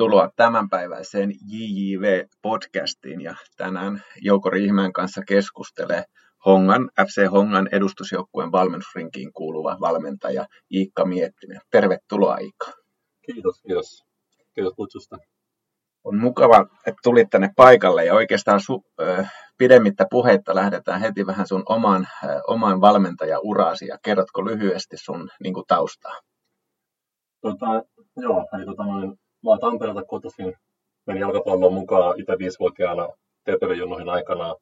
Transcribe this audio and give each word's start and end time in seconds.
Tervetuloa 0.00 0.30
tämänpäiväiseen 0.36 1.30
JJV-podcastiin 1.30 3.20
ja 3.22 3.34
tänään 3.56 4.02
Jouko 4.22 4.50
Riihimäen 4.50 4.92
kanssa 4.92 5.22
keskustelee 5.28 6.04
Hongan, 6.46 6.90
FC 7.06 7.30
Hongan 7.30 7.68
edustusjoukkueen 7.72 8.52
valmennusrinkiin 8.52 9.32
kuuluva 9.32 9.76
valmentaja 9.80 10.46
Iikka 10.72 11.04
Miettinen. 11.04 11.60
Tervetuloa 11.70 12.36
Iikka. 12.36 12.72
Kiitos, 13.26 13.60
kiitos. 13.62 14.04
Kiitos 14.54 14.74
kutsusta. 14.74 15.16
On 16.04 16.18
mukava, 16.18 16.66
että 16.86 17.00
tulit 17.02 17.30
tänne 17.30 17.50
paikalle 17.56 18.04
ja 18.04 18.14
oikeastaan 18.14 18.60
su, 18.60 18.84
äh, 19.02 19.32
pidemmittä 19.58 20.06
puheitta 20.10 20.54
lähdetään 20.54 21.00
heti 21.00 21.26
vähän 21.26 21.46
sun 21.46 21.62
oman, 21.68 22.06
äh, 22.24 22.30
oman 22.46 22.80
valmentajauraasi 22.80 23.86
ja 23.86 23.98
kerrotko 24.04 24.44
lyhyesti 24.44 24.96
sun 24.96 25.28
niin 25.42 25.54
kuin, 25.54 25.66
taustaa? 25.68 26.14
Tota, 27.40 27.66
joo, 28.16 28.48
eli 28.54 28.64
tota, 28.64 28.84
noin, 28.84 29.19
mä 29.44 29.50
oon 29.50 29.58
Tampereelta 29.58 30.04
kotoisin, 30.04 30.54
menin 31.06 31.20
jalkapallon 31.20 31.72
mukaan 31.72 32.20
itse 32.20 32.38
viisivuotiaana 32.38 33.08
TPV-junnuihin 33.44 34.08
aikana. 34.08 34.54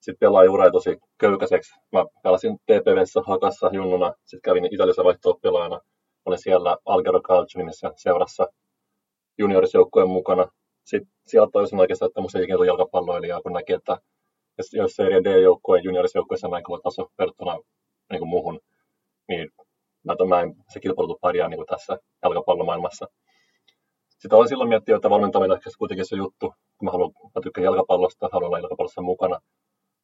Sitten 0.00 0.30
ura 0.50 0.70
tosi 0.70 0.98
köykäiseksi. 1.18 1.74
Mä 1.92 2.04
pelasin 2.22 2.58
TPVssä 2.58 3.20
Hakassa 3.26 3.70
junnuna, 3.72 4.12
sitten 4.24 4.40
kävin 4.50 4.74
Italiassa 4.74 5.04
vaihto-oppilaana. 5.04 5.80
Olin 6.24 6.38
siellä 6.38 6.76
Algero 6.84 7.20
Calcio 7.20 7.58
nimessä 7.58 7.92
seurassa 7.96 8.46
juniorisjoukkueen 9.38 10.08
mukana. 10.08 10.48
Sitten 10.84 11.12
sieltä 11.26 11.50
tajusin 11.52 11.80
oikeastaan, 11.80 12.08
että 12.08 12.20
musta 12.20 12.38
ei 12.38 12.44
ikinä 12.44 12.66
jalkapalloilijaa, 12.66 13.40
kun 13.40 13.52
näki, 13.52 13.72
että 13.72 13.98
jos 14.72 14.92
Serie 14.96 15.24
D-joukkueen 15.24 15.84
juniorisjoukkueessa 15.84 16.48
näin 16.48 16.64
kova 16.64 16.80
taso 16.82 17.10
verrattuna 17.18 17.58
niin 18.10 18.18
kuin 18.18 18.28
muuhun, 18.28 18.60
niin 19.28 19.50
mä, 20.04 20.14
mä 20.28 20.40
en, 20.40 20.54
se 20.72 20.80
kilpailutu 20.80 21.18
pärjää 21.22 21.48
niin 21.48 21.58
kuin 21.58 21.66
tässä 21.66 21.98
jalkapallomaailmassa. 22.22 23.06
Sitä 24.24 24.36
olen 24.36 24.48
silloin 24.48 24.68
miettinyt, 24.68 24.96
että 24.96 25.10
valmentaminen 25.10 25.56
on 25.56 25.60
kuitenkin 25.78 26.06
se 26.06 26.16
juttu, 26.16 26.54
kun 26.78 26.86
mä, 26.86 26.90
haluan, 26.90 27.10
mä 27.34 27.40
tykkään 27.42 27.64
jalkapallosta, 27.64 28.28
haluan 28.32 28.46
olla 28.46 28.58
jalkapallossa 28.58 29.02
mukana. 29.02 29.40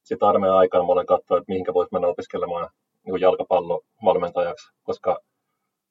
Sitten 0.02 0.28
armeijan 0.28 0.56
aikana 0.56 0.84
mä 0.84 0.92
olen 0.92 1.06
katsonut, 1.06 1.42
että 1.42 1.50
mihinkä 1.52 1.74
voisi 1.74 1.92
mennä 1.92 2.08
opiskelemaan 2.08 2.68
niin 3.06 3.20
jalkapallovalmentajaksi, 3.20 4.72
koska 4.82 5.18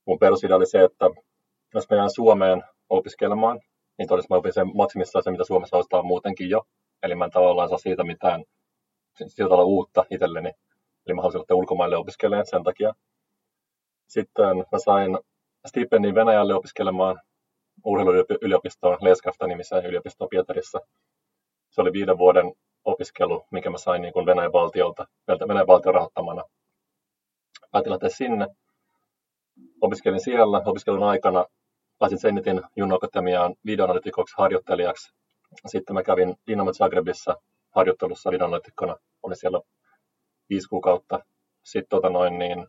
mun 0.05 0.19
perusidea 0.19 0.55
oli 0.55 0.65
se, 0.65 0.83
että 0.83 1.05
jos 1.73 1.89
mennään 1.89 2.09
Suomeen 2.09 2.63
opiskelemaan, 2.89 3.59
niin 3.97 4.07
todella 4.07 4.27
mä 4.29 4.37
opin 4.37 4.53
sen 4.53 4.75
maksimissaan 4.75 5.23
se, 5.23 5.31
mitä 5.31 5.43
Suomessa 5.43 5.77
ostaa 5.77 6.03
muutenkin 6.03 6.49
jo. 6.49 6.61
Eli 7.03 7.15
mä 7.15 7.25
en 7.25 7.31
tavallaan 7.31 7.69
saa 7.69 7.77
siitä 7.77 8.03
mitään 8.03 8.43
sillä 9.27 9.49
tavalla 9.49 9.63
uutta 9.63 10.05
itselleni. 10.11 10.51
Eli 11.05 11.13
mä 11.15 11.21
lähteä 11.23 11.55
ulkomaille 11.55 11.97
opiskelemaan 11.97 12.45
sen 12.45 12.63
takia. 12.63 12.93
Sitten 14.07 14.57
mä 14.57 14.79
sain 14.79 15.19
stipendin 15.67 16.15
Venäjälle 16.15 16.55
opiskelemaan 16.55 17.19
urheiluyliopistoon, 17.83 18.97
Leskafta 19.01 19.47
nimiseen 19.47 19.85
yliopistoon 19.85 20.29
Pietarissa. 20.29 20.79
Se 21.69 21.81
oli 21.81 21.93
viiden 21.93 22.17
vuoden 22.17 22.53
opiskelu, 22.85 23.45
mikä 23.51 23.69
mä 23.69 23.77
sain 23.77 24.01
niin 24.01 24.13
kuin 24.13 24.25
Venäjän 24.25 24.53
valtiolta, 24.53 25.07
Venäjän 25.47 25.67
valtion 25.67 25.95
rahoittamana. 25.95 26.43
Päätin 27.71 27.91
lähteä 27.91 28.09
sinne. 28.09 28.47
Opiskelin 29.81 30.19
siellä. 30.19 30.61
Opiskelun 30.65 31.03
aikana 31.03 31.45
pääsin 31.99 32.19
Zenitin 32.19 32.61
Junno 32.75 32.95
Akatemiaan 32.95 33.55
videoanalytikoksi 33.65 34.35
harjoittelijaksi. 34.37 35.13
Sitten 35.67 35.93
mä 35.93 36.03
kävin 36.03 36.35
Dynamo 36.47 36.73
Zagrebissa 36.73 37.35
harjoittelussa 37.71 38.31
videoanalytikkona. 38.31 38.95
Olin 39.23 39.37
siellä 39.37 39.61
viisi 40.49 40.69
kuukautta. 40.69 41.19
Sitten 41.63 41.89
tota 41.89 42.09
noin, 42.09 42.39
niin, 42.39 42.67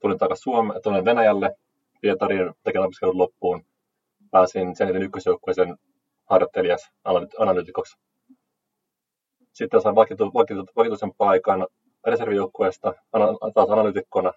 tulin 0.00 0.18
takaisin 0.18 0.42
Suomeen, 0.42 0.82
tulin 0.82 1.04
Venäjälle 1.04 1.56
Pietariin 2.00 2.54
tekemään 2.62 2.86
opiskelun 2.86 3.18
loppuun. 3.18 3.64
Pääsin 4.30 4.76
Zenitin 4.76 5.02
ykkösjoukkueeseen 5.02 5.76
harjoittelijaksi 6.24 6.90
analytikoksi. 7.38 7.98
Sitten 9.52 9.80
sain 9.80 9.94
vakituisen 9.94 11.14
paikan 11.18 11.66
reservijoukkueesta 12.06 12.94
taas 13.54 13.70
analytikkona. 13.70 14.32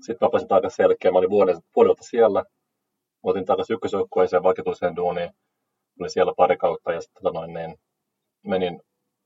Sitten 0.00 0.26
mä 0.26 0.30
pääsin 0.30 0.48
takaisin 0.48 0.76
selkeä. 0.76 1.12
Mä 1.12 1.18
olin 1.18 1.30
vuoden, 1.30 1.56
puoli 1.74 1.94
siellä 2.00 2.44
otin 3.22 3.44
takaisin 3.44 3.74
ykkösjoukkueeseen 3.74 4.42
vakituiseen 4.42 4.96
duuniin. 4.96 5.30
Olin 6.00 6.10
siellä 6.10 6.32
pari 6.36 6.56
kautta 6.56 6.92
ja 6.92 7.00
sitten 7.00 7.22
tota 7.22 7.38
noin, 7.38 7.54
niin 7.54 7.76
menin 8.46 8.80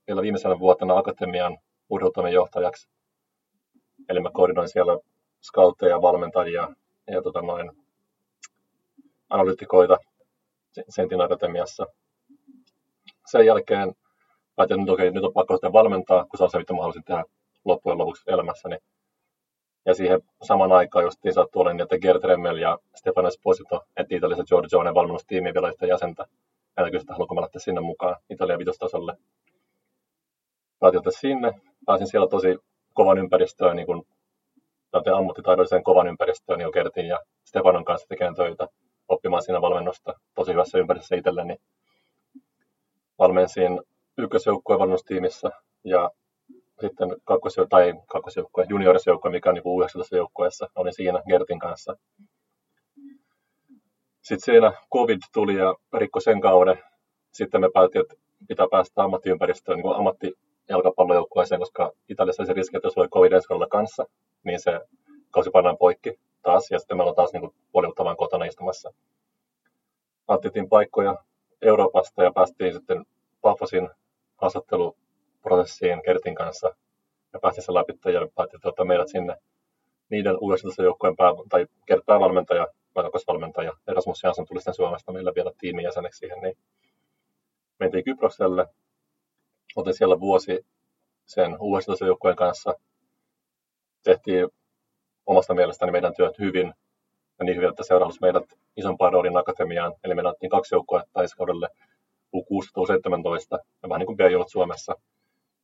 vielä 0.07 0.21
viimeisenä 0.21 0.59
vuotena 0.59 0.97
akatemian 0.97 1.57
urheilutoimen 1.89 2.33
johtajaksi. 2.33 2.89
Eli 4.09 4.19
mä 4.19 4.29
koordinoin 4.33 4.69
siellä 4.69 4.99
scoutteja, 5.43 6.01
valmentajia 6.01 6.67
ja 7.07 7.21
tota 7.21 7.41
noin, 7.41 7.71
analytikoita 9.33 9.97
Sentin 10.89 11.21
akatemiassa. 11.21 11.85
Sen 13.31 13.45
jälkeen 13.45 13.93
päätin, 14.55 14.79
että 14.79 14.91
okay, 14.91 15.11
nyt 15.11 15.23
on 15.23 15.33
pakko 15.33 15.53
sitten 15.53 15.73
valmentaa, 15.73 16.25
kun 16.25 16.37
se 16.37 16.43
on 16.43 16.49
se, 16.49 16.57
mitä 16.57 16.73
mä 16.73 16.81
halusin 16.81 17.03
tehdä 17.03 17.23
loppujen 17.65 17.97
lopuksi 17.97 18.23
elämässäni. 18.27 18.77
Ja 19.85 19.93
siihen 19.93 20.21
saman 20.43 20.71
aikaan 20.71 21.05
justiin 21.05 21.33
sattui 21.33 21.61
olemaan, 21.61 21.81
että 21.81 21.99
Gert 21.99 22.23
Remmel 22.23 22.57
ja 22.57 22.79
Stefano 22.95 23.27
Esposito 23.27 23.81
etti 23.97 24.15
Italiassa 24.15 24.43
Giorgionen 24.43 24.95
valmennustiimiin 24.95 25.53
vielä 25.53 25.69
yhtä 25.69 25.85
jäsentä. 25.85 26.25
Hän 26.77 26.91
kysyi, 26.91 27.03
että 27.03 27.13
haluanko 27.13 27.35
mä 27.35 27.41
lähteä 27.41 27.59
sinne 27.59 27.81
mukaan 27.81 28.15
Italian 28.29 28.59
vitostasolle. 28.59 29.17
Päätin 30.79 31.01
sinne. 31.09 31.53
Pääsin 31.85 32.07
siellä 32.07 32.27
tosi 32.27 32.57
kovan 32.93 33.17
ympäristöön, 33.17 33.75
niin 33.75 33.85
kuin 33.85 34.03
ammattitaidolliseen 35.15 35.83
kovan 35.83 36.07
ympäristöön, 36.07 36.59
niin 36.59 36.69
Gertin 36.73 37.05
ja 37.05 37.19
Stefanon 37.43 37.85
kanssa 37.85 38.07
tekemään 38.07 38.35
töitä, 38.35 38.67
oppimaan 39.13 39.43
siinä 39.43 39.61
valmennusta 39.61 40.13
tosi 40.35 40.51
hyvässä 40.51 40.77
ympäristössä 40.77 41.15
itselleni. 41.15 41.57
Valmensin 43.19 43.81
ykkösjoukkueen 44.17 44.79
valmennustiimissä 44.79 45.49
ja 45.83 46.11
sitten 46.81 47.09
kakkosjoukkue, 47.23 47.69
tai 47.69 47.93
kakkosjoukkue, 48.07 48.65
juniorisjoukkue, 48.69 49.31
mikä 49.31 49.49
on 49.49 49.55
niin 49.55 49.79
19 49.81 50.15
joukkueessa. 50.15 50.67
Olin 50.75 50.93
siinä 50.93 51.21
Gertin 51.27 51.59
kanssa. 51.59 51.95
Sitten 54.21 54.45
siinä 54.45 54.73
covid 54.93 55.19
tuli 55.33 55.55
ja 55.55 55.75
rikko 55.93 56.19
sen 56.19 56.41
kauden. 56.41 56.83
Sitten 57.31 57.61
me 57.61 57.69
päätettiin, 57.73 58.01
että 58.01 58.15
pitää 58.47 58.67
päästä 58.71 59.03
ammattiympäristöön, 59.03 59.77
niin 59.77 59.95
ammattijalkapallojoukkueeseen, 59.95 61.59
koska 61.59 61.91
Italiassa 62.09 62.45
se 62.45 62.53
riski, 62.53 62.77
että 62.77 62.87
jos 62.87 62.97
oli 62.97 63.07
covid 63.07 63.31
ensi 63.31 63.47
kanssa, 63.69 64.05
niin 64.43 64.59
se 64.59 64.79
kausi 65.31 65.49
pannaan 65.49 65.77
poikki 65.77 66.19
taas, 66.43 66.71
ja 66.71 66.79
sitten 66.79 66.97
meillä 66.97 67.09
on 67.09 67.15
taas 67.15 67.33
niin 67.33 67.53
puolivuotta 67.71 68.15
kotona 68.15 68.45
istumassa. 68.45 68.93
Antittiin 70.27 70.69
paikkoja 70.69 71.15
Euroopasta 71.61 72.23
ja 72.23 72.31
päästiin 72.31 72.73
sitten 72.73 73.05
Pafosin 73.41 73.89
haastattelu 74.37 74.97
prosessiin 75.41 76.01
Kertin 76.05 76.35
kanssa 76.35 76.75
ja 77.33 77.39
päästiin 77.39 77.65
sen 77.65 77.75
läpi 77.75 77.93
ja 78.13 78.27
päätin 78.35 78.59
ottaa 78.63 78.85
meidät 78.85 79.07
sinne. 79.07 79.35
Niiden 80.09 80.37
uudessa 80.41 80.83
joukkojen 80.83 81.15
pää, 81.15 81.31
tai 81.49 81.67
Kert 81.85 82.05
päävalmentaja, 82.05 82.67
valmentaja 83.27 83.71
Erasmus 83.87 84.23
Jansson 84.23 84.45
tuli 84.45 84.59
sitten 84.59 84.73
Suomesta 84.73 85.11
meillä 85.11 85.31
vielä 85.35 85.51
tiimin 85.57 85.83
jäseneksi 85.83 86.17
siihen, 86.17 86.41
niin 86.41 86.57
mentiin 87.79 88.03
Kyprokselle, 88.03 88.67
otin 89.75 89.93
siellä 89.93 90.19
vuosi 90.19 90.65
sen 91.25 91.57
uudessa 91.59 92.05
joukkojen 92.05 92.37
kanssa, 92.37 92.75
tehtiin 94.03 94.49
omasta 95.25 95.53
mielestäni 95.53 95.91
meidän 95.91 96.13
työt 96.15 96.39
hyvin, 96.39 96.73
ja 97.39 97.45
niin 97.45 97.55
hyvin, 97.55 97.69
että 97.69 97.83
seuraavaksi 97.83 98.21
meidät 98.21 98.43
isompaan 98.77 99.13
roolin 99.13 99.37
akatemiaan, 99.37 99.93
eli 100.03 100.15
me 100.15 100.27
otettiin 100.27 100.49
kaksi 100.49 100.75
joukkoa 100.75 101.03
ensi 101.21 101.37
kaudelle 101.37 101.69
U16-17, 102.35 103.59
ja 103.83 103.89
vähän 103.89 103.99
niin 103.99 104.07
kuin 104.07 104.17
b 104.17 104.21
Suomessa, 104.47 104.95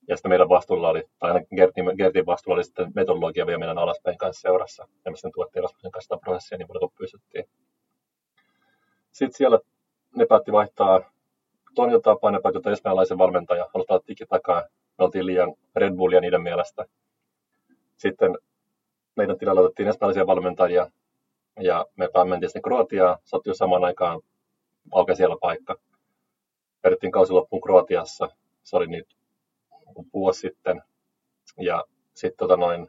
ja 0.09 0.17
sitten 0.17 0.29
meidän 0.29 0.49
vastuulla 0.49 0.89
oli, 0.89 1.03
tai 1.19 1.29
ainakin 1.31 1.55
Gertin, 1.55 1.85
Gertin 1.97 2.25
vastuulla 2.25 2.57
oli 2.57 2.63
sitten 2.63 2.91
metodologia 2.95 3.45
meidän 3.45 3.77
alaspäin 3.77 4.17
kanssa 4.17 4.41
seurassa. 4.41 4.87
Ja 5.05 5.11
me 5.11 5.17
sitten 5.17 5.31
tuettiin 5.31 5.63
Rasmussen 5.63 5.91
kanssa 5.91 6.15
sitä 6.15 6.25
prosessia 6.25 6.57
niin 6.57 6.67
paljon 6.67 6.81
kuin 6.81 6.97
pystyttiin. 6.97 7.45
Sitten 9.11 9.37
siellä 9.37 9.59
ne 10.15 10.25
päätti 10.25 10.51
vaihtaa 10.51 11.11
toimintatapaa, 11.75 12.31
ne 12.31 12.39
päätti 12.43 12.57
ottaa 12.57 12.73
espanjalaisen 12.73 13.17
valmentaja, 13.17 13.69
halutaan 13.73 14.01
tiki 14.05 14.25
takaa. 14.25 14.61
Me 14.97 15.05
oltiin 15.05 15.25
liian 15.25 15.53
Red 15.75 15.95
Bullia 15.95 16.21
niiden 16.21 16.41
mielestä. 16.41 16.85
Sitten 17.97 18.37
meidän 19.19 19.37
tilalle 19.37 19.61
otettiin 19.61 19.89
espanjalaisia 19.89 20.27
valmentajia, 20.27 20.91
ja 21.59 21.85
me 21.95 22.09
mentiin 22.29 22.49
sitten 22.49 22.61
Kroatiaan, 22.61 23.17
sattui 23.25 23.55
samaan 23.55 23.83
aikaan 23.83 24.21
auki 24.91 25.15
siellä 25.15 25.37
paikka. 25.41 25.75
Vedettiin 26.83 27.11
kausi 27.11 27.33
loppuun 27.33 27.61
Kroatiassa. 27.61 28.29
Se 28.63 28.75
oli 28.75 28.87
nyt 28.87 29.17
vuosi 30.13 30.39
sitten. 30.39 30.81
Ja 31.57 31.83
sitten 32.13 32.37
tota 32.37 32.57
noin, 32.57 32.87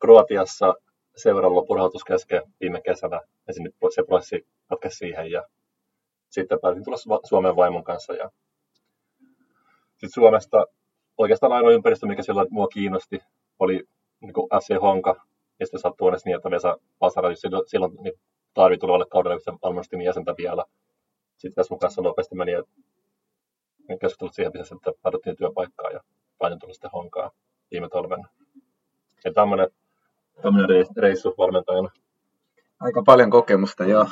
Kroatiassa 0.00 0.74
seuran 1.16 1.54
loppurahoitus 1.54 2.04
kesken 2.04 2.42
viime 2.60 2.80
kesänä, 2.80 3.20
ja 3.46 3.54
se 3.54 4.02
prosessi 4.06 4.46
katkesi 4.68 4.96
siihen, 4.96 5.30
ja 5.30 5.44
sitten 6.28 6.58
päätin 6.62 6.84
tulla 6.84 7.20
Suomen 7.24 7.56
vaimon 7.56 7.84
kanssa. 7.84 8.14
Ja 8.14 8.30
sitten 9.92 10.10
Suomesta 10.10 10.66
oikeastaan 11.18 11.52
ainoa 11.52 11.72
ympäristö, 11.72 12.06
mikä 12.06 12.22
silloin 12.22 12.48
mua 12.50 12.68
kiinnosti, 12.68 13.20
oli 13.58 13.84
niin 14.20 14.32
FC 14.34 14.80
Honka, 14.82 15.26
ja 15.60 15.66
sitten 15.66 15.80
sattui 15.80 16.06
onneksi 16.06 16.28
niin, 16.28 16.36
että 16.36 16.50
Vesa 16.50 16.78
Pasara 16.98 17.28
silloin, 17.66 17.92
niin 18.02 18.14
Tarvi 18.54 18.78
tulevalle 18.78 19.06
kaudelle 19.10 19.58
valmennustin 19.62 20.02
jäsentä 20.02 20.34
vielä, 20.38 20.64
sitten 21.36 21.54
tässä 21.54 21.72
mun 21.74 21.78
kanssa 21.78 22.02
nopeasti 22.02 22.34
meni 22.34 22.52
ja 22.52 22.62
keskustelut 24.00 24.34
siihen 24.34 24.52
pitäisi, 24.52 24.74
että 24.74 24.92
päädyttiin 25.02 25.36
työpaikkaan 25.36 25.92
ja 25.92 26.00
painin 26.38 26.58
tuli 26.58 26.74
sitten 26.74 26.90
honkaa 26.90 27.30
viime 27.70 27.88
talvena. 27.88 28.28
Ja 29.24 29.32
tämmöinen, 29.32 29.68
tämmöinen 30.42 30.86
reissu 30.96 31.34
valmentajana. 31.38 31.90
Aika 32.80 33.02
paljon 33.06 33.30
kokemusta 33.30 33.84
jo, 33.84 34.06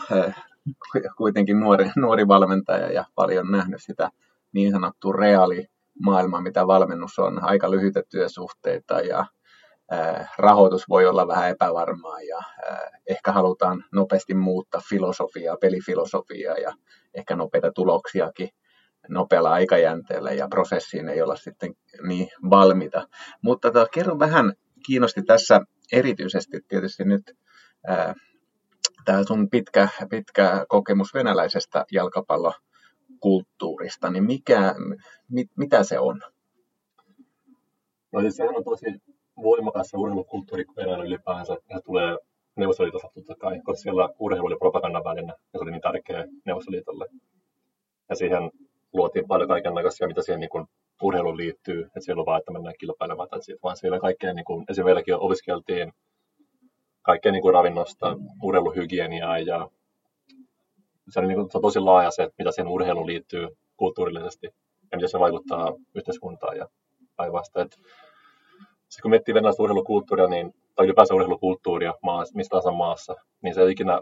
kuitenkin 1.16 1.60
nuori, 1.60 1.90
nuori 1.96 2.28
valmentaja 2.28 2.92
ja 2.92 3.04
paljon 3.14 3.50
nähnyt 3.50 3.82
sitä 3.82 4.10
niin 4.52 4.72
sanottua 4.72 5.12
reaalimaailmaa, 5.12 6.40
mitä 6.40 6.66
valmennus 6.66 7.18
on, 7.18 7.44
aika 7.44 7.70
lyhyitä 7.70 8.02
työsuhteita 8.08 9.00
ja 9.00 9.26
rahoitus 10.38 10.88
voi 10.88 11.06
olla 11.06 11.28
vähän 11.28 11.50
epävarmaa 11.50 12.20
ja 12.20 12.38
ehkä 13.06 13.32
halutaan 13.32 13.84
nopeasti 13.92 14.34
muuttaa 14.34 14.80
filosofiaa, 14.88 15.56
pelifilosofiaa 15.56 16.56
ja 16.56 16.72
ehkä 17.14 17.36
nopeita 17.36 17.72
tuloksiakin 17.72 18.48
nopealla 19.08 19.50
aikajänteellä 19.50 20.32
ja 20.32 20.48
prosessiin 20.48 21.08
ei 21.08 21.22
olla 21.22 21.36
sitten 21.36 21.74
niin 22.08 22.28
valmiita. 22.50 23.08
Mutta 23.42 23.70
tota, 23.70 23.86
kerro 23.94 24.18
vähän, 24.18 24.52
kiinnosti 24.86 25.22
tässä 25.22 25.60
erityisesti 25.92 26.60
tietysti 26.68 27.04
nyt 27.04 27.32
tämä 29.04 29.24
sun 29.24 29.50
pitkä, 29.50 29.88
pitkä 30.10 30.66
kokemus 30.68 31.14
venäläisestä 31.14 31.84
jalkapallokulttuurista, 31.92 34.10
niin 34.10 34.24
mikä, 34.24 34.74
mit, 35.30 35.50
mitä 35.56 35.84
se 35.84 35.98
on? 35.98 36.20
No 38.12 38.20
siis 38.20 38.36
sehän 38.36 38.56
on 38.56 38.64
tosi 38.64 38.86
voimakas 39.42 39.88
se 39.88 39.96
urheilukulttuuri 39.96 40.64
Venäjällä 40.76 41.04
ylipäänsä. 41.04 41.56
Ja 41.70 41.80
tulee 41.80 42.18
Neuvostoliitosta 42.56 43.08
totta 43.14 43.34
kai, 43.38 43.60
koska 43.60 43.82
siellä 43.82 44.08
urheilu 44.18 44.46
oli 44.46 44.56
propagandan 44.56 45.16
ja 45.16 45.34
se 45.52 45.58
oli 45.58 45.70
niin 45.70 45.80
tärkeä 45.80 46.24
Neuvostoliitolle. 46.44 47.06
Ja 48.08 48.16
siihen 48.16 48.50
luotiin 48.92 49.28
paljon 49.28 49.48
kaikenlaisia, 49.48 50.06
mitä 50.06 50.22
siihen 50.22 50.40
niin 50.40 50.66
urheiluun 51.02 51.36
liittyy, 51.36 51.82
että 51.82 52.00
siellä 52.00 52.20
on 52.20 52.26
vaan, 52.26 52.38
että 52.38 52.52
mennään 52.52 52.74
kilpailemaan 52.80 53.28
tai 53.28 53.42
siitä, 53.42 53.60
vaan 53.62 53.76
siellä 53.76 54.00
kaikkea, 54.00 54.34
niin 54.34 54.44
kuin, 54.44 54.60
esimerkiksi 54.60 54.84
meilläkin 54.84 55.14
opiskeltiin 55.14 55.92
kaikkea 57.02 57.32
niin 57.32 57.42
kuin 57.42 57.54
ravinnosta, 57.54 58.16
urheiluhygieniaa 58.42 59.38
ja 59.38 59.68
se 61.08 61.20
on, 61.20 61.28
niin 61.28 61.38
kuin, 61.38 61.50
se 61.50 61.58
on 61.58 61.62
tosi 61.62 61.80
laaja 61.80 62.10
se, 62.10 62.30
mitä 62.38 62.52
siihen 62.52 62.72
urheiluun 62.72 63.06
liittyy 63.06 63.48
kulttuurillisesti 63.76 64.46
ja 64.92 64.96
miten 64.96 65.08
se 65.08 65.18
vaikuttaa 65.18 65.72
yhteiskuntaan 65.94 66.56
ja 66.56 66.68
päinvastoin. 67.16 67.68
Sitten 68.94 69.02
kun 69.02 69.10
miettii 69.10 69.34
venäläistä 69.34 69.62
urheilukulttuuria, 69.62 70.26
niin, 70.26 70.54
tai 70.74 70.86
ylipäänsä 70.86 71.14
urheilukulttuuria 71.14 71.94
maa, 72.02 72.24
mistä 72.34 72.50
tahansa 72.50 72.70
maassa, 72.72 73.14
niin 73.42 73.54
se 73.54 73.62
ei 73.62 73.70
ikinä 73.70 74.00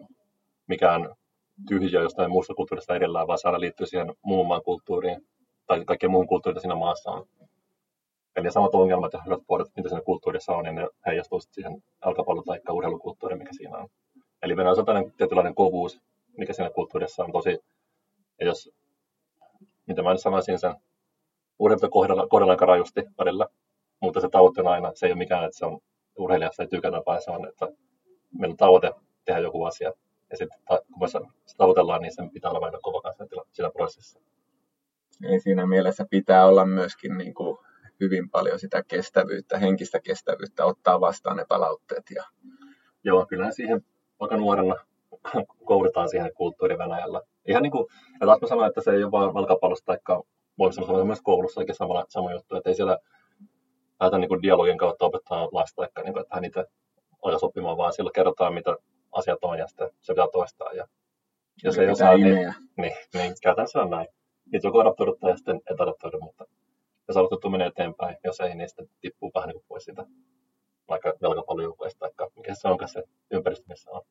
mikään 0.67 1.15
tyhjiö 1.69 2.03
jostain 2.03 2.31
muusta 2.31 2.55
kulttuurista 2.55 2.97
edellään, 2.97 3.27
vaan 3.27 3.39
se 3.39 3.49
aina 3.49 3.61
liittyy 3.61 3.87
siihen 3.87 4.15
muun 4.23 4.47
maan 4.47 4.63
kulttuuriin 4.63 5.27
tai 5.67 5.85
kaikkeen 5.85 6.11
muuhun 6.11 6.27
kulttuuriin, 6.27 6.61
siinä 6.61 6.75
maassa 6.75 7.11
on. 7.11 7.27
Eli 8.37 8.53
samat 8.53 8.75
ongelmat 8.75 9.13
ja 9.13 9.23
hyvät 9.25 9.41
puolet, 9.47 9.69
mitä 9.77 9.89
siinä 9.89 10.03
kulttuurissa 10.03 10.53
on, 10.53 10.65
niin 10.65 10.75
ne 10.75 10.89
heijastuu 11.07 11.41
siihen 11.41 11.83
jalkapallo- 12.05 12.43
tai 12.47 12.61
urheilukulttuuriin, 12.71 13.39
mikä 13.39 13.53
siinä 13.53 13.79
on. 13.79 13.89
Eli 14.43 14.57
Venäjä 14.57 14.73
on 14.73 14.85
tällainen 14.85 15.13
tietynlainen 15.13 15.55
kovuus, 15.55 16.01
mikä 16.37 16.53
siinä 16.53 16.71
kulttuurissa 16.71 17.25
on 17.25 17.33
tosi, 17.33 17.59
ja 18.41 18.47
jos, 18.47 18.71
mitä 19.87 20.03
mä 20.03 20.13
nyt 20.13 20.21
sanoisin 20.21 20.59
sen, 20.59 20.75
urheilta 21.59 21.89
kohdella, 21.89 22.27
kohdellaan 22.27 22.55
aika 22.55 22.67
rajusti 22.67 23.03
välillä, 23.19 23.47
mutta 24.03 24.21
se 24.21 24.29
tavoite 24.29 24.61
on 24.61 24.69
aina, 24.69 24.93
se 24.95 25.07
ei 25.07 25.13
ole 25.13 25.19
mikään, 25.19 25.45
että 25.45 25.59
se 25.59 25.67
on 25.67 25.79
urheilijasta 26.19 26.63
ei 26.63 26.69
tykätä, 26.69 27.03
vaan 27.07 27.23
se 27.23 27.31
on, 27.31 27.49
että 27.49 27.69
meillä 28.39 28.53
on 28.53 28.57
tavoite 28.57 28.93
tehdä 29.25 29.41
joku 29.41 29.65
asia, 29.65 29.93
ja 30.31 30.37
sitten 30.37 30.59
kun 30.69 31.01
me 31.01 31.09
sitä 31.09 31.57
tavoitellaan, 31.57 32.03
niin 32.03 32.15
sen 32.15 32.31
pitää 32.31 32.51
olla 32.51 32.67
aina 32.67 32.79
kova 32.83 33.01
kanssa 33.01 33.27
siinä 33.53 33.71
prosessissa. 33.71 34.21
Eli 35.25 35.41
siinä 35.41 35.67
mielessä 35.67 36.07
pitää 36.11 36.47
olla 36.47 36.67
myöskin 36.67 37.19
niin 37.19 37.35
kuin 37.35 37.59
hyvin 38.01 38.31
paljon 38.31 38.59
sitä 38.59 38.83
kestävyyttä, 38.89 39.59
henkistä 39.59 40.01
kestävyyttä, 40.01 40.65
ottaa 40.65 41.01
vastaan 41.01 41.37
ne 41.37 41.45
palautteet. 41.49 42.03
Ja... 42.15 42.25
Joo, 43.05 43.27
kyllä 43.27 43.51
siihen 43.51 43.85
vaikka 44.21 44.37
nuorena 44.37 44.75
koulutaan 45.65 46.09
siihen 46.09 46.31
kulttuuri 46.35 46.79
Venäjällä. 46.79 47.21
Ihan 47.49 47.63
niin 47.63 47.71
kuin, 47.71 47.87
ja 48.21 48.27
taas 48.27 48.41
mä 48.41 48.49
sanoin, 48.49 48.69
että 48.69 48.81
se 48.81 48.91
ei 48.91 49.05
ole 49.05 49.11
vain 49.11 49.33
jalkapallossa, 49.35 49.85
tai 49.85 49.99
voisi 50.59 50.85
sanoa 50.85 51.05
myös 51.05 51.23
koulussa 51.23 51.61
oikein 51.61 51.77
sama, 51.77 52.05
sama 52.09 52.33
juttu, 52.33 52.57
että 52.57 52.71
ei 52.71 52.75
siellä 52.75 52.99
lähdetä 54.03 54.19
niin 54.19 54.43
dialogin 54.43 54.79
kautta 54.79 55.05
opettaa 55.05 55.49
lasta, 55.53 55.85
että, 55.85 56.03
niin 56.03 56.13
kuin, 56.13 56.23
että 56.23 56.35
hän 56.35 56.45
itse 56.45 56.65
aja 57.23 57.39
sopimaan, 57.39 57.77
vaan 57.77 57.93
sillä 57.93 58.11
kerrotaan, 58.15 58.55
mitä 58.55 58.77
asiat 59.13 59.39
on, 59.43 59.59
ja 59.59 59.67
sitten 59.67 59.91
se 60.01 60.13
pitää 60.13 60.27
toistaa. 60.33 60.73
Ja 60.73 60.87
jos 61.65 61.79
ei 61.79 61.91
osaa, 61.91 62.17
niin, 62.17 62.55
niin, 62.77 62.93
niin 63.15 63.35
käytännössä 63.43 63.83
on 63.83 63.91
näin. 63.91 64.09
Niitä 64.53 64.67
joko 64.67 64.81
adaptoida 64.81 65.13
tai 65.21 65.37
sitten 65.37 65.61
et 65.71 65.81
adaptoida, 65.81 66.19
mutta 66.21 66.45
jos 67.09 67.17
aloitettu 67.17 67.51
menee 67.51 67.67
eteenpäin, 67.67 68.17
jos 68.25 68.41
ei, 68.41 68.55
niin 68.55 68.69
sitten 68.69 68.89
tippuu 69.01 69.31
vähän 69.35 69.49
niin 69.49 69.55
kuin 69.55 69.65
pois 69.69 69.85
siitä 69.85 70.07
vaikka 70.89 71.15
jalkapallojoukkueesta, 71.21 72.11
tai 72.17 72.29
mikä 72.37 72.55
se 72.55 72.69
onkaan 72.69 72.89
se 72.89 73.03
ympäristö, 73.31 73.65
missä 73.69 73.91
on. 73.91 74.03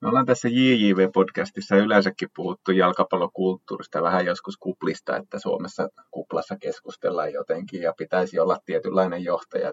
Me 0.00 0.08
ollaan 0.08 0.26
tässä 0.26 0.48
JJV-podcastissa 0.48 1.76
yleensäkin 1.76 2.28
puhuttu 2.36 2.72
jalkapallokulttuurista, 2.72 4.02
vähän 4.02 4.26
joskus 4.26 4.56
kuplista, 4.56 5.16
että 5.16 5.38
Suomessa 5.38 5.88
kuplassa 6.10 6.56
keskustellaan 6.60 7.32
jotenkin 7.32 7.82
ja 7.82 7.92
pitäisi 7.98 8.38
olla 8.38 8.58
tietynlainen 8.64 9.24
johtaja 9.24 9.72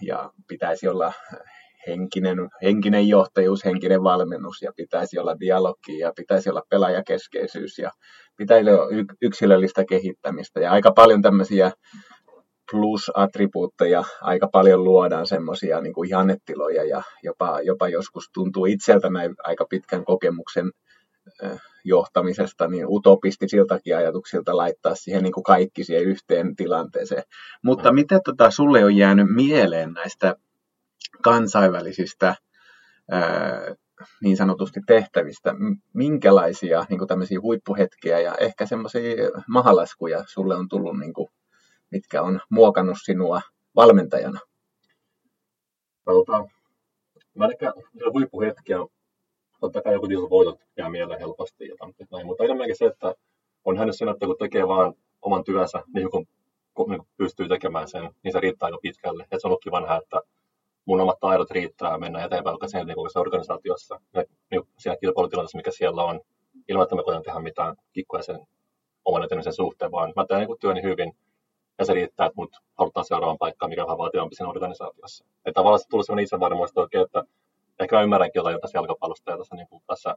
ja 0.00 0.32
pitäisi 0.48 0.88
olla 0.88 1.12
henkinen, 1.86 2.38
henkinen 2.62 3.08
johtajuus, 3.08 3.64
henkinen 3.64 4.02
valmennus 4.02 4.62
ja 4.62 4.72
pitäisi 4.76 5.18
olla 5.18 5.40
dialogi 5.40 5.98
ja 5.98 6.12
pitäisi 6.16 6.50
olla 6.50 6.62
pelaajakeskeisyys 6.68 7.78
ja 7.78 7.90
pitäisi 8.36 8.70
olla 8.70 8.88
yksilöllistä 9.22 9.84
kehittämistä 9.88 10.60
ja 10.60 10.72
aika 10.72 10.92
paljon 10.92 11.22
tämmöisiä 11.22 11.72
plus-attribuutteja 12.70 14.04
aika 14.20 14.48
paljon 14.48 14.84
luodaan 14.84 15.26
semmoisia 15.26 15.80
niin 15.80 15.92
kuin 15.92 16.08
ihannetiloja 16.08 16.84
ja 16.84 17.02
jopa, 17.22 17.60
jopa 17.60 17.88
joskus 17.88 18.30
tuntuu 18.34 18.66
itseltä 18.66 19.10
näin 19.10 19.34
aika 19.38 19.66
pitkän 19.70 20.04
kokemuksen 20.04 20.72
johtamisesta 21.84 22.66
niin 22.68 22.86
utopistisiltakin 22.88 23.96
ajatuksilta 23.96 24.56
laittaa 24.56 24.94
siihen 24.94 25.22
niin 25.22 25.32
kuin 25.32 25.44
kaikki 25.44 25.84
siihen 25.84 26.04
yhteen 26.04 26.56
tilanteeseen. 26.56 27.22
Mutta 27.62 27.90
mm. 27.90 27.94
mitä 27.94 28.20
tota, 28.24 28.50
sulle 28.50 28.84
on 28.84 28.96
jäänyt 28.96 29.26
mieleen 29.34 29.92
näistä 29.92 30.36
kansainvälisistä 31.22 32.34
niin 34.22 34.36
sanotusti 34.36 34.80
tehtävistä, 34.86 35.54
minkälaisia 35.92 36.86
niin 36.88 36.98
kuin 36.98 37.08
tämmöisiä 37.08 37.40
huippuhetkiä 37.40 38.20
ja 38.20 38.34
ehkä 38.34 38.66
semmoisia 38.66 39.30
mahalaskuja 39.48 40.24
sulle 40.26 40.56
on 40.56 40.68
tullut, 40.68 40.98
niin 40.98 41.12
kuin, 41.12 41.28
mitkä 41.94 42.22
on 42.22 42.40
muokannut 42.50 42.96
sinua 43.04 43.40
valmentajana? 43.76 44.40
Tota, 46.04 46.44
mä 47.34 47.46
ehkä 47.46 47.72
huippuhetkiä, 48.12 48.78
totta 49.60 49.82
kai 49.82 49.92
joku 49.92 50.08
tietysti 50.08 50.30
voitot 50.30 50.60
jää 50.76 50.90
mieleen 50.90 51.20
helposti 51.20 51.68
ja 51.68 51.74
näin, 52.10 52.26
mutta 52.26 52.44
enemmänkin 52.44 52.76
se, 52.76 52.84
että 52.86 53.14
on 53.64 53.78
hänet 53.78 53.96
sen, 53.96 54.08
että 54.08 54.26
kun 54.26 54.36
tekee 54.38 54.68
vaan 54.68 54.94
oman 55.22 55.44
työnsä, 55.44 55.82
niin 55.94 56.10
kun, 56.10 56.26
kun 56.74 56.90
niin 56.90 57.02
pystyy 57.16 57.48
tekemään 57.48 57.88
sen, 57.88 58.10
niin 58.22 58.32
se 58.32 58.40
riittää 58.40 58.66
aika 58.66 58.78
pitkälle. 58.82 59.26
Et 59.30 59.40
se 59.40 59.46
on 59.46 59.48
ollut 59.48 59.64
kiva 59.64 59.80
nähdä, 59.80 59.96
että 59.96 60.20
mun 60.84 61.00
omat 61.00 61.20
taidot 61.20 61.50
riittää 61.50 61.98
mennä 61.98 62.24
eteenpäin 62.24 62.52
vaikka 62.52 62.68
sen 62.68 62.86
niin 62.86 63.18
organisaatiossa, 63.18 64.00
niin 64.50 64.62
siinä 64.78 64.96
kilpailutilanteessa, 64.96 65.58
mikä 65.58 65.70
siellä 65.70 66.04
on, 66.04 66.20
ilman, 66.68 66.82
että 66.82 66.94
mä 66.96 67.02
koitan 67.02 67.22
tehdä 67.22 67.40
mitään 67.40 67.76
kikkoja 67.92 68.22
sen 68.22 68.40
oman 69.04 69.24
etenemisen 69.24 69.52
suhteen, 69.52 69.90
vaan 69.90 70.12
mä 70.16 70.26
teen 70.26 70.40
niin 70.40 70.58
työni 70.60 70.82
hyvin, 70.82 71.12
ja 71.78 71.84
se 71.84 71.92
riittää, 71.92 72.26
että 72.26 72.36
mut 72.36 72.56
halutaan 72.78 73.06
seuraavan 73.06 73.38
paikkaan, 73.38 73.70
mikä 73.70 73.84
vähän 73.84 73.98
vaativampi 73.98 74.34
siinä 74.34 74.50
organisaatiossa. 74.50 75.24
Että 75.24 75.52
tavallaan 75.54 75.78
se 75.78 75.88
tuli 75.88 76.04
sellainen 76.04 76.24
itsevarmuus, 76.24 76.70
että 76.70 76.80
oikein, 76.80 77.04
että 77.04 77.24
ehkä 77.80 77.96
mä 77.96 78.02
ymmärränkin 78.02 78.40
jotain 78.40 78.60
tässä 78.60 78.78
jalkapallosta 78.78 79.30
ja 79.30 79.38
tässä, 79.38 79.56
niin 79.56 79.68
kuin, 79.68 79.82
tässä, 79.86 80.16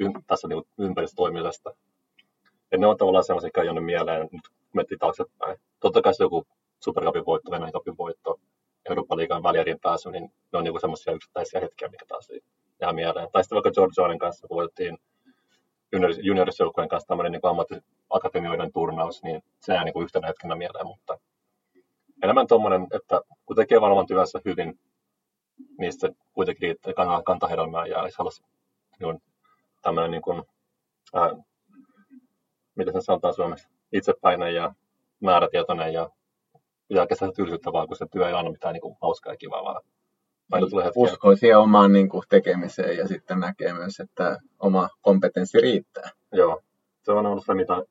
ym, 0.00 0.12
tässä 0.26 0.48
niin 0.48 0.62
ympäristötoimimisesta. 0.78 1.74
Ja 2.72 2.78
ne 2.78 2.86
on 2.86 2.96
tavallaan 2.96 3.24
sellaisia, 3.24 3.50
jotka 3.54 3.70
on 3.70 3.84
mieleen, 3.84 4.28
nyt 4.32 4.42
miettii 4.74 4.98
taaksepäin. 4.98 5.58
Totta 5.80 6.02
kai 6.02 6.14
se 6.14 6.24
joku 6.24 6.46
Supercupin 6.84 7.26
voitto, 7.26 7.50
Venäjän 7.50 7.72
Cupin 7.72 7.98
voitto, 7.98 8.40
Euroopan 8.88 9.18
liigan 9.18 9.42
väljärin 9.42 9.80
pääsy, 9.82 10.10
niin 10.10 10.32
ne 10.52 10.58
on 10.58 10.64
niin 10.64 10.80
semmoisia 10.80 11.12
yksittäisiä 11.12 11.60
hetkiä, 11.60 11.88
mikä 11.88 12.04
taas 12.08 12.28
jää 12.80 12.92
mieleen. 12.92 13.28
Tai 13.32 13.44
sitten 13.44 13.56
vaikka 13.56 13.70
George 13.70 13.94
Jonen 13.96 14.18
kanssa, 14.18 14.48
kun 14.48 14.56
voitettiin 14.56 14.98
juniorisjoukkojen 16.22 16.88
kanssa 16.88 17.08
tämmöinen 17.08 17.32
niin 17.32 17.40
ammattiakatemioiden 17.42 18.72
turnaus, 18.72 19.22
niin 19.22 19.42
se 19.60 19.74
jää 19.74 19.84
niin 19.84 20.02
yhtenä 20.02 20.26
hetkenä 20.26 20.54
mieleen, 20.54 20.86
mutta 20.86 21.18
enemmän 22.22 22.46
tuommoinen, 22.46 22.86
että 22.94 23.20
kun 23.46 23.56
tekee 23.56 23.80
vaan 23.80 23.92
oman 23.92 24.06
työnsä 24.06 24.40
hyvin, 24.44 24.80
niin 25.78 26.00
se 26.00 26.10
kuitenkin 26.32 26.62
riittää 26.62 26.92
kantaa, 26.92 27.22
kantaa 27.22 27.48
hedelmää 27.48 27.86
ja 27.86 28.02
jos 28.02 28.18
haluaisi 28.18 28.42
niin 29.00 29.22
tämmöinen 29.82 30.10
niin 30.10 30.22
kuin, 30.22 30.42
äh, 31.16 31.44
miten 32.74 32.94
se 32.94 33.00
sanotaan 33.00 33.34
suomeksi, 33.34 33.68
itsepäinen 33.92 34.54
ja 34.54 34.74
määrätietoinen 35.20 35.92
ja 35.92 36.10
pitää 36.88 37.06
kestä 37.06 37.32
tylsyttä 37.36 37.72
vaan, 37.72 37.86
kun 37.86 37.96
se 37.96 38.06
työ 38.12 38.28
ei 38.28 38.34
aina 38.34 38.50
mitään 38.50 38.72
niin 38.72 38.80
kuin 38.80 38.96
hauskaa 39.02 39.32
ja 39.32 39.36
kivaa, 39.36 39.64
vaan 39.64 39.82
Aina 40.52 40.66
tulee 40.66 40.92
uskoo 40.96 41.36
siihen 41.36 41.58
omaan 41.58 41.92
niin 41.92 42.08
kuin, 42.08 42.22
tekemiseen 42.28 42.96
ja 42.96 43.08
sitten 43.08 43.40
näkee 43.40 43.72
myös, 43.72 44.00
että 44.00 44.38
oma 44.58 44.88
kompetenssi 45.00 45.60
riittää. 45.60 46.10
Joo, 46.32 46.62
se 47.02 47.12
on 47.12 47.26
ollut 47.26 47.44
se, 47.46 47.54
mitä 47.54 47.82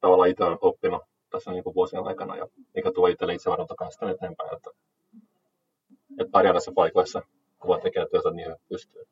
tavallaan 0.00 0.28
itse 0.28 0.44
olen 0.44 0.58
oppinut 0.60 1.02
tässä 1.30 1.50
niin 1.50 1.64
kuin 1.64 1.74
vuosien 1.74 2.06
aikana 2.06 2.36
ja 2.36 2.46
mikä 2.74 2.92
tuo 2.92 3.06
itselle 3.06 3.34
itsevarmuutta 3.34 3.74
kanssa 3.74 4.10
eteenpäin, 4.10 4.56
että, 4.56 4.70
että 6.20 6.30
pärjää 6.32 6.52
näissä 6.52 6.72
paikoissa, 6.74 7.22
kun 7.58 7.68
vaan 7.68 7.80
tekee 7.80 8.06
työtä 8.10 8.30
niin 8.30 8.56
pystyy. 8.68 9.02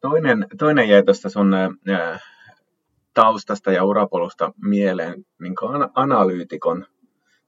Toinen, 0.00 0.46
toinen 0.58 0.88
jäi 0.88 1.02
tuosta 1.02 1.28
sun 1.28 1.54
äh, 1.54 2.22
taustasta 3.14 3.72
ja 3.72 3.84
urapolusta 3.84 4.52
mieleen, 4.62 5.24
niin 5.40 5.56
kuin 5.56 5.88
analyytikon 5.94 6.86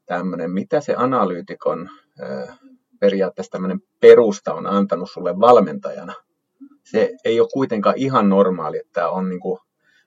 tämmöinen, 0.07 0.51
mitä 0.51 0.81
se 0.81 0.95
analyytikon 0.95 1.91
äh, 2.23 2.59
periaatteessa 3.01 3.51
tämmöinen 3.51 3.81
perusta 4.01 4.55
on 4.55 4.67
antanut 4.67 5.11
sulle 5.11 5.41
valmentajana. 5.41 6.15
Se 6.85 7.11
ei 7.25 7.41
ole 7.41 7.49
kuitenkaan 7.53 7.97
ihan 7.99 8.29
normaali, 8.29 8.79
että 8.79 9.09
on 9.09 9.29
niin 9.29 9.41
kuin 9.41 9.59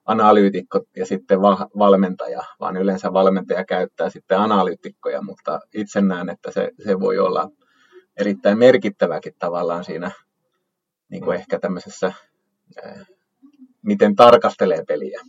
analyytikko 0.05 0.81
ja 0.95 1.05
sitten 1.05 1.41
va- 1.41 1.67
valmentaja, 1.77 2.43
vaan 2.59 2.77
yleensä 2.77 3.13
valmentaja 3.13 3.65
käyttää 3.65 4.09
sitten 4.09 4.39
analyytikkoja, 4.39 5.21
mutta 5.21 5.59
itse 5.73 6.01
näen, 6.01 6.29
että 6.29 6.51
se, 6.51 6.71
se 6.85 6.99
voi 6.99 7.19
olla 7.19 7.49
erittäin 8.19 8.57
merkittäväkin 8.57 9.33
tavallaan 9.39 9.83
siinä 9.83 10.11
niin 11.09 11.23
kuin 11.23 11.37
ehkä 11.37 11.59
tämmöisessä, 11.59 12.13
ää, 12.83 13.05
miten 13.81 14.15
tarkastelee 14.15 14.83
peliä. 14.87 15.21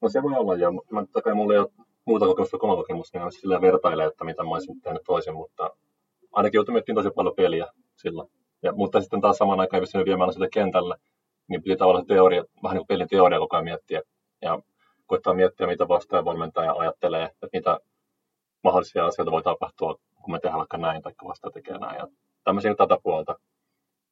No 0.00 0.08
se 0.08 0.22
voi 0.22 0.32
olla, 0.36 0.56
ja 0.56 0.70
mä, 0.70 1.00
totta 1.00 1.22
kai 1.22 1.34
mulla 1.34 1.54
ei 1.54 1.60
ole 1.60 1.72
muuta 2.04 2.26
kokemusta 2.26 2.58
kuin 2.58 2.76
kokemusta, 2.76 3.18
niin 3.18 3.32
sillä 3.32 3.60
vertailee, 3.60 4.06
että 4.06 4.24
mitä 4.24 4.42
mä 4.42 4.50
olisin 4.50 4.80
tehnyt 4.80 5.02
toisin, 5.06 5.34
mutta 5.34 5.70
ainakin 6.32 6.58
joutui 6.58 6.72
miettimään 6.72 7.04
tosi 7.04 7.14
paljon 7.14 7.34
peliä 7.34 7.66
silloin. 7.96 8.28
Ja, 8.62 8.72
mutta 8.72 9.00
sitten 9.00 9.20
taas 9.20 9.36
samaan 9.36 9.60
aikaan 9.60 9.78
ei 9.78 9.82
pystynyt 9.82 10.06
viemään 10.06 10.32
sille 10.32 10.48
kentälle, 10.52 10.96
niin 11.48 11.62
piti 11.62 11.76
tavallaan 11.76 12.06
teoria, 12.06 12.44
vähän 12.62 12.74
niin 12.74 12.86
kuin 12.86 12.86
pelin 12.86 13.08
teoria 13.08 13.38
koko 13.38 13.56
ajan 13.56 13.64
miettiä. 13.64 14.02
Ja 14.42 14.58
koittaa 15.06 15.34
miettiä, 15.34 15.66
mitä 15.66 15.88
vastaan 15.88 16.24
valmentaja 16.24 16.72
ajattelee, 16.72 17.24
että 17.24 17.48
mitä 17.52 17.78
mahdollisia 18.64 19.06
asioita 19.06 19.30
voi 19.30 19.42
tapahtua, 19.42 19.96
kun 20.22 20.32
me 20.32 20.38
tehdään 20.40 20.58
vaikka 20.58 20.78
näin, 20.78 21.02
tai 21.02 21.12
vasta 21.24 21.50
tekee 21.50 21.78
näin. 21.78 21.96
Ja 21.96 22.06
tämmöisiä 22.44 22.74
tätä 22.74 22.98
puolta. 23.02 23.38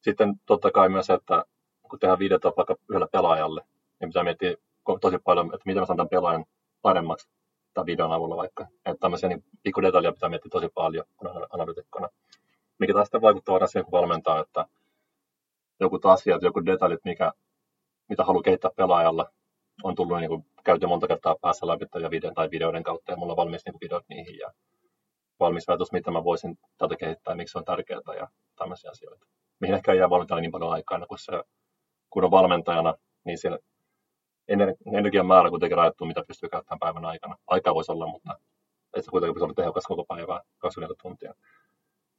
Sitten 0.01 0.33
totta 0.45 0.71
kai 0.71 0.89
myös, 0.89 1.09
että 1.09 1.45
kun 1.89 1.99
tehdään 1.99 2.19
videota 2.19 2.53
vaikka 2.57 2.75
yhdelle 2.89 3.07
pelaajalle, 3.11 3.61
niin 3.99 4.09
pitää 4.09 4.23
miettiä 4.23 4.55
tosi 5.01 5.17
paljon, 5.23 5.45
että 5.45 5.63
miten 5.65 5.81
mä 5.81 5.85
saan 5.85 5.97
tämän 5.97 6.09
pelaajan 6.09 6.45
paremmaksi 6.81 7.29
tämän 7.73 7.85
videon 7.85 8.11
avulla 8.11 8.37
vaikka. 8.37 8.63
Että 8.85 8.99
tämmöisiä 8.99 9.29
niin 9.29 9.43
pikkudetaljeja 9.63 10.13
pitää 10.13 10.29
miettiä 10.29 10.49
tosi 10.49 10.69
paljon 10.73 11.05
analytikkona. 11.49 12.09
Mikä 12.79 12.93
taas 12.93 13.05
sitten 13.05 13.21
vaikuttaa 13.21 13.59
asiaan, 13.61 13.85
kun 13.85 13.99
valmentaa, 13.99 14.39
että 14.39 14.65
joku 15.79 15.99
asiat, 16.03 16.41
joku 16.41 16.65
detaljit, 16.65 17.05
mikä, 17.05 17.31
mitä 18.09 18.23
haluaa 18.23 18.43
kehittää 18.43 18.71
pelaajalla, 18.75 19.31
on 19.83 19.95
tullut 19.95 20.19
niin 20.19 20.29
kuin, 20.29 20.45
käyty 20.63 20.87
monta 20.87 21.07
kertaa 21.07 21.35
päässä 21.41 21.67
läpi 21.67 21.85
ja 22.01 22.11
videon 22.11 22.33
tai 22.33 22.51
videoiden 22.51 22.83
kautta, 22.83 23.11
ja 23.11 23.17
mulla 23.17 23.33
on 23.33 23.37
valmis 23.37 23.65
niin 23.65 23.73
kuin, 23.73 23.81
videot 23.81 24.05
niihin, 24.09 24.37
ja 24.37 24.51
valmis 25.39 25.69
ajatus, 25.69 25.91
mitä 25.91 26.11
mä 26.11 26.23
voisin 26.23 26.57
tätä 26.77 26.95
kehittää, 26.95 27.35
miksi 27.35 27.51
se 27.51 27.57
on 27.57 27.65
tärkeää, 27.65 28.15
ja 28.19 28.27
tämmöisiä 28.55 28.91
asioita. 28.91 29.25
Mihin 29.59 29.75
ehkä 29.75 29.91
ei 29.91 29.97
jää 29.97 30.09
valmentajana 30.09 30.41
niin 30.41 30.51
paljon 30.51 30.71
aikaa, 30.71 31.05
kun, 31.07 31.19
se, 31.19 31.31
kun 32.09 32.23
on 32.23 32.31
valmentajana, 32.31 32.93
niin 33.25 33.37
siellä 33.37 33.57
energian 34.93 35.27
määrä 35.27 35.49
kuitenkin 35.49 35.77
rajattu, 35.77 36.05
mitä 36.05 36.23
pystyy 36.27 36.49
käyttämään 36.49 36.79
päivän 36.79 37.05
aikana. 37.05 37.35
Aikaa 37.47 37.75
voisi 37.75 37.91
olla, 37.91 38.07
mutta 38.07 38.37
ei 38.95 39.01
se 39.01 39.11
kuitenkin 39.11 39.43
olla 39.43 39.53
tehokas 39.53 39.83
koko 39.87 40.05
päivää, 40.05 40.41
24 40.57 40.95
tuntia. 41.01 41.33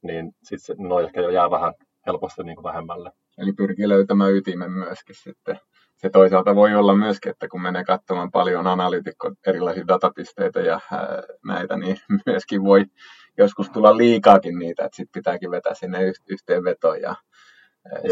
Niin 0.01 0.31
sitten 0.43 0.75
no 0.79 0.99
ehkä 0.99 1.21
jää 1.21 1.51
vähän 1.51 1.73
helposti 2.07 2.43
niin 2.43 2.55
kuin 2.55 2.63
vähemmälle. 2.63 3.11
Eli 3.37 3.53
pyrkii 3.53 3.89
löytämään 3.89 4.33
ytimen 4.33 4.71
myöskin 4.71 5.15
sitten. 5.15 5.59
Se 5.95 6.09
toisaalta 6.09 6.55
voi 6.55 6.75
olla 6.75 6.95
myöskin, 6.95 7.29
että 7.29 7.47
kun 7.47 7.61
menee 7.61 7.83
katsomaan 7.83 8.31
paljon 8.31 8.67
analytikko 8.67 9.31
erilaisia 9.47 9.87
datapisteitä 9.87 10.59
ja 10.59 10.79
näitä, 11.47 11.77
niin 11.77 11.97
myöskin 12.25 12.63
voi 12.63 12.85
joskus 13.37 13.69
tulla 13.69 13.97
liikaakin 13.97 14.59
niitä, 14.59 14.85
että 14.85 14.95
sitten 14.95 15.19
pitääkin 15.19 15.51
vetää 15.51 15.73
sinne 15.73 15.99
yhteenvetoon 16.29 17.01
ja 17.01 17.15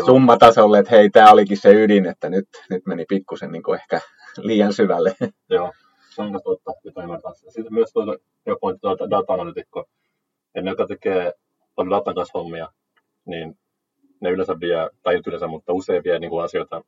Summatasolle, 0.06 0.80
että 0.80 0.96
hei, 0.96 1.10
tämä 1.10 1.32
olikin 1.32 1.58
se 1.58 1.84
ydin, 1.84 2.06
että 2.06 2.30
nyt, 2.30 2.50
nyt 2.70 2.86
meni 2.86 3.06
pikkusen 3.06 3.52
niin 3.52 3.76
ehkä 3.76 4.00
liian 4.38 4.74
syvälle. 4.74 5.16
Joo, 5.50 5.72
se 6.16 6.22
on 6.22 6.40
totta, 6.44 6.72
mitä 6.84 7.04
ymmärtää. 7.04 7.32
Sitten 7.34 7.74
myös 7.74 7.94
tuo 7.94 8.18
jo 8.46 8.58
pointti 8.62 8.82
tuo 8.82 8.98
data-analytikko, 9.10 9.80
että 10.46 10.62
ne, 10.62 10.72
jotka 10.72 10.88
tekee 10.88 11.34
paljon 11.76 11.92
datan 11.92 12.16
kanssa 12.16 12.40
hommia, 12.40 12.70
niin 13.26 13.60
ne 14.20 14.30
yleensä 14.30 14.60
vie, 14.60 14.90
tai 15.04 15.14
ei 15.14 15.22
yleensä, 15.28 15.48
mutta 15.48 15.74
usein 15.74 16.04
vie 16.04 16.20
niin 16.20 16.30
kuin 16.30 16.44
asioita 16.44 16.82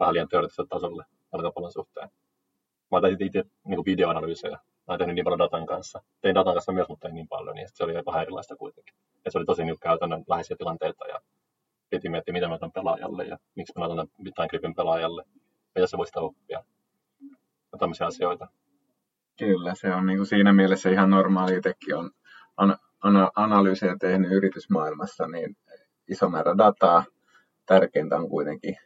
vähän 0.00 0.14
liian 0.14 0.28
teoreettiselle 0.28 0.68
tasolle 0.68 1.04
jalkapallon 1.32 1.72
suhteen. 1.72 2.08
Mä 2.90 2.96
oon 2.96 3.02
tehnyt 3.02 3.20
itse 3.20 3.44
niin 3.64 3.84
videoanalyysejä. 3.84 4.56
Mä 4.56 4.92
oon 4.92 4.98
tehnyt 4.98 5.14
niin 5.14 5.24
paljon 5.24 5.38
datan 5.38 5.66
kanssa. 5.66 6.02
Tein 6.20 6.34
datan 6.34 6.54
kanssa 6.54 6.72
myös, 6.72 6.88
mutta 6.88 7.08
ei 7.08 7.14
niin 7.14 7.28
paljon, 7.28 7.56
niin 7.56 7.68
se 7.74 7.84
oli 7.84 7.94
vähän 8.06 8.22
erilaista 8.22 8.56
kuitenkin. 8.56 8.94
Ja 9.24 9.30
se 9.30 9.38
oli 9.38 9.44
tosi 9.44 9.64
niin 9.64 9.78
käytännön 9.80 10.24
läheisiä 10.28 10.56
tilanteita 10.56 11.06
ja 11.06 11.20
piti 11.90 12.08
miettiä, 12.08 12.32
mitä 12.32 12.48
mä 12.48 12.54
otan 12.54 12.72
pelaajalle 12.72 13.24
ja 13.24 13.38
miksi 13.56 13.72
mä 13.78 13.84
otan 13.84 14.08
mitään 14.18 14.48
gripin 14.50 14.74
pelaajalle. 14.74 15.24
Mitä 15.74 15.86
se 15.86 15.96
voisi 15.96 16.12
oppia. 16.16 16.64
Ja 17.72 17.78
tämmöisiä 17.78 18.06
asioita. 18.06 18.48
Kyllä, 19.38 19.74
se 19.74 19.94
on 19.94 20.06
niin 20.06 20.18
kuin 20.18 20.26
siinä 20.26 20.52
mielessä 20.52 20.90
ihan 20.90 21.10
normaali. 21.10 21.56
Itsekin 21.56 21.96
on 21.96 22.10
an- 22.56 22.78
ana- 23.00 23.30
analyysejä 23.36 23.96
tehnyt 24.00 24.32
yritysmaailmassa, 24.32 25.26
niin 25.26 25.56
iso 26.08 26.28
määrä 26.28 26.58
dataa. 26.58 27.04
Tärkeintä 27.66 28.16
on 28.16 28.28
kuitenkin 28.28 28.76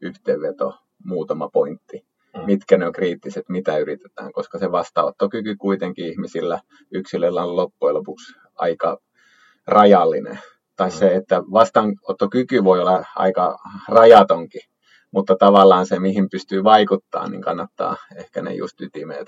yhteenveto, 0.00 0.78
muutama 1.04 1.48
pointti. 1.48 2.06
Mm. 2.36 2.44
Mitkä 2.46 2.78
ne 2.78 2.86
on 2.86 2.92
kriittiset, 2.92 3.48
mitä 3.48 3.78
yritetään, 3.78 4.32
koska 4.32 4.58
se 4.58 4.72
vastaanottokyky 4.72 5.56
kuitenkin 5.56 6.06
ihmisillä 6.06 6.60
yksilöllä 6.90 7.44
on 7.44 7.56
loppujen 7.56 7.94
lopuksi 7.94 8.34
aika 8.54 8.98
rajallinen. 9.66 10.38
Tai 10.76 10.88
mm. 10.88 10.92
se, 10.92 11.14
että 11.14 11.42
vastaanottokyky 11.52 12.64
voi 12.64 12.80
olla 12.80 13.04
aika 13.16 13.58
rajatonkin, 13.88 14.60
mutta 15.10 15.36
tavallaan 15.38 15.86
se, 15.86 15.98
mihin 15.98 16.30
pystyy 16.30 16.64
vaikuttaa, 16.64 17.28
niin 17.28 17.42
kannattaa 17.42 17.96
ehkä 18.16 18.42
ne 18.42 18.54
just 18.54 18.80
ytimeet, 18.80 19.26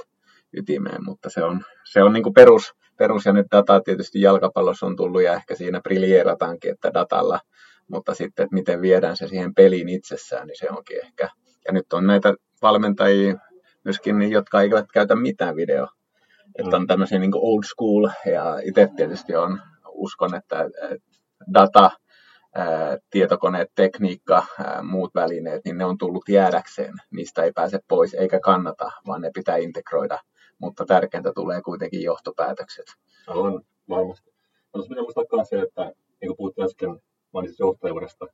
ytimeen, 0.53 1.05
mutta 1.05 1.31
se 1.31 1.45
on, 1.45 1.65
se 1.85 2.03
on 2.03 2.13
niin 2.13 2.23
kuin 2.23 2.35
perus, 2.35 2.73
perus, 2.97 3.27
ja 3.27 3.33
nyt 3.33 3.47
dataa 3.53 3.81
tietysti 3.81 4.21
jalkapallossa 4.21 4.87
on 4.87 4.97
tullut, 4.97 5.23
ja 5.23 5.35
ehkä 5.35 5.55
siinä 5.55 5.81
briljeerataankin, 5.81 6.71
että 6.71 6.95
datalla, 6.95 7.41
mutta 7.89 8.15
sitten, 8.15 8.45
että 8.45 8.55
miten 8.55 8.81
viedään 8.81 9.17
se 9.17 9.29
siihen 9.29 9.55
peliin 9.55 9.89
itsessään, 9.89 10.47
niin 10.47 10.59
se 10.59 10.71
onkin 10.71 11.05
ehkä. 11.05 11.29
Ja 11.67 11.73
nyt 11.73 11.93
on 11.93 12.07
näitä 12.07 12.35
valmentajia 12.63 13.35
myöskin, 13.85 14.31
jotka 14.33 14.63
eivät 14.63 14.87
käytä 14.93 15.17
mitään 15.17 15.57
video. 15.57 15.87
Että 16.59 16.77
on 16.77 16.83
mm. 16.83 16.87
tämmöisiä 16.87 17.19
niin 17.19 17.31
old 17.35 17.63
school, 17.65 18.09
ja 18.33 18.59
itse 18.65 18.89
tietysti 18.97 19.37
on, 19.37 19.61
uskon, 19.89 20.35
että 20.35 20.71
data, 21.55 21.91
tietokoneet, 23.11 23.69
tekniikka, 23.75 24.47
muut 24.83 25.15
välineet, 25.15 25.65
niin 25.65 25.79
ne 25.79 25.85
on 25.85 25.99
tullut 25.99 26.29
jäädäkseen. 26.29 26.95
Niistä 27.11 27.43
ei 27.43 27.53
pääse 27.53 27.79
pois 27.89 28.15
eikä 28.15 28.41
kannata, 28.41 28.91
vaan 29.07 29.21
ne 29.21 29.31
pitää 29.35 29.57
integroida 29.57 30.19
mutta 30.59 30.85
tärkeintä 30.87 31.33
tulee 31.35 31.63
kuitenkin 31.63 32.03
johtopäätökset. 32.03 32.87
On, 33.27 33.63
varmasti. 33.89 34.31
No, 34.75 34.83
pitää 34.83 35.03
muistaa 35.03 35.25
myös 35.33 35.49
se, 35.49 35.61
että 35.61 35.83
niin 36.21 36.29
kuin 36.29 36.37
puhuttiin 36.37 36.65
äsken 36.65 37.01
mainitsit 37.33 37.59
johtajuudesta, 37.59 38.27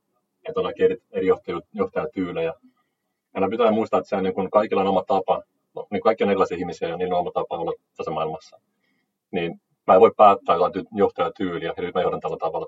että 0.47 0.59
on 0.59 0.73
eri, 0.79 0.97
eri 1.11 1.27
johtajatyylejä. 1.73 2.53
Ja 3.35 3.49
pitää 3.49 3.71
muistaa, 3.71 3.99
että 3.99 4.09
se 4.09 4.15
on 4.15 4.23
niin 4.23 4.33
kuin 4.33 4.51
kaikilla 4.51 4.81
on 4.81 4.87
oma 4.87 5.03
tapa. 5.07 5.41
No, 5.75 5.87
niin 5.91 6.01
kaikki 6.01 6.23
on 6.23 6.29
erilaisia 6.29 6.57
ihmisiä 6.57 6.87
ja 6.87 6.97
niillä 6.97 7.15
on 7.15 7.19
oma 7.19 7.31
tapa 7.31 7.57
olla 7.57 7.73
tässä 7.97 8.11
maailmassa. 8.11 8.59
Niin 9.31 9.61
mä 9.87 9.93
en 9.93 9.99
voi 9.99 10.11
päättää 10.17 10.55
jotain 10.55 10.85
johtajatyyliä, 10.91 11.73
eli 11.77 11.91
mä 11.95 12.01
johdan 12.01 12.19
tällä 12.19 12.37
tavalla 12.37 12.65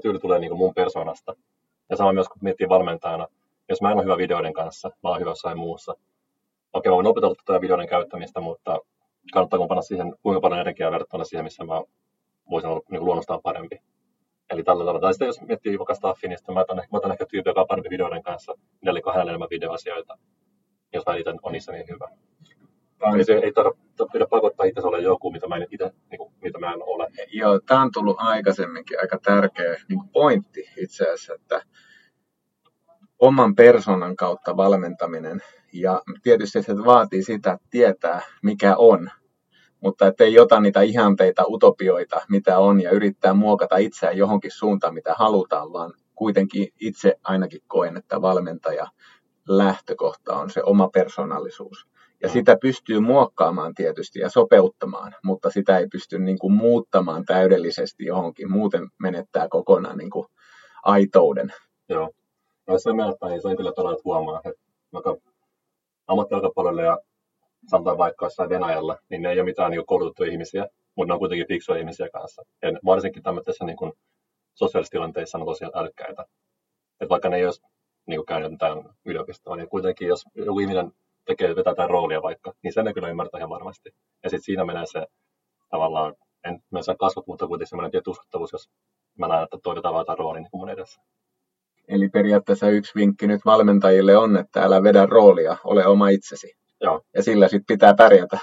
johtajatyyli 0.00 0.18
tulee 0.18 0.38
niin 0.38 0.50
kuin 0.50 0.58
mun 0.58 0.74
persoonasta. 0.74 1.36
Ja 1.90 1.96
sama 1.96 2.12
myös, 2.12 2.28
kun 2.28 2.38
miettii 2.40 2.68
valmentajana, 2.68 3.26
jos 3.68 3.82
mä 3.82 3.90
en 3.90 3.96
ole 3.96 4.04
hyvä 4.04 4.16
videoiden 4.16 4.52
kanssa, 4.52 4.88
mä 4.88 5.08
oon 5.10 5.20
hyvä 5.20 5.30
jossain 5.30 5.58
muussa, 5.58 5.94
okei, 6.72 6.90
mä 6.90 6.96
voin 6.96 7.06
opetella 7.06 7.34
tätä 7.34 7.60
videoiden 7.60 7.88
käyttämistä, 7.88 8.40
mutta 8.40 8.78
kannattaako 9.32 9.66
panna 9.66 9.82
siihen 9.82 10.14
kuinka 10.22 10.40
paljon 10.40 10.60
energiaa 10.60 10.90
verrattuna 10.90 11.24
siihen, 11.24 11.44
missä 11.44 11.64
mä 11.64 11.82
voisin 12.50 12.70
olla 12.70 12.80
niin 12.90 13.04
luonnostaan 13.04 13.40
parempi. 13.42 13.76
Eli 14.50 14.62
tällä 14.62 14.82
tavalla. 14.82 15.00
Tai 15.00 15.12
sitten 15.12 15.26
jos 15.26 15.40
miettii 15.40 15.78
vaikka 15.78 15.94
staffi, 15.94 16.28
niin 16.28 16.38
mä 16.54 16.60
otan, 16.60 16.76
mä 16.76 16.98
otan 16.98 17.12
ehkä 17.12 17.26
tyyppi, 17.26 17.50
joka 17.50 17.60
on 17.60 17.66
parempi 17.66 17.90
videoiden 17.90 18.22
kanssa, 18.22 18.54
eli 18.82 19.00
hänelle 19.06 19.30
enemmän 19.30 19.48
videoasioita, 19.50 20.18
jos 20.92 21.06
mä 21.06 21.16
itse 21.16 21.34
on 21.42 21.52
niissä 21.52 21.72
niin 21.72 21.88
hyvä. 21.88 22.08
Eli 23.14 23.24
se 23.24 23.32
ei 23.32 23.52
tarvitse 23.52 24.04
pidä 24.12 24.26
pakottaa 24.30 24.66
itse 24.66 24.80
olla 24.80 24.98
joku, 24.98 25.32
mitä 25.32 25.48
mä 25.48 25.56
en, 25.56 25.66
itse, 25.70 25.90
niin 26.10 26.18
kuin, 26.18 26.32
mitä 26.42 26.58
mä 26.58 26.72
en 26.72 26.82
ole. 26.82 27.08
Joo, 27.32 27.60
tämä 27.66 27.82
on 27.82 27.90
tullut 27.92 28.16
aikaisemminkin 28.20 29.00
aika 29.00 29.18
tärkeä 29.24 29.76
niin 29.88 30.08
pointti 30.12 30.64
itse 30.76 31.04
asiassa, 31.04 31.34
että 31.34 31.62
oman 33.18 33.54
persoonan 33.54 34.16
kautta 34.16 34.56
valmentaminen. 34.56 35.40
Ja 35.72 36.02
tietysti 36.22 36.62
se 36.62 36.76
vaatii 36.84 37.22
sitä, 37.22 37.52
että 37.52 37.66
tietää, 37.70 38.20
mikä 38.42 38.76
on. 38.76 39.10
mutta 39.80 40.06
ettei 40.06 40.38
ota 40.38 40.60
niitä 40.60 40.82
ihanteita, 40.82 41.44
utopioita, 41.48 42.20
mitä 42.28 42.58
on, 42.58 42.82
ja 42.82 42.90
yrittää 42.90 43.34
muokata 43.34 43.76
itseään 43.76 44.16
johonkin 44.16 44.50
suuntaan, 44.50 44.94
mitä 44.94 45.14
halutaan, 45.18 45.72
vaan 45.72 45.92
kuitenkin 46.14 46.68
itse 46.80 47.14
ainakin 47.24 47.60
koen, 47.68 47.96
että 47.96 48.22
valmentaja 48.22 48.86
lähtökohta 49.48 50.36
on 50.36 50.50
se 50.50 50.62
oma 50.62 50.88
persoonallisuus. 50.88 51.86
Ja 52.22 52.28
mm. 52.28 52.32
sitä 52.32 52.56
pystyy 52.62 53.00
muokkaamaan 53.00 53.74
tietysti 53.74 54.18
ja 54.18 54.28
sopeuttamaan, 54.28 55.14
mutta 55.24 55.50
sitä 55.50 55.78
ei 55.78 55.86
pysty 55.92 56.18
niin 56.18 56.38
kuin 56.38 56.52
muuttamaan 56.52 57.24
täydellisesti 57.24 58.04
johonkin. 58.04 58.52
Muuten 58.52 58.88
menettää 58.98 59.48
kokonaan 59.48 59.98
niin 59.98 60.10
kuin 60.10 60.26
aitouden. 60.82 61.52
Joo. 61.88 62.10
Ja 62.66 62.78
se 62.78 62.92
menettää, 62.92 63.28
niin 63.28 63.42
se 63.42 63.48
on 63.48 63.56
kyllä 63.56 63.72
todella 63.72 64.00
huomaa, 64.04 64.40
että 64.44 64.62
vaikka 64.92 65.16
ammattijalkapallolle 66.06 66.82
ja 66.82 66.98
sanotaan 67.70 67.98
vaikka 67.98 68.26
jossain 68.26 68.50
Venäjällä, 68.50 68.96
niin 69.08 69.22
ne 69.22 69.30
ei 69.30 69.40
ole 69.40 69.44
mitään 69.44 69.70
niin 69.70 69.86
koulutettuja 69.86 70.32
ihmisiä, 70.32 70.66
mutta 70.96 71.10
ne 71.10 71.12
on 71.12 71.18
kuitenkin 71.18 71.48
fiksuja 71.48 71.78
ihmisiä 71.78 72.08
kanssa. 72.12 72.42
Ja 72.62 72.72
varsinkin 72.84 73.22
tämmöisissä 73.22 73.64
niin 73.64 73.76
kuin, 73.76 73.92
sosiaalisissa 74.54 74.90
tilanteissa 74.90 75.38
on 75.38 75.46
tosiaan 75.46 75.72
älykkäitä. 75.74 76.24
Et 77.00 77.08
vaikka 77.08 77.28
ne 77.28 77.36
ei 77.36 77.44
olisi 77.44 77.62
niin 78.06 78.26
käynyt 78.26 78.50
mitään 78.50 78.78
yliopistoa, 79.04 79.56
niin 79.56 79.68
kuitenkin 79.68 80.08
jos 80.08 80.24
joku 80.34 80.60
ihminen 80.60 80.92
tekee, 81.30 81.56
vetää 81.56 81.70
jotain 81.70 81.90
roolia 81.90 82.22
vaikka, 82.22 82.52
niin 82.62 82.72
sen 82.72 82.84
ne 82.84 82.92
kyllä 82.92 83.08
ymmärtää 83.08 83.38
ihan 83.38 83.50
varmasti. 83.50 83.90
Ja 84.24 84.30
sitten 84.30 84.44
siinä 84.44 84.64
menee 84.64 84.86
se 84.86 85.06
tavallaan, 85.70 86.14
en 86.44 86.62
mä 86.70 86.82
saa 86.82 86.94
kasvot, 86.94 87.26
mutta 87.26 87.46
kuitenkin 87.46 87.68
semmoinen 87.68 87.90
tietty 87.90 88.10
uskottavuus, 88.10 88.52
jos 88.52 88.70
mä 89.18 89.28
näen, 89.28 89.42
että 89.42 89.58
toi 89.62 89.76
vetää 89.76 89.90
jotain 89.90 90.18
roolia 90.18 90.40
niin 90.40 90.50
mun 90.52 90.70
edessä. 90.70 91.00
Eli 91.88 92.08
periaatteessa 92.08 92.68
yksi 92.68 92.92
vinkki 92.94 93.26
nyt 93.26 93.40
valmentajille 93.44 94.16
on, 94.16 94.36
että 94.36 94.62
älä 94.62 94.82
vedä 94.82 95.06
roolia, 95.06 95.56
ole 95.64 95.86
oma 95.86 96.08
itsesi. 96.08 96.54
Joo. 96.80 97.00
Ja 97.14 97.22
sillä 97.22 97.48
sitten 97.48 97.74
pitää 97.74 97.94
pärjätä. 97.94 98.38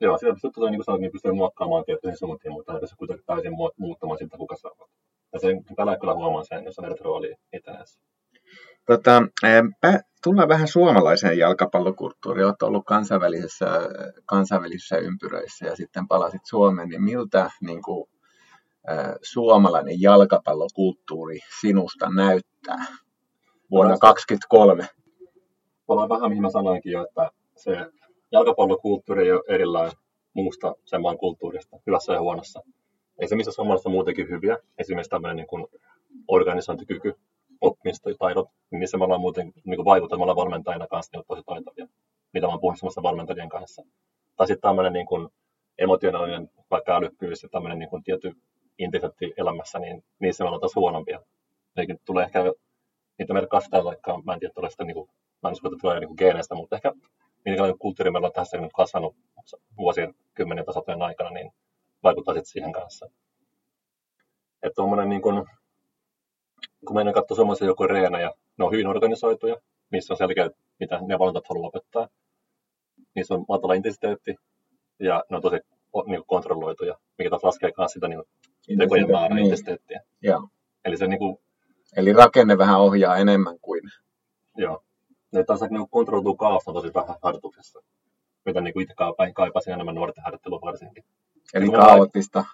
Joo, 0.00 0.18
sillä 0.18 0.32
pystyy, 0.32 0.70
niin 0.70 0.78
kuin 0.78 0.84
sanoit, 0.84 1.00
niin 1.00 1.12
pystyy 1.12 1.32
muokkaamaan 1.32 1.84
tiettyihin 1.84 2.18
suuntiin, 2.18 2.52
mutta 2.52 2.74
ei 2.74 2.80
tässä 2.80 2.96
kuitenkin 2.96 3.26
täysin 3.26 3.52
muuttamaan 3.76 4.18
sitä, 4.18 4.36
kuka 4.36 4.56
saa. 4.56 4.88
Ja 5.32 5.38
sen 5.38 5.64
tällä 5.76 5.98
kyllä 5.98 6.14
huomaa 6.14 6.44
sen, 6.44 6.64
jos 6.64 6.78
on 6.78 6.84
eri 6.84 6.94
roolia 7.00 7.36
itsenässä. 7.52 8.00
Tota, 8.86 9.22
tullaan 10.24 10.48
vähän 10.48 10.68
suomalaiseen 10.68 11.38
jalkapallokulttuuriin. 11.38 12.46
Olet 12.46 12.62
ollut 12.62 12.84
kansainvälisissä, 12.86 13.66
kansainvälisissä 14.26 14.96
ympyröissä 14.96 15.66
ja 15.66 15.76
sitten 15.76 16.08
palasit 16.08 16.40
Suomeen. 16.44 16.88
Niin 16.88 17.02
miltä 17.02 17.50
niin 17.60 17.82
kuin, 17.82 18.08
suomalainen 19.22 20.00
jalkapallokulttuuri 20.00 21.38
sinusta 21.60 22.08
näyttää 22.16 22.86
vuonna 23.70 23.98
2023? 23.98 24.88
Palaan 25.86 26.08
vähän 26.08 26.30
mihin 26.30 26.42
mä 26.42 26.50
sanoinkin 26.50 26.92
jo, 26.92 27.04
että 27.04 27.30
se 27.56 27.86
jalkapallokulttuuri 28.32 29.24
ei 29.24 29.32
ole 29.32 29.42
erilainen 29.48 29.92
muusta 30.34 30.74
sen 30.84 31.02
maan 31.02 31.18
kulttuurista, 31.18 31.78
hyvässä 31.86 32.12
ja 32.12 32.20
huonossa. 32.20 32.62
Ei 33.18 33.28
se 33.28 33.36
missä 33.36 33.52
suomalaisessa 33.52 33.90
muutenkin 33.90 34.28
hyviä. 34.28 34.58
Esimerkiksi 34.78 35.10
tämmöinen 35.10 35.36
niin 35.36 35.46
kuin 35.46 35.66
organisointikyky, 36.28 37.14
oppimistaidot, 37.62 38.48
niin 38.70 39.02
ollaan 39.02 39.20
muuten 39.20 39.52
niin 39.64 39.84
vaikutelmalla 39.84 40.36
valmentajina 40.36 40.86
kanssa 40.86 41.16
niin 41.16 41.24
tosi 41.28 41.42
taitavia, 41.46 41.86
mitä 42.32 42.46
mä 42.46 42.52
oon 42.52 43.02
valmentajien 43.02 43.48
kanssa. 43.48 43.82
Tai 44.36 44.46
sitten 44.46 44.68
tämmöinen 44.68 44.92
niin 44.92 45.06
kuin 45.06 45.28
emotionaalinen 45.78 46.50
vaikka 46.70 46.96
älykkyys 46.96 47.42
ja 47.42 47.48
tämmöinen 47.48 47.78
niin 47.78 47.88
kuin 47.88 48.02
tietty 48.02 48.36
intensiteetti 48.78 49.34
elämässä, 49.36 49.78
niin 49.78 50.04
niissä 50.18 50.44
me 50.44 50.48
ollaan 50.48 50.60
taas 50.60 50.76
huonompia. 50.76 51.20
Nekin 51.76 51.98
tulee 52.04 52.24
ehkä, 52.24 52.44
niitä 53.18 53.32
meidän 53.32 53.48
kasvataan 53.48 53.84
vaikka, 53.84 54.22
mä 54.22 54.32
en 54.32 54.40
tiedä, 54.40 54.70
sitä, 54.70 54.84
niin 54.84 54.94
kuin, 54.94 55.10
mä 55.42 55.48
en 55.48 55.52
usko, 55.52 55.68
että 55.68 55.78
tulee 55.80 56.00
niin 56.00 56.14
geeneistä, 56.18 56.54
mutta 56.54 56.76
ehkä 56.76 56.92
minkälainen 57.44 57.78
kulttuuri 57.78 58.10
meillä 58.10 58.26
on 58.26 58.32
tässä 58.32 58.58
nyt 58.58 58.72
kasvanut 58.76 59.16
vuosien 59.76 60.14
kymmenen 60.34 60.64
tasojen 60.64 61.02
aikana, 61.02 61.30
niin 61.30 61.52
vaikuttaa 62.02 62.34
sitten 62.34 62.52
siihen 62.52 62.72
kanssa. 62.72 63.06
Että 64.62 64.76
tuommoinen 64.76 65.08
niin 65.08 65.22
kuin, 65.22 65.44
kun 66.86 66.96
meidän 66.96 67.14
katsoo 67.14 67.34
suomalaisia 67.34 67.66
joukkojen 67.66 67.90
reenejä, 67.90 68.30
ne 68.58 68.64
on 68.64 68.72
hyvin 68.72 68.86
organisoituja, 68.86 69.56
missä 69.90 70.12
on 70.12 70.16
selkeä, 70.16 70.50
mitä 70.80 71.00
ne 71.06 71.18
valmentajat 71.18 71.48
haluaa 71.48 71.68
opettaa. 71.68 72.08
Niissä 73.14 73.34
on 73.34 73.44
matala 73.48 73.74
intensiteetti 73.74 74.36
ja 74.98 75.24
ne 75.30 75.36
on 75.36 75.42
tosi 75.42 75.56
niin 75.56 76.16
kuin 76.20 76.26
kontrolloituja, 76.26 76.98
mikä 77.18 77.30
taas 77.30 77.44
laskee 77.44 77.72
myös 77.78 77.92
sitä 77.92 78.08
niin 78.08 78.78
tekojen 78.78 79.10
määrää 79.10 79.28
niin. 79.28 79.44
intensiteettiä. 79.44 80.00
Joo. 80.22 80.48
Eli, 80.84 80.96
se, 80.96 81.06
niin 81.06 81.18
kuin, 81.18 81.38
Eli 81.96 82.12
rakenne 82.12 82.58
vähän 82.58 82.80
ohjaa 82.80 83.16
enemmän 83.16 83.58
kuin... 83.62 83.82
Joo. 84.56 84.82
Ne 85.32 85.44
taas 85.44 85.60
niin 85.60 85.88
kontrolloituu 85.90 86.36
kaosta 86.36 86.72
tosi 86.72 86.94
vähän 86.94 87.16
harjoituksessa, 87.22 87.82
mitä 88.46 88.60
niin 88.60 88.74
kuin 88.74 88.82
itse 88.82 88.94
kaipasin 89.34 89.72
enemmän 89.72 89.94
nuorten 89.94 90.24
harjoittelua 90.24 90.60
varsinkin. 90.62 91.04
Eli 91.54 91.70
kaoottista 91.70 92.44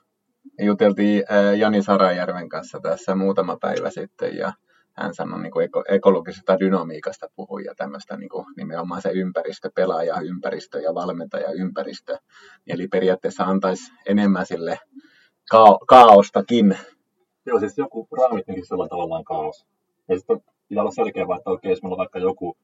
juteltiin 0.58 1.22
Jani 1.58 1.82
Sarajärven 1.82 2.48
kanssa 2.48 2.80
tässä 2.80 3.14
muutama 3.14 3.56
päivä 3.60 3.90
sitten 3.90 4.36
ja 4.36 4.52
hän 4.92 5.14
sanoi 5.14 5.42
niin 5.42 5.52
kuin 5.52 5.68
ekologisesta 5.88 6.58
dynamiikasta 6.58 7.26
puhui 7.36 7.64
ja 7.64 7.74
tämmöistä 7.74 8.16
niin 8.16 8.28
kuin 8.28 8.46
nimenomaan 8.56 9.02
se 9.02 9.10
ympäristö, 9.10 9.70
pelaaja 9.74 10.20
ympäristö 10.20 10.80
ja 10.80 10.94
valmentaja 10.94 11.52
ympäristö. 11.52 12.18
Eli 12.66 12.88
periaatteessa 12.88 13.44
antaisi 13.44 13.92
enemmän 14.06 14.46
sille 14.46 14.78
ka- 15.50 15.78
kaostakin. 15.88 16.78
Joo, 17.46 17.60
siis 17.60 17.78
joku 17.78 18.08
raamittikin 18.18 18.66
sillä 18.66 18.88
tavallaan 18.88 19.24
kaos. 19.24 19.66
Ja 20.08 20.18
sitten 20.18 20.40
pitää 20.68 20.82
olla 20.82 20.92
selkeä, 20.92 21.22
että 21.22 21.50
okei, 21.50 21.70
jos 21.72 21.82
meillä 21.82 21.94
on 21.94 21.98
vaikka 21.98 22.18
joku, 22.18 22.56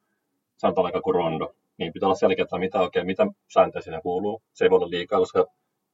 sanotaan 0.57 0.83
vaikka 0.83 1.01
kuin 1.01 1.15
rondo, 1.15 1.55
niin 1.79 1.93
pitää 1.93 2.07
olla 2.07 2.17
selkeä, 2.17 2.43
että 2.43 2.59
mitä, 2.59 2.81
okei, 2.81 3.05
mitä 3.05 3.27
sääntöjä 3.53 3.83
siinä 3.83 4.01
kuuluu. 4.01 4.43
Se 4.53 4.65
ei 4.65 4.71
voi 4.71 4.77
olla 4.77 4.91
liikaa, 4.91 5.19
koska 5.19 5.47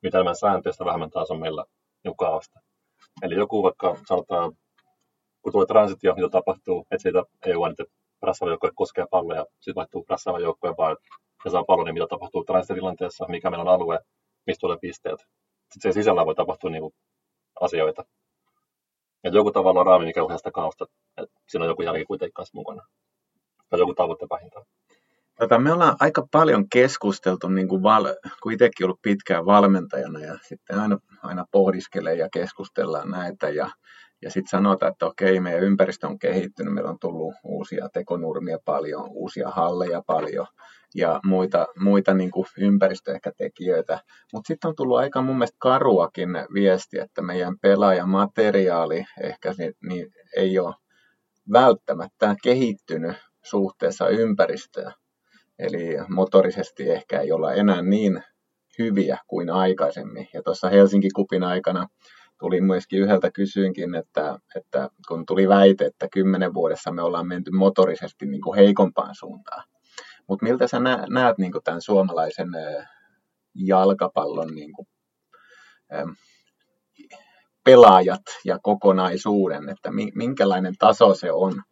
mitä 0.03 0.19
enemmän 0.19 0.37
sääntöistä, 0.37 0.85
vähemmän 0.85 1.11
taas 1.11 1.31
on 1.31 1.41
meillä 1.41 1.65
kaaosta. 2.19 2.61
Eli 3.23 3.35
joku 3.35 3.63
vaikka 3.63 3.97
sanotaan, 4.09 4.53
kun 5.43 5.53
tulee 5.53 5.67
transitio, 5.67 6.15
mitä 6.15 6.29
tapahtuu, 6.29 6.87
että 6.91 7.03
siitä 7.03 7.25
ei 7.47 7.55
ole 7.55 7.71
että 7.71 7.85
prassaava 8.21 8.53
joukkue 8.53 8.71
koskee 8.75 9.07
palloa 9.11 9.37
ja 9.37 9.47
sitten 9.51 9.75
vaihtuu 9.75 10.05
prassaava 10.05 10.39
joukkue 10.39 10.75
vaan, 10.79 10.97
ja 11.45 11.51
saa 11.51 11.65
pallon, 11.65 11.87
niin 11.87 11.95
mitä 11.95 12.07
tapahtuu 12.07 12.45
transitilanteessa, 12.45 13.27
mikä 13.29 13.51
meillä 13.51 13.63
on 13.63 13.75
alue, 13.75 13.99
mistä 14.47 14.61
tulee 14.61 14.77
pisteet. 14.81 15.21
Sitten 15.73 15.81
sen 15.83 15.93
sisällä 15.93 16.27
voi 16.27 16.35
tapahtua 16.35 16.71
niin 16.71 16.83
kuin, 16.83 16.95
asioita. 17.61 18.05
Ja 19.25 19.31
joku 19.31 19.53
tavalla 19.53 19.85
raami, 19.85 20.07
mikä 20.07 20.25
ohjaa 20.25 20.39
sitä 20.39 20.51
kaosta, 20.51 20.87
että 21.17 21.41
siinä 21.49 21.65
on 21.65 21.69
joku 21.69 21.83
jälki 21.83 22.05
kuitenkin 22.05 22.35
kanssa 22.35 22.59
mukana. 22.59 22.83
Tai 23.71 23.79
joku 23.79 23.95
tavoite 23.95 24.27
vähintään. 24.31 24.65
Tota, 25.40 25.59
me 25.59 25.72
ollaan 25.72 25.96
aika 26.00 26.26
paljon 26.31 26.68
keskusteltu, 26.68 27.48
niin 27.48 27.68
kuin 27.68 27.83
val, 27.83 28.14
kun 28.42 28.53
itsekin 28.53 28.87
ollut 28.87 29.03
pitkään 29.03 29.46
valmentajana 29.46 30.20
ja 30.20 30.38
sitten 30.48 30.79
aina, 30.79 30.98
aina 31.22 31.44
pohdiskelee 31.50 32.14
ja 32.14 32.29
keskustellaan 32.33 33.11
näitä 33.11 33.48
ja, 33.48 33.70
ja 34.22 34.31
sitten 34.31 34.50
sanotaan, 34.50 34.92
että 34.92 35.07
okei, 35.07 35.40
meidän 35.40 35.62
ympäristö 35.62 36.07
on 36.07 36.18
kehittynyt, 36.18 36.74
meillä 36.74 36.90
on 36.90 36.98
tullut 37.00 37.35
uusia 37.44 37.88
tekonurmia 37.92 38.59
paljon, 38.64 39.09
uusia 39.09 39.48
halleja 39.48 40.03
paljon 40.07 40.46
ja 40.94 41.20
muita, 41.24 41.66
muita 41.79 42.14
niin 42.14 42.31
kuin 42.31 42.46
ympäristöehkätekijöitä. 42.59 44.00
Mutta 44.33 44.48
sitten 44.48 44.68
on 44.68 44.76
tullut 44.76 44.98
aika 44.98 45.22
mun 45.22 45.37
mielestä 45.37 45.57
karuakin 45.59 46.31
viesti, 46.55 46.98
että 46.98 47.22
meidän 47.22 47.55
pelaajamateriaali 47.62 49.05
ehkä 49.22 49.55
niin, 49.59 49.72
niin 49.88 50.07
ei 50.37 50.59
ole 50.59 50.74
välttämättä 51.53 52.37
kehittynyt 52.42 53.16
suhteessa 53.42 54.09
ympäristöön. 54.09 55.00
Eli 55.61 55.96
motorisesti 56.09 56.90
ehkä 56.90 57.20
ei 57.20 57.33
olla 57.33 57.53
enää 57.53 57.83
niin 57.83 58.23
hyviä 58.79 59.18
kuin 59.27 59.51
aikaisemmin. 59.51 60.29
Ja 60.33 60.42
tuossa 60.42 60.68
Helsinki-kupin 60.68 61.42
aikana 61.42 61.87
tuli 62.38 62.61
myöskin 62.61 63.01
yhdeltä 63.01 63.31
kysyinkin, 63.31 63.94
että, 63.94 64.38
että 64.57 64.88
kun 65.09 65.27
tuli 65.27 65.49
väite, 65.49 65.87
että 65.87 66.09
kymmenen 66.12 66.55
vuodessa 66.55 66.92
me 66.92 67.03
ollaan 67.03 67.29
menty 67.29 67.51
motorisesti 67.51 68.27
niin 68.27 68.42
kuin 68.42 68.57
heikompaan 68.57 69.14
suuntaan. 69.14 69.64
Mutta 70.29 70.44
miltä 70.44 70.66
sä 70.66 70.81
näet 71.11 71.38
niin 71.38 71.53
kuin 71.53 71.64
tämän 71.64 71.83
suomalaisen 71.83 72.49
jalkapallon 73.55 74.55
niin 74.55 74.73
kuin, 74.73 74.88
pelaajat 77.64 78.23
ja 78.44 78.59
kokonaisuuden, 78.62 79.68
että 79.68 79.90
minkälainen 80.14 80.75
taso 80.79 81.14
se 81.14 81.33
on? 81.33 81.62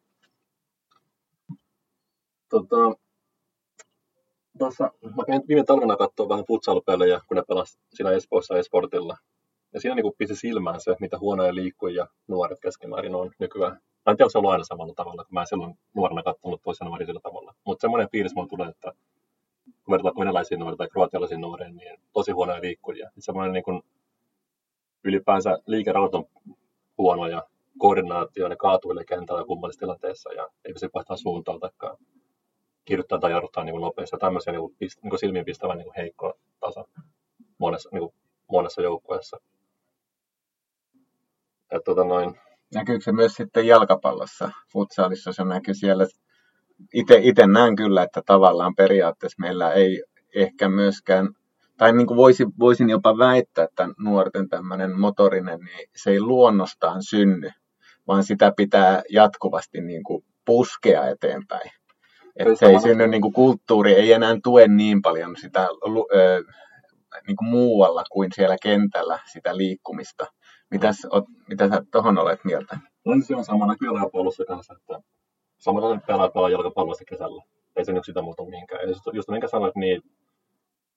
Tota, 2.50 2.76
tuossa, 4.58 4.92
mä 5.16 5.24
kävin 5.26 5.42
viime 5.48 5.64
talvena 5.64 5.96
katsoa 5.96 6.28
vähän 6.28 6.44
futsalpelejä, 6.44 7.20
kun 7.28 7.36
ne 7.36 7.42
pelasivat 7.48 7.84
siinä 7.94 8.10
Espoossa 8.10 8.58
Esportilla. 8.58 9.16
Ja 9.74 9.80
siinä 9.80 9.94
niin 9.94 10.12
pisti 10.18 10.36
silmään 10.36 10.80
se, 10.80 10.96
mitä 11.00 11.18
huonoja 11.18 11.54
liikkujia 11.54 12.06
nuoret 12.28 12.58
keskimäärin 12.60 13.14
on 13.14 13.30
nykyään. 13.38 13.72
Mä 13.72 14.10
en 14.10 14.16
tiedä, 14.16 14.28
se 14.30 14.38
on 14.38 14.46
aina 14.46 14.64
samalla 14.64 14.94
tavalla, 14.94 15.24
kun 15.24 15.34
mä 15.34 15.40
en 15.40 15.46
silloin 15.46 15.78
nuorena 15.94 16.22
katsonut 16.22 16.62
toisen 16.62 16.86
nuoria 16.86 17.06
sillä 17.06 17.20
tavalla. 17.20 17.54
Mutta 17.66 17.80
semmoinen 17.80 18.08
fiilis 18.12 18.34
mulle 18.34 18.48
tulee, 18.48 18.68
että 18.68 18.92
kun 19.84 19.92
verrataan 19.92 20.20
venäläisiin 20.20 20.60
nuoriin 20.60 20.78
tai 20.78 20.88
kroatialaisiin 20.88 21.40
nuoriin, 21.40 21.76
niin 21.76 22.00
tosi 22.12 22.32
huonoja 22.32 22.60
liikkujia. 22.60 23.10
Semmoinen 23.18 23.52
niin 23.52 23.64
kuin, 23.64 23.82
ylipäänsä 25.04 25.58
liikeraudat 25.66 26.14
on 26.14 26.24
huonoja, 26.98 27.42
koordinaatio, 27.78 28.48
ne 28.48 28.56
kaatuilee 28.56 29.04
kentällä 29.04 29.44
kummallisessa 29.44 29.80
tilanteessa 29.80 30.32
ja 30.32 30.48
ei 30.64 30.72
pysty 30.72 30.90
vaihtaa 30.94 31.16
suuntaan 31.16 31.60
taikka 31.60 31.98
kirjoittaa 32.88 33.18
tai 33.18 33.30
jarruttaa 33.30 33.64
niin 33.64 33.80
nopeasti. 33.80 34.16
Tämmöisiä 34.20 34.52
niin, 34.52 34.76
pist, 34.78 35.02
niin 35.02 35.18
silmiinpistävän 35.18 35.78
niin 35.78 35.92
heikko 35.96 36.38
taso 36.60 36.84
monessa, 37.58 37.88
niin 37.92 38.00
kuin 38.00 38.14
monessa 38.50 38.82
joukkueessa. 38.82 39.40
Tota 41.84 42.04
noin. 42.04 42.40
Näkyykö 42.74 43.04
se 43.04 43.12
myös 43.12 43.32
sitten 43.32 43.66
jalkapallossa? 43.66 44.50
Futsalissa 44.72 45.32
se 45.32 45.44
näkyy 45.44 45.74
siellä. 45.74 46.06
Itse 47.22 47.46
näen 47.46 47.76
kyllä, 47.76 48.02
että 48.02 48.22
tavallaan 48.26 48.74
periaatteessa 48.74 49.40
meillä 49.40 49.72
ei 49.72 50.02
ehkä 50.34 50.68
myöskään, 50.68 51.28
tai 51.76 51.92
niin 51.92 52.06
kuin 52.06 52.16
voisin, 52.16 52.48
voisin 52.58 52.90
jopa 52.90 53.18
väittää, 53.18 53.64
että 53.64 53.88
nuorten 53.98 54.48
tämmöinen 54.48 55.00
motorinen, 55.00 55.60
niin 55.60 55.88
se 55.96 56.10
ei 56.10 56.20
luonnostaan 56.20 57.02
synny, 57.02 57.50
vaan 58.06 58.24
sitä 58.24 58.52
pitää 58.56 59.02
jatkuvasti 59.10 59.80
niin 59.80 60.02
kuin 60.02 60.24
puskea 60.44 61.08
eteenpäin. 61.08 61.70
Että 62.38 62.54
se 62.54 62.66
ei 62.66 62.80
synny 62.80 63.06
niin 63.06 63.22
kuin 63.22 63.32
kulttuuri, 63.32 63.92
ei 63.92 64.12
enää 64.12 64.36
tue 64.44 64.68
niin 64.68 65.02
paljon 65.02 65.36
sitä 65.36 65.68
ö, 66.14 66.42
niin 67.26 67.36
kuin 67.36 67.48
muualla 67.48 68.04
kuin 68.10 68.30
siellä 68.34 68.56
kentällä 68.62 69.18
sitä 69.32 69.56
liikkumista. 69.56 70.26
Mitäs, 70.70 71.06
ot, 71.10 71.24
mitä 71.48 71.68
sä 71.68 71.82
tuohon 71.92 72.18
olet 72.18 72.44
mieltä? 72.44 72.78
No 73.06 73.12
se 73.26 73.36
on 73.36 73.44
sama 73.44 73.66
näkyy 73.66 73.88
jalkapallossa 73.88 74.44
kanssa, 74.44 74.74
että 74.74 75.00
samalla 75.58 76.00
pelaa 76.06 76.30
pelaa 76.30 76.50
jalkapallossa 76.50 77.04
kesällä. 77.04 77.42
Ei 77.76 77.84
se 77.84 77.92
nyt 77.92 78.04
sitä 78.04 78.22
muuta 78.22 78.44
mihinkään. 78.44 78.80
Eli 78.82 78.90
just, 78.90 79.02
just 79.12 79.28
minkä 79.28 79.48
sanoit, 79.48 79.76
niin 79.76 80.02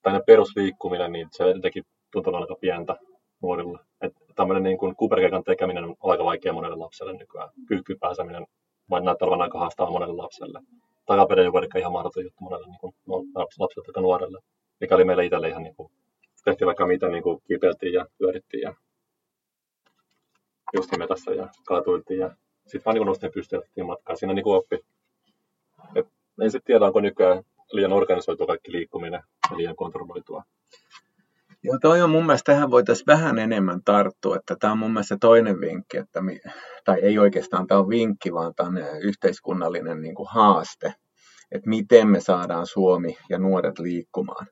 tai 0.01 0.21
perusliikkuminen, 0.27 1.11
niin 1.11 1.27
se 1.31 1.43
jotenkin 1.47 1.83
tuntuu 2.11 2.35
aika 2.35 2.55
pientä 2.61 2.95
nuorille. 3.41 3.79
Että 4.01 4.19
tämmöinen 4.35 4.63
niin 4.63 4.77
kuin 4.77 4.95
kuperkeikan 4.95 5.43
tekeminen 5.43 5.83
on 5.83 5.95
aika 6.03 6.23
vaikea 6.25 6.53
monelle 6.53 6.77
lapselle 6.77 7.13
nykyään. 7.13 7.49
Kyykkyyn 7.67 7.99
pääseminen 7.99 8.45
vain 8.89 9.05
näyttää 9.05 9.27
olevan 9.27 9.41
aika 9.41 9.59
haastavaa 9.59 9.91
monelle 9.91 10.15
lapselle. 10.15 10.59
Takaperin 11.11 11.45
joku 11.45 11.57
ihan 11.77 11.91
mahdoton 11.91 12.23
juttu 12.23 12.43
monelle 12.43 12.67
niin 12.67 12.79
kuin 12.79 12.95
lapselle 13.35 13.93
tai 13.93 14.03
nuorelle. 14.03 14.39
Mikä 14.79 14.95
oli 14.95 15.05
meille 15.05 15.25
itselle 15.25 15.49
ihan 15.49 15.63
niin 15.63 15.75
kuin, 15.75 15.91
tehtiin 16.45 16.65
vaikka 16.65 16.87
mitä 16.87 17.07
niin 17.07 17.23
kuin 17.23 17.41
kipeltiin 17.47 17.93
ja 17.93 18.05
pyörittiin 18.17 18.61
ja 18.61 18.73
just 20.73 20.97
metassa 20.97 21.31
ja 21.31 21.49
kaatuiltiin 21.67 22.19
ja 22.19 22.35
sitten 22.61 22.81
vaan 22.85 22.95
niin 22.95 23.05
nostin 23.05 23.31
pystyyn 23.31 23.63
matkaa. 23.85 24.15
Siinä 24.15 24.33
niin 24.33 24.43
kuin 24.43 24.57
oppi. 24.57 24.79
Et 25.95 26.07
en 26.41 26.51
sitten 26.51 26.65
tiedä, 26.65 26.85
onko 26.85 27.01
nykyään 27.01 27.43
liian 27.71 27.93
organisoitu 27.93 28.47
kaikki 28.47 28.71
liikkuminen 28.71 29.23
ja 29.51 29.57
liian 29.57 29.75
kontrolloitua. 29.75 30.43
Joo, 31.63 31.77
toi 31.81 32.01
on 32.01 32.09
mun 32.09 32.25
mielestä, 32.25 32.51
tähän 32.51 32.71
voitaisiin 32.71 33.07
vähän 33.07 33.39
enemmän 33.39 33.81
tarttua, 33.85 34.35
että 34.35 34.55
tämä 34.59 34.73
on 34.73 34.79
mun 34.79 34.91
mielestä 34.91 35.17
toinen 35.21 35.59
vinkki, 35.61 35.97
että, 35.97 36.19
tai 36.85 36.99
ei 36.99 37.19
oikeastaan 37.19 37.67
tämä 37.67 37.79
on 37.79 37.89
vinkki, 37.89 38.33
vaan 38.33 38.55
tämä 38.55 38.69
on 38.69 38.77
yhteiskunnallinen 39.01 40.01
niin 40.01 40.15
kuin 40.15 40.29
haaste, 40.31 40.93
että 41.51 41.69
miten 41.69 42.07
me 42.07 42.19
saadaan 42.19 42.67
Suomi 42.67 43.17
ja 43.29 43.39
nuoret 43.39 43.79
liikkumaan. 43.79 44.47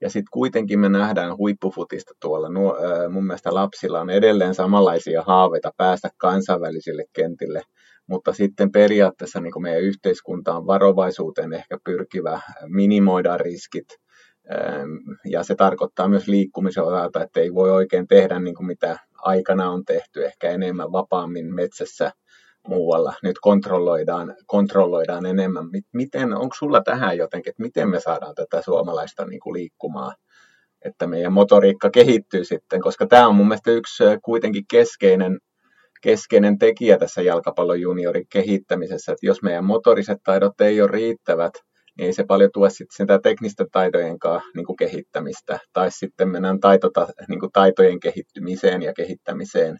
Ja 0.00 0.10
sitten 0.10 0.30
kuitenkin 0.32 0.80
me 0.80 0.88
nähdään 0.88 1.36
huippufutista 1.36 2.14
tuolla. 2.20 2.48
Nuo, 2.48 2.76
mun 3.10 3.26
mielestä 3.26 3.54
lapsilla 3.54 4.00
on 4.00 4.10
edelleen 4.10 4.54
samanlaisia 4.54 5.22
haaveita 5.22 5.70
päästä 5.76 6.08
kansainvälisille 6.16 7.04
kentille, 7.12 7.62
mutta 8.06 8.32
sitten 8.32 8.72
periaatteessa 8.72 9.40
niin 9.40 9.62
meidän 9.62 9.82
yhteiskunta 9.82 10.56
on 10.56 10.66
varovaisuuteen 10.66 11.52
ehkä 11.52 11.78
pyrkivä, 11.84 12.40
minimoida 12.66 13.36
riskit, 13.36 13.88
ja 15.24 15.42
se 15.42 15.54
tarkoittaa 15.54 16.08
myös 16.08 16.28
liikkumisen 16.28 16.84
osalta, 16.84 17.22
että 17.22 17.40
ei 17.40 17.54
voi 17.54 17.70
oikein 17.70 18.06
tehdä 18.06 18.38
niin 18.38 18.54
kuin 18.54 18.66
mitä 18.66 18.98
aikana 19.22 19.70
on 19.70 19.84
tehty, 19.84 20.26
ehkä 20.26 20.50
enemmän 20.50 20.92
vapaammin 20.92 21.54
metsässä 21.54 22.12
muualla. 22.68 23.14
Nyt 23.22 23.36
kontrolloidaan, 23.42 24.34
kontrolloidaan 24.46 25.26
enemmän. 25.26 25.64
Miten, 25.92 26.34
onko 26.34 26.54
sulla 26.58 26.82
tähän 26.82 27.16
jotenkin, 27.16 27.50
että 27.50 27.62
miten 27.62 27.88
me 27.88 28.00
saadaan 28.00 28.34
tätä 28.34 28.62
suomalaista 28.62 29.24
niin 29.24 29.40
kuin 29.40 29.54
liikkumaan, 29.54 30.14
että 30.84 31.06
meidän 31.06 31.32
motoriikka 31.32 31.90
kehittyy 31.90 32.44
sitten, 32.44 32.80
koska 32.80 33.06
tämä 33.06 33.28
on 33.28 33.34
mun 33.34 33.48
mielestä 33.48 33.70
yksi 33.70 34.04
kuitenkin 34.24 34.64
keskeinen, 34.70 35.38
keskeinen 36.02 36.58
tekijä 36.58 36.98
tässä 36.98 37.22
jalkapallon 37.22 37.80
juniorin 37.80 38.26
kehittämisessä, 38.32 39.12
että 39.12 39.26
jos 39.26 39.42
meidän 39.42 39.64
motoriset 39.64 40.18
taidot 40.24 40.60
ei 40.60 40.80
ole 40.80 40.90
riittävät, 40.90 41.52
niin 41.98 42.06
ei 42.06 42.12
se 42.12 42.24
paljon 42.24 42.50
tue 42.54 42.70
sit 42.70 42.88
sitä 42.96 43.18
teknisten 43.22 43.66
taitojen 43.72 44.18
kanssa 44.18 44.50
niin 44.54 44.66
kuin 44.66 44.76
kehittämistä, 44.76 45.58
tai 45.72 45.90
sitten 45.90 46.28
mennään 46.28 46.60
taitota, 46.60 47.08
niin 47.28 47.40
kuin 47.40 47.52
taitojen 47.52 48.00
kehittymiseen 48.00 48.82
ja 48.82 48.92
kehittämiseen. 48.92 49.78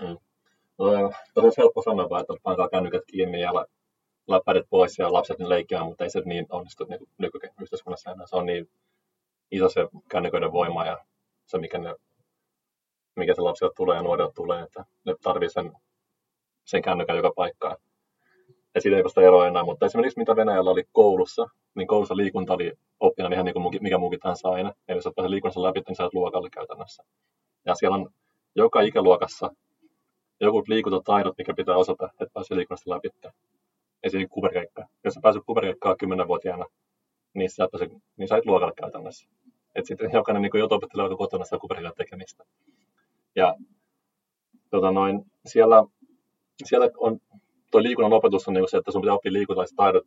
Mm. 0.00 0.16
No, 0.80 0.86
on 1.36 1.52
helppo 1.58 1.82
sanoa, 1.82 2.20
että 2.20 2.34
pankaa 2.42 2.68
kännykät 2.68 3.02
kiinni 3.06 3.40
ja 3.40 3.52
läppärit 4.28 4.66
pois 4.70 4.98
ja 4.98 5.12
lapset 5.12 5.38
niin 5.38 5.48
leikkimään, 5.48 5.86
mutta 5.86 6.04
ei 6.04 6.10
se 6.10 6.22
niin 6.24 6.46
onnistu 6.50 6.84
niin 6.84 7.00
nykyyhteiskunnassa 7.18 8.10
enää. 8.10 8.26
Se 8.26 8.36
on 8.36 8.46
niin 8.46 8.70
iso 9.50 9.68
se 9.68 9.88
kännyköiden 10.08 10.52
voima 10.52 10.86
ja 10.86 10.98
se, 11.46 11.58
mikä, 11.58 11.78
ne, 11.78 11.94
mikä 13.16 13.34
se 13.34 13.40
lapsille 13.40 13.72
tulee 13.76 13.96
ja 13.96 14.02
nuorille 14.02 14.32
tulee, 14.34 14.62
että 14.62 14.84
ne 15.06 15.14
tarvitsee 15.22 15.62
sen, 15.62 15.72
sen 16.64 16.82
kännykän 16.82 17.16
joka 17.16 17.32
paikkaan 17.36 17.76
ja 18.74 18.80
siitä 18.80 18.96
ei 18.96 19.04
vasta 19.04 19.22
eroa 19.22 19.46
enää, 19.46 19.64
mutta 19.64 19.86
esimerkiksi 19.86 20.18
mitä 20.18 20.36
Venäjällä 20.36 20.70
oli 20.70 20.84
koulussa, 20.92 21.46
niin 21.74 21.86
koulussa 21.86 22.16
liikunta 22.16 22.54
oli 22.54 22.72
oppina 23.00 23.28
ihan 23.32 23.44
niin 23.44 23.54
kuin 23.54 23.82
mikä 23.82 23.98
muukin 23.98 24.20
tahansa 24.20 24.48
aina. 24.48 24.72
Eli 24.88 24.98
jos 24.98 25.06
olet 25.06 25.30
liikunnassa 25.30 25.62
läpi, 25.62 25.82
niin 25.88 25.96
sä 25.96 26.08
luokalle 26.12 26.50
käytännössä. 26.50 27.02
Ja 27.66 27.74
siellä 27.74 27.96
on 27.96 28.10
joka 28.54 28.80
ikäluokassa 28.80 29.50
joku 30.40 30.64
liikuntataidot, 30.68 31.38
mikä 31.38 31.54
pitää 31.54 31.76
osata, 31.76 32.06
että 32.06 32.32
pääsee 32.34 32.56
liikunnasta 32.56 32.90
läpi. 32.90 33.08
Esimerkiksi 34.02 34.34
kuperkeikka. 34.34 34.86
Jos 35.04 35.14
sä 35.14 35.20
pääset 35.22 35.42
kuperkeikkaan 35.46 35.96
kymmenenvuotiaana, 35.96 36.66
niin 37.34 37.50
sä, 37.50 37.68
pääset, 37.72 37.92
niin 38.16 38.28
sä 38.28 38.36
et 38.36 38.46
luokalle 38.46 38.74
käytännössä. 38.76 39.28
Että 39.74 39.88
sitten 39.88 40.10
jokainen 40.12 40.42
niin 40.42 40.58
joutuu 40.58 40.76
opettelemaan 40.76 41.16
kotona 41.16 41.44
sitä 41.44 41.58
kuperkeikan 41.58 41.92
tekemistä. 41.96 42.44
Ja 43.36 43.56
tota 44.70 44.90
noin, 44.90 45.24
siellä, 45.46 45.84
siellä 46.64 46.90
on 46.96 47.20
tuo 47.70 47.82
liikunnan 47.82 48.12
opetus 48.12 48.48
on 48.48 48.54
niin 48.54 48.70
se, 48.70 48.76
että 48.76 48.92
sun 48.92 49.00
pitää 49.00 49.14
oppia 49.14 49.32
liikunnalliset 49.32 49.76
taidot, 49.76 50.04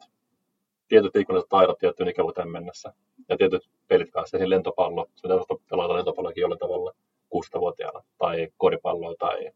tietyt 0.87 1.15
liikunnalliset 1.15 1.49
taidot 1.49 1.77
tiettyyn 1.79 2.09
ikävuoteen 2.09 2.51
mennessä. 2.51 2.93
Ja 3.29 3.37
tietyt 3.37 3.69
pelit 3.87 4.11
kanssa, 4.11 4.37
esimerkiksi 4.37 4.55
lentopallo, 4.55 5.05
sun 5.15 5.29
pitää 5.29 5.57
pelata 5.69 5.93
lentopalloakin 5.93 6.41
jollain 6.41 6.59
tavalla 6.59 6.91
16-vuotiaana, 7.35 8.03
tai 8.17 8.47
koripalloa, 8.57 9.15
tai 9.19 9.51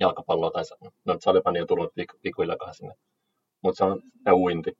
jalkapalloa, 0.00 0.50
tai 0.50 0.62
no, 1.04 1.16
salipani 1.20 1.60
on 1.60 1.66
tullut 1.66 1.92
pikkuhiljaa 2.22 2.72
sinne. 2.72 2.94
Mutta 3.62 3.78
se 3.78 3.84
on 3.84 4.00
ja 4.26 4.34
uinti. 4.34 4.72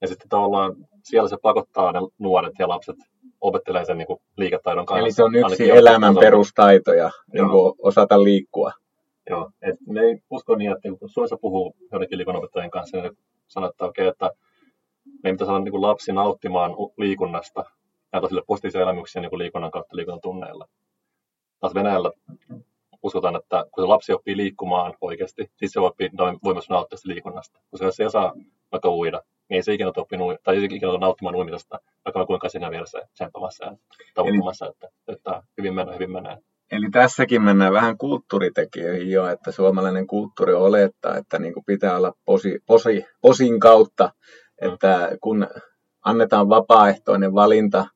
Ja 0.00 0.08
sitten 0.08 0.28
tavallaan 0.28 0.74
siellä 1.02 1.28
se 1.28 1.36
pakottaa 1.42 1.92
ne 1.92 2.00
nuoret 2.18 2.54
ja 2.58 2.68
lapset 2.68 2.96
opettelee 3.40 3.84
sen 3.84 3.98
niin 3.98 4.06
kuin 4.06 4.20
liiketaidon 4.36 4.86
kanssa. 4.86 5.00
Eli 5.00 5.12
se 5.12 5.24
on 5.24 5.34
yksi 5.34 5.70
elämän 5.70 6.16
perustaitoja, 6.20 7.10
niin 7.32 7.50
kuin 7.50 7.74
osata 7.78 8.24
liikkua. 8.24 8.72
Joo, 9.30 9.50
et 9.62 9.76
me 9.86 10.00
ei 10.00 10.18
usko 10.30 10.56
niin, 10.56 10.72
että 10.72 10.88
kun 10.98 11.08
Suomessa 11.08 11.36
puhuu 11.36 11.76
joidenkin 11.92 12.18
liikunnanopettajien 12.18 12.70
kanssa, 12.70 13.02
niin 13.02 13.18
sanoo, 13.46 13.70
että 13.70 13.84
okei, 13.84 14.06
että 14.06 14.30
meidän 15.22 15.36
pitäisi 15.36 15.48
saada 15.48 15.64
niin 15.64 15.82
lapsi 15.82 16.12
nauttimaan 16.12 16.70
liikunnasta 16.96 17.64
ja 18.12 18.28
sille 18.28 18.42
positiivisia 18.46 18.82
elämyksiä 18.82 19.22
niin 19.22 19.38
liikunnan 19.38 19.70
kautta 19.70 19.96
liikuntatunneilla. 19.96 20.68
Taas 21.60 21.74
Venäjällä 21.74 22.10
uskotaan, 23.04 23.36
että 23.36 23.64
kun 23.72 23.84
se 23.84 23.86
lapsi 23.86 24.12
oppii 24.12 24.36
liikkumaan 24.36 24.94
oikeasti, 25.00 25.50
siis 25.56 25.72
se 25.72 25.80
oppii 25.80 26.10
voi 26.44 26.54
myös 26.54 26.68
nauttia 26.68 26.98
sitä 26.98 27.14
liikunnasta. 27.14 27.60
Koska 27.70 27.86
jos 27.86 27.96
se 27.96 28.02
ei 28.02 28.10
saa 28.10 28.32
vaikka 28.72 28.90
uida, 28.90 29.22
niin 29.48 29.56
ei 29.56 29.62
se 29.62 29.74
ikinä 29.74 29.92
oppi 29.96 30.16
nui, 30.16 30.36
tai 30.42 30.56
ei 30.56 30.64
ikinä 30.64 30.98
nauttimaan 30.98 31.34
uimisesta, 31.34 31.80
vaikka 32.04 32.18
mä 32.18 32.26
kuinka 32.26 32.48
siinä 32.48 32.70
vieressä 32.70 32.98
tsempamassa 33.14 33.64
ja 33.64 33.76
tavoittamassa, 34.14 34.66
että, 34.66 34.88
että 35.08 35.42
hyvin 35.58 35.74
menee, 35.74 35.94
hyvin 35.94 36.12
menee. 36.12 36.38
Eli 36.70 36.90
tässäkin 36.90 37.42
mennään 37.42 37.72
vähän 37.72 37.98
kulttuuritekijöihin 37.98 39.10
jo, 39.10 39.26
että 39.26 39.52
suomalainen 39.52 40.06
kulttuuri 40.06 40.52
olettaa, 40.52 41.16
että 41.16 41.38
niin 41.38 41.54
kuin 41.54 41.64
pitää 41.64 41.96
olla 41.96 42.12
posi, 42.24 42.58
posi, 42.66 43.06
posin 43.20 43.60
kautta, 43.60 44.10
että 44.60 45.10
kun 45.20 45.46
annetaan 46.04 46.48
vapaaehtoinen 46.48 47.34
valinta 47.34 47.86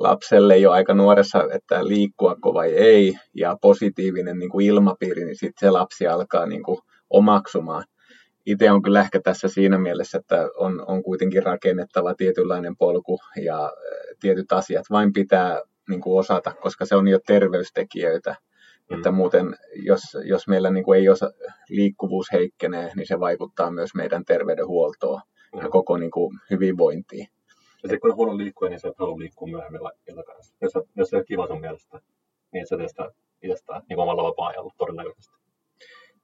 lapselle 0.00 0.58
jo 0.58 0.70
aika 0.70 0.94
nuoressa, 0.94 1.48
että 1.52 1.88
liikkuako 1.88 2.54
vai 2.54 2.72
ei, 2.72 3.14
ja 3.34 3.56
positiivinen 3.62 4.38
niin 4.38 4.50
kuin 4.50 4.66
ilmapiiri, 4.66 5.24
niin 5.24 5.36
sitten 5.36 5.68
se 5.68 5.70
lapsi 5.70 6.06
alkaa 6.06 6.46
niin 6.46 6.62
kuin 6.62 6.78
omaksumaan. 7.10 7.84
Itse 8.46 8.70
on 8.70 8.82
kyllä 8.82 9.00
ehkä 9.00 9.20
tässä 9.20 9.48
siinä 9.48 9.78
mielessä, 9.78 10.18
että 10.18 10.48
on, 10.56 10.84
on 10.86 11.02
kuitenkin 11.02 11.42
rakennettava 11.42 12.14
tietynlainen 12.14 12.76
polku 12.76 13.18
ja 13.44 13.72
tietyt 14.20 14.52
asiat 14.52 14.84
vain 14.90 15.12
pitää 15.12 15.60
niin 15.88 16.00
kuin 16.00 16.18
osata, 16.18 16.54
koska 16.62 16.84
se 16.84 16.96
on 16.96 17.08
jo 17.08 17.18
terveystekijöitä. 17.26 18.34
Mm. 18.90 18.96
Että 18.96 19.10
muuten, 19.10 19.56
jos, 19.74 20.02
jos 20.24 20.48
meillä 20.48 20.70
niin 20.70 20.84
kuin 20.84 21.00
ei 21.00 21.08
osa, 21.08 21.30
liikkuvuus 21.68 22.32
heikkenee, 22.32 22.92
niin 22.96 23.06
se 23.06 23.20
vaikuttaa 23.20 23.70
myös 23.70 23.94
meidän 23.94 24.24
terveydenhuoltoon 24.24 25.20
mm. 25.54 25.60
ja 25.62 25.68
koko 25.68 25.96
niin 25.96 26.10
kuin, 26.10 26.38
hyvinvointiin. 26.50 27.26
Ja 27.82 27.88
sitten 27.88 28.00
kun 28.00 28.10
on 28.10 28.16
huono 28.16 28.36
liikkua, 28.38 28.68
niin 28.68 28.80
sä 28.80 28.88
et 28.88 28.98
halua 28.98 29.18
liikkua 29.18 29.48
myöhemmin 29.48 29.80
kanssa. 30.26 30.54
Jos, 30.60 30.72
jos 30.96 31.10
se 31.10 31.16
on 31.16 31.24
kiva 31.24 31.46
sun 31.46 31.60
mielestä, 31.60 32.00
niin 32.52 32.66
sä 32.66 32.76
sitä 32.88 33.10
itsestään 33.42 33.82
niin 33.88 33.98
omalla 33.98 34.22
vapaa-ajalla 34.22 34.74
todennäköisesti. 34.78 35.40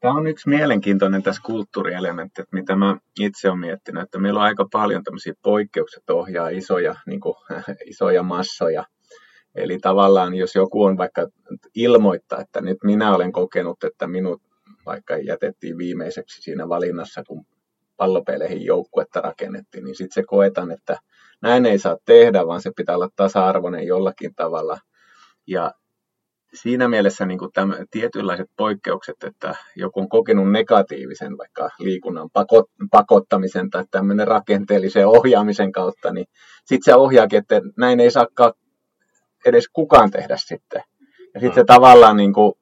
Tämä 0.00 0.14
on 0.14 0.26
yksi 0.26 0.48
mielenkiintoinen 0.48 1.22
tässä 1.22 1.42
kulttuurielementti, 1.44 2.42
että 2.42 2.56
mitä 2.56 2.76
mä 2.76 2.96
itse 3.20 3.48
olen 3.48 3.60
miettinyt, 3.60 4.02
että 4.02 4.18
meillä 4.18 4.40
on 4.40 4.46
aika 4.46 4.66
paljon 4.72 5.04
tämmöisiä 5.04 5.34
poikkeukset 5.42 6.10
ohjaa 6.10 6.48
isoja, 6.48 6.94
niin 7.06 7.20
kuin, 7.20 7.34
isoja 7.92 8.22
massoja, 8.22 8.84
Eli 9.56 9.78
tavallaan 9.78 10.34
jos 10.34 10.54
joku 10.54 10.82
on 10.82 10.98
vaikka 10.98 11.28
ilmoittaa, 11.74 12.40
että 12.40 12.60
nyt 12.60 12.78
minä 12.84 13.14
olen 13.14 13.32
kokenut, 13.32 13.84
että 13.84 14.06
minut 14.06 14.42
vaikka 14.86 15.16
jätettiin 15.16 15.78
viimeiseksi 15.78 16.42
siinä 16.42 16.68
valinnassa, 16.68 17.22
kun 17.28 17.46
pallopeleihin 17.96 18.64
joukkuetta 18.64 19.20
rakennettiin, 19.20 19.84
niin 19.84 19.96
sitten 19.96 20.14
se 20.14 20.22
koetaan, 20.26 20.70
että 20.70 20.98
näin 21.42 21.66
ei 21.66 21.78
saa 21.78 21.96
tehdä, 22.04 22.46
vaan 22.46 22.62
se 22.62 22.70
pitää 22.76 22.94
olla 22.94 23.08
tasa-arvoinen 23.16 23.86
jollakin 23.86 24.34
tavalla. 24.34 24.78
Ja 25.46 25.72
siinä 26.54 26.88
mielessä 26.88 27.26
niin 27.26 27.38
kuin 27.38 27.52
tämä, 27.52 27.76
tietynlaiset 27.90 28.46
poikkeukset, 28.56 29.16
että 29.24 29.56
joku 29.76 30.00
on 30.00 30.08
kokenut 30.08 30.52
negatiivisen 30.52 31.38
vaikka 31.38 31.70
liikunnan 31.78 32.30
pakot, 32.32 32.70
pakottamisen 32.90 33.70
tai 33.70 33.84
tämmöinen 33.90 34.28
rakenteellisen 34.28 35.06
ohjaamisen 35.06 35.72
kautta, 35.72 36.12
niin 36.12 36.26
sitten 36.64 36.92
se 36.92 36.94
ohjaakin, 36.94 37.38
että 37.38 37.60
näin 37.76 38.00
ei 38.00 38.10
saakaan 38.10 38.52
edes 39.46 39.68
kukaan 39.72 40.10
tehdä 40.10 40.36
sitten. 40.36 40.82
Ja 41.34 41.40
sitten 41.40 41.54
se 41.54 41.60
mm. 41.60 41.66
tavallaan 41.66 42.16
niin 42.16 42.32
kuin, 42.32 42.52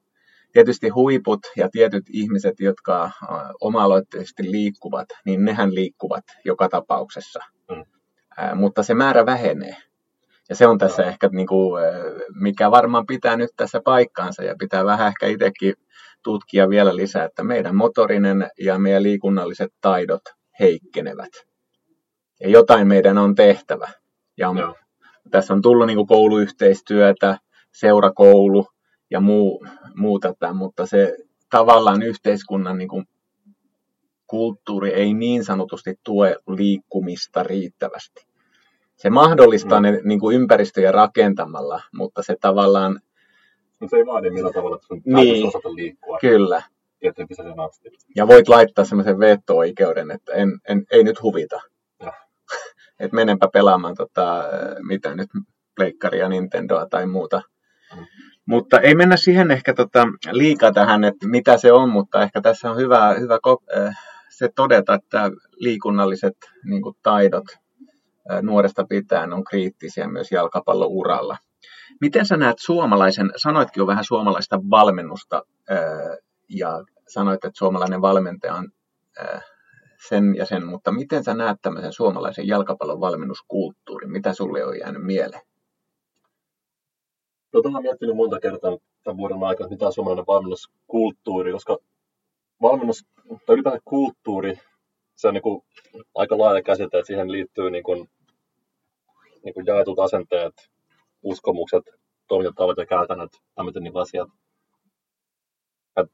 tietysti 0.55 0.89
huiput 0.89 1.39
ja 1.57 1.69
tietyt 1.69 2.03
ihmiset, 2.09 2.59
jotka 2.59 3.11
oma-aloitteisesti 3.61 4.51
liikkuvat, 4.51 5.05
niin 5.25 5.45
nehän 5.45 5.75
liikkuvat 5.75 6.23
joka 6.45 6.69
tapauksessa. 6.69 7.39
Mm. 7.71 7.85
Mutta 8.55 8.83
se 8.83 8.93
määrä 8.93 9.25
vähenee. 9.25 9.77
Ja 10.49 10.55
se 10.55 10.67
on 10.67 10.77
tässä 10.77 11.01
no. 11.01 11.07
ehkä, 11.07 11.29
niin 11.31 11.47
kuin, 11.47 11.83
mikä 12.39 12.71
varmaan 12.71 13.05
pitää 13.05 13.35
nyt 13.37 13.49
tässä 13.57 13.81
paikkaansa 13.85 14.43
ja 14.43 14.55
pitää 14.59 14.85
vähän 14.85 15.07
ehkä 15.07 15.27
itsekin 15.27 15.73
tutkia 16.23 16.69
vielä 16.69 16.95
lisää, 16.95 17.25
että 17.25 17.43
meidän 17.43 17.75
motorinen 17.75 18.49
ja 18.59 18.79
meidän 18.79 19.03
liikunnalliset 19.03 19.73
taidot 19.81 20.21
heikkenevät. 20.59 21.31
Ja 22.39 22.49
jotain 22.49 22.87
meidän 22.87 23.17
on 23.17 23.35
tehtävä. 23.35 23.89
Ja 24.37 24.49
on, 24.49 24.55
no. 24.55 24.75
tässä 25.31 25.53
on 25.53 25.61
tullut 25.61 25.87
niin 25.87 25.97
kuin 25.97 26.07
kouluyhteistyötä, 26.07 27.37
seurakoulu 27.71 28.67
ja 29.11 29.19
muu, 29.19 29.65
muu 29.95 30.19
tätä, 30.19 30.53
mutta 30.53 30.85
se 30.85 31.17
tavallaan 31.49 32.01
yhteiskunnan 32.01 32.77
niin 32.77 32.89
kuin, 32.89 33.05
kulttuuri 34.27 34.93
ei 34.93 35.13
niin 35.13 35.43
sanotusti 35.43 35.95
tue 36.03 36.35
liikkumista 36.47 37.43
riittävästi 37.43 38.27
se 38.95 39.09
mahdollistaa 39.09 39.79
mm. 39.79 39.83
ne 39.83 40.01
niin 40.03 40.19
kuin 40.19 40.35
ympäristöjä 40.35 40.91
rakentamalla, 40.91 41.81
mutta 41.93 42.23
se 42.23 42.35
tavallaan... 42.41 42.99
Mutta 43.79 43.89
se 43.89 43.97
ei 43.97 44.05
vaadi 44.05 44.29
millä 44.29 44.51
tavalla, 44.53 44.75
että 44.75 44.87
sun 44.87 45.01
niin, 45.05 45.47
osata 45.47 45.75
liikkua. 45.75 46.17
Kyllä. 46.21 46.63
asti. 47.65 47.89
Ja 48.15 48.27
voit 48.27 48.47
laittaa 48.47 48.85
semmoisen 48.85 49.19
veto-oikeuden, 49.19 50.11
että 50.11 50.33
en, 50.33 50.49
en, 50.67 50.85
ei 50.91 51.03
nyt 51.03 51.21
huvita. 51.21 51.61
että 52.99 53.15
menenpä 53.15 53.47
pelaamaan 53.53 53.95
tota, 53.95 54.43
mitä 54.87 55.15
nyt, 55.15 55.29
pleikkaria, 55.75 56.29
Nintendoa 56.29 56.87
tai 56.89 57.07
muuta. 57.07 57.41
Mm. 57.95 58.05
Mutta 58.45 58.79
ei 58.79 58.95
mennä 58.95 59.17
siihen 59.17 59.51
ehkä 59.51 59.73
tota, 59.73 60.07
liikaa 60.31 60.71
tähän, 60.71 61.03
että 61.03 61.27
mitä 61.27 61.57
se 61.57 61.71
on, 61.71 61.89
mutta 61.89 62.23
ehkä 62.23 62.41
tässä 62.41 62.71
on 62.71 62.77
hyvä, 62.77 63.13
hyvä 63.13 63.39
äh, 63.77 63.97
se 64.29 64.49
todeta, 64.55 64.93
että 64.93 65.31
liikunnalliset 65.55 66.37
niin 66.63 66.81
kuin, 66.81 66.95
taidot 67.03 67.45
nuoresta 68.41 68.85
pitäen 68.89 69.33
on 69.33 69.43
kriittisiä 69.43 70.07
myös 70.07 70.31
jalkapallouralla. 70.31 71.37
Miten 72.01 72.25
sä 72.25 72.37
näet 72.37 72.59
suomalaisen, 72.59 73.31
sanoitkin 73.35 73.81
jo 73.81 73.87
vähän 73.87 74.03
suomalaista 74.03 74.59
valmennusta 74.69 75.43
ja 76.49 76.83
sanoit, 77.07 77.45
että 77.45 77.57
suomalainen 77.57 78.01
valmentaja 78.01 78.55
on 78.55 78.71
sen 80.07 80.35
ja 80.35 80.45
sen, 80.45 80.65
mutta 80.65 80.91
miten 80.91 81.23
sä 81.23 81.33
näet 81.33 81.57
tämmöisen 81.61 81.93
suomalaisen 81.93 82.47
jalkapallon 82.47 83.01
valmennuskulttuurin? 83.01 84.11
Mitä 84.11 84.33
sulle 84.33 84.65
on 84.65 84.79
jäänyt 84.79 85.03
mieleen? 85.03 85.41
No, 87.55 87.61
tätä 87.61 87.69
olen 87.69 87.83
miettinyt 87.83 88.15
monta 88.15 88.39
kertaa 88.39 88.77
tämän 89.03 89.17
vuoden 89.17 89.43
aikana, 89.43 89.69
mitä 89.69 89.85
on 89.85 89.93
suomalainen 89.93 90.25
valmennuskulttuuri, 90.27 91.51
koska 91.51 91.77
valmennus, 92.61 93.05
tai 93.45 93.53
ylipäätään 93.53 93.81
kulttuuri, 93.85 94.59
se 95.15 95.27
on 95.27 95.33
niin 95.33 95.41
kuin 95.41 95.61
aika 96.15 96.37
laaja 96.37 96.63
käsite, 96.63 96.97
että 96.97 97.07
siihen 97.07 97.31
liittyy 97.31 97.69
niin 97.69 97.83
kuin 97.83 98.09
niin 99.43 99.53
kuin 99.53 99.65
jaetut 99.65 99.99
asenteet, 99.99 100.53
uskomukset, 101.23 101.83
toimintatavat 102.27 102.77
ja 102.77 102.85
käytännöt, 102.85 103.31
tämmöiset 103.55 103.83
niin 103.83 103.97
asiat. 103.97 104.29
Et 105.97 106.11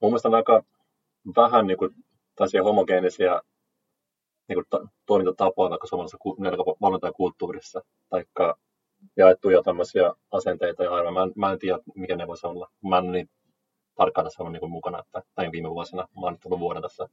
mun 0.00 0.10
mielestä 0.10 0.28
on 0.28 0.34
aika 0.34 0.62
vähän 1.36 1.66
niin 1.66 1.78
kuin, 1.78 1.90
homogeenisia 2.64 3.42
niin 4.48 4.64
kuin, 4.70 4.82
toimintatapoja 5.06 5.70
vaikka 5.70 5.86
suomalaisessa 5.86 6.18
valmentajakulttuurissa, 6.80 7.80
tai 8.10 8.24
jaettuja 9.16 9.62
tämmöisiä 9.62 10.12
asenteita 10.30 10.84
ja 10.84 10.94
aivan. 10.94 11.14
Mä 11.14 11.22
en, 11.22 11.32
mä 11.36 11.52
en 11.52 11.58
tiedä, 11.58 11.78
mikä 11.94 12.16
ne 12.16 12.26
voisi 12.26 12.46
olla. 12.46 12.70
Mä 12.88 12.98
en 12.98 13.12
niin 13.12 13.30
tarkkaan 13.94 14.24
tässä 14.26 14.42
ollut 14.42 14.52
niin 14.52 14.70
mukana, 14.70 14.98
että 14.98 15.22
näin 15.36 15.52
viime 15.52 15.70
vuosina. 15.70 16.08
Mä 16.20 16.26
oon 16.26 16.38
tullut 16.38 16.60
vuoden 16.60 16.82
tässä, 16.82 17.08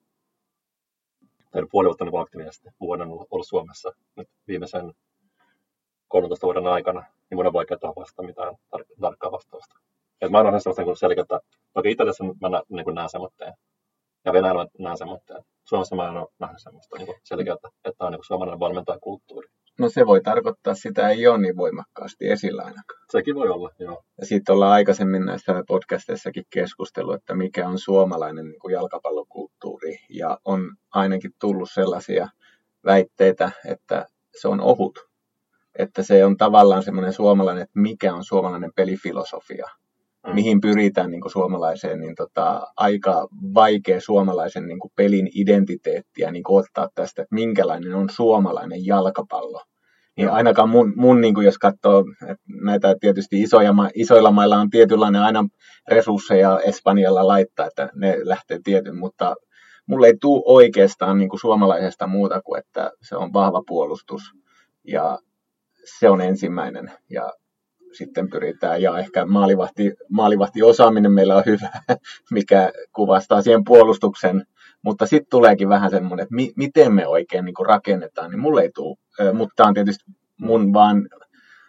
tai 1.52 1.62
puoli 1.72 1.88
vuotta 1.88 2.06
niin 2.06 2.20
aktiivisesti 2.20 2.70
vuoden 2.80 3.08
ollut 3.32 3.48
Suomessa 3.48 3.92
nyt 4.16 4.30
viimeisen 4.48 4.94
13 6.08 6.48
vuoden 6.48 6.68
aikana, 6.68 7.04
niin 7.30 7.38
mun 7.38 7.48
on 7.48 7.54
vaikea 7.54 7.78
tuohon 7.78 7.96
vastata 7.96 8.24
mitään 8.24 8.54
tar- 8.76 9.02
tarkkaa 9.02 9.32
vastausta. 9.32 9.80
Et 10.22 10.32
mä 10.32 10.40
en 10.40 10.46
ole 10.46 10.60
sellaista 10.60 10.84
niin 10.84 10.98
selkeää, 10.98 11.40
toki 11.74 11.92
Italiassa 11.92 12.24
mä 12.24 12.50
nä, 12.50 12.62
niin 12.70 12.96
näen 12.96 13.10
semmoitteen, 13.10 13.54
ja 14.26 14.34
Venäjällä 14.34 14.64
mä 14.64 14.70
näen 14.80 14.98
semmoitteen. 14.98 15.44
Suomessa 15.64 15.96
mä 15.96 16.10
en 16.10 16.18
ole 16.18 16.28
nähnyt 16.40 16.62
semmoista 16.62 16.98
niin 16.98 17.16
selkeää, 17.24 17.58
että 17.86 18.06
on 18.06 18.12
niin 18.12 18.24
suomalainen 18.24 18.60
valmentajakulttuuri. 18.60 19.48
No 19.82 19.90
se 19.90 20.06
voi 20.06 20.22
tarkoittaa, 20.22 20.72
että 20.72 20.82
sitä 20.82 21.10
ei 21.10 21.28
ole 21.28 21.38
niin 21.38 21.58
voimakkaasti 21.58 22.30
esillä 22.30 22.62
ainakaan. 22.62 23.04
Sekin 23.12 23.36
voi 23.36 23.50
olla, 23.50 23.70
joo. 23.80 24.04
Ja 24.20 24.26
sitten 24.26 24.56
ollaan 24.56 24.72
aikaisemmin 24.72 25.26
näissä 25.26 25.64
podcasteissakin 25.68 26.44
keskustellut, 26.50 27.16
että 27.16 27.36
mikä 27.36 27.68
on 27.68 27.80
suomalainen 27.80 28.46
niin 28.46 28.60
kuin 28.60 28.74
jalkapallokulttuuri. 28.74 29.98
Ja 30.10 30.38
on 30.46 30.76
ainakin 30.92 31.32
tullut 31.40 31.70
sellaisia 31.74 32.28
väitteitä, 32.86 33.52
että 33.66 34.06
se 34.42 34.48
on 34.48 34.62
ohut 34.62 35.12
että 35.76 36.04
se 36.04 36.26
on 36.26 36.38
tavallaan 36.38 36.84
semmoinen 36.84 37.14
suomalainen, 37.14 37.64
että 37.64 37.80
mikä 37.80 38.14
on 38.14 38.24
suomalainen 38.24 38.72
pelifilosofia. 38.76 39.68
Mihin 40.34 40.62
pyritään 40.62 41.12
niin 41.12 41.22
kuin 41.22 41.32
suomalaiseen, 41.32 42.00
niin 42.00 42.16
tota, 42.16 42.68
aika 42.78 43.28
vaikea 43.54 44.02
suomalaisen 44.02 44.68
niin 44.68 44.80
kuin 44.80 44.92
pelin 44.96 45.30
identiteettiä 45.36 46.32
niin 46.32 46.44
kuin 46.44 46.60
ottaa 46.60 46.90
tästä, 46.96 47.22
että 47.22 47.36
minkälainen 47.36 47.96
on 47.96 48.10
suomalainen 48.10 48.86
jalkapallo. 48.86 49.62
Niin 50.18 50.28
mm. 50.28 50.34
ainakaan 50.34 50.70
mun, 50.70 50.94
mun 50.96 51.22
niin 51.22 51.34
kuin 51.34 51.46
jos 51.46 51.58
katsoo, 51.58 52.04
että 52.22 52.44
näitä 52.64 52.96
tietysti 53.00 53.42
isoja, 53.42 53.74
isoilla 53.94 54.32
mailla 54.32 54.58
on 54.58 54.70
tietynlainen 54.70 55.22
aina 55.22 55.46
resursseja 55.88 56.60
Espanjalla 56.60 57.28
laittaa, 57.28 57.66
että 57.68 57.90
ne 57.96 58.18
lähtee 58.24 58.60
tietyn, 58.64 58.98
mutta 58.98 59.36
mulle 59.86 60.08
ei 60.08 60.18
tule 60.22 60.44
oikeastaan 60.46 61.18
niin 61.18 61.30
kuin 61.30 61.40
suomalaisesta 61.40 62.08
muuta 62.08 62.42
kuin, 62.42 62.60
että 62.60 62.92
se 63.02 63.16
on 63.16 63.34
vahva 63.34 63.64
puolustus 63.68 64.22
ja 64.84 65.20
se 66.00 66.10
on 66.10 66.22
ensimmäinen 66.22 66.92
ja 67.10 67.34
sitten 67.94 68.30
pyritään, 68.30 68.82
ja 68.82 69.00
ehkä 69.00 69.26
maalivahti, 69.26 69.94
maalivahti 70.10 70.64
osaaminen 70.64 71.12
meillä 71.12 71.36
on 71.36 71.44
hyvä, 71.46 71.70
mikä 72.32 72.72
kuvastaa 72.96 73.42
siihen 73.42 73.64
puolustuksen, 73.64 74.46
mutta 74.84 75.06
sitten 75.06 75.30
tuleekin 75.30 75.70
vähän 75.70 75.92
semmoinen, 75.92 76.24
että 76.24 76.36
mi, 76.36 76.52
miten 76.56 76.94
me 76.94 77.08
oikein 77.08 77.46
niin 77.46 77.56
rakennetaan, 77.68 78.32
niin 78.32 78.40
mulle 78.40 78.62
ei 78.62 78.72
tule, 78.76 78.98
mutta 79.34 79.54
tämä 79.56 79.68
on 79.68 79.74
tietysti 79.74 80.12
mun 80.38 80.74
vaan... 80.74 81.08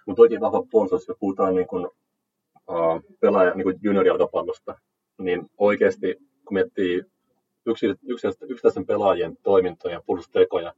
Mutta 0.06 0.22
oikein 0.22 0.40
vahva 0.40 0.66
puolustus, 0.70 1.08
jos 1.08 1.16
puhutaan 1.20 1.54
niin 1.54 1.66
kuin, 1.66 1.86
uh, 2.68 3.02
pelaaja, 3.20 3.54
niin 3.54 3.78
juniorijalkapallosta, 3.82 4.74
niin 5.18 5.50
oikeasti 5.58 6.16
kun 6.44 6.54
miettii 6.54 7.02
yksittäisten 8.48 8.86
pelaajien 8.86 9.36
toimintoja, 9.42 10.02
puolustustekoja, 10.06 10.74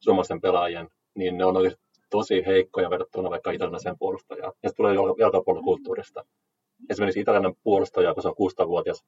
suomalaisten 0.00 0.40
pelaajien, 0.40 0.88
niin 1.14 1.38
ne 1.38 1.44
on 1.44 1.56
oikeasti 1.56 1.87
tosi 2.10 2.46
heikkoja 2.46 2.90
verrattuna 2.90 3.30
vaikka 3.30 3.50
italialaiseen 3.50 3.98
puolustajaan. 3.98 4.52
Ja 4.62 4.68
se 4.68 4.74
tulee 4.74 4.94
jalkapallokulttuurista. 5.18 6.24
Esimerkiksi 6.90 7.20
italialainen 7.20 7.60
puolustaja, 7.62 8.14
kun 8.14 8.22
se 8.22 8.28
on 8.28 8.34
16-vuotias, 8.34 9.04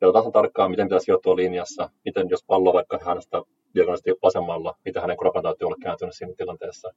Katsotaan 0.00 0.32
tarkkaan, 0.32 0.70
miten 0.70 0.86
pitäisi 0.86 1.04
sijoittua 1.04 1.36
linjassa, 1.36 1.90
miten 2.04 2.28
jos 2.30 2.44
pallo 2.46 2.72
vaikka 2.72 2.98
hänestä 3.06 3.42
diagonisesti 3.74 4.14
vasemmalla, 4.22 4.74
miten 4.84 5.02
hänen 5.02 5.16
kropan 5.16 5.42
täytyy 5.42 5.64
olla 5.66 5.76
kääntynyt 5.82 6.14
siinä 6.14 6.34
tilanteessa, 6.36 6.90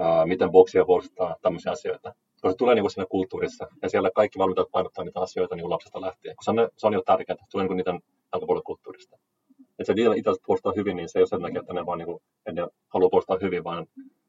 ää, 0.00 0.26
miten 0.26 0.50
boksia 0.50 0.84
puolustaa, 0.84 1.36
tämmöisiä 1.42 1.72
asioita. 1.72 2.14
Koska 2.32 2.50
se 2.50 2.56
tulee 2.56 2.74
niin 2.74 2.90
siinä 2.90 3.06
kulttuurissa, 3.10 3.66
ja 3.82 3.88
siellä 3.88 4.10
kaikki 4.14 4.38
valmentajat 4.38 4.70
painottaa 4.72 5.04
niitä 5.04 5.20
asioita 5.20 5.56
niin 5.56 5.70
lapsesta 5.70 6.00
lähtien, 6.00 6.36
koska 6.36 6.52
se, 6.76 6.86
on 6.86 6.92
jo 6.92 7.02
tärkeää, 7.02 7.36
se 7.36 7.50
tulee 7.50 7.66
niin 7.66 7.76
niiden 7.76 8.00
jalkapallokulttuurista 8.32 9.18
että 9.78 9.92
se 9.92 9.96
vielä 9.96 10.14
itse 10.14 10.30
puolustaa 10.46 10.72
hyvin, 10.76 10.96
niin 10.96 11.08
se 11.08 11.18
ei 11.18 11.20
ole 11.20 11.28
sen 11.28 11.42
takia, 11.42 11.60
että 11.60 11.72
ne 11.72 11.86
vaan 11.86 11.98
niin 11.98 12.06
kuin, 12.06 12.22
ne 12.52 12.66
haluaa 12.88 13.10
puolustaa 13.10 13.38
hyvin, 13.42 13.64
vaan 13.64 13.86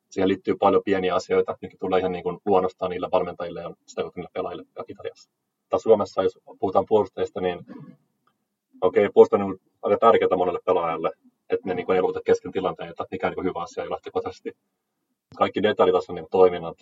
siihen 0.10 0.28
liittyy 0.28 0.56
paljon 0.60 0.82
pieniä 0.86 1.16
asioita, 1.16 1.58
mitkä 1.62 1.78
tulee 1.80 2.00
ihan 2.00 2.12
niin 2.12 2.24
kuin 2.24 2.40
luonnostaan 2.46 2.92
niille 2.92 3.08
valmentajille 3.12 3.62
ja 3.62 3.74
sitä 3.86 4.02
kautta 4.02 4.20
niille 4.20 4.30
pelaajille 4.34 4.66
Italiassa. 4.88 5.30
Tai 5.70 5.80
Suomessa, 5.80 6.24
jos 6.24 6.40
puhutaan 6.60 6.86
puolustajista, 6.88 7.42
niin 7.42 7.60
okei, 8.82 9.06
okay, 9.06 9.14
puolustus 9.14 9.40
on 9.40 9.58
aika 9.82 9.98
tärkeää 9.98 10.38
monelle 10.38 10.60
pelaajalle, 10.66 11.12
että 11.50 11.68
ne 11.68 11.74
niin 11.74 11.92
ei 11.92 12.02
luota 12.02 12.22
kesken 12.26 12.52
tilanteita, 12.52 13.06
mikä 13.12 13.28
on 13.28 13.34
niin 13.34 13.46
hyvä 13.46 13.62
asia 13.62 13.90
lähtökohtaisesti. 13.90 14.52
Kaikki 15.38 15.64
detaljitason 15.64 16.16
niin 16.16 16.28
toiminnat 16.32 16.78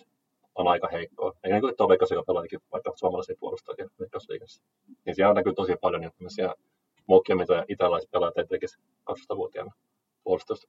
on 0.54 0.68
aika 0.68 0.88
heikkoa. 0.92 1.32
Ei 1.44 1.52
niin 1.52 1.60
kuin 1.60 1.76
tuo 1.76 1.88
Veikkaus, 1.88 2.10
joka 2.10 2.26
pelaakin 2.26 2.60
vaikka 2.72 2.92
suomalaisia 2.94 3.36
puolustajia 3.40 3.88
Veikkausliigassa. 4.00 4.62
Niin 5.06 5.16
siellä 5.16 5.34
näkyy 5.34 5.54
tosi 5.54 5.76
paljon 5.80 6.00
niin 6.00 6.12
tämmöisiä 7.06 7.36
mokia, 7.36 7.36
mitä 7.36 7.64
italaiset 7.68 8.10
pelaajat 8.10 8.38
ei 8.38 8.46
tekisi 8.46 8.78
12-vuotiaana 9.10 9.72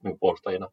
niin 0.04 0.20
puolustajina. 0.20 0.68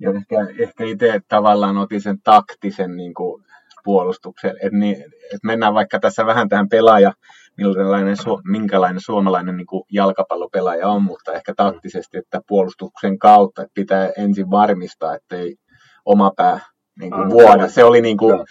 Ja 0.00 0.10
ehkä, 0.10 0.62
ehkä 0.62 0.84
itse 0.84 1.20
tavallaan 1.28 1.78
otin 1.78 2.00
sen 2.00 2.18
taktisen 2.22 2.96
niin 2.96 3.14
kuin 3.14 3.44
puolustuksen, 3.84 4.50
että 4.50 4.78
niin, 4.78 4.96
et 5.34 5.42
mennään 5.44 5.74
vaikka 5.74 6.00
tässä 6.00 6.26
vähän 6.26 6.48
tähän 6.48 6.68
pelaaja, 6.68 7.12
minkälainen, 7.56 8.16
su, 8.16 8.40
minkälainen 8.44 9.00
suomalainen 9.00 9.56
niin 9.56 9.66
kuin 9.66 9.82
jalkapallopelaaja 9.92 10.88
on, 10.88 11.02
mutta 11.02 11.32
ehkä 11.32 11.54
taktisesti, 11.56 12.18
että 12.18 12.40
puolustuksen 12.48 13.18
kautta 13.18 13.62
että 13.62 13.74
pitää 13.74 14.10
ensin 14.18 14.50
varmistaa, 14.50 15.14
ettei 15.14 15.56
oma 16.04 16.32
pää 16.36 16.60
niin 17.00 17.10
kuin, 17.10 17.30
vuoda. 17.30 17.68
Se 17.68 17.84
oli 17.84 18.00
niin 18.00 18.16
kuin, 18.16 18.44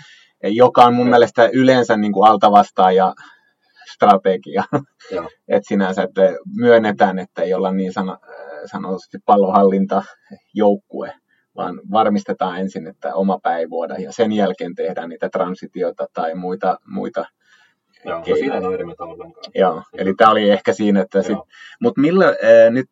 joka 0.44 0.86
on 0.86 0.94
mun 0.94 1.10
mielestä 1.10 1.50
yleensä 1.54 1.98
niin 1.98 2.14
kuin 2.14 2.30
altavastaaja 2.30 3.14
strategia. 3.94 4.64
että 5.48 5.68
sinänsä 5.68 6.04
että 6.04 6.22
myönnetään, 6.56 7.20
että 7.20 7.42
ei 7.42 7.54
olla 7.54 7.72
niin 7.72 7.94
sana, 7.94 8.18
sanotusti 8.66 9.18
pallohallinta 9.26 10.04
joukkue, 10.54 11.14
vaan 11.56 11.82
varmistetaan 11.92 12.60
ensin, 12.60 12.88
että 12.88 13.16
oma 13.16 13.40
pää 13.44 13.58
ei 13.58 13.70
vuoda 13.70 13.96
ja 13.96 14.12
sen 14.12 14.32
jälkeen 14.32 14.76
tehdään 14.76 15.10
niitä 15.10 15.30
transitioita 15.30 16.08
tai 16.14 16.36
muita, 16.36 16.78
muita 16.88 17.26
Joo, 18.06 18.20
no 18.20 18.36
siinä 18.36 18.56
on 18.56 18.74
eri 18.74 18.86
Joo, 19.56 19.84
eli 19.94 20.14
tämä 20.18 20.32
oli 20.32 20.50
ehkä 20.50 20.74
siinä, 20.74 21.02
että 21.02 21.22
sit, 21.22 21.38
mutta 21.82 22.02
millä 22.02 22.26
ää, 22.26 22.70
nyt 22.70 22.86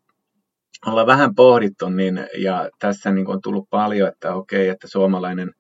ollaan 0.86 1.08
vähän 1.08 1.36
pohdittu, 1.36 1.90
niin, 1.90 2.28
ja 2.38 2.70
tässä 2.80 3.12
niin 3.12 3.28
on 3.28 3.42
tullut 3.42 3.70
paljon, 3.70 4.10
että 4.10 4.36
okei, 4.36 4.70
että 4.70 4.88
suomalainen, 4.88 5.52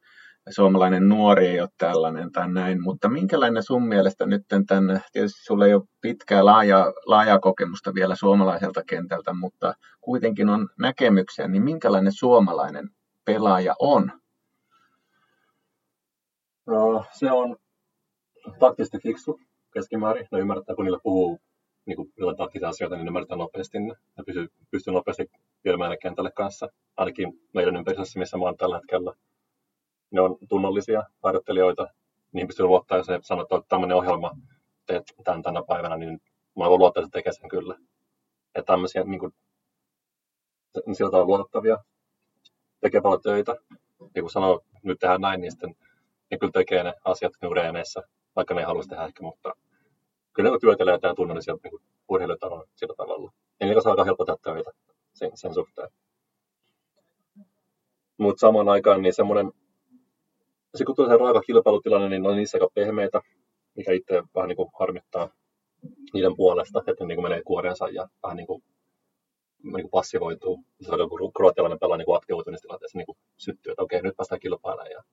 suomalainen 0.49 1.09
nuori 1.09 1.47
ei 1.47 1.61
ole 1.61 1.69
tällainen 1.77 2.31
tai 2.31 2.51
näin, 2.51 2.83
mutta 2.83 3.09
minkälainen 3.09 3.63
sun 3.63 3.87
mielestä 3.87 4.25
nyt 4.25 4.41
tänne, 4.67 5.01
tietysti 5.11 5.43
sulla 5.43 5.65
ei 5.65 5.73
ole 5.73 5.83
pitkää 6.01 6.45
laaja, 6.45 6.93
laajaa 7.05 7.39
kokemusta 7.39 7.93
vielä 7.93 8.15
suomalaiselta 8.15 8.83
kentältä, 8.83 9.33
mutta 9.33 9.73
kuitenkin 10.01 10.49
on 10.49 10.69
näkemyksiä, 10.79 11.47
niin 11.47 11.63
minkälainen 11.63 12.13
suomalainen 12.13 12.89
pelaaja 13.25 13.75
on? 13.79 14.11
No, 16.67 17.05
se 17.11 17.31
on 17.31 17.57
taktisesti 18.59 18.97
fiksu 19.03 19.39
keskimäärin. 19.73 20.27
Ne 20.31 20.39
ymmärtää, 20.39 20.75
kun 20.75 20.85
niillä 20.85 20.99
puhuu 21.03 21.39
niin 21.85 21.95
kuin 21.95 22.13
jotain 22.17 22.37
taktisia 22.37 22.69
asioita, 22.69 22.95
niin 22.95 23.07
ymmärtää 23.07 23.37
nopeasti 23.37 23.79
ne. 23.79 23.93
Ne 24.17 24.23
pystyy, 24.25 24.47
pystyy 24.71 24.93
nopeasti 24.93 25.25
viemään 25.63 25.97
kentälle 26.01 26.31
kanssa. 26.31 26.67
Ainakin 26.97 27.33
meidän 27.53 27.75
ympäristössä, 27.75 28.19
missä 28.19 28.37
mä 28.37 28.43
oon 28.43 28.57
tällä 28.57 28.75
hetkellä. 28.75 29.13
Ne 30.11 30.21
on 30.21 30.37
tunnollisia 30.49 31.03
harjoittelijoita. 31.23 31.87
Niin 32.31 32.47
pystyy 32.47 32.65
luottaa, 32.65 32.97
jos 32.97 33.07
sanoo, 33.21 33.43
että 33.43 33.61
tämmöinen 33.69 33.97
ohjelma 33.97 34.31
teet 34.85 35.03
tämän 35.23 35.41
tänä 35.41 35.63
päivänä, 35.67 35.97
niin 35.97 36.21
mä 36.57 36.69
voin 36.69 36.79
luottaa, 36.79 37.03
että 37.03 37.17
tekee 37.17 37.33
sen 37.33 37.49
kyllä. 37.49 37.77
Ja 38.55 38.63
tämmöisiä 38.63 39.03
niin 39.03 39.19
kuin, 39.19 39.33
sillä 40.93 41.11
tavalla 41.11 41.27
luotettavia, 41.27 41.77
tekee 42.81 43.01
paljon 43.01 43.21
töitä. 43.21 43.55
Ja 44.15 44.21
kun 44.21 44.31
sanoo, 44.31 44.61
nyt 44.83 44.99
tehdään 44.99 45.21
näin, 45.21 45.41
niin 45.41 45.51
sitten 45.51 45.75
ne 46.31 46.37
kyllä 46.37 46.51
tekee 46.51 46.83
ne 46.83 46.93
asiat 47.03 47.33
reeneissä 47.53 48.03
vaikka 48.35 48.53
ne 48.53 48.61
ei 48.61 48.65
haluaisi 48.65 48.89
tehdä 48.89 49.05
ehkä, 49.05 49.23
mutta 49.23 49.53
kyllä 50.33 50.51
ne 50.51 50.57
työtelee 50.61 50.99
tämä 50.99 51.15
tunnollisia 51.15 51.57
niin 51.63 51.81
urheilijoita 52.07 52.47
on 52.47 52.67
sillä 52.75 52.95
tavalla. 52.95 53.31
Ja 53.59 53.65
niillä 53.65 53.81
saa 53.81 53.91
aika 53.91 54.03
helppo 54.03 54.25
tehdä 54.25 54.39
töitä 54.43 54.71
sen, 55.13 55.31
sen 55.33 55.53
suhteen. 55.53 55.89
Mutta 58.17 58.39
samaan 58.39 58.69
aikaan 58.69 59.01
niin 59.01 59.13
semmoinen, 59.13 59.51
se 60.75 60.85
kun 60.85 60.95
tulee 60.95 61.11
se 61.11 61.17
raaka 61.17 61.41
kilpailutilanne, 61.41 62.09
niin 62.09 62.23
ne 62.23 62.29
on 62.29 62.35
niissä 62.35 62.57
aika 62.57 62.69
pehmeitä, 62.73 63.21
mikä 63.75 63.91
itse 63.91 64.23
vähän 64.35 64.47
niin 64.47 64.55
kuin 64.57 64.69
harmittaa 64.79 65.29
niiden 66.13 66.35
puolesta, 66.35 66.79
että 66.79 67.03
ne 67.03 67.07
niin 67.07 67.15
kuin 67.15 67.25
menee 67.25 67.43
kuoreensa 67.43 67.89
ja 67.89 68.07
vähän 68.23 68.37
niin 68.37 68.47
kuin, 68.47 68.63
niin 69.63 69.73
kuin 69.73 69.91
passivoituu. 69.91 70.63
Se 70.81 70.91
on 70.91 71.09
kun 71.09 71.33
kroatialainen 71.33 71.79
pelaa 71.79 71.97
niin 71.97 72.15
aktivoituu 72.15 72.51
niissä 72.51 72.61
tilanteissa 72.61 72.97
niin 72.97 73.05
kuin 73.05 73.17
syttyy, 73.37 73.71
että 73.71 73.83
okei, 73.83 74.01
nyt 74.01 74.17
päästään 74.17 74.39
kilpailemaan 74.39 74.91
ja 74.91 75.03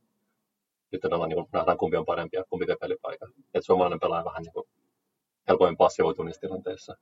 sitten 0.91 1.15
ollaan, 1.15 1.29
niin 1.29 1.37
kuin, 1.37 1.49
nähdään 1.53 1.79
kumpi 1.79 1.97
on 1.97 2.05
parempi 2.05 2.37
ja 2.37 2.45
kumpi 2.51 2.67
vie 2.67 2.77
pelipaikan. 2.81 3.33
Et 3.55 3.65
suomalainen 3.65 4.01
pelaaja 4.01 4.25
vähän 4.25 4.43
niin 4.43 4.53
kuin, 4.53 4.69
helpoimmin 5.49 5.77
passivoituu 5.77 6.25
niissä 6.25 6.41
tilanteissa. 6.41 6.97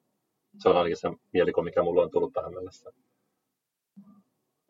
Se 0.58 0.68
on 0.68 0.76
ainakin 0.76 0.96
se 0.96 1.08
mieliko, 1.32 1.62
mikä 1.62 1.82
mulla 1.82 2.02
on 2.02 2.10
tullut 2.10 2.32
tähän 2.32 2.54
mennessä. 2.54 2.90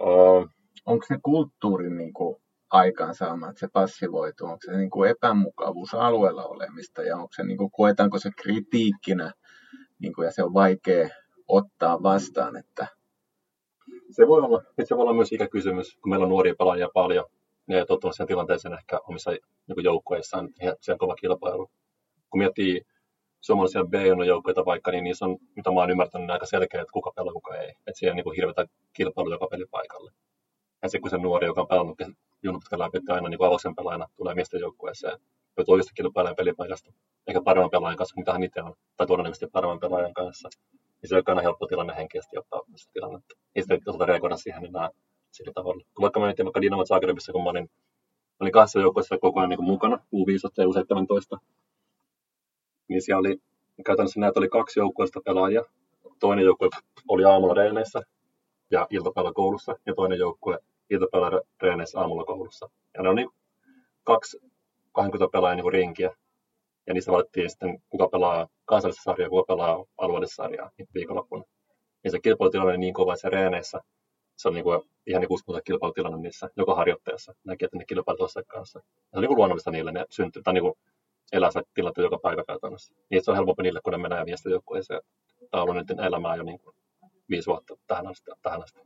Uh, 0.00 0.48
Onko 0.86 1.06
se 1.08 1.18
kulttuurin 1.22 1.96
niin 1.96 2.12
kuin, 2.12 2.42
aikaansaama, 2.70 3.48
että 3.48 3.60
se 3.60 3.68
passivoituu? 3.72 4.46
Onko 4.46 4.58
se 4.64 4.76
niin 4.76 4.90
kuin 4.90 5.10
epämukavuus 5.10 5.94
alueella 5.94 6.44
olemista 6.44 7.02
ja 7.02 7.16
onko 7.16 7.28
se, 7.36 7.42
niin 7.44 7.58
kuin, 7.58 7.70
koetaanko 7.70 8.18
se 8.18 8.30
kritiikkinä 8.42 9.32
niin 9.98 10.14
kuin, 10.14 10.26
ja 10.26 10.32
se 10.32 10.42
on 10.42 10.54
vaikea 10.54 11.08
ottaa 11.48 12.02
vastaan, 12.02 12.56
että 12.56 12.86
se 14.10 14.26
voi 14.26 14.42
olla, 14.42 14.62
se 14.84 14.96
voi 14.96 15.02
olla 15.02 15.14
myös 15.14 15.32
ikäkysymys, 15.32 15.96
kun 16.02 16.10
meillä 16.10 16.24
on 16.24 16.30
nuoria 16.30 16.54
pelaajia 16.58 16.88
paljon, 16.94 17.24
ne 17.66 17.78
ei 17.78 17.86
tottunut 17.86 18.16
sen 18.16 18.26
tilanteeseen 18.26 18.74
ehkä 18.74 19.00
omissa 19.08 19.30
niin 19.30 19.84
joukkueissaan, 19.84 20.48
se 20.80 20.92
on 20.92 20.98
kova 20.98 21.14
kilpailu. 21.14 21.70
Kun 22.30 22.38
miettii 22.38 22.82
suomalaisia 23.40 23.84
B-joukkoita 23.84 24.64
vaikka, 24.64 24.90
niin 24.90 25.04
niissä 25.04 25.24
on, 25.24 25.38
mitä 25.56 25.70
mä 25.70 25.80
oon 25.80 25.90
ymmärtänyt, 25.90 26.26
niin 26.26 26.32
aika 26.32 26.46
selkeä, 26.46 26.80
että 26.80 26.92
kuka 26.92 27.12
pelaa, 27.16 27.32
kuka 27.32 27.56
ei. 27.56 27.68
Että 27.68 27.92
siellä 27.94 28.12
on 28.12 28.16
niin 28.16 28.36
hirveätä 28.36 28.66
kilpailu 28.92 29.30
joka 29.30 29.46
pelipaikalle. 29.50 30.12
Ja 30.82 30.88
sitten 30.88 31.02
kun 31.02 31.10
se 31.10 31.18
nuori, 31.18 31.46
joka 31.46 31.60
on 31.60 31.68
pelannut 31.68 31.98
junuputkan 32.46 32.78
läpi, 32.78 32.98
että 32.98 33.14
aina 33.14 33.28
niin 33.28 33.44
avauksen 33.44 33.74
pelaajana 33.74 34.06
tulee 34.16 34.34
miesten 34.34 34.60
joukkueeseen, 34.60 35.18
joutuu 35.56 35.72
oikeasti 35.72 35.94
kilpailemaan 35.94 36.36
pelipaikasta, 36.36 36.92
eikä 37.26 37.42
paremman 37.42 37.70
pelaajan 37.70 37.96
kanssa, 37.96 38.16
mitä 38.16 38.32
hän 38.32 38.42
itse 38.42 38.62
on, 38.62 38.74
tai 38.96 39.06
todennäköisesti 39.06 39.46
paremman 39.52 39.80
pelaajan 39.80 40.14
kanssa. 40.14 40.48
Niin 40.72 41.08
se 41.08 41.16
on 41.16 41.22
aina 41.26 41.40
helppo 41.40 41.66
tilanne 41.66 41.96
henkisesti 41.96 42.38
ottaa 42.38 42.60
sitä 42.76 42.92
tilannetta. 42.92 43.34
Ei 43.54 43.62
sitten 43.62 43.80
osata 43.86 44.06
reagoida 44.06 44.36
siihen 44.36 44.64
enää 44.64 44.90
sillä 45.30 45.52
tavalla. 45.54 45.84
Kun 45.94 46.02
vaikka 46.02 46.20
mä 46.20 46.26
vaikka 46.26 46.60
Dinamo 46.60 46.84
Zagrebissa, 46.84 47.32
kun 47.32 47.44
mä 47.44 47.50
olin, 47.50 47.70
olin 48.40 48.52
kahdessa 48.52 48.80
joukkueessa 48.80 49.18
koko 49.18 49.40
ajan 49.40 49.50
niin 49.50 49.64
mukana, 49.64 49.96
U15 49.96 50.52
ja 50.56 50.64
U17, 50.64 51.38
niin 52.88 53.02
siellä 53.02 53.20
oli, 53.20 53.38
käytännössä 53.86 54.20
näitä 54.20 54.40
oli 54.40 54.48
kaksi 54.48 54.80
joukkueesta 54.80 55.20
pelaajia. 55.24 55.62
Toinen 56.20 56.44
joukkue 56.44 56.68
oli 57.08 57.24
aamulla 57.24 57.54
reeneissä 57.54 58.02
ja 58.70 58.86
iltapäivällä 58.90 59.34
koulussa, 59.34 59.76
ja 59.86 59.94
toinen 59.94 60.18
joukkue 60.18 60.58
iltapäivällä 60.90 61.40
reeneissä 61.62 62.00
aamulla 62.00 62.24
koulussa. 62.24 62.70
Ja 62.94 63.02
ne 63.02 63.08
on 63.08 63.16
niin 63.16 63.30
kaksi 64.04 64.38
20 64.92 65.32
pelaajaa 65.32 65.56
niin 65.56 65.72
rinkiä, 65.72 66.16
ja 66.86 66.94
niissä 66.94 67.12
valittiin 67.12 67.50
sitten, 67.50 67.82
kuka 67.88 68.08
pelaa 68.08 68.48
kansallista 68.64 69.02
sarjaa, 69.02 69.30
kuka 69.30 69.54
pelaa 69.54 69.84
alueellista 69.98 70.34
sarjaa 70.34 70.70
niin 70.78 70.88
viikonloppuna. 70.94 71.44
Ja 72.04 72.10
se 72.10 72.20
kilpailutilanne 72.20 72.70
oli 72.70 72.78
niin 72.78 72.94
kova, 72.94 73.16
se 73.16 73.30
reeneissä 73.30 73.80
se 74.36 74.48
on 74.48 74.54
niin 74.54 74.64
kuin 74.64 74.82
ihan 75.06 75.20
niin 75.20 75.32
uskomaton 75.32 75.62
kilpailutilanne 75.64 76.18
niissä 76.18 76.50
joka 76.56 76.74
harjoittajassa. 76.74 77.34
Näki, 77.44 77.64
että 77.64 77.76
ne 77.76 77.84
kilpailut 77.84 78.30
kanssa. 78.46 78.80
Se 78.80 79.16
on 79.16 79.22
niin 79.22 79.28
kuin 79.28 79.36
luonnollista 79.36 79.70
niille, 79.70 79.92
ne 79.92 80.04
syntyy, 80.10 80.42
tai 80.42 80.54
niin 80.54 80.62
kuin 80.62 80.74
elää 81.32 81.50
se 81.50 81.62
tilanteen 81.74 82.02
joka 82.02 82.18
päivä 82.18 82.44
käytännössä. 82.44 82.94
Niin 83.10 83.24
se 83.24 83.30
on 83.30 83.36
helpompi 83.36 83.62
niille, 83.62 83.80
kun 83.84 83.92
ne 83.92 83.98
menee 83.98 84.24
miesten 84.24 84.52
joukkueeseen. 84.52 85.00
Tämä 85.50 85.62
on 85.62 85.68
ollut 85.68 85.88
nyt 85.88 85.98
elämää 86.00 86.36
jo 86.36 86.42
niin 86.42 86.58
kuin 86.58 86.76
viisi 87.30 87.46
vuotta 87.46 87.76
tähän 87.86 88.06
asti. 88.06 88.30
Tähän 88.42 88.62
asti. 88.62 88.80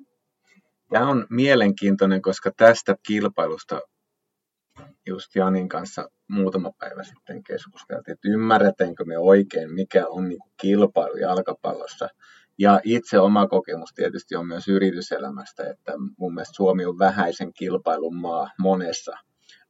Tämä 0.92 1.08
on 1.08 1.26
mielenkiintoinen, 1.30 2.22
koska 2.22 2.50
tästä 2.56 2.96
kilpailusta 3.06 3.80
just 5.06 5.34
Janin 5.34 5.68
kanssa 5.68 6.08
muutama 6.28 6.70
päivä 6.78 7.02
sitten 7.02 7.42
keskusteltiin, 7.44 8.12
että 8.12 8.28
ymmärretäänkö 8.28 9.04
me 9.04 9.18
oikein, 9.18 9.74
mikä 9.74 10.06
on 10.06 10.28
niin 10.28 10.40
kilpailu 10.60 11.16
jalkapallossa 11.16 12.08
ja 12.58 12.80
itse 12.84 13.18
oma 13.18 13.46
kokemus 13.46 13.90
tietysti 13.94 14.36
on 14.36 14.46
myös 14.46 14.68
yrityselämästä, 14.68 15.70
että 15.70 15.92
mun 16.18 16.34
mielestä 16.34 16.56
Suomi 16.56 16.84
on 16.84 16.98
vähäisen 16.98 17.52
kilpailun 17.52 18.16
maa 18.16 18.50
monessa. 18.58 19.12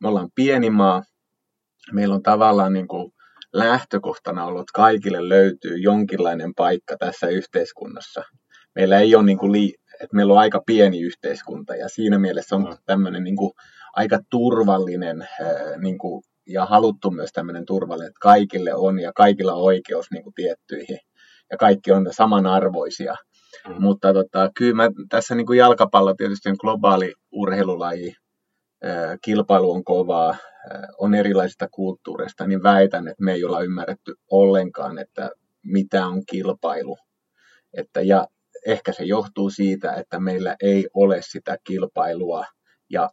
Me 0.01 0.09
ollaan 0.09 0.31
pieni 0.35 0.71
maa, 0.71 1.03
meillä 1.93 2.14
on 2.14 2.23
tavallaan 2.23 2.73
niin 2.73 2.89
kuin 2.89 3.12
lähtökohtana 3.53 4.45
ollut, 4.45 4.61
että 4.61 4.73
kaikille 4.75 5.29
löytyy 5.29 5.77
jonkinlainen 5.77 6.55
paikka 6.55 6.97
tässä 6.97 7.27
yhteiskunnassa. 7.27 8.23
Meillä 8.75 8.99
ei 8.99 9.14
ole 9.14 9.25
niin 9.25 9.39
kuin 9.39 9.53
li- 9.53 9.75
että 10.01 10.17
meillä 10.17 10.33
on 10.33 10.39
aika 10.39 10.63
pieni 10.67 11.01
yhteiskunta 11.01 11.77
ja 11.77 11.89
siinä 11.89 12.19
mielessä 12.19 12.57
on 12.57 12.77
tämmöinen 12.87 13.25
niin 13.25 13.37
kuin 13.37 13.53
aika 13.93 14.19
turvallinen 14.31 15.29
niin 15.79 15.99
kuin, 15.99 16.23
ja 16.47 16.67
haluttu 16.67 17.11
myös 17.11 17.33
tämmöinen 17.33 17.67
turvallinen, 17.67 18.09
että 18.09 18.21
kaikille 18.23 18.75
on 18.75 19.01
ja 19.01 19.13
kaikilla 19.13 19.55
on 19.55 19.63
oikeus 19.63 20.07
niin 20.11 20.23
kuin 20.23 20.35
tiettyihin 20.35 20.99
ja 21.51 21.57
kaikki 21.57 21.93
on 21.93 22.07
samanarvoisia. 22.11 23.15
Mm. 23.69 23.75
Mutta 23.83 24.13
tota, 24.13 24.51
kyllä 24.57 24.75
mä, 24.75 24.91
tässä 25.09 25.35
niin 25.35 25.47
kuin 25.47 25.59
jalkapallo 25.59 26.15
tietysti 26.15 26.49
on 26.49 26.57
globaali 26.61 27.15
urheilulaji, 27.33 28.15
kilpailu 29.23 29.73
on 29.73 29.85
kovaa, 29.85 30.37
on 30.99 31.15
erilaisista 31.15 31.69
kulttuureista, 31.71 32.47
niin 32.47 32.63
väitän, 32.63 33.09
että 33.09 33.25
me 33.25 33.33
ei 33.33 33.45
olla 33.45 33.63
ymmärretty 33.63 34.15
ollenkaan, 34.31 34.99
että 34.99 35.31
mitä 35.65 36.07
on 36.07 36.23
kilpailu. 36.31 36.99
Että, 37.75 38.01
ja 38.01 38.27
ehkä 38.67 38.93
se 38.93 39.05
johtuu 39.05 39.51
siitä, 39.51 39.93
että 39.93 40.21
meillä 40.21 40.57
ei 40.63 40.89
ole 40.95 41.23
sitä 41.23 41.57
kilpailua 41.67 42.45
ja 42.91 43.11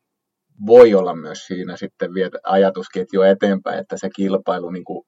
voi 0.65 0.93
olla 0.93 1.15
myös 1.15 1.47
siinä 1.47 1.77
sitten 1.77 2.13
viedä 2.13 2.39
ajatusketju 2.43 3.21
eteenpäin, 3.21 3.79
että 3.79 3.97
se 3.97 4.09
kilpailu, 4.15 4.69
niin 4.69 4.85
kuin, 4.85 5.07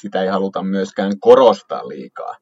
sitä 0.00 0.22
ei 0.22 0.28
haluta 0.28 0.62
myöskään 0.62 1.12
korostaa 1.20 1.88
liikaa. 1.88 2.36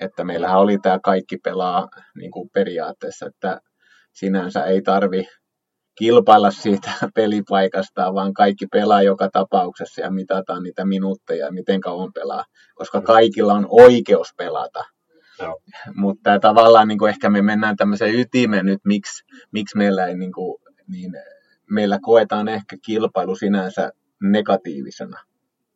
Että 0.00 0.24
meillähän 0.24 0.58
oli 0.58 0.78
tämä 0.78 0.98
kaikki 1.04 1.36
pelaa 1.36 1.88
niin 2.16 2.30
kuin 2.30 2.50
periaatteessa, 2.54 3.26
että 3.26 3.60
sinänsä 4.12 4.64
ei 4.64 4.82
tarvi 4.82 5.28
kilpailla 5.98 6.50
siitä 6.50 6.90
pelipaikasta, 7.16 8.14
vaan 8.14 8.34
kaikki 8.34 8.66
pelaa 8.66 9.02
joka 9.02 9.28
tapauksessa 9.32 10.00
ja 10.00 10.10
mitataan 10.10 10.62
niitä 10.62 10.84
minuutteja 10.84 11.46
ja 11.46 11.52
miten 11.52 11.80
kauan 11.80 12.12
pelaa, 12.12 12.44
koska 12.74 13.00
kaikilla 13.00 13.54
on 13.54 13.66
oikeus 13.70 14.28
pelata. 14.36 14.84
Mutta 15.94 16.38
tavallaan 16.38 16.88
niin 16.88 16.98
kuin 16.98 17.08
ehkä 17.08 17.30
me 17.30 17.42
mennään 17.42 17.76
tämmöiseen 17.76 18.14
ytimeen 18.14 18.66
nyt, 18.66 18.80
miksi, 18.84 19.24
miksi 19.52 19.76
meillä 19.76 20.06
ei 20.06 20.14
niin 20.14 20.32
kuin, 20.32 20.62
niin 20.88 21.12
meillä 21.70 21.98
koetaan 22.02 22.48
ehkä 22.48 22.76
kilpailu 22.82 23.36
sinänsä 23.36 23.92
negatiivisena. 24.22 25.20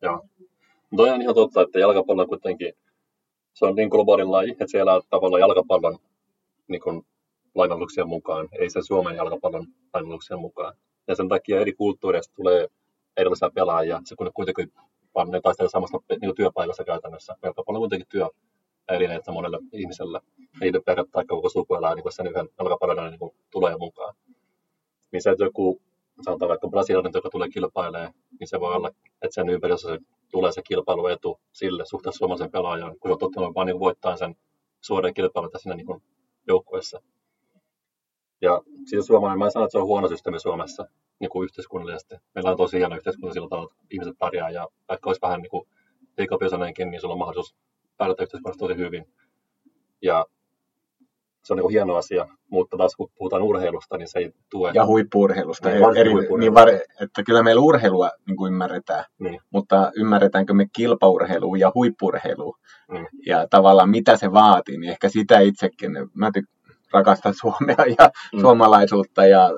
Joo. 0.01 0.25
Toi 0.97 1.09
on 1.09 1.21
ihan 1.21 1.35
totta, 1.35 1.61
että 1.61 1.79
jalkapallo 1.79 2.27
kuitenkin, 2.27 2.73
se 3.53 3.65
on 3.65 3.75
niin 3.75 3.89
globaalin 3.89 4.31
laji, 4.31 4.51
että 4.51 4.67
siellä 4.67 5.01
tavallaan 5.09 5.39
jalkapallon 5.39 5.99
niin 6.67 6.81
kuin, 6.81 7.05
lainalluksien 7.55 8.07
mukaan, 8.07 8.49
ei 8.51 8.69
se 8.69 8.81
Suomen 8.81 9.15
jalkapallon 9.15 9.67
lainalluksien 9.93 10.39
mukaan. 10.39 10.73
Ja 11.07 11.15
sen 11.15 11.29
takia 11.29 11.59
eri 11.59 11.73
kulttuureista 11.73 12.33
tulee 12.35 12.67
erilaisia 13.17 13.49
pelaajia, 13.55 14.01
se 14.05 14.15
kun 14.15 14.31
kuitenkin 14.33 14.73
vaan 15.15 15.31
ne 15.31 15.41
taistelee 15.41 15.69
samasta 15.69 15.97
niin 16.21 16.35
työpaikassa 16.35 16.83
käytännössä. 16.83 17.35
Jalkapallo 17.43 17.77
on 17.77 17.81
kuitenkin 17.81 18.07
työ 18.09 18.29
että 18.87 19.31
monelle 19.31 19.59
ihmiselle. 19.73 20.21
Nyt 20.61 20.85
perhe 20.85 21.03
tai 21.11 21.25
koko 21.25 21.49
suku 21.49 21.75
elää 21.75 21.95
niin 21.95 22.11
sen 22.11 22.27
yhden 22.27 22.49
jalkapallon 22.59 23.11
niin 23.11 23.31
tulee 23.51 23.77
mukaan. 23.77 24.15
Niin 25.11 25.21
se, 25.21 25.29
että 25.29 25.43
joku, 25.43 25.81
sanotaan 26.21 26.49
vaikka 26.49 26.67
brasilialainen, 26.67 27.11
joka 27.15 27.29
tulee 27.29 27.49
kilpailemaan, 27.49 28.13
niin 28.39 28.47
se 28.47 28.59
voi 28.59 28.75
olla, 28.75 28.89
että 29.21 29.35
sen 29.35 29.49
ympäristössä 29.49 29.95
se 29.95 29.99
tulee 30.31 30.51
se 30.51 30.61
kilpailuetu 30.61 31.39
sille 31.51 31.85
suhteessa 31.85 32.17
suomalaisen 32.17 32.51
pelaajan, 32.51 32.99
kun 32.99 33.09
se 33.09 33.13
on 33.13 33.19
tottunut 33.19 33.55
vain 33.55 33.65
niin 33.65 33.79
voittaa 33.79 34.17
sen 34.17 34.35
suoran 34.81 35.13
kilpailun 35.13 35.51
siinä 35.57 35.75
niin 35.75 36.01
joukkueessa. 36.47 37.01
Ja 38.41 38.61
siis 38.85 39.05
suomalainen, 39.05 39.39
mä 39.39 39.45
en 39.45 39.51
sano, 39.51 39.65
että 39.65 39.71
se 39.71 39.77
on 39.77 39.85
huono 39.85 40.07
systeemi 40.07 40.39
Suomessa 40.39 40.87
niin 41.19 41.29
kuin 41.29 41.43
yhteiskunnallisesti. 41.43 42.15
Meillä 42.35 42.51
on 42.51 42.57
tosi 42.57 42.77
hieno 42.77 42.95
yhteiskunta 42.95 43.33
sillä 43.33 43.49
tavalla, 43.49 43.71
että 43.71 43.85
ihmiset 43.91 44.17
pärjää 44.19 44.49
ja 44.49 44.67
vaikka 44.89 45.09
olisi 45.09 45.21
vähän 45.21 45.41
niin 45.41 45.49
kuin 45.49 45.67
niin 46.91 47.01
sulla 47.01 47.13
on 47.13 47.19
mahdollisuus 47.19 47.55
yhteiskunnassa 48.09 48.59
tosi 48.59 48.77
hyvin. 48.77 49.05
Ja 50.01 50.25
se 51.43 51.53
on 51.53 51.57
niin 51.57 51.69
hieno 51.69 51.95
asia, 51.95 52.27
mutta 52.49 52.77
taas 52.77 52.95
kun 52.95 53.11
puhutaan 53.17 53.41
urheilusta, 53.41 53.97
niin 53.97 54.07
se 54.07 54.19
ei 54.19 54.31
tue. 54.51 54.71
Ja 54.73 54.85
huippuurheilusta. 54.85 55.69
Niin, 55.69 55.97
eri, 55.97 56.11
huippuurheilusta. 56.11 56.37
Niin 56.37 56.53
var, 56.53 56.69
että 57.01 57.23
kyllä 57.23 57.43
meillä 57.43 57.61
urheilua 57.61 58.09
niin 58.27 58.37
kuin 58.37 58.53
ymmärretään, 58.53 59.05
niin. 59.19 59.39
mutta 59.49 59.91
ymmärretäänkö 59.95 60.53
me 60.53 60.65
kilpaurheilua 60.75 61.57
ja 61.57 61.71
huippurheilua 61.75 62.57
niin. 62.91 63.07
ja 63.25 63.47
tavallaan 63.49 63.89
mitä 63.89 64.17
se 64.17 64.31
vaatii, 64.33 64.77
niin 64.77 64.91
ehkä 64.91 65.09
sitä 65.09 65.39
itsekin. 65.39 65.91
Mä 66.13 66.31
tyk- 66.37 66.61
rakastan 66.93 67.33
Suomea 67.33 67.85
ja 67.99 68.09
mm. 68.33 68.41
suomalaisuutta 68.41 69.25
ja 69.25 69.49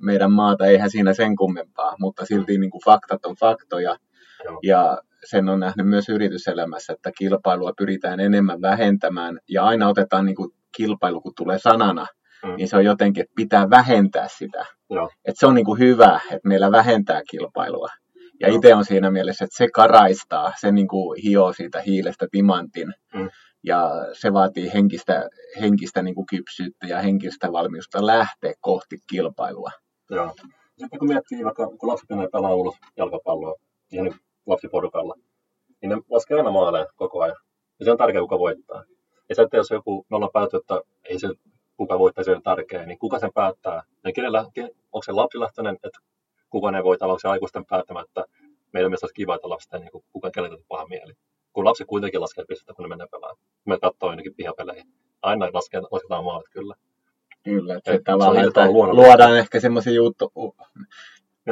meidän 0.00 0.32
maata, 0.32 0.66
eihän 0.66 0.90
siinä 0.90 1.14
sen 1.14 1.36
kummempaa, 1.36 1.94
mutta 2.00 2.26
silti 2.26 2.58
niin 2.58 2.70
kuin 2.70 2.82
faktat 2.84 3.26
on 3.26 3.36
faktoja. 3.40 3.96
Joo. 4.44 4.58
Ja 4.62 4.98
sen 5.30 5.48
on 5.48 5.60
nähnyt 5.60 5.88
myös 5.88 6.08
yrityselämässä, 6.08 6.92
että 6.92 7.10
kilpailua 7.18 7.72
pyritään 7.78 8.20
enemmän 8.20 8.60
vähentämään 8.60 9.38
ja 9.48 9.64
aina 9.64 9.88
otetaan 9.88 10.26
niin 10.26 10.36
kuin 10.36 10.50
kilpailu, 10.76 11.20
kun 11.20 11.32
tulee 11.36 11.58
sanana, 11.58 12.06
mm. 12.44 12.56
niin 12.56 12.68
se 12.68 12.76
on 12.76 12.84
jotenkin, 12.84 13.20
että 13.20 13.32
pitää 13.36 13.70
vähentää 13.70 14.26
sitä. 14.38 14.66
Joo. 14.90 15.10
Että 15.24 15.40
se 15.40 15.46
on 15.46 15.54
niin 15.54 15.64
kuin 15.64 15.78
hyvä, 15.78 16.20
että 16.24 16.48
meillä 16.48 16.72
vähentää 16.72 17.22
kilpailua. 17.30 17.88
Ja 18.40 18.48
itse 18.54 18.74
on 18.74 18.84
siinä 18.84 19.10
mielessä, 19.10 19.44
että 19.44 19.56
se 19.56 19.68
karaistaa, 19.74 20.52
se 20.60 20.72
niin 20.72 20.88
kuin 20.88 21.22
hioo 21.22 21.52
siitä 21.52 21.80
hiilestä 21.80 22.26
timantin. 22.30 22.92
Mm. 23.14 23.30
Ja 23.64 23.90
se 24.12 24.32
vaatii 24.32 24.72
henkistä, 24.74 25.28
henkistä 25.60 26.02
niin 26.02 26.14
kuin 26.14 26.26
kypsyyttä 26.26 26.86
ja 26.86 27.00
henkistä 27.02 27.52
valmiusta 27.52 28.06
lähteä 28.06 28.52
kohti 28.60 28.96
kilpailua. 29.10 29.70
Joo. 30.10 30.34
Sitten 30.78 30.98
kun 30.98 31.08
miettii 31.08 31.44
vaikka, 31.44 31.66
kun 31.66 31.88
lapset 31.88 32.08
menee 32.10 32.28
pelaa 32.32 32.54
ulos 32.54 32.74
jalkapalloa, 32.96 33.54
ihan 33.92 34.12
lapsiporukalla, 34.46 35.14
niin 35.82 35.90
ne 35.90 35.96
laskee 36.10 36.36
aina 36.36 36.50
maaleja 36.50 36.86
koko 36.96 37.22
ajan. 37.22 37.36
Ja 37.78 37.84
se 37.84 37.90
on 37.90 37.98
tärkeää, 37.98 38.22
kuka 38.22 38.38
voittaa. 38.38 38.84
Ja 39.28 39.34
se, 39.34 39.42
että 39.42 39.56
jos 39.56 39.70
joku, 39.70 40.06
me 40.10 40.16
ollaan 40.16 40.32
päätetty, 40.32 40.56
että 40.56 40.80
ei 41.04 41.18
se, 41.18 41.28
kuka 41.76 41.98
voittaa, 41.98 42.24
se 42.24 42.36
on 42.36 42.42
tärkeää, 42.42 42.86
niin 42.86 42.98
kuka 42.98 43.18
sen 43.18 43.32
päättää? 43.34 43.82
Ja 44.04 44.12
kenellä, 44.12 44.44
onko 44.92 45.02
se 45.04 45.12
lapsilähtöinen, 45.12 45.74
että 45.74 45.98
kuka 46.50 46.70
ne 46.70 46.84
voittaa, 46.84 47.08
onko 47.08 47.18
se 47.18 47.28
aikuisten 47.28 47.66
päättämättä, 47.66 48.24
meidän 48.72 48.90
mielestä 48.90 49.04
olisi 49.04 49.14
kiva, 49.14 49.34
että 49.34 49.48
lapset 49.48 49.72
niin 49.72 50.02
kuka 50.12 50.30
kenelle 50.30 50.58
paha 50.68 50.86
mieli. 50.86 51.12
Kun 51.52 51.64
lapsi 51.64 51.84
kuitenkin 51.84 52.20
laskee 52.20 52.44
pistettä, 52.48 52.74
kun 52.74 52.82
ne 52.82 52.88
menee 52.88 53.06
pelaamaan. 53.10 53.38
Me 53.66 53.78
katsoo 53.78 54.08
ainakin 54.08 54.34
pihapelejä. 54.34 54.84
Aina 55.22 55.48
laskee, 55.52 55.80
lasketaan 55.90 56.24
maalit 56.24 56.48
kyllä. 56.48 56.74
Kyllä, 57.44 57.74
että 57.74 57.92
se, 57.92 58.00
tavallaan, 58.04 58.44
se 58.44 58.48
että 58.48 58.70
luodaan 58.70 59.38
ehkä 59.38 59.60
semmoisia 59.60 59.92
juttu, 59.92 60.32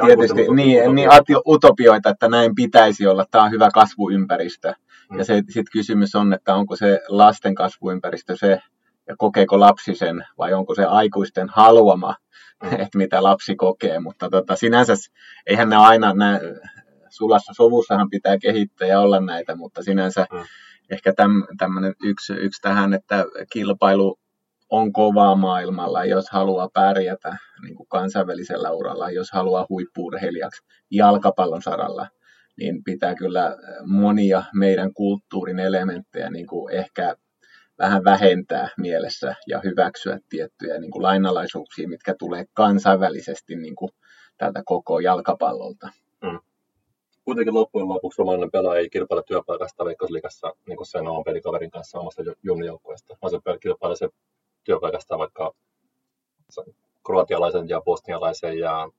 tietysti 0.05 0.47
niin, 0.55 0.95
niin 0.95 1.09
utopioita, 1.47 2.09
että 2.09 2.29
näin 2.29 2.55
pitäisi 2.55 3.07
olla. 3.07 3.25
Tämä 3.31 3.43
on 3.43 3.51
hyvä 3.51 3.69
kasvuympäristö. 3.73 4.73
Mm. 5.11 5.17
Ja 5.17 5.25
se 5.25 5.35
sitten 5.35 5.71
kysymys 5.71 6.15
on, 6.15 6.33
että 6.33 6.55
onko 6.55 6.75
se 6.75 7.01
lasten 7.07 7.55
kasvuympäristö 7.55 8.35
se, 8.37 8.61
ja 9.07 9.15
kokeeko 9.17 9.59
lapsi 9.59 9.95
sen, 9.95 10.25
vai 10.37 10.53
onko 10.53 10.75
se 10.75 10.85
aikuisten 10.85 11.49
haluama, 11.49 12.15
mm. 12.63 12.73
että 12.81 12.97
mitä 12.97 13.23
lapsi 13.23 13.55
kokee. 13.55 13.99
Mutta 13.99 14.29
tota, 14.29 14.55
sinänsä, 14.55 14.93
eihän 15.47 15.69
ne 15.69 15.75
aina, 15.75 16.13
nä, 16.13 16.39
sulassa 17.09 17.53
sovussahan 17.55 18.09
pitää 18.09 18.37
kehittää 18.37 18.87
ja 18.87 18.99
olla 18.99 19.19
näitä, 19.19 19.55
mutta 19.55 19.83
sinänsä 19.83 20.25
mm. 20.31 20.39
ehkä 20.89 21.13
täm, 21.13 21.43
tämmöinen 21.57 21.93
yksi, 22.03 22.33
yksi 22.33 22.61
tähän, 22.61 22.93
että 22.93 23.25
kilpailu 23.51 24.19
on 24.69 24.93
kovaa 24.93 25.35
maailmalla, 25.35 26.05
jos 26.05 26.29
haluaa 26.29 26.69
pärjätä 26.73 27.37
niin 27.61 27.74
kansainvälisellä 27.99 28.71
uralla, 28.71 29.09
jos 29.09 29.31
haluaa 29.31 29.65
huippuurheilijaksi 29.69 30.63
jalkapallon 30.91 31.61
saralla, 31.61 32.07
niin 32.57 32.83
pitää 32.83 33.15
kyllä 33.15 33.57
monia 33.85 34.43
meidän 34.53 34.93
kulttuurin 34.93 35.59
elementtejä 35.59 36.29
niin 36.29 36.47
kuin 36.47 36.73
ehkä 36.73 37.15
vähän 37.79 38.03
vähentää 38.03 38.69
mielessä 38.77 39.35
ja 39.47 39.61
hyväksyä 39.63 40.19
tiettyjä 40.29 40.79
niin 40.79 40.91
kuin 40.91 41.03
lainalaisuuksia, 41.03 41.87
mitkä 41.87 42.15
tulee 42.19 42.45
kansainvälisesti 42.53 43.55
niin 43.55 43.75
kuin 43.75 43.91
tältä 44.37 44.61
koko 44.65 44.99
jalkapallolta. 44.99 45.89
Mm. 46.21 46.39
Kuitenkin 47.25 47.53
loppujen 47.53 47.87
lopuksi 47.89 48.15
suomalainen 48.15 48.51
pelaaja 48.51 48.79
ei 48.79 48.89
kilpaile 48.89 49.23
työpaikasta 49.27 49.85
Veikkausliigassa 49.85 50.53
niin 50.67 50.77
kuin 50.77 50.87
sen 50.87 51.07
oman 51.07 51.23
pelikaverin 51.23 51.71
kanssa 51.71 51.99
omasta 51.99 52.23
junnijoukkueesta, 52.43 53.17
vaan 53.21 53.31
se 53.31 53.59
kilpailee 53.59 53.95
se 53.95 54.09
työpaikasta 54.63 55.17
vaikka 55.17 55.53
kroatialaisen 57.05 57.69
ja 57.69 57.81
bosnialaisen 57.81 58.59
ja 58.59 58.89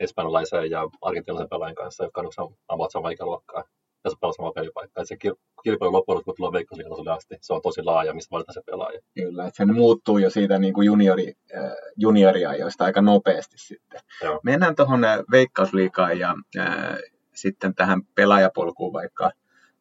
espanjalaisen 0.00 0.70
ja 0.70 0.88
argentinalaisen 1.02 1.48
pelaajan 1.48 1.74
kanssa, 1.74 2.04
jotka 2.04 2.20
on 2.20 2.54
ovat 2.68 2.90
samaa 2.90 3.10
ikäluokkaa 3.10 3.64
ja 4.04 4.10
se 4.10 4.16
pelaa 4.20 4.32
samaa 4.32 4.52
pelipaikkaa. 4.52 5.04
Se 5.04 5.16
kilpailu 5.64 5.92
loppujen 5.92 6.24
kun 6.24 6.34
tulee 6.36 6.52
veikkausliikatasolle 6.52 7.10
asti, 7.10 7.36
se 7.40 7.54
on 7.54 7.62
tosi 7.62 7.82
laaja, 7.82 8.14
mistä 8.14 8.30
valitaan 8.30 8.54
se 8.54 8.62
pelaaja. 8.66 9.00
Kyllä, 9.14 9.46
että 9.46 9.56
se 9.56 9.64
muuttuu 9.64 10.18
jo 10.18 10.30
siitä 10.30 10.58
niin 10.58 10.74
kuin 10.74 10.86
juniori, 10.86 11.32
äh, 11.56 11.72
junioriajoista 11.96 12.84
aika 12.84 13.02
nopeasti 13.02 13.58
sitten. 13.58 14.00
Joo. 14.22 14.40
Mennään 14.42 14.76
tuohon 14.76 15.04
äh, 15.04 15.18
veikkausliikaan 15.30 16.18
ja 16.18 16.34
äh, 16.58 16.98
sitten 17.34 17.74
tähän 17.74 18.02
pelaajapolkuun 18.14 18.92
vaikka 18.92 19.30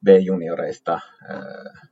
B-junioreista 0.05 0.93
äh, 0.93 1.89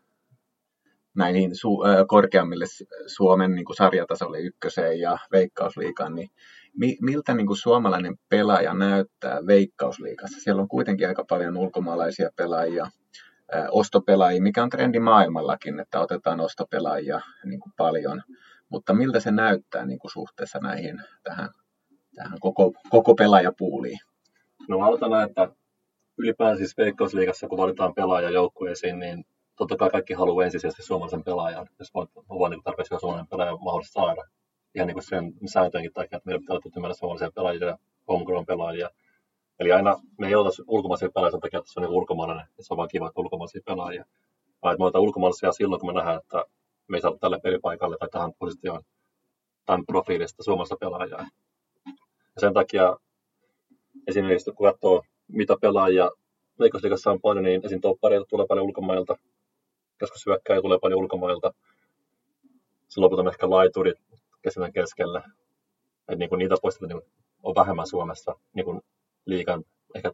näihin 1.15 1.51
su- 1.51 2.05
korkeammille 2.07 2.65
Suomen 3.07 3.51
niin 3.55 3.65
kuin 3.65 3.75
sarjatasolle 3.75 4.39
ykköseen 4.39 4.99
ja 4.99 5.17
veikkausliikaan, 5.31 6.15
niin 6.15 6.29
mi- 6.77 6.97
miltä 7.01 7.33
niin 7.33 7.47
kuin 7.47 7.57
suomalainen 7.57 8.15
pelaaja 8.29 8.73
näyttää 8.73 9.39
veikkausliikassa? 9.47 10.39
Siellä 10.39 10.61
on 10.61 10.67
kuitenkin 10.67 11.07
aika 11.07 11.25
paljon 11.29 11.57
ulkomaalaisia 11.57 12.29
pelaajia, 12.35 12.87
ostopelaajia, 13.71 14.41
mikä 14.41 14.63
on 14.63 14.69
trendi 14.69 14.99
maailmallakin, 14.99 15.79
että 15.79 15.99
otetaan 15.99 16.39
ostopelaajia 16.39 17.21
niin 17.43 17.59
kuin 17.59 17.73
paljon, 17.77 18.21
mutta 18.69 18.93
miltä 18.93 19.19
se 19.19 19.31
näyttää 19.31 19.85
niin 19.85 19.99
kuin 19.99 20.11
suhteessa 20.11 20.59
näihin 20.59 21.01
tähän, 21.23 21.49
tähän 22.15 22.39
koko, 22.39 22.73
koko 22.89 23.15
pelaajapuuliin? 23.15 23.99
No 24.69 24.79
aloitetaan, 24.79 25.29
että 25.29 25.47
ylipäänsä 26.17 26.57
siis 26.57 26.77
Veikkausliigassa, 26.77 27.47
kun 27.47 27.57
valitaan 27.57 27.93
pelaaja 27.93 28.29
joukkueisiin, 28.29 28.99
niin 28.99 29.25
totta 29.55 29.77
kai 29.77 29.89
kaikki 29.89 30.13
haluaa 30.13 30.45
ensisijaisesti 30.45 30.83
suomalaisen 30.83 31.23
pelaajan, 31.23 31.67
jos 31.79 31.91
on 32.29 32.39
vaan 32.39 32.51
niin 32.51 32.63
tarpeeksi 32.63 32.91
hyvä 32.91 32.99
suomalainen 32.99 33.27
pelaaja 33.27 33.57
mahdollista 33.57 34.01
saada. 34.01 34.23
Ihan 34.75 34.87
niin 34.87 34.95
kuin 34.95 35.03
sen 35.03 35.33
sääntöjenkin 35.45 35.93
takia, 35.93 36.17
että 36.17 36.27
meidän 36.27 36.41
pitää 36.41 36.53
olla 36.53 36.81
mennä 36.81 36.93
suomalaisia 36.93 37.31
pelaajia 37.35 37.77
homegrown 38.07 38.45
pelaajia. 38.45 38.89
Eli 39.59 39.71
aina 39.71 39.95
me 40.19 40.27
ei 40.27 40.35
oltaisi 40.35 40.63
ulkomaisia 40.67 41.09
pelaajia 41.13 41.31
sen 41.31 41.39
takia, 41.39 41.59
että 41.59 41.71
se 41.71 41.79
on 41.79 41.83
niin 41.85 41.97
ulkomainen, 41.97 42.39
että 42.39 42.63
se 42.63 42.73
on 42.73 42.77
vaan 42.77 42.89
kiva, 42.89 43.07
että 43.07 43.21
ulkomaisia 43.21 43.61
pelaajia. 43.65 44.05
Vaan 44.63 44.75
me 44.79 44.85
otetaan 44.85 45.03
ulkomaalaisia 45.03 45.51
silloin, 45.51 45.79
kun 45.79 45.89
me 45.89 45.93
nähdään, 45.93 46.17
että 46.17 46.43
me 46.87 46.97
ei 46.97 47.01
saada 47.01 47.17
tälle 47.17 47.39
pelipaikalle 47.39 47.97
tai 47.99 48.09
tähän 48.11 48.33
positioon 48.39 48.83
tämän 49.65 49.85
profiilista 49.85 50.43
suomalaista 50.43 50.75
pelaajaa. 50.79 51.27
Ja 52.35 52.39
sen 52.41 52.53
takia 52.53 52.97
esimerkiksi 54.07 54.51
kun 54.51 54.67
katsoo, 54.67 55.03
mitä 55.27 55.55
pelaajia 55.61 56.09
Veikkausliigassa 56.59 57.11
on 57.11 57.21
paljon, 57.21 57.43
niin 57.43 57.65
esim. 57.65 57.81
toppareita 57.81 58.25
tulee 58.29 58.45
paljon 58.49 58.65
ulkomailta, 58.65 59.15
koska 59.99 60.19
syökkäjä 60.19 60.61
tulee 60.61 60.79
paljon 60.81 60.99
ulkomailta. 60.99 61.53
Lopulta 62.97 63.21
on 63.21 63.27
ehkä 63.27 63.49
laiturit 63.49 63.97
kesän 64.41 64.73
keskellä. 64.73 65.19
että 65.19 66.15
niin 66.15 66.29
niitä 66.37 66.55
poistetaan 66.61 66.89
niin 66.89 67.11
on 67.43 67.55
vähemmän 67.55 67.87
Suomessa 67.87 68.35
niin 68.53 68.65
kuin 68.65 68.81
liikan 69.25 69.63
ehkä 69.95 70.11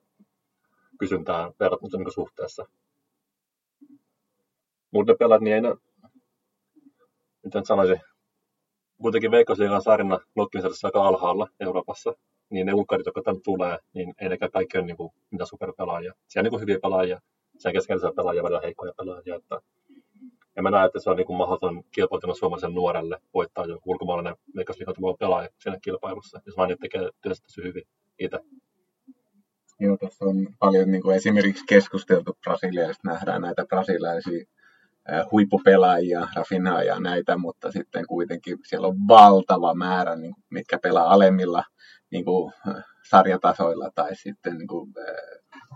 kysyntään 0.99 1.51
verrattuna 1.59 1.97
niin 1.97 2.13
suhteessa. 2.13 2.65
Mutta 4.91 5.11
ne 5.11 5.17
pelät, 5.17 5.41
niin 5.41 5.55
ei 5.55 5.61
ne, 5.61 5.75
miten 7.43 7.65
sanoisin, 7.65 8.01
kuitenkin 9.01 9.31
Veikkausliigan 9.31 9.81
sarjana 9.81 10.19
notkimisessa 10.35 10.87
aika 10.87 11.07
alhaalla 11.07 11.47
Euroopassa, 11.59 12.13
niin 12.49 12.65
ne 12.65 12.73
ulkkarit, 12.73 13.05
jotka 13.05 13.21
tänne 13.21 13.41
tulee, 13.43 13.77
niin 13.93 14.13
ei 14.21 14.29
nekään 14.29 14.51
kaikki 14.51 14.77
ole 14.77 14.85
niin 14.85 14.97
kuin, 14.97 15.13
mitä 15.31 15.45
superpelaajia. 15.45 16.13
Siellä 16.27 16.41
on 16.41 16.43
niin 16.43 16.51
kuin 16.51 16.61
hyviä 16.61 16.79
pelaajia, 16.81 17.21
siellä 17.61 17.73
keskellä 17.73 18.13
pelaajia, 18.15 18.43
välillä 18.43 18.61
heikkoja 18.63 18.93
pelaajia. 18.97 19.35
Että 19.35 19.61
ja 20.55 20.61
mä 20.61 20.71
näen, 20.71 20.85
että 20.85 20.99
se 20.99 21.09
on 21.09 21.17
niin 21.17 21.37
mahdoton 21.37 21.83
kilpailutuna 21.91 22.33
suomalaisen 22.33 22.73
nuorelle 22.73 23.17
voittaa 23.33 23.65
joku 23.65 23.91
ulkomaalainen 23.91 24.35
veikkausliikan 24.55 24.95
pelaaja 25.19 25.49
siinä 25.59 25.77
kilpailussa, 25.81 26.41
jos 26.45 26.57
vaan 26.57 26.69
niitä 26.69 26.81
tekee 26.81 27.09
työstä 27.21 27.47
hyvin 27.63 27.83
itse. 28.19 28.39
Joo, 29.79 29.97
tässä 29.97 30.25
on 30.25 30.47
paljon 30.59 30.91
niin 30.91 31.01
kuin 31.01 31.15
esimerkiksi 31.15 31.65
keskusteltu 31.69 32.37
Brasiliasta, 32.43 33.09
nähdään 33.09 33.41
näitä 33.41 33.65
brasilialaisia 33.65 34.45
huippupelaajia, 35.31 36.27
Rafinaa 36.35 36.83
ja 36.83 36.99
näitä, 36.99 37.37
mutta 37.37 37.71
sitten 37.71 38.07
kuitenkin 38.07 38.57
siellä 38.67 38.87
on 38.87 39.07
valtava 39.07 39.73
määrä, 39.73 40.15
niin 40.15 40.33
mitkä 40.49 40.79
pelaa 40.79 41.13
alemmilla 41.13 41.63
niin 42.11 42.25
kuin, 42.25 42.53
sarjatasoilla 43.09 43.89
tai 43.95 44.15
sitten 44.15 44.57
niin 44.57 44.67
kuin, 44.67 44.93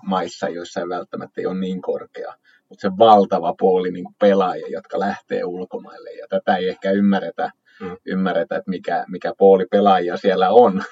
maissa, 0.03 0.49
joissa 0.49 0.79
ei 0.79 0.89
välttämättä 0.89 1.41
ei 1.41 1.45
ole 1.45 1.59
niin 1.59 1.81
korkea. 1.81 2.33
Mutta 2.69 2.81
se 2.81 2.97
valtava 2.97 3.55
puoli 3.59 3.91
niin 3.91 4.03
kuin 4.03 4.15
pelaajia, 4.19 4.67
jotka 4.69 4.99
lähtee 4.99 5.43
ulkomaille. 5.43 6.11
Ja 6.11 6.27
tätä 6.29 6.55
ei 6.55 6.69
ehkä 6.69 6.91
ymmärretä, 6.91 7.51
mm. 7.81 7.97
ymmärretä 8.05 8.55
että 8.55 8.69
mikä, 8.69 9.05
mikä 9.07 9.33
puoli 9.37 9.65
pelaajia 9.71 10.17
siellä 10.17 10.49
on 10.49 10.83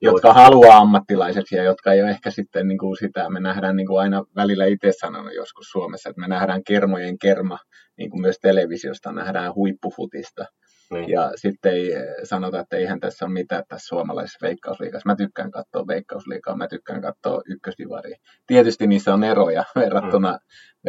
jotka 0.00 0.32
haluaa 0.32 0.76
ammattilaiseksi 0.76 1.56
ja 1.56 1.62
jotka 1.62 1.92
ei 1.92 2.02
ole 2.02 2.10
ehkä 2.10 2.30
sitten 2.30 2.68
niin 2.68 2.78
kuin 2.78 2.96
sitä, 2.96 3.30
me 3.30 3.40
nähdään 3.40 3.76
niin 3.76 3.86
kuin 3.86 4.00
aina 4.00 4.24
välillä 4.36 4.64
itse 4.64 4.92
sanonut 5.00 5.34
joskus 5.34 5.70
Suomessa, 5.70 6.08
että 6.10 6.20
me 6.20 6.28
nähdään 6.28 6.64
kermojen 6.64 7.18
kerma, 7.18 7.58
niin 7.98 8.10
kuin 8.10 8.20
myös 8.20 8.38
televisiosta 8.38 9.12
nähdään 9.12 9.54
huippufutista. 9.54 10.44
Niin. 10.90 11.08
Ja 11.08 11.32
sitten 11.36 11.72
ei 11.72 11.90
sanota, 12.24 12.60
että 12.60 12.76
eihän 12.76 13.00
tässä 13.00 13.24
ole 13.24 13.32
mitään 13.32 13.64
tässä 13.68 13.86
suomalaisessa 13.86 14.46
veikkausliikassa. 14.46 15.08
Mä 15.08 15.16
tykkään 15.16 15.50
katsoa 15.50 15.86
veikkausliikaa, 15.86 16.56
mä 16.56 16.68
tykkään 16.68 17.02
katsoa 17.02 17.42
ykkösdivaria. 17.46 18.16
Tietysti 18.46 18.86
niissä 18.86 19.14
on 19.14 19.24
eroja 19.24 19.64
verrattuna, 19.82 20.32
mm. 20.32 20.38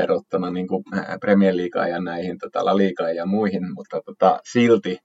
verrattuna 0.02 0.50
niin 0.52 0.68
kuin 0.68 0.84
Premier 1.22 1.58
Leaguea 1.58 1.88
ja 1.88 2.02
näihin 2.02 2.38
tota, 2.38 2.66
La 2.66 2.74
ja 3.16 3.26
muihin, 3.26 3.74
mutta 3.74 4.02
tota, 4.06 4.40
silti 4.52 4.98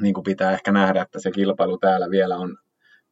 niin 0.00 0.14
kuin 0.14 0.24
pitää 0.24 0.52
ehkä 0.52 0.72
nähdä, 0.72 1.02
että 1.02 1.20
se 1.20 1.30
kilpailu 1.30 1.78
täällä 1.78 2.10
vielä 2.10 2.36
on 2.36 2.56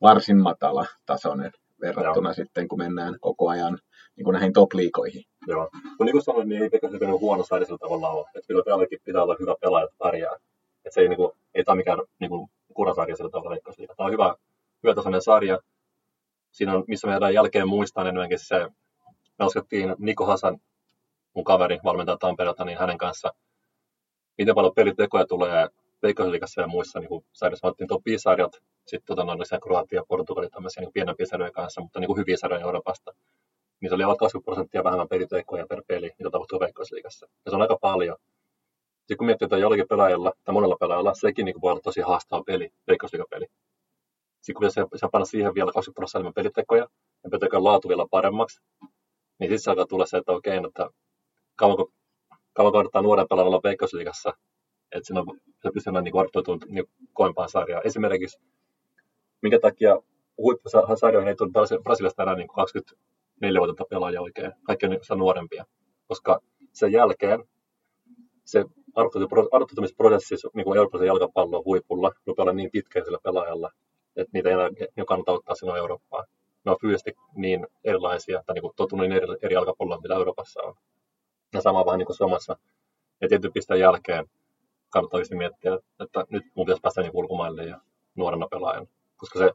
varsin 0.00 0.38
matala 0.38 0.86
tasoinen 1.06 1.52
verrattuna 1.80 2.28
Joo. 2.28 2.34
sitten, 2.34 2.68
kun 2.68 2.78
mennään 2.78 3.14
koko 3.20 3.48
ajan 3.48 3.78
niin 4.16 4.24
kuin 4.24 4.32
näihin 4.32 4.52
top-liikoihin. 4.52 5.22
Joo. 5.46 5.68
No 5.98 6.04
niin 6.04 6.12
kuin 6.12 6.22
sanoin, 6.22 6.48
niin 6.48 6.62
ei 6.62 6.70
Pekka 6.70 6.88
huono 7.20 7.44
saada 7.44 7.64
sillä 7.64 7.78
tavalla 7.78 8.10
ole. 8.10 8.26
Että 8.34 8.46
kyllä 8.46 8.62
täälläkin 8.64 8.98
pitää 9.04 9.22
olla 9.22 9.36
hyvä 9.40 9.54
pelaaja, 9.60 9.84
että 9.84 9.96
pärjää. 9.98 10.36
Että 10.88 10.94
se 10.94 11.00
ei, 11.00 11.08
niin 11.08 11.16
kuin, 11.16 11.32
ei 11.54 11.64
tämä 11.64 11.76
mikään 11.76 11.98
niin 12.18 12.30
kuin, 12.30 12.50
kurasarja 12.74 13.16
sillä 13.16 13.30
tavalla 13.30 13.50
leikkausliiga. 13.50 13.94
Tämä 13.94 14.06
on 14.06 14.12
hyvä, 14.12 14.34
hyvä 14.82 14.94
tasoinen 14.94 15.22
sarja. 15.22 15.58
Siinä 16.50 16.74
on, 16.74 16.84
missä 16.86 17.06
meidän 17.06 17.34
jälkeen 17.34 17.68
muistaa 17.68 18.04
enemmänkin 18.08 18.38
se, 18.38 18.58
me 18.58 19.44
laskettiin 19.44 19.94
Niko 19.98 20.26
Hasan, 20.26 20.60
mun 21.34 21.44
kaveri, 21.44 21.78
valmentaja 21.84 22.16
Tampereelta, 22.16 22.64
niin 22.64 22.78
hänen 22.78 22.98
kanssa, 22.98 23.32
miten 24.38 24.54
paljon 24.54 24.74
pelitekoja 24.74 25.26
tulee 25.26 25.68
Veikkausliigassa 26.02 26.60
ja 26.60 26.66
muissa 26.66 27.00
niin 27.00 27.24
sarjassa. 27.32 27.66
Otettiin 27.66 27.88
top 27.88 28.02
5 28.04 28.22
sarjat, 28.22 28.52
sitten 28.86 29.06
tota, 29.06 29.24
noin 29.24 29.38
Kroatia 29.62 29.98
ja 29.98 30.04
Portugali 30.08 30.48
tämmöisiä 30.50 30.80
niin 30.80 30.92
pienempiä 30.92 31.26
sarjoja 31.26 31.52
kanssa, 31.52 31.80
mutta 31.80 32.00
niin 32.00 32.06
kuin 32.06 32.18
hyviä 32.18 32.36
sarjoja 32.36 32.64
Euroopasta. 32.64 33.12
Niin 33.80 33.88
se 33.90 33.94
oli 33.94 34.02
alle 34.02 34.16
20 34.16 34.44
prosenttia 34.44 34.84
vähemmän 34.84 35.08
peliteikkoja 35.08 35.66
per 35.66 35.82
peli, 35.86 36.10
mitä 36.18 36.30
tapahtuu 36.30 36.60
Veikkausliigassa. 36.60 37.26
Ja 37.44 37.50
se 37.50 37.56
on 37.56 37.62
aika 37.62 37.78
paljon. 37.80 38.16
Sitten 39.08 39.16
kun 39.16 39.26
miettii, 39.26 39.46
että 39.46 39.58
jollakin 39.58 39.88
pelaajalla 39.88 40.32
tai 40.44 40.52
monella 40.52 40.76
pelaajalla, 40.80 41.14
sekin 41.14 41.44
niin 41.44 41.60
voi 41.60 41.70
olla 41.70 41.80
tosi 41.80 42.00
haastava 42.00 42.42
peli, 42.44 42.70
Veikkausliigapeli. 42.88 43.46
Sitten 44.40 44.54
kun 44.54 44.70
se, 44.70 45.08
panna 45.12 45.24
siihen 45.24 45.54
vielä 45.54 45.72
20 45.72 45.94
prosenttia 45.94 46.18
enemmän 46.18 46.34
pelitekoja 46.34 46.86
ja 47.24 47.30
pelitekojen 47.30 47.64
laatu 47.64 47.88
vielä 47.88 48.06
paremmaksi, 48.10 48.60
niin 49.38 49.50
sitten 49.50 49.58
se 49.58 49.70
alkaa 49.70 49.86
tulla 49.86 50.06
se, 50.06 50.16
että 50.16 50.32
okei, 50.32 50.60
no, 50.60 50.68
että 50.68 50.90
kauanko, 51.56 51.92
kauanko 52.52 52.78
odottaa 52.78 53.02
nuoren 53.02 53.28
pelaajan 53.28 53.48
olla 53.48 53.60
että 54.92 55.06
siinä 55.06 55.20
on, 55.20 55.40
se 55.62 55.70
pystyy 55.74 55.92
niin 55.92 56.18
adaptoitumaan 56.18 56.60
niin 56.68 56.84
koempaan 57.12 57.48
sarjaan. 57.48 57.86
Esimerkiksi 57.86 58.38
minkä 59.42 59.58
takia 59.60 59.96
huippusarjoihin 60.38 61.28
ei 61.28 61.36
tule 61.36 61.82
Brasiliasta 61.82 62.22
enää 62.22 62.34
niin 62.34 62.48
24 62.48 63.60
vuotta 63.60 63.84
pelaajia 63.90 64.20
oikein. 64.20 64.52
Kaikki 64.62 64.86
on 64.86 64.90
niin 64.90 65.18
nuorempia. 65.18 65.64
Koska 66.08 66.40
sen 66.72 66.92
jälkeen 66.92 67.44
se 68.44 68.64
adoptoitumisprosessi 69.52 70.34
niin 70.54 70.76
Euroopan 70.76 71.06
jalkapallon 71.06 71.64
huipulla 71.64 72.12
rupeaa 72.26 72.44
olla 72.44 72.52
niin 72.52 72.70
pitkä 72.70 73.04
sillä 73.04 73.18
pelaajalla, 73.22 73.70
että 74.16 74.30
niitä 74.32 74.48
ei 74.48 74.52
enää 74.52 74.68
niin 74.68 75.06
kannata 75.06 75.32
ottaa 75.32 75.54
sinua 75.54 75.78
Eurooppaan. 75.78 76.26
Ne 76.64 76.70
on 76.70 76.76
fyysisesti 76.80 77.14
niin 77.34 77.66
erilaisia, 77.84 78.42
tai 78.46 78.54
niin 78.54 78.72
tottunut 78.76 79.08
niin 79.08 79.22
eri, 79.22 79.26
eri 79.42 79.54
jalkapalloa, 79.54 80.00
mitä 80.00 80.14
Euroopassa 80.14 80.62
on. 80.62 80.74
Ja 81.54 81.60
sama 81.60 81.86
vähän 81.86 81.98
niin 81.98 82.06
kuin 82.06 82.16
Suomessa. 82.16 82.56
Ja 83.20 83.28
tietyn 83.28 83.52
pisteen 83.52 83.80
jälkeen 83.80 84.26
kannattaa 84.90 85.20
miettiä, 85.30 85.78
että 86.00 86.24
nyt 86.30 86.44
mun 86.54 86.66
pitäisi 86.66 86.82
päästä 86.82 87.02
niin 87.02 87.10
ulkomaille 87.14 87.64
ja 87.64 87.80
nuorena 88.16 88.48
pelaajana 88.48 88.86
koska 89.18 89.38
se, 89.38 89.50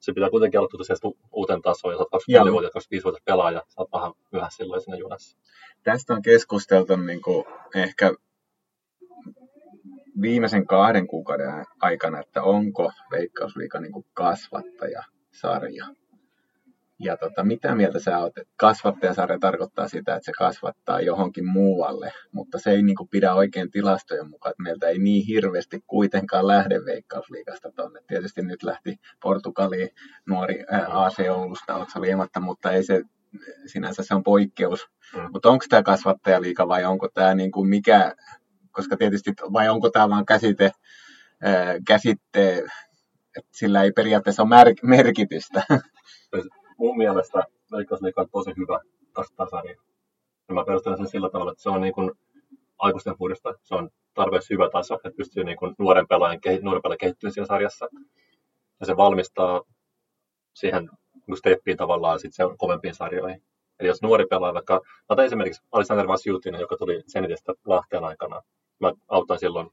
se 0.00 0.12
pitää 0.12 0.30
kuitenkin 0.30 0.58
aloittaa 0.58 0.78
tosiaan 0.78 1.14
uuteen 1.32 1.62
tasoon, 1.62 1.94
ja 1.94 1.98
sä 1.98 2.02
oot 2.02 2.48
24-vuotias, 2.48 2.72
25-vuotias 2.72 3.22
pelaaja, 3.24 3.62
sä 3.68 3.80
oot 3.80 3.92
vähän 3.92 4.12
myöhässä 4.32 4.56
silloin 4.56 4.82
siinä 4.82 4.96
junassa. 4.96 5.38
Tästä 5.82 6.14
on 6.14 6.22
keskusteltu 6.22 6.96
niin 6.96 7.22
kuin 7.22 7.44
ehkä 7.74 8.12
viimeisen 10.20 10.66
kahden 10.66 11.06
kuukauden 11.06 11.64
aikana, 11.80 12.20
että 12.20 12.42
onko 12.42 12.92
Veikkausliiga 13.10 13.80
niin 13.80 13.92
kuin 13.92 14.04
kasvattaja 14.14 15.02
sarja. 15.30 15.86
Ja 17.04 17.16
tota, 17.16 17.44
mitä 17.44 17.74
mieltä 17.74 17.98
sä 17.98 18.18
oot? 18.18 18.32
Kasvattajasarja 18.56 19.38
tarkoittaa 19.38 19.88
sitä, 19.88 20.14
että 20.14 20.24
se 20.24 20.32
kasvattaa 20.38 21.00
johonkin 21.00 21.46
muualle, 21.46 22.12
mutta 22.32 22.58
se 22.58 22.70
ei 22.70 22.82
niin 22.82 22.96
kuin, 22.96 23.08
pidä 23.08 23.34
oikein 23.34 23.70
tilastojen 23.70 24.30
mukaan, 24.30 24.50
että 24.50 24.62
meiltä 24.62 24.88
ei 24.88 24.98
niin 24.98 25.26
hirveästi 25.26 25.80
kuitenkaan 25.86 26.46
lähde 26.46 26.84
veikkausliikasta 26.84 27.72
tuonne. 27.76 28.00
Tietysti 28.06 28.42
nyt 28.42 28.62
lähti 28.62 28.96
Portugaliin 29.22 29.88
nuori 30.26 30.64
AC 30.88 31.28
Oulusta 31.30 31.76
Otsaliematta, 31.76 32.40
mutta 32.40 32.72
ei 32.72 32.82
se, 32.82 33.02
sinänsä 33.66 34.02
se 34.02 34.14
on 34.14 34.22
poikkeus. 34.22 34.88
Mm. 35.16 35.28
Mutta 35.32 35.50
onko 35.50 35.64
tämä 35.68 35.82
kasvattajaliika 35.82 36.68
vai 36.68 36.84
onko 36.84 37.08
tämä 37.14 37.34
niin 37.34 37.52
kuin 37.52 37.68
mikä, 37.68 38.14
koska 38.72 38.96
tietysti, 38.96 39.30
vai 39.52 39.68
onko 39.68 39.90
tämä 39.90 40.10
vain 40.10 40.26
käsite, 40.26 40.70
käsite, 41.86 42.64
että 43.36 43.50
sillä 43.50 43.82
ei 43.82 43.92
periaatteessa 43.92 44.42
ole 44.42 44.74
merkitystä. 44.82 45.62
mun 46.78 46.98
mielestä 46.98 47.42
Veikkausliiga 47.72 48.20
on 48.20 48.28
tosi 48.32 48.50
hyvä 48.56 48.80
tasarja. 49.36 49.76
Ja 50.48 50.54
mä 50.54 50.64
perustelen 50.64 50.98
sen 50.98 51.08
sillä 51.08 51.30
tavalla, 51.30 51.52
että 51.52 51.62
se 51.62 51.70
on 51.70 51.80
niin 51.80 51.94
kuin 51.94 52.10
aikuisten 52.78 53.18
puhdista, 53.18 53.54
se 53.62 53.74
on 53.74 53.90
tarpeeksi 54.14 54.54
hyvä 54.54 54.70
taso, 54.72 54.94
että 54.94 55.16
pystyy 55.16 55.44
niin 55.44 55.56
kuin 55.56 55.74
nuoren 55.78 56.08
pelaajan, 56.08 56.40
nuoren 56.62 56.82
pelaajan 56.82 56.98
kehittymään 56.98 57.32
siinä 57.32 57.46
sarjassa. 57.46 57.88
Ja 58.80 58.86
se 58.86 58.96
valmistaa 58.96 59.62
siihen 60.54 60.90
steppiin 61.38 61.76
tavallaan 61.76 62.20
sit 62.20 62.34
se 62.34 62.42
kovempiin 62.58 62.94
sarjoihin. 62.94 63.42
Eli 63.80 63.88
jos 63.88 64.02
nuori 64.02 64.26
pelaaja 64.26 64.54
vaikka, 64.54 64.80
mä 65.16 65.24
esimerkiksi 65.24 65.62
Alexander 65.72 66.08
Vasjutinen, 66.08 66.60
joka 66.60 66.76
tuli 66.76 67.02
Zenitistä 67.12 67.52
Lahteen 67.66 68.04
aikana. 68.04 68.42
Mä 68.82 68.92
autan 69.08 69.38
silloin, 69.38 69.70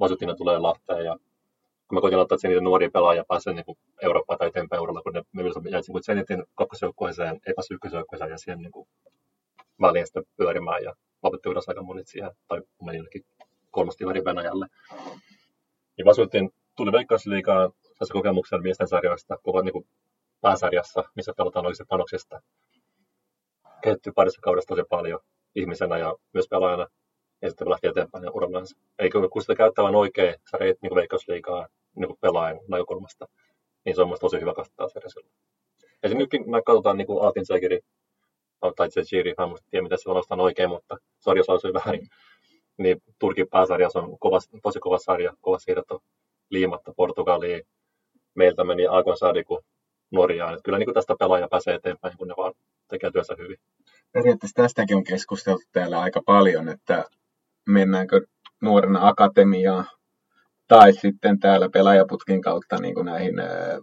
Vasjutinen 0.00 0.36
tulee 0.36 0.58
Lahteen 0.58 1.04
ja 1.04 1.16
kun 1.88 1.96
mä 1.96 2.00
koitin 2.00 2.18
ottaa 2.18 2.38
sen 2.38 2.48
niitä 2.48 2.60
nuoria 2.60 2.90
pelaajia 2.90 3.24
pääsee 3.28 3.52
niin 3.52 3.78
Eurooppaan 4.02 4.38
tai 4.38 4.48
eteenpäin 4.48 4.78
eurolla, 4.78 5.02
kun 5.02 5.12
ne 5.12 5.22
myös 5.32 5.54
jäi 5.70 5.80
niin 5.88 6.02
Zenitin 6.02 6.44
kakkosjoukkueeseen, 6.54 7.40
ei 7.46 7.54
päässyt 7.56 7.74
ykkösjoukkueeseen 7.74 8.30
ja 8.30 8.38
siihen 8.38 8.58
niin 8.58 8.72
kuin, 8.72 8.88
väliin 9.80 10.06
sitten 10.06 10.24
pyörimään 10.36 10.82
ja 10.82 10.94
lopetti 11.22 11.48
uudessa 11.48 11.70
aika 11.70 11.82
monet 11.82 12.08
siihen, 12.08 12.30
tai 12.48 12.62
meni 12.82 12.98
jonnekin 12.98 13.24
kolmostivarin 13.70 14.24
Venäjälle. 14.24 14.66
Ja 15.98 16.04
Vasuutin 16.04 16.50
tuli 16.76 16.92
Veikkausliigaan 16.92 17.72
tässä 17.98 18.12
kokemuksen 18.12 18.62
miesten 18.62 18.88
sarjoista, 18.88 19.36
koko 19.42 19.62
niin 19.62 19.72
kuin, 19.72 19.88
pääsarjassa, 20.40 21.04
missä 21.16 21.32
pelataan 21.36 21.66
oikeasti 21.66 21.84
panoksista. 21.88 22.40
Kehittyy 23.82 24.12
parissa 24.12 24.40
kaudessa 24.42 24.68
tosi 24.68 24.82
paljon 24.90 25.20
ihmisenä 25.54 25.98
ja 25.98 26.14
myös 26.32 26.48
pelaajana 26.50 26.86
ja 27.42 27.50
sitten 27.50 27.70
lähti 27.70 27.86
eteenpäin 27.86 28.24
ja 28.24 28.30
urallansa. 28.30 28.78
Eikö 28.98 29.28
kun 29.28 29.42
sitä 29.42 29.54
käyttää 29.54 29.82
vain 29.82 29.94
oikein, 29.94 30.34
sä 30.50 30.58
reit 30.58 30.82
niin 30.82 30.94
veikkausliikaa 30.94 31.66
niin 31.96 32.16
pelaajan 32.20 32.60
näkökulmasta, 32.68 33.26
niin 33.84 33.94
se 33.94 34.02
on 34.02 34.08
mielestäni 34.08 34.30
tosi 34.30 34.40
hyvä 34.40 34.54
katsoa 34.54 34.88
sarja 34.88 35.08
silloin. 35.08 35.32
Sitten 35.90 36.18
nytkin 36.18 36.50
me 36.50 36.62
katsotaan 36.62 36.96
niin 36.96 37.06
kuin 37.06 37.22
Altin 37.22 37.46
Zegiri, 37.46 37.80
tai 38.76 38.90
Zegiri, 38.90 39.34
mä 39.38 39.44
en 39.44 39.56
tiedä 39.70 39.82
mitä 39.82 39.96
se 39.96 40.08
lausutaan 40.08 40.40
oikein, 40.40 40.68
mutta 40.68 40.96
sarja 41.18 41.44
lausui 41.48 41.74
väärin. 41.74 42.06
Niin 42.78 43.02
Turkin 43.18 43.48
pääsarja 43.50 43.88
on 43.94 44.18
kova, 44.18 44.38
tosi 44.62 44.78
kova 44.78 44.98
sarja, 44.98 45.32
kova 45.40 45.58
siirto 45.58 46.00
liimatta 46.50 46.92
Portugaliin. 46.96 47.62
Meiltä 48.34 48.64
meni 48.64 48.86
Akon 48.90 49.16
Sadiku 49.16 49.60
Norjaan. 50.10 50.52
Että 50.52 50.62
kyllä 50.62 50.78
niin 50.78 50.86
kuin 50.86 50.94
tästä 50.94 51.16
pelaaja 51.18 51.48
pääsee 51.48 51.74
eteenpäin, 51.74 52.16
kun 52.18 52.28
ne 52.28 52.34
vaan 52.36 52.52
tekee 52.88 53.10
työnsä 53.10 53.34
hyvin. 53.38 53.56
Periaatteessa 54.12 54.62
tästäkin 54.62 54.96
on 54.96 55.04
keskusteltu 55.04 55.62
täällä 55.72 56.00
aika 56.00 56.22
paljon, 56.26 56.68
että 56.68 57.04
mennäänkö 57.68 58.20
nuorena 58.62 59.08
akatemiaan 59.08 59.84
tai 60.68 60.92
sitten 60.92 61.40
täällä 61.40 61.68
pelaajaputkin 61.72 62.42
kautta 62.42 62.76
niin 62.76 62.94
kuin 62.94 63.06
näihin 63.06 63.34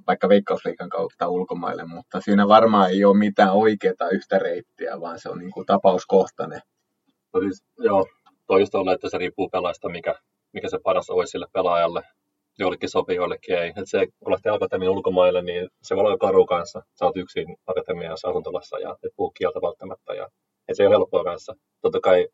vaikka 0.07 0.29
Veikkausliikan 0.29 0.89
kautta 0.89 1.27
ulkomaille, 1.27 1.85
mutta 1.85 2.21
siinä 2.21 2.47
varmaan 2.47 2.89
ei 2.89 3.05
ole 3.05 3.17
mitään 3.17 3.51
oikeaa 3.51 4.09
yhtä 4.11 4.39
reittiä, 4.39 5.01
vaan 5.01 5.19
se 5.19 5.29
on 5.29 5.39
niin 5.39 5.51
kuin 5.51 5.65
tapauskohtainen. 5.65 6.61
No 7.33 7.41
siis, 7.41 7.63
joo, 7.77 8.05
toista 8.47 8.79
on, 8.79 8.89
että 8.89 9.09
se 9.09 9.17
riippuu 9.17 9.49
pelaajasta, 9.49 9.89
mikä, 9.89 10.15
mikä 10.53 10.69
se 10.69 10.77
paras 10.83 11.09
olisi 11.09 11.31
sille 11.31 11.47
pelaajalle. 11.53 12.01
Joillekin 12.59 12.89
sopii, 12.89 13.15
joillekin 13.15 13.57
ei. 13.57 13.69
Et 13.69 13.85
se, 13.85 14.07
kun 14.19 14.31
lähtee 14.31 14.51
akatemian 14.51 14.91
ulkomaille, 14.91 15.41
niin 15.41 15.69
se 15.83 15.95
voi 15.95 16.05
olla 16.05 16.17
karu 16.17 16.45
kanssa. 16.45 16.81
Sä 16.99 17.05
oot 17.05 17.17
yksin 17.17 17.57
akatemiassa 17.67 18.29
asuntolassa 18.29 18.79
ja 18.79 18.95
et 19.03 19.11
puhu 19.15 19.31
kieltä 19.31 19.59
välttämättä. 19.61 20.13
Ja, 20.13 20.27
et 20.67 20.77
se 20.77 20.83
ei 20.83 20.87
ole 20.87 20.95
helppoa 20.95 21.23
kanssa. 21.23 21.53
Totta 21.81 21.99
kai 21.99 22.27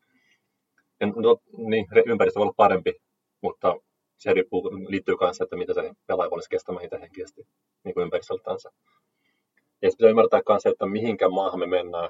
niin, 1.56 1.86
ympäristö 2.06 2.38
voi 2.38 2.44
olla 2.44 2.54
parempi, 2.56 2.92
mutta 3.42 3.76
se 4.16 4.32
riippuu, 4.32 4.70
liittyy 4.88 5.16
kanssa, 5.16 5.44
että 5.44 5.56
mitä 5.56 5.74
se 5.74 5.92
pelaaja 6.06 6.28
olisi 6.30 6.50
kestämään 6.50 6.84
itse 6.84 7.00
henkisesti 7.00 7.46
niin 7.84 7.94
kuin 7.94 8.04
ympäristöltänsä. 8.04 8.70
Ja 9.82 9.90
sitten 9.90 9.96
pitää 10.04 10.10
ymmärtää 10.10 10.40
myös, 10.48 10.66
että 10.66 10.86
mihinkä 10.86 11.28
maahan 11.28 11.60
me 11.60 11.66
mennään. 11.66 12.08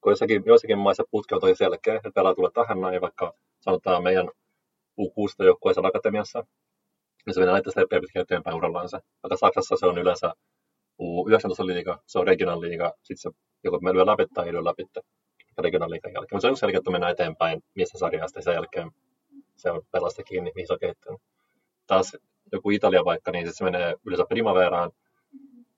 Kun 0.00 0.12
jossakin, 0.12 0.42
joissakin 0.46 0.78
maissa 0.78 1.04
putki 1.10 1.34
on 1.34 1.40
tosi 1.40 1.54
selkeä, 1.54 1.94
että 1.94 2.10
pelaaja 2.14 2.34
tulee 2.34 2.50
tähän 2.54 2.80
näin, 2.80 3.00
vaikka 3.00 3.34
sanotaan 3.60 4.02
meidän 4.02 4.28
U16 5.00 5.44
joukkueessa 5.44 5.82
akatemiassa, 5.84 6.44
niin 7.26 7.34
se 7.34 7.40
menee 7.40 7.52
laittaa 7.52 7.70
sitä 7.70 8.00
pitkin 8.00 8.22
eteenpäin 8.22 8.56
urallansa. 8.56 9.00
Vaikka 9.22 9.36
Saksassa 9.36 9.76
se 9.76 9.86
on 9.86 9.98
yleensä 9.98 10.34
U19-liiga, 11.02 11.98
se 12.06 12.18
on 12.18 12.26
regional 12.26 12.60
liiga, 12.60 12.92
sitten 13.02 13.32
se 13.32 13.38
joko 13.64 13.78
me 13.80 13.92
lyö 13.92 14.06
läpi 14.06 14.26
tai 14.34 14.46
ei 14.46 14.52
lyö 14.52 14.64
läpi 14.64 14.84
regional 15.62 15.90
liigan 15.90 16.12
jälkeen. 16.12 16.40
Se 16.40 16.48
on 16.48 16.56
selkeä, 16.56 16.78
että 16.78 16.90
mennään 16.90 17.12
eteenpäin 17.12 17.64
miesten 17.74 17.98
sarjasta 17.98 18.38
ja 18.38 18.42
sen 18.42 18.54
jälkeen 18.54 18.90
se 19.56 19.70
on 19.70 19.82
pelasta 19.92 20.22
kiinni, 20.22 20.52
mihin 20.54 20.66
se 20.66 20.72
on 20.72 20.78
kehittynyt 20.78 21.20
taas 21.86 22.16
joku 22.52 22.70
Italia 22.70 23.04
vaikka, 23.04 23.30
niin 23.30 23.54
se 23.54 23.64
menee 23.64 23.94
yleensä 24.06 24.24
Primaveraan, 24.28 24.90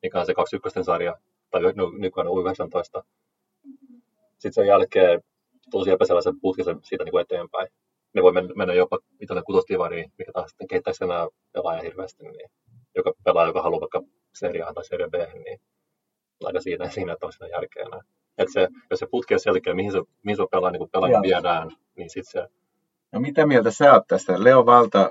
mikä 0.03 0.21
on 0.21 0.27
se 0.27 0.35
21 0.35 0.85
sarja, 0.85 1.17
tai 1.51 1.63
no, 1.63 1.93
nykyään 1.99 2.29
U19. 2.29 3.03
Sitten 4.33 4.53
sen 4.53 4.67
jälkeen 4.67 5.21
tosi 5.71 5.91
epäsellaisen 5.91 6.41
putkisen 6.41 6.79
siitä 6.83 7.05
niin 7.05 7.11
kuin 7.11 7.23
eteenpäin. 7.23 7.69
Ne 8.15 8.23
voi 8.23 8.33
mennä 8.33 8.75
jopa 8.75 8.99
Italian 9.21 9.45
kutostivariin, 9.45 10.13
mikä 10.19 10.33
taas 10.33 10.51
sitten 10.51 10.69
kehittäisi 10.69 11.05
enää 11.05 11.29
pelaaja 11.53 11.83
hirveästi, 11.83 12.25
niin 12.25 12.51
joka 12.95 13.13
pelaa, 13.25 13.47
joka 13.47 13.63
haluaa 13.63 13.81
vaikka 13.81 14.03
Serie 14.35 14.63
A 14.63 14.75
tai 14.75 14.85
Serie 14.85 15.09
B, 15.09 15.15
niin 15.15 15.61
aika 16.45 16.61
siinä, 16.61 16.91
siinä 16.91 17.13
että 17.13 17.27
on 17.27 17.33
siinä 17.33 17.49
järkeä 17.49 17.83
enää. 17.87 18.01
Että 18.39 18.53
se, 18.53 18.69
jos 18.91 19.01
se 19.01 19.07
putki 19.11 19.35
on 19.35 19.41
selkeä, 19.41 19.75
mihin 19.75 19.93
se, 19.93 19.99
mihin 20.23 20.37
se 20.37 20.43
pelaa, 20.51 20.71
niin 20.71 20.91
pelaaja 20.93 21.23
viedään, 21.23 21.71
niin 21.97 22.11
sitten 22.11 22.43
se... 22.43 22.49
No 23.13 23.21
mitä 23.21 23.47
mieltä 23.47 23.71
sä 23.71 23.93
oot 23.93 24.07
tästä? 24.09 24.45
Leo 24.45 24.67
Valta 24.67 25.11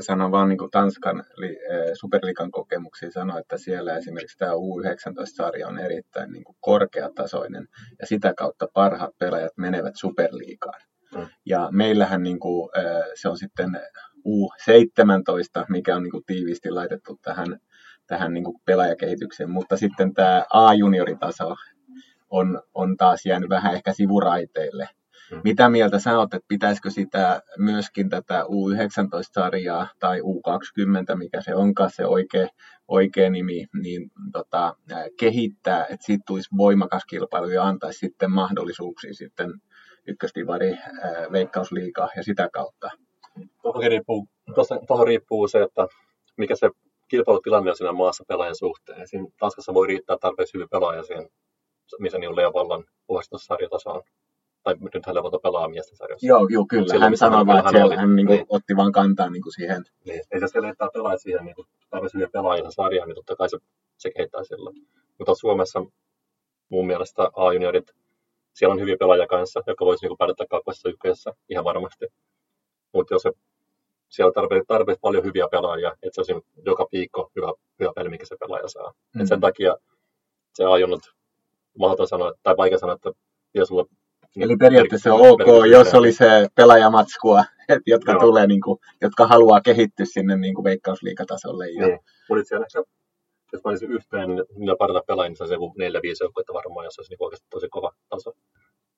sanon 0.00 0.30
vaan 0.30 0.48
niin 0.48 0.70
Tanskan 0.70 1.24
li, 1.36 1.58
superliikan 1.94 2.50
kokemuksia 2.50 3.10
sanoa, 3.10 3.38
että 3.38 3.58
siellä 3.58 3.96
esimerkiksi 3.96 4.38
tämä 4.38 4.52
U19-sarja 4.52 5.68
on 5.68 5.78
erittäin 5.78 6.32
niin 6.32 6.44
kuin 6.44 6.56
korkeatasoinen 6.60 7.68
ja 8.00 8.06
sitä 8.06 8.34
kautta 8.36 8.68
parhaat 8.74 9.18
pelaajat 9.18 9.52
menevät 9.56 9.94
superliikaan. 9.96 10.80
Mm. 11.14 11.26
Ja 11.46 11.68
meillähän 11.72 12.22
niin 12.22 12.40
kuin, 12.40 12.70
se 13.14 13.28
on 13.28 13.38
sitten 13.38 13.80
U17, 14.28 15.64
mikä 15.68 15.96
on 15.96 16.02
niin 16.02 16.10
kuin 16.10 16.24
tiiviisti 16.26 16.70
laitettu 16.70 17.18
tähän, 17.22 17.58
tähän 18.06 18.34
niin 18.34 18.44
kuin 18.44 18.56
pelaajakehitykseen, 18.64 19.50
mutta 19.50 19.76
sitten 19.76 20.14
tämä 20.14 20.44
A-junioritaso 20.52 21.56
on, 22.32 22.62
on 22.74 22.96
taas 22.96 23.26
jäänyt 23.26 23.50
vähän 23.50 23.74
ehkä 23.74 23.92
sivuraiteille– 23.92 24.88
Mm. 25.32 25.40
Mitä 25.44 25.68
mieltä 25.68 25.98
sä 25.98 26.18
oot, 26.18 26.34
että 26.34 26.46
pitäisikö 26.48 26.90
sitä 26.90 27.42
myöskin 27.58 28.08
tätä 28.08 28.42
U19-sarjaa 28.42 29.88
tai 29.98 30.20
U20, 30.20 31.16
mikä 31.16 31.40
se 31.40 31.54
onkaan 31.54 31.90
se 31.90 32.06
oikea, 32.06 32.48
oikea 32.88 33.30
nimi, 33.30 33.66
niin 33.82 34.10
tota, 34.32 34.76
kehittää, 35.18 35.82
että 35.82 36.06
siitä 36.06 36.22
tulisi 36.26 36.48
voimakas 36.56 37.04
kilpailu 37.04 37.48
ja 37.48 37.64
antaisi 37.64 37.98
sitten 37.98 38.30
mahdollisuuksia 38.30 39.14
sitten 39.14 39.52
ykköstivari, 40.06 40.78
veikkausliikaa 41.32 42.08
ja 42.16 42.22
sitä 42.22 42.48
kautta. 42.52 42.90
Tuohon 43.62 43.82
riippuu, 43.82 44.28
tuohon 44.86 45.06
riippuu 45.06 45.48
se, 45.48 45.62
että 45.62 45.86
mikä 46.36 46.56
se 46.56 46.70
kilpailutilanne 47.08 47.70
on 47.70 47.76
siinä 47.76 47.92
maassa 47.92 48.24
pelaajan 48.28 48.56
suhteen. 48.56 49.08
Siinä 49.08 49.26
Tanskassa 49.38 49.74
voi 49.74 49.86
riittää 49.86 50.16
tarpeeksi 50.20 50.54
hyvin 50.54 50.68
pelaaja 50.68 51.02
siihen, 51.02 51.28
missä 51.98 52.18
niin 52.18 52.36
Leovallan 52.36 52.84
sarjataso 53.36 53.90
on 53.90 54.02
tai 54.62 54.74
nyt 54.94 55.06
hän 55.06 55.14
levota 55.14 55.38
pelaa 55.38 55.68
miesten 55.68 55.96
sarjassa. 55.96 56.26
Joo, 56.26 56.46
joo 56.50 56.66
kyllä. 56.68 56.86
Silloin, 56.86 57.02
hän 57.02 57.16
sanoi 57.16 57.46
vaan, 57.46 57.58
että 57.58 57.70
siellä 57.70 57.96
hän 57.96 58.16
niin 58.16 58.26
kuin, 58.26 58.36
niin. 58.36 58.46
otti 58.48 58.76
vaan 58.76 58.92
kantaa 58.92 59.30
niin 59.30 59.42
kuin 59.42 59.52
siihen. 59.52 59.84
Niin. 60.04 60.20
Ei 60.30 60.40
se 60.40 60.48
siellä 60.48 60.68
lehtää 60.68 60.88
pelaa 60.92 61.16
siihen 61.16 61.44
niin 61.44 61.56
hyviä 62.14 62.28
pelaajia 62.32 62.70
sarjaan, 62.70 63.08
niin 63.08 63.16
totta 63.16 63.36
kai 63.36 63.48
se, 63.48 63.58
se 63.96 64.10
kehittää 64.10 64.44
sillä. 64.44 64.70
Mutta 65.18 65.34
Suomessa 65.34 65.84
mun 66.68 66.86
mielestä 66.86 67.30
A-juniorit, 67.36 67.90
siellä 68.52 68.72
on 68.72 68.80
hyviä 68.80 68.96
pelaajia 68.98 69.26
kanssa, 69.26 69.62
jotka 69.66 69.84
voisi 69.84 70.06
niin 70.06 70.18
pärjätä 70.18 70.44
kakkosessa 70.50 70.88
ykkösessä 70.88 71.32
ihan 71.48 71.64
varmasti. 71.64 72.06
Mutta 72.94 73.14
jos 73.14 73.22
se, 73.22 73.32
siellä 74.08 74.32
tarvitsee, 74.32 74.64
tarvitsee 74.68 75.00
paljon 75.00 75.24
hyviä 75.24 75.48
pelaajia, 75.50 75.92
että 76.02 76.10
se 76.12 76.20
olisi 76.20 76.46
joka 76.66 76.86
viikko 76.92 77.30
hyvä, 77.36 77.52
hyvä 77.80 77.92
peli, 77.96 78.08
mikä 78.08 78.26
se 78.26 78.36
pelaaja 78.40 78.68
saa. 78.68 78.92
Mm. 79.14 79.20
Et 79.20 79.28
sen 79.28 79.40
takia 79.40 79.76
se 80.54 80.64
A-junut 80.64 81.00
mahdoton 81.78 82.08
sanoa, 82.08 82.32
tai 82.42 82.54
vaikea 82.56 82.78
sanoa, 82.78 82.94
että 82.94 83.10
jos 83.54 83.68
sulla 83.68 83.86
Eli 84.36 84.56
periaatteessa 84.56 85.14
on 85.14 85.20
ok, 85.20 85.70
jos 85.70 85.94
oli 85.94 86.12
se 86.12 86.48
pelaajamatskua, 86.54 87.44
et, 87.68 87.82
jotka, 87.86 88.18
tulee, 88.18 88.46
niin 88.46 88.60
kuin, 88.60 88.78
jotka 89.00 89.26
haluaa 89.26 89.60
kehittyä 89.60 90.06
sinne 90.06 90.36
niin 90.36 90.54
kuin 90.54 90.64
veikkausliikatasolle. 90.64 91.70
Ja... 91.70 91.86
Niin. 91.86 91.98
Mutta 92.28 92.56
ehkä, 92.56 92.90
jos 93.52 93.64
mä 93.64 93.68
olisin 93.70 93.92
yhteen, 93.92 94.28
niin 94.30 94.76
parata 94.78 95.02
pelaajia, 95.06 95.28
niin 95.28 95.36
se 95.36 95.42
olisi 95.42 95.54
joku 95.54 95.74
neljä, 95.78 96.02
viisi 96.02 96.24
joukkuetta 96.24 96.52
varmaan, 96.54 96.84
jos 96.84 96.94
se 96.94 97.00
olisi 97.00 97.12
niin 97.12 97.24
oikeasti 97.24 97.46
tosi 97.50 97.68
kova 97.68 97.92
taso. 98.08 98.32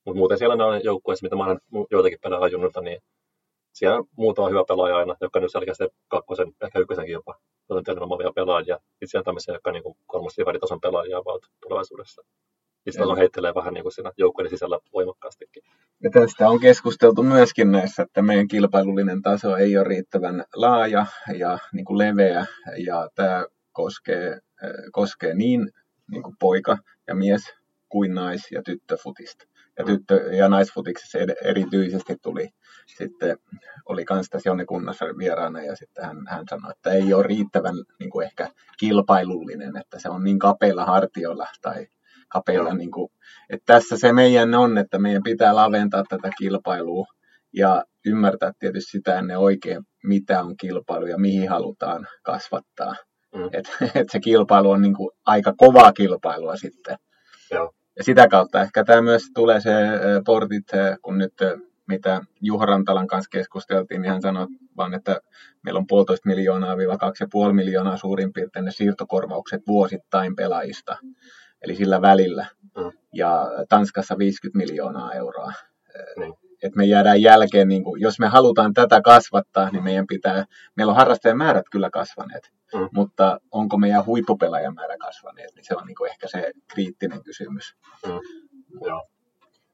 Mutta 0.04 0.18
muuten 0.18 0.38
siellä 0.38 0.64
on 0.66 0.84
joukkueissa, 0.84 1.24
mitä 1.24 1.36
mä 1.36 1.44
olen 1.44 1.58
joitakin 1.90 2.18
pelaa 2.22 2.48
junnulta, 2.48 2.80
niin 2.80 3.02
siellä 3.72 3.96
on 3.96 4.04
muutama 4.16 4.48
hyvä 4.48 4.64
pelaaja 4.68 4.96
aina, 4.96 5.16
jotka 5.20 5.40
nyt 5.40 5.52
selkeästi 5.52 5.84
kakkosen, 6.08 6.52
ehkä 6.64 6.78
ykkösenkin 6.78 7.12
jopa 7.12 7.34
potentiaalinen 7.68 8.04
omavia 8.04 8.32
pelaajia. 8.34 8.76
Sitten 8.76 9.08
siellä 9.08 9.20
on 9.20 9.24
tämmöisiä, 9.24 9.54
jotka 9.54 9.70
on 9.70 9.74
niin 9.74 9.96
kolmostivaritason 10.06 10.80
pelaajia 10.80 11.22
tulevaisuudessa 11.60 12.22
niin 12.86 13.02
on 13.02 13.18
heittelee 13.18 13.54
vähän 13.54 13.74
niin 13.74 13.84
kuin 13.84 13.92
siinä 13.92 14.12
joukkueiden 14.18 14.50
sisällä 14.50 14.78
voimakkaastikin. 14.92 15.62
Ja 16.02 16.10
tästä 16.10 16.48
on 16.48 16.60
keskusteltu 16.60 17.22
myöskin 17.22 17.72
näissä, 17.72 18.02
että 18.02 18.22
meidän 18.22 18.48
kilpailullinen 18.48 19.22
taso 19.22 19.56
ei 19.56 19.76
ole 19.76 19.84
riittävän 19.84 20.44
laaja 20.54 21.06
ja 21.38 21.58
niin 21.72 21.84
kuin 21.84 21.98
leveä, 21.98 22.46
ja 22.86 23.08
tämä 23.14 23.46
koskee, 23.72 24.30
äh, 24.32 24.70
koskee 24.92 25.34
niin, 25.34 25.70
niin 26.10 26.22
kuin 26.22 26.36
poika 26.40 26.78
ja 27.06 27.14
mies 27.14 27.42
kuin 27.88 28.14
nais- 28.14 28.52
ja 28.52 28.62
tyttöfutista. 28.62 29.44
Ja, 29.78 29.84
tyttö- 29.84 30.34
ja 30.36 30.48
naisfutiksessa 30.48 31.18
erityisesti 31.44 32.16
tuli 32.22 32.48
sitten, 32.86 33.36
oli 33.86 34.04
kans 34.04 34.28
tässä 34.30 34.48
Jonne 34.48 34.64
Kunnassa 34.64 35.04
vieraana 35.18 35.62
ja 35.62 35.76
sitten 35.76 36.04
hän, 36.04 36.16
hän 36.28 36.44
sanoi, 36.50 36.70
että 36.70 36.90
ei 36.90 37.14
ole 37.14 37.22
riittävän 37.22 37.74
niin 37.98 38.10
kuin 38.10 38.26
ehkä 38.26 38.48
kilpailullinen, 38.78 39.76
että 39.76 39.98
se 39.98 40.08
on 40.08 40.24
niin 40.24 40.38
kapeilla 40.38 40.84
hartioilla 40.84 41.46
tai 41.62 41.86
kapeilla. 42.34 42.74
Niin 42.74 42.90
kuin, 42.90 43.10
että 43.50 43.74
tässä 43.74 43.96
se 43.96 44.12
meidän 44.12 44.54
on, 44.54 44.78
että 44.78 44.98
meidän 44.98 45.22
pitää 45.22 45.54
laventaa 45.54 46.04
tätä 46.08 46.30
kilpailua 46.38 47.06
ja 47.52 47.84
ymmärtää 48.06 48.52
tietysti 48.58 48.90
sitä 48.90 49.18
ennen 49.18 49.38
oikein, 49.38 49.82
mitä 50.04 50.42
on 50.42 50.56
kilpailu 50.56 51.06
ja 51.06 51.18
mihin 51.18 51.48
halutaan 51.48 52.06
kasvattaa. 52.22 52.94
Mm. 53.34 53.48
Että 53.52 53.70
et 54.00 54.08
se 54.10 54.20
kilpailu 54.20 54.70
on 54.70 54.82
niin 54.82 54.94
kuin 54.94 55.10
aika 55.26 55.52
kovaa 55.56 55.92
kilpailua 55.92 56.56
sitten. 56.56 56.96
Joo. 57.50 57.72
Ja 57.96 58.04
sitä 58.04 58.28
kautta 58.28 58.62
ehkä 58.62 58.84
tämä 58.84 59.02
myös 59.02 59.22
tulee 59.34 59.60
se 59.60 59.70
portit, 60.26 60.64
kun 61.02 61.18
nyt 61.18 61.34
mitä 61.88 62.20
Juha 62.40 62.66
Rantalan 62.66 63.06
kanssa 63.06 63.28
keskusteltiin, 63.30 64.02
niin 64.02 64.12
hän 64.12 64.22
sanoi 64.22 64.46
vaan, 64.76 64.94
että 64.94 65.20
meillä 65.62 65.78
on 65.78 65.86
puolitoista 65.86 66.28
miljoonaa 66.28 66.76
viiva 66.76 66.98
kaksi 66.98 67.24
ja 67.24 67.52
miljoonaa 67.52 67.96
suurin 67.96 68.32
piirtein 68.32 68.64
ne 68.64 68.70
siirtokorvaukset 68.70 69.62
vuosittain 69.66 70.36
pelaajista 70.36 70.96
eli 71.64 71.76
sillä 71.76 72.02
välillä. 72.02 72.46
Mm. 72.76 72.92
Ja 73.12 73.46
Tanskassa 73.68 74.18
50 74.18 74.58
miljoonaa 74.58 75.12
euroa. 75.12 75.52
Mm. 76.16 76.32
että 76.62 76.76
me 76.76 76.84
jäädään 76.84 77.22
jälkeen, 77.22 77.68
niin 77.68 77.84
kuin, 77.84 78.00
jos 78.00 78.18
me 78.18 78.26
halutaan 78.26 78.74
tätä 78.74 79.00
kasvattaa, 79.00 79.70
niin 79.70 79.84
meidän 79.84 80.06
pitää, 80.06 80.44
meillä 80.76 80.90
on 80.90 80.96
harrastajamäärät 80.96 81.66
kyllä 81.72 81.90
kasvaneet, 81.90 82.52
mm. 82.74 82.88
mutta 82.92 83.40
onko 83.50 83.76
meidän 83.78 84.06
huippupelaajamäärä 84.06 84.96
kasvaneet, 84.98 85.54
niin 85.54 85.64
se 85.64 85.76
on 85.76 85.86
niin 85.86 85.96
kuin 85.96 86.10
ehkä 86.10 86.28
se 86.28 86.52
kriittinen 86.72 87.22
kysymys. 87.22 87.76
Mm. 88.06 88.20
Joo. 88.86 89.06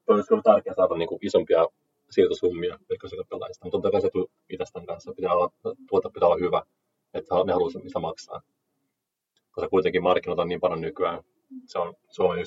Olisi 0.06 0.28
kyllä 0.28 0.42
tärkeää 0.42 0.74
saada 0.76 0.94
niin 0.94 1.08
kuin 1.08 1.18
isompia 1.22 1.66
siirtosummia 2.10 2.78
pelaajista, 3.28 3.64
mutta 3.64 3.76
totta 3.76 3.90
kai 3.90 4.00
se 4.00 4.10
itsestään 4.50 4.86
kanssa 4.86 5.12
pitää 5.16 5.32
olla, 5.32 5.50
tuota 5.88 6.10
pitää 6.10 6.28
olla 6.28 6.40
hyvä, 6.40 6.62
että 7.14 7.34
ne 7.46 7.52
haluaa 7.52 7.84
mitä 7.84 7.98
maksaa. 7.98 8.40
Koska 9.50 9.68
kuitenkin 9.68 10.02
markkinat 10.02 10.38
on 10.38 10.48
niin 10.48 10.60
paljon 10.60 10.80
nykyään, 10.80 11.22
se 11.66 11.78
on 11.78 11.94
Suomen 12.10 12.44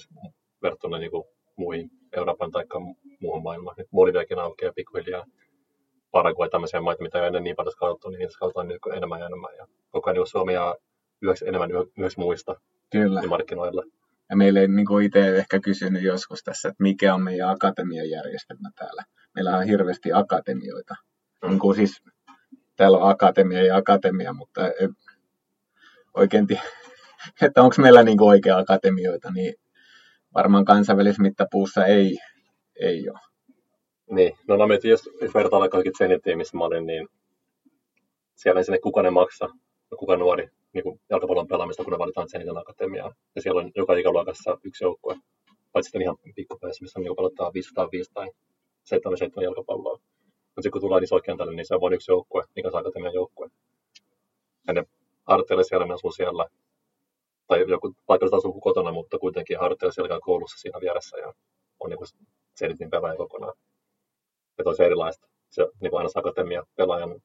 verrattuna 0.62 0.97
niin 0.97 1.12
kuin 1.12 1.24
muihin 1.56 1.89
Euroopan 2.18 2.51
tai 2.51 2.66
muuhun 3.20 3.43
maailmaan. 3.43 3.76
Nyt 3.78 3.88
Boliviakin 3.91 4.39
aukeaa 4.39 4.74
pikkuhiljaa. 4.74 5.26
Paraguay 6.12 6.49
tämmöisiä 6.49 6.82
maita, 6.82 7.04
mitä 7.04 7.20
ei 7.20 7.28
ennen 7.28 7.43
niin 7.43 7.56
paljon 7.56 7.72
skauttu, 7.72 8.10
niin 8.10 8.20
niitä 8.20 8.34
skautaan 8.34 8.68
nyt 8.68 8.82
enemmän 8.95 9.20
ja 9.20 9.26
enemmän. 9.26 9.56
Ja 9.58 9.68
koko 9.89 10.10
ajan 10.10 10.18
niin 10.18 10.28
Suomi 10.28 10.54
ja 10.54 10.76
yhdeksi 11.22 11.47
enemmän 11.47 11.70
myös 11.97 12.18
muista 12.18 12.56
Kyllä. 12.91 13.22
markkinoilla. 13.22 13.84
Ja 14.30 14.36
meille 14.36 14.60
ei 14.60 14.68
niin 14.68 15.04
itse 15.04 15.38
ehkä 15.38 15.60
kysynyt 15.60 16.04
joskus 16.04 16.43
tässä, 16.43 16.70
että 16.70 16.84
mikä 16.84 17.14
on 17.14 17.24
meidän 17.24 17.49
akatemian 17.49 18.10
järjestelmä 18.10 18.70
täällä. 18.76 19.04
Meillä 19.36 19.58
on 19.58 19.66
hirveästi 19.66 20.14
akatemioita. 20.14 20.95
Mm. 21.41 21.49
Niin 21.49 21.60
kuin 21.60 21.76
siis, 21.76 22.01
täällä 22.76 22.97
on 22.97 23.10
akatemia 23.10 23.66
ja 23.66 23.78
akatemia, 23.78 24.34
mutta 24.34 24.62
oikein 26.14 26.47
tiedä, 26.47 26.64
että 27.45 27.61
onko 27.61 27.76
meillä 27.80 28.03
niin 28.03 28.21
oikea 28.21 28.57
akatemioita, 28.57 29.32
niin 29.32 29.53
varmaan 30.34 30.65
kansainvälisessä 30.65 31.21
mittapuussa 31.21 31.86
ei, 31.86 32.17
ei 32.80 33.09
ole. 33.09 33.19
Niin, 34.11 34.38
no, 34.47 34.57
no 34.57 34.67
mietin, 34.67 34.91
jos, 34.91 35.09
jos 35.21 35.34
vertaillaan 35.34 35.69
kaikki 35.69 35.91
Zenitiin, 35.97 36.38
missä 36.38 36.57
mä 36.57 36.63
olin, 36.63 36.86
niin 36.86 37.07
siellä 38.36 38.59
ei 38.59 38.65
sinne 38.65 38.80
kukaan 38.80 39.13
maksa, 39.13 39.49
kuka 39.99 40.17
nuori 40.17 40.49
niin 40.74 40.84
kuin 40.84 40.99
jalkapallon 41.09 41.47
pelaamista, 41.47 41.84
kun 41.84 41.93
ne 41.93 41.99
valitaan 41.99 42.30
Zenitin 42.30 42.57
akatemiaan. 42.57 43.13
Ja 43.36 43.41
siellä 43.41 43.61
on 43.61 43.71
joka 43.76 43.93
ikäluokassa 43.93 44.57
yksi 44.63 44.84
joukkue, 44.84 45.15
paitsi 45.71 45.88
sitten 45.88 46.01
ihan 46.01 46.17
pikkupäivässä, 46.36 46.84
missä 46.84 46.99
on 46.99 47.03
niin 47.03 47.15
pelottaa 47.15 47.53
505 47.53 48.11
tai 48.13 48.28
77 48.84 49.43
jalkapalloa. 49.43 49.97
Mutta 49.97 50.61
sitten 50.61 50.71
kun 50.71 50.82
tullaan 50.82 51.03
isokentälle, 51.03 51.53
niin 51.53 51.65
se 51.65 51.76
on 51.76 51.82
vain 51.82 51.93
yksi 51.93 52.11
joukkue, 52.11 52.43
mikä 52.55 52.67
on 52.67 52.80
akatemian 52.80 53.13
joukkue. 53.13 53.49
Ja 54.67 54.74
ne 54.74 54.84
harjoittelee 55.28 55.63
siellä, 55.63 55.86
ne 55.86 55.93
asuu 55.93 56.11
siellä, 56.11 56.45
tai 57.48 57.66
joku 57.68 57.96
paikallista 58.06 58.38
asuu 58.38 58.62
kotona, 58.62 58.91
mutta 58.91 59.20
kuitenkin 59.20 59.60
harjoittelee 59.60 59.91
siellä 59.91 60.20
koulussa 60.22 60.58
siinä 60.58 60.80
vieressä 60.82 61.18
ja 61.18 61.34
on 61.80 61.89
niin 61.89 62.30
selitin 62.56 62.89
pelaajan 62.89 63.18
kokonaan. 63.18 63.54
Että 64.60 64.70
olisi 64.70 64.84
erilaista. 64.84 65.28
Se 65.50 65.68
niin 65.82 65.98
aina 65.98 66.10
akatemia 66.16 66.64
pelaajan 66.76 67.22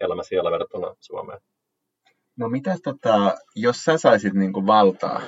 elämä 0.00 0.22
siellä 0.22 0.50
verrattuna 0.50 0.94
Suomeen. 1.00 1.40
No 2.36 2.48
mitä 2.48 2.76
tota, 2.84 3.34
jos 3.54 3.84
sä 3.84 3.98
saisit 3.98 4.34
niin 4.34 4.52
kuin 4.52 4.66
valtaa 4.66 5.22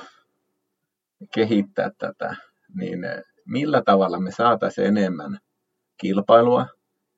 kehittää 1.33 1.91
tätä, 1.97 2.35
niin 2.75 2.99
millä 3.45 3.81
tavalla 3.85 4.19
me 4.19 4.31
saataisiin 4.31 4.87
enemmän 4.87 5.37
kilpailua, 5.97 6.65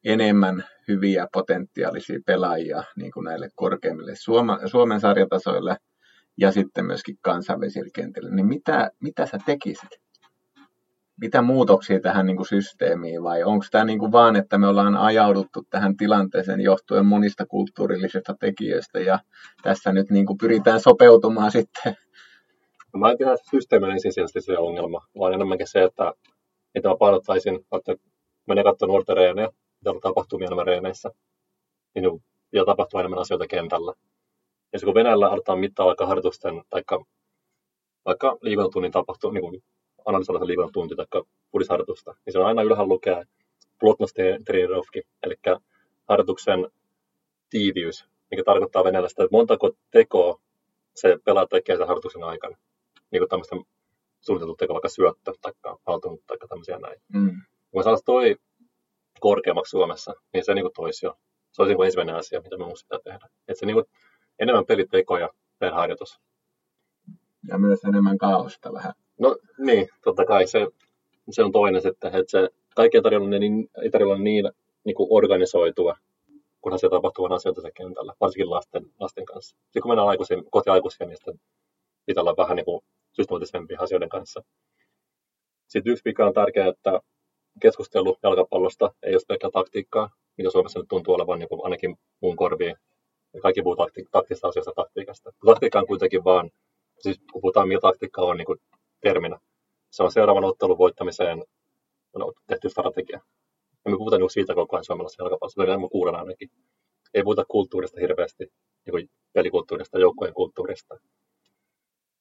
enemmän 0.05 0.63
hyviä 0.87 1.27
potentiaalisia 1.33 2.19
pelaajia 2.25 2.83
niin 2.95 3.11
kuin 3.11 3.23
näille 3.23 3.49
korkeimmille 3.55 4.13
Suomen 4.65 5.01
sarjatasoille– 5.01 5.77
ja 6.37 6.51
sitten 6.51 6.85
myöskin 6.85 7.17
kansainvälisillä 7.21 7.89
kentillä, 7.95 8.29
niin 8.29 8.45
mitä, 8.45 8.91
mitä 8.99 9.25
sä 9.25 9.37
tekisit? 9.45 9.89
Mitä 11.21 11.41
muutoksia 11.41 11.99
tähän 11.99 12.25
niin 12.25 12.37
kuin 12.37 12.47
systeemiin 12.47 13.23
vai 13.23 13.43
onko 13.43 13.65
tämä 13.71 13.85
niin 13.85 13.99
kuin 13.99 14.11
vaan, 14.11 14.35
että 14.35 14.57
me 14.57 14.67
ollaan 14.67 14.97
ajauduttu 14.97 15.63
tähän 15.69 15.97
tilanteeseen 15.97 16.61
johtuen 16.61 17.05
monista 17.05 17.45
kulttuurillisista 17.45 18.35
tekijöistä 18.39 18.99
ja 18.99 19.19
tässä 19.63 19.91
nyt 19.91 20.09
niin 20.09 20.25
kuin 20.25 20.37
pyritään 20.37 20.79
sopeutumaan 20.79 21.51
sitten? 21.51 21.95
No 22.93 22.99
mä 22.99 23.11
en 23.11 23.17
tiedä, 23.17 23.33
että 23.33 23.49
systeemi 23.49 23.85
on 23.85 23.91
ensisijaisesti 23.91 24.41
se 24.41 24.57
ongelma, 24.57 25.07
vaan 25.19 25.33
enemmänkin 25.33 25.67
se, 25.67 25.83
että 25.83 26.13
mitä 26.73 26.89
mä 26.89 26.95
painottaisin, 26.99 27.55
että 27.55 27.95
menee 28.47 28.63
katsomaan 28.63 28.89
nuorten 28.89 29.17
reenejä, 29.17 29.49
mitä 29.85 29.99
tapahtuu 30.01 30.39
enemmän 30.39 30.67
reeneissä, 30.67 31.09
niin 31.95 32.23
ja 32.53 32.65
tapahtuu 32.65 32.99
enemmän 32.99 33.19
asioita 33.19 33.47
kentällä. 33.47 33.93
Ja 34.73 34.79
kun 34.85 34.93
Venäjällä 34.93 35.29
aletaan 35.29 35.59
mittaa 35.59 35.85
vaikka 35.85 36.05
harjoitusten 36.05 36.63
tai 36.69 36.83
vaikka 38.05 38.37
liikuntatunnin 38.41 38.91
tapahtuu, 38.91 39.31
niin 39.31 39.41
kuin 39.41 39.63
analysoida 40.05 40.39
se 40.39 40.47
liikuntatunti 40.47 40.95
tai 40.95 41.23
pudisharjoitusta, 41.51 42.15
niin 42.25 42.33
se 42.33 42.39
on 42.39 42.45
aina 42.45 42.61
ylhäällä 42.61 42.93
lukee 42.93 43.23
plotnostrenirovki, 43.79 45.01
eli 45.23 45.35
harjoituksen 46.09 46.67
tiiviys, 47.49 48.05
mikä 48.31 48.43
tarkoittaa 48.43 48.83
Venäjällä 48.83 49.09
sitä, 49.09 49.23
että 49.23 49.37
montako 49.37 49.71
tekoa 49.91 50.39
se 50.95 51.17
pelaaja 51.25 51.47
tekee 51.47 51.77
sen 51.77 51.87
harjoituksen 51.87 52.23
aikana. 52.23 52.57
Niin 53.11 53.19
kuin 53.19 53.29
tämmöistä 53.29 53.55
suunniteltu 54.21 54.55
teko, 54.55 54.73
vaikka 54.73 54.89
syöttö 54.89 55.33
tai 55.41 55.53
haltuun 55.87 56.19
tai 56.27 56.37
tämmöisiä 56.49 56.79
näin. 56.79 57.01
Mm. 57.13 57.41
Kun 57.71 57.83
saataisiin 57.83 58.05
toi 58.05 58.35
korkeammaksi 59.19 59.69
Suomessa, 59.69 60.13
niin 60.33 60.45
se 60.45 60.53
niin 60.53 60.63
kuin 60.63 60.73
toisi 60.73 61.05
jo. 61.05 61.17
Se 61.51 61.61
olisi 61.61 61.75
niin 61.75 61.85
ensimmäinen 61.85 62.15
asia, 62.15 62.41
mitä 62.41 62.57
me 62.57 62.65
pitää 62.65 62.99
tehdä. 63.03 63.29
Että 63.47 63.59
se 63.59 63.65
niin 63.65 63.75
kuin 63.75 63.85
enemmän 64.39 64.65
pelitekoja 64.65 65.29
per 65.59 65.73
harjoitus. 65.73 66.19
Ja 67.47 67.57
myös 67.57 67.83
enemmän 67.83 68.17
kaaosta 68.17 68.73
vähän. 68.73 68.93
No 69.19 69.37
niin, 69.57 69.89
totta 70.03 70.25
kai 70.25 70.47
se, 70.47 70.67
se 71.31 71.43
on 71.43 71.51
toinen 71.51 71.81
sitten, 71.81 72.15
että 72.15 72.31
se 72.31 72.49
kaikki 72.75 72.97
ei 72.97 73.01
tarjolla 73.01 73.29
niin, 73.29 73.69
ei 73.83 73.89
tarjolla 73.89 74.17
niin, 74.17 74.51
niin 74.83 74.95
kuin 74.95 75.07
organisoitua, 75.11 75.97
kunhan 76.61 76.79
se 76.79 76.89
tapahtuu 76.89 77.33
asioita 77.33 77.61
se 77.61 77.71
kentällä, 77.71 78.13
varsinkin 78.21 78.49
lasten, 78.49 78.85
lasten 78.99 79.25
kanssa. 79.25 79.55
Sitten 79.63 79.81
kun 79.81 79.91
mennään 79.91 80.07
aikuisia, 80.07 80.37
kohti 80.51 80.69
aikuisia, 80.69 81.07
niin 81.07 81.17
sitten 81.17 81.39
pitää 82.05 82.21
olla 82.21 82.37
vähän 82.37 82.55
niin 82.55 82.65
kuin 82.65 82.81
systemaattisempia 83.11 83.81
asioiden 83.81 84.09
kanssa. 84.09 84.43
Sitten 85.67 85.91
yksi, 85.91 86.01
mikä 86.05 86.25
on 86.25 86.33
tärkeää, 86.33 86.67
että 86.67 86.99
keskustelu 87.61 88.17
jalkapallosta 88.23 88.93
ei 89.03 89.15
ole 89.15 89.21
pelkkää 89.27 89.49
taktiikkaa, 89.53 90.09
mitä 90.37 90.49
Suomessa 90.49 90.79
nyt 90.79 90.87
tuntuu 90.87 91.13
olevan 91.13 91.39
niin 91.39 91.49
kuin 91.49 91.61
ainakin 91.63 91.97
muun 92.21 92.35
korviin 92.35 92.75
ja 93.33 93.41
kaikki 93.41 93.61
puhuu 93.61 93.75
takti- 93.75 94.07
taktista 94.11 94.47
asioista 94.47 94.71
taktiikasta. 94.75 95.31
Taktiikka 95.45 95.79
on 95.79 95.87
kuitenkin 95.87 96.23
vaan, 96.23 96.49
siis 96.99 97.17
kun 97.31 97.41
puhutaan 97.41 97.67
mitä 97.67 97.81
taktiikka 97.81 98.21
on 98.21 98.37
niin 98.37 98.45
kuin 98.45 98.59
terminä, 99.01 99.39
se 99.91 100.03
on 100.03 100.11
seuraavan 100.11 100.43
ottelun 100.43 100.77
voittamiseen 100.77 101.43
no, 102.17 102.33
tehty 102.47 102.69
strategia. 102.69 103.19
Ja 103.85 103.91
me 103.91 103.97
puhutaan 103.97 104.21
niin 104.21 104.29
siitä 104.29 104.55
koko 104.55 104.75
ajan 104.75 104.85
suomalaisessa 104.85 105.23
jalkapallossa, 105.23 105.65
tai 105.65 105.77
mä 105.77 105.87
kuulen 105.91 106.15
ainakin. 106.15 106.49
Ei 107.13 107.23
puhuta 107.23 107.45
kulttuurista 107.45 108.01
hirveästi, 108.01 108.43
niin 108.85 108.91
kuin 108.91 109.09
pelikulttuurista, 109.33 109.99
joukkojen 109.99 110.33
kulttuurista. 110.33 110.95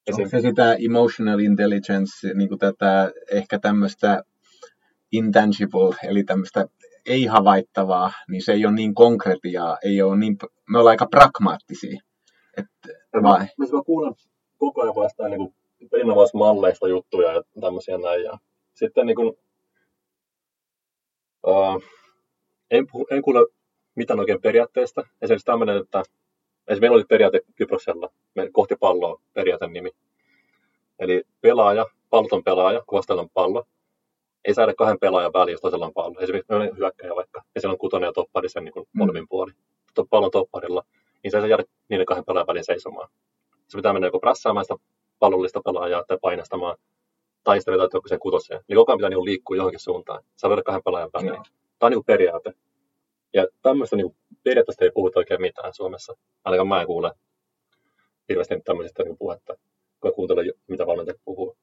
Ja 0.07 0.15
Onko 0.15 0.29
se 0.29 0.41
sitä 0.41 0.75
emotional 0.85 1.39
intelligence, 1.39 2.33
niin 2.33 2.49
kuin 2.49 2.59
tätä 2.59 3.11
ehkä 3.31 3.59
tämmöistä 3.59 4.23
intangible, 5.11 5.95
eli 6.03 6.23
tämmöistä 6.23 6.67
ei-havaittavaa, 7.05 8.11
niin 8.29 8.43
se 8.43 8.51
ei 8.51 8.65
ole 8.65 8.75
niin 8.75 8.95
konkretiaa, 8.95 9.77
ei 9.85 10.01
ole 10.01 10.17
niin, 10.17 10.37
me 10.69 10.79
ollaan 10.79 10.93
aika 10.93 11.07
pragmaattisia. 11.11 12.01
Et, 12.57 12.65
vai? 13.23 13.39
Mä, 13.39 13.65
mä 13.73 13.83
kuulen 13.85 14.13
koko 14.57 14.81
ajan 14.81 14.95
vastaan 14.95 15.31
niin 15.31 15.55
innovausmalleista 16.01 16.87
juttuja 16.87 17.33
ja 17.33 17.41
tämmöisiä 17.61 17.97
näin. 17.97 18.23
Ja 18.23 18.37
sitten 18.73 19.05
niin 19.05 19.15
kuin, 19.15 19.33
uh, 21.47 21.83
en, 22.71 22.87
puhu, 22.91 23.07
en 23.11 23.21
kuule 23.21 23.47
mitään 23.95 24.19
oikein 24.19 24.41
periaatteesta. 24.41 25.01
Esimerkiksi 25.21 25.45
tämmöinen, 25.45 25.77
että 25.77 25.99
esimerkiksi 25.99 26.79
meillä 26.79 26.95
oli 26.95 27.03
periaate 27.03 27.39
Kyproksella, 27.55 28.09
me 28.35 28.49
kohti 28.51 28.75
palloa 28.75 29.21
periaatteen 29.33 29.73
nimi. 29.73 29.91
Eli 30.99 31.23
pelaaja, 31.41 31.85
palloton 32.09 32.43
pelaaja, 32.43 32.83
kuvastellaan 32.87 33.29
pallo, 33.33 33.65
ei 34.45 34.53
saada 34.53 34.73
kahden 34.73 34.99
pelaajan 34.99 35.33
väliin, 35.33 35.53
jos 35.53 35.61
toisella 35.61 35.85
on 35.85 35.93
pallo. 35.93 36.19
Esimerkiksi 36.19 36.53
on 36.53 36.77
hyökkäjä 36.77 37.15
vaikka, 37.15 37.41
ja 37.55 37.61
siellä 37.61 37.73
on 37.73 37.77
kutonen 37.77 38.07
ja 38.07 38.13
toppari 38.13 38.49
sen 38.49 38.63
niin 38.63 38.87
molemmin 38.93 39.27
puoli. 39.29 39.51
Tuo 39.95 40.05
pallon 40.09 40.31
topparilla, 40.31 40.83
niin 41.23 41.31
se 41.31 41.37
ei 41.37 41.41
saa 41.41 41.47
jäädä 41.47 41.63
niiden 41.89 42.05
kahden 42.05 42.25
pelaajan 42.25 42.47
väliin 42.47 42.65
seisomaan. 42.65 43.09
Se 43.67 43.77
pitää 43.77 43.93
mennä 43.93 44.07
joko 44.07 44.19
prässäämään 44.19 44.65
sitä 44.65 44.75
pallollista 45.19 45.61
pelaajaa 45.65 46.03
tai 46.07 46.17
painastamaan, 46.21 46.77
tai 47.43 47.59
sitten 47.59 47.73
vetää 47.73 47.99
sen 48.05 48.19
kutoseen. 48.19 48.61
Niin 48.67 48.75
koko 48.75 48.91
ajan 48.91 48.97
pitää 48.97 49.09
niin 49.09 49.25
liikkua 49.25 49.55
johonkin 49.55 49.79
suuntaan. 49.79 50.23
Saa 50.35 50.49
vedä 50.49 50.63
kahden 50.63 50.83
pelaajan 50.83 51.09
väliin. 51.13 51.33
No. 51.33 51.43
Tämä 51.79 51.87
on 51.87 51.91
niin 51.91 52.03
periaate. 52.05 52.53
Ja 53.33 53.47
tämmöistä 53.61 53.95
niin 53.95 54.15
periaatteesta 54.43 54.85
ei 54.85 54.91
puhuta 54.91 55.19
oikein 55.19 55.41
mitään 55.41 55.73
Suomessa. 55.73 56.13
Ainakaan 56.43 56.67
mä 56.67 56.81
en 56.81 56.87
kuule 56.87 57.11
hirveästi 58.29 58.61
tämmöisestä 58.61 59.03
niin 59.03 59.17
puhetta, 59.17 59.53
kun 60.01 60.13
kuuntelee, 60.13 60.45
mitä 60.67 60.87
valmentajat 60.87 61.21
puhuu 61.25 61.57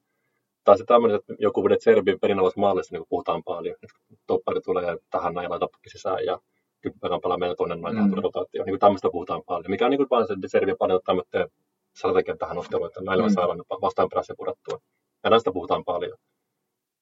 tai 0.63 0.77
se 0.77 0.83
tämmöinen, 0.85 1.19
että 1.19 1.33
joku 1.39 1.63
vedet 1.63 1.81
Serbin 1.81 2.19
perinnössä 2.19 2.59
maalissa, 2.59 2.95
niin 2.95 3.05
puhutaan 3.09 3.43
paljon, 3.43 3.75
että 3.83 3.87
toppari 4.27 4.61
tulee 4.61 4.97
tähän 5.09 5.33
näin 5.33 5.49
laita 5.49 5.67
sisään 5.87 6.25
ja 6.25 6.39
kyppäkän 6.81 7.21
palaa 7.21 7.37
meidän 7.37 7.57
tuonne 7.57 7.75
noin 7.75 7.95
mm. 7.95 8.23
rotaatio. 8.23 8.63
Niin 8.65 8.79
tämmöistä 8.79 9.09
puhutaan 9.11 9.43
paljon, 9.45 9.71
mikä 9.71 9.85
on 9.85 9.91
niin 9.91 9.97
kuin 9.97 10.09
vaan 10.09 10.27
se, 10.27 10.33
että 10.33 10.47
Serbi 10.47 10.75
paljon 10.75 10.99
tämmöinen 11.05 11.49
strategian 11.95 12.37
tähän 12.37 12.57
otteluun, 12.57 12.87
että 12.87 13.01
näillä 13.01 13.27
mm. 13.27 13.33
saadaan 13.33 13.63
vastaan 13.81 14.09
perässä 14.09 14.33
purattua. 14.37 14.79
Ja 15.23 15.29
näistä 15.29 15.51
puhutaan 15.51 15.83
paljon. 15.83 16.17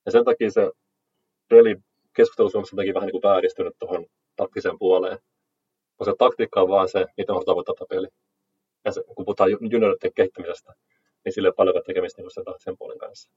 Ja 0.05 0.11
sen 0.11 0.25
takia 0.25 0.51
se 0.51 0.71
peli 1.49 1.75
keskustelu 2.13 2.49
Suomessa 2.49 2.73
jotenkin 2.73 2.93
vähän 2.93 3.07
niin 3.07 3.21
kuin 3.21 3.31
vääristynyt 3.31 3.75
tuohon 3.79 4.05
taktiseen 4.35 4.79
puoleen. 4.79 5.19
Koska 5.97 6.15
taktiikka 6.17 6.61
on 6.61 6.69
vaan 6.69 6.89
se, 6.89 7.05
miten 7.17 7.35
on 7.35 7.45
tavoittaa 7.45 7.85
peli. 7.89 8.07
Ja 8.85 8.91
se, 8.91 9.03
kun 9.15 9.25
puhutaan 9.25 9.51
junioriden 9.51 10.13
kehittämisestä, 10.15 10.73
niin 11.25 11.33
sillä 11.33 11.47
ei 11.47 11.49
ole 11.49 11.55
paljon 11.55 11.83
tekemistä 11.85 12.21
niin 12.21 12.31
sen 12.31 12.45
taktisen 12.45 12.77
puolen 12.77 12.97
kanssa. 12.97 13.31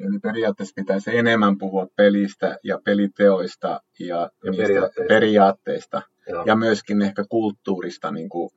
Eli 0.00 0.18
periaatteessa 0.18 0.72
pitäisi 0.76 1.16
enemmän 1.16 1.58
puhua 1.58 1.86
pelistä 1.96 2.58
ja 2.62 2.78
peliteoista 2.84 3.80
ja, 3.98 4.30
Ja 4.44 4.52
periaatteista. 4.56 5.08
periaatteista 5.08 6.02
Joo. 6.28 6.44
ja 6.46 6.56
myöskin 6.56 7.02
ehkä 7.02 7.24
kulttuurista. 7.28 8.10
Niin 8.10 8.28
kuin, 8.28 8.50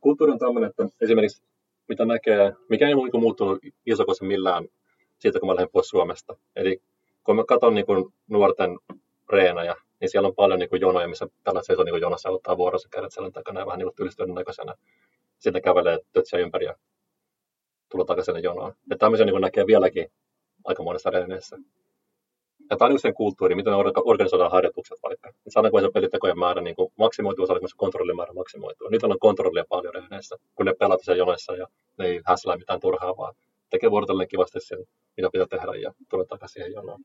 kulttuuri 0.00 0.32
on 0.32 0.38
tämmöinen, 0.38 0.70
että 0.70 0.88
esimerkiksi 1.00 1.42
mitä 1.88 2.04
näkee, 2.04 2.52
mikä 2.68 2.88
ei 2.88 2.94
ole 2.94 3.02
niin 3.02 3.20
muuttunut 3.20 3.58
isokossa 3.86 4.24
millään 4.24 4.64
siitä, 5.18 5.40
kun 5.40 5.48
mä 5.48 5.54
lähdin 5.54 5.72
pois 5.72 5.88
Suomesta. 5.88 6.36
Eli 6.56 6.82
kun 7.24 7.36
mä 7.36 7.44
katson 7.48 7.74
niin 7.74 7.86
kuin 7.86 8.12
nuorten 8.30 8.78
reenejä, 9.32 9.74
niin 10.00 10.10
siellä 10.10 10.28
on 10.28 10.34
paljon 10.34 10.58
niin 10.58 10.70
kuin 10.70 10.80
jonoja, 10.80 11.08
missä 11.08 11.26
tällä 11.44 11.62
seisoo 11.62 11.84
niin 11.84 11.92
kuin 11.92 12.00
jonossa 12.00 12.28
ja 12.28 12.32
ottaa 12.32 12.56
vuorossa 12.56 12.88
kädet 12.88 13.12
selän 13.12 13.32
takana 13.32 13.60
ja 13.60 13.66
vähän 13.66 13.78
niin 13.78 13.86
kuin 13.86 13.96
tylistyön 13.96 14.34
näköisenä. 14.34 14.74
Sitten 15.38 15.62
kävelee 15.62 15.98
tötsiä 16.12 16.38
ympäri 16.38 16.64
ja 16.66 16.74
tulee 17.92 18.06
takaisin 18.06 18.42
jonoon. 18.42 18.72
Ja 18.90 18.96
tämmöisiä 18.98 19.26
niin 19.26 19.40
näkee 19.40 19.66
vieläkin 19.66 20.06
aika 20.64 20.82
monessa 20.82 21.10
reeneissä. 21.10 21.56
Ja 22.70 22.76
tämä 22.76 22.86
on 22.86 22.92
just 22.92 23.02
sen 23.02 23.14
kulttuuri, 23.14 23.54
miten 23.54 23.72
orga- 23.72 24.02
organisoidaan 24.04 24.50
harjoitukset 24.50 24.98
vaikka. 25.02 25.28
Et 25.28 25.52
saadaanko 25.52 25.80
se 25.80 25.90
pelitekojen 25.94 26.38
määrä 26.38 26.62
niin 26.62 26.76
kuin 26.76 26.92
maksimoitua, 26.98 27.46
saadaanko 27.46 27.68
se 27.68 27.76
kontrollimäärä 27.76 28.32
maksimoitua. 28.32 28.88
Nyt 28.90 29.02
on 29.04 29.16
kontrollia 29.20 29.64
paljon 29.68 29.94
reeneissä, 29.94 30.36
kun 30.54 30.66
ne 30.66 30.74
pelaat 30.78 31.00
siellä 31.02 31.18
jonoissa 31.18 31.56
ja 31.56 31.66
ne 31.98 32.06
ei 32.06 32.20
häslää 32.24 32.56
mitään 32.56 32.80
turhaa, 32.80 33.16
vaan 33.16 33.34
tekee 33.70 33.90
vuorotellen 33.90 34.28
kivasti 34.28 34.60
sen, 34.60 34.78
mitä 35.16 35.28
pitää 35.32 35.46
tehdä 35.46 35.74
ja 35.74 35.92
tulee 36.10 36.26
takaisin 36.26 36.52
siihen 36.52 36.72
jonoon. 36.72 37.00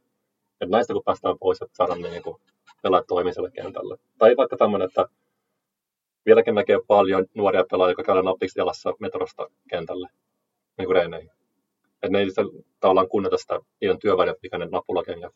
Et 0.61 0.69
näistä 0.69 0.93
kun 0.93 1.03
päästään 1.05 1.39
pois, 1.39 1.61
että 1.61 1.75
saadaan 1.75 2.01
ne 2.01 2.09
niin 2.09 2.23
kuin 2.23 2.38
pelaat 2.83 3.07
toimiselle 3.07 3.51
kentälle. 3.51 3.97
Tai 4.17 4.38
vaikka 4.38 4.57
tämmöinen, 4.57 4.88
että 4.88 5.05
vieläkin 6.25 6.55
näkee 6.55 6.79
paljon 6.88 7.25
nuoria 7.33 7.65
pelaajia, 7.71 7.91
jotka 7.91 8.03
käydään 8.03 8.25
napiksi 8.25 8.59
jalassa 8.59 8.93
metrosta 8.99 9.47
kentälle, 9.69 10.07
niin 10.78 10.88
kuin. 10.88 10.97
Että 11.93 12.09
ne 12.09 12.19
ei 12.19 12.30
sitä, 12.30 12.41
tavallaan 12.80 13.09
kunneta 13.09 13.38
sitä 13.38 13.59
niiden 13.82 13.99
työvälinepikainen 13.99 14.71
nappulakengät. 14.71 15.34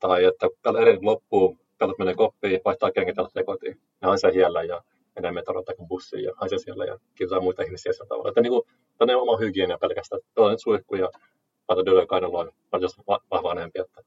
Tai 0.00 0.24
että 0.24 0.46
eri 0.80 0.98
loppuu, 1.02 1.58
pelat 1.78 1.98
menee 1.98 2.14
koppiin, 2.14 2.60
vaihtaa 2.64 2.92
kengät 2.92 3.16
ja 3.16 3.22
lähtee 3.22 3.44
kotiin. 3.44 3.80
Ne 4.02 4.08
haisee 4.08 4.32
hiellä 4.32 4.62
ja 4.62 4.82
menee 5.14 5.32
metroon 5.32 5.64
tai 5.64 5.74
bussiin 5.88 6.24
ja 6.24 6.32
haisee 6.36 6.58
siellä 6.58 6.84
ja 6.84 6.98
kiusaa 7.14 7.40
muita 7.40 7.62
ihmisiä 7.62 7.92
sillä 7.92 8.06
tavalla. 8.08 8.28
Että 8.28 8.40
niin 8.40 8.50
kuin, 8.50 8.62
on 9.00 9.10
oma 9.10 9.36
hygienia 9.36 9.78
pelkästään. 9.78 10.20
Tuolla 10.34 10.50
nyt 10.50 10.60
suihku 10.60 10.94
ja 10.94 11.10
laita 11.68 11.86
dölöä 11.86 12.06
kainaloon, 12.06 12.52
on 12.72 12.80
va- 13.08 13.20
vahva. 13.30 13.56
Että. 13.74 14.02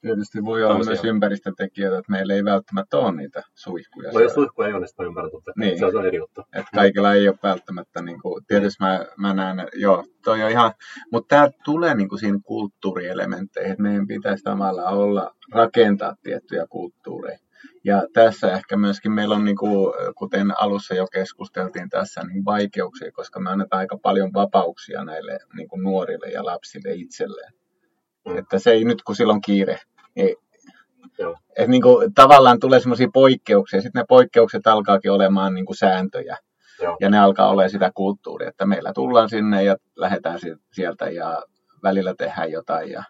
Tietysti 0.00 0.44
voi 0.44 0.64
olla 0.64 0.84
myös 0.84 1.04
ympäristötekijöitä, 1.04 1.98
että 1.98 2.12
meillä 2.12 2.34
ei 2.34 2.44
välttämättä 2.44 2.98
ole 2.98 3.12
niitä 3.16 3.42
suihkuja. 3.54 4.12
No 4.12 4.20
jos 4.20 4.34
suihku 4.34 4.62
ei 4.62 4.72
onnistu 4.72 5.02
ympärillä, 5.02 5.40
Niin. 5.56 5.78
se 5.78 5.86
on 5.86 6.06
eri 6.06 6.18
juttu. 6.18 6.40
Että 6.40 6.70
kaikilla 6.74 7.14
ei 7.14 7.28
ole 7.28 7.38
välttämättä, 7.42 8.02
niin 8.02 8.20
kuin, 8.22 8.44
tietysti 8.46 8.84
mä, 8.84 9.06
mä 9.16 9.34
näen, 9.34 9.68
joo, 9.74 10.04
toi 10.24 10.42
on 10.42 10.50
ihan, 10.50 10.72
mutta 11.12 11.36
tämä 11.36 11.50
tulee 11.64 11.94
niin 11.94 12.08
kuin 12.08 12.18
siinä 12.18 12.38
kulttuurielementteihin, 12.44 13.72
että 13.72 13.82
meidän 13.82 14.06
pitäisi 14.06 14.44
tavallaan 14.44 14.94
olla, 14.94 15.34
rakentaa 15.52 16.16
tiettyjä 16.22 16.66
kulttuureja. 16.70 17.38
Ja 17.84 18.02
tässä 18.12 18.52
ehkä 18.52 18.76
myöskin 18.76 19.12
meillä 19.12 19.34
on, 19.34 19.44
niin 19.44 19.56
kuin, 19.56 19.94
kuten 20.18 20.60
alussa 20.60 20.94
jo 20.94 21.06
keskusteltiin 21.06 21.88
tässä, 21.88 22.22
niin 22.24 22.44
vaikeuksia, 22.44 23.12
koska 23.12 23.40
me 23.40 23.50
annetaan 23.50 23.80
aika 23.80 23.98
paljon 24.02 24.32
vapauksia 24.34 25.04
näille 25.04 25.38
niin 25.56 25.68
kuin 25.68 25.82
nuorille 25.82 26.26
ja 26.30 26.44
lapsille 26.44 26.92
itselleen. 26.92 27.52
Mm. 28.28 28.38
Että 28.38 28.58
se 28.58 28.70
ei 28.70 28.84
nyt, 28.84 29.02
kun 29.02 29.16
sillä 29.16 29.32
on 29.32 29.40
kiire, 29.40 29.78
niin 30.16 30.36
Joo. 31.18 31.36
että 31.48 31.70
niin 31.70 31.82
kuin, 31.82 32.14
tavallaan 32.14 32.60
tulee 32.60 32.80
semmoisia 32.80 33.08
poikkeuksia, 33.12 33.80
sitten 33.80 34.00
ne 34.00 34.04
poikkeukset 34.08 34.66
alkaakin 34.66 35.12
olemaan 35.12 35.54
niin 35.54 35.66
kuin 35.66 35.76
sääntöjä. 35.76 36.36
Joo. 36.82 36.96
Ja 37.00 37.10
ne 37.10 37.18
alkaa 37.18 37.50
olemaan 37.50 37.70
sitä 37.70 37.90
kulttuuria, 37.94 38.48
että 38.48 38.66
meillä 38.66 38.92
tullaan 38.92 39.28
sinne 39.28 39.62
ja 39.62 39.76
lähdetään 39.96 40.40
si- 40.40 40.56
sieltä 40.72 41.10
ja 41.10 41.42
välillä 41.82 42.14
tehdään 42.18 42.50
jotain. 42.50 42.90
Ja, 42.90 43.04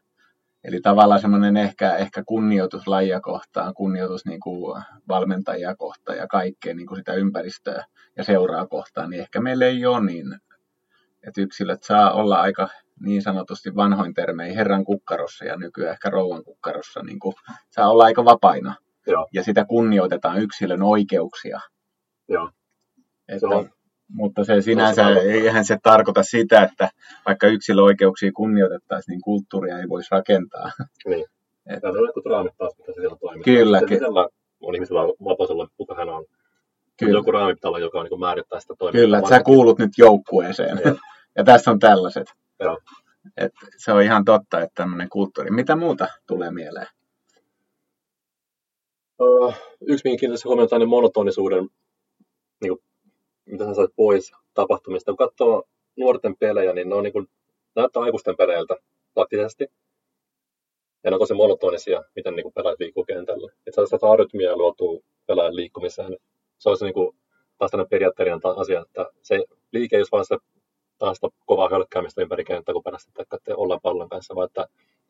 eli 0.65 0.81
tavallaan 0.81 1.21
semmoinen 1.21 1.57
ehkä, 1.57 1.97
ehkä 1.97 2.23
kunnioitus 2.27 2.89
lajia 2.89 3.21
kohtaan, 3.21 3.75
kunnioitus 3.75 4.27
niin 4.27 4.41
kuin 4.41 4.83
valmentajia 5.09 5.77
kohtaan 5.77 6.19
ja 6.19 6.27
kaikkea 6.27 6.75
niin 6.75 6.87
kuin 6.87 6.99
sitä 6.99 7.13
ympäristöä 7.13 7.85
ja 8.17 8.25
seuraa 8.25 8.67
kohtaan, 8.67 9.11
niin 9.11 9.21
ehkä 9.23 9.41
meillä 9.41 9.65
ei 9.65 9.87
ole 9.87 10.05
niin, 10.05 10.35
että 11.27 11.41
yksilöt 11.41 11.83
saa 11.83 12.13
olla 12.13 12.41
aika 12.41 12.69
niin 13.01 13.23
sanotusti 13.23 13.77
vanhoin 13.77 14.15
termein 14.15 14.55
herran 14.55 14.85
kukkarossa 14.85 15.45
ja 15.45 15.57
nykyään 15.57 15.93
ehkä 15.93 16.11
rouvan 16.11 16.45
kukkarossa, 16.45 17.03
niin 17.03 17.19
kuin, 17.19 17.35
saa 17.71 17.91
olla 17.91 18.05
aika 18.05 18.25
vapaina. 18.25 18.75
Joo. 19.07 19.29
Ja 19.33 19.43
sitä 19.43 19.65
kunnioitetaan 19.65 20.39
yksilön 20.39 20.83
oikeuksia. 20.83 21.61
Joo. 22.29 22.51
Että, 23.29 23.41
Se 23.41 23.47
on- 23.47 23.71
mutta 24.13 24.45
se 24.45 24.61
sinänsä, 24.61 25.07
aivan. 25.07 25.23
eihän 25.27 25.65
se 25.65 25.79
tarkoita 25.83 26.23
sitä, 26.23 26.63
että 26.63 26.89
vaikka 27.27 27.47
yksilöoikeuksia 27.47 28.33
kunnioitettaisiin, 28.37 29.13
niin 29.13 29.21
kulttuuria 29.21 29.79
ei 29.79 29.89
voisi 29.89 30.09
rakentaa. 30.11 30.71
Niin. 31.07 31.25
Et, 31.71 31.83
Ja 31.83 31.93
ne 31.93 31.99
on 31.99 32.05
jotkut 32.07 32.27
raamit 32.27 32.53
taas, 32.59 32.73
mitä 32.79 32.93
se 32.93 33.01
siellä 33.01 33.17
toimii. 33.21 33.43
Kyllä, 33.45 33.79
Se 33.79 33.99
on 34.61 34.75
ihmisellä 34.75 35.01
vapaus 35.25 35.51
olla, 35.51 35.69
kuka 35.77 35.95
hän 35.95 36.09
on. 36.09 36.25
Kyllä. 36.99 37.19
Joku 37.19 37.33
raami 37.33 37.55
pitää 37.55 37.69
olla, 37.69 37.79
joka 37.79 38.03
niin 38.03 38.21
määrittää 38.21 38.61
sitä 38.61 38.75
toimintaa. 38.79 39.01
kyllä, 39.05 39.19
että 39.19 39.31
sä 39.31 39.43
kuulut 39.43 39.79
nyt 39.79 39.91
joukkueeseen. 39.99 40.81
Joo. 40.85 40.97
ja 41.37 41.45
tässä 41.45 41.71
on 41.71 41.79
tällaiset. 41.79 42.27
Joo. 42.61 42.79
Et 43.37 43.53
se 43.77 43.93
on 43.93 44.03
ihan 44.03 44.25
totta, 44.25 44.61
että 44.61 44.75
tämmöinen 44.75 45.09
kulttuuri. 45.09 45.51
Mitä 45.51 45.77
muuta 45.77 46.09
tulee 46.27 46.51
mieleen? 46.51 46.87
Uh, 49.19 49.55
yksi, 49.81 50.03
mihin 50.05 50.19
kiinnittäisi 50.19 50.49
huomiota, 50.49 50.77
on 50.77 50.89
monotonisuuden, 50.89 51.69
niin 52.61 52.73
kuin, 52.73 52.83
mitä 53.45 53.65
sä 53.65 53.75
sait 53.75 53.91
pois 53.97 54.33
tapahtumista. 54.55 55.11
Kun 55.11 55.17
katsoo 55.17 55.63
nuorten 55.97 56.37
pelejä, 56.37 56.73
niin 56.73 56.89
ne 56.89 56.95
on 56.95 57.03
niin 57.03 57.13
kuin, 57.13 57.29
näyttää 57.77 58.03
aikuisten 58.03 58.37
peleiltä 58.37 58.77
taktisesti. 59.15 59.67
Ja 61.05 61.11
ne 61.11 61.15
on 61.15 61.21
tosi 61.21 61.35
monotonisia, 61.35 62.03
miten 62.17 62.37
niin 62.37 62.45
kuin 62.45 62.53
pelaajat 62.53 62.81
liikkuu 62.81 63.05
kentällä. 63.05 63.53
Että 63.67 63.87
saada 63.87 63.87
sitä 63.87 64.17
rytmiä 64.19 64.57
luotua 64.57 65.01
pelaajan 65.27 65.57
liikkumiseen. 65.57 66.17
Se 66.59 66.69
olisi 66.69 66.85
niin 66.85 66.95
kuin, 66.95 67.17
taas 67.59 67.71
tämmöinen 67.71 67.91
periaatteellinen 67.91 68.41
asia, 68.57 68.81
että 68.81 69.07
se 69.23 69.45
liike 69.73 69.97
ei 69.97 70.01
olisi 70.01 70.13
vaan 70.13 70.25
sitä, 70.25 70.39
taas 71.01 71.17
sitä 71.17 71.29
kovaa 71.47 71.69
hölkkäämistä 71.69 72.23
ympäri 72.23 72.45
kenttää, 72.45 72.73
kun 72.73 72.83
perästä 72.83 73.23
että 73.23 73.39
te 73.45 73.55
ollaan 73.55 73.81
pallon 73.83 74.09
kanssa, 74.09 74.35
vaan 74.35 74.47
että 74.47 74.67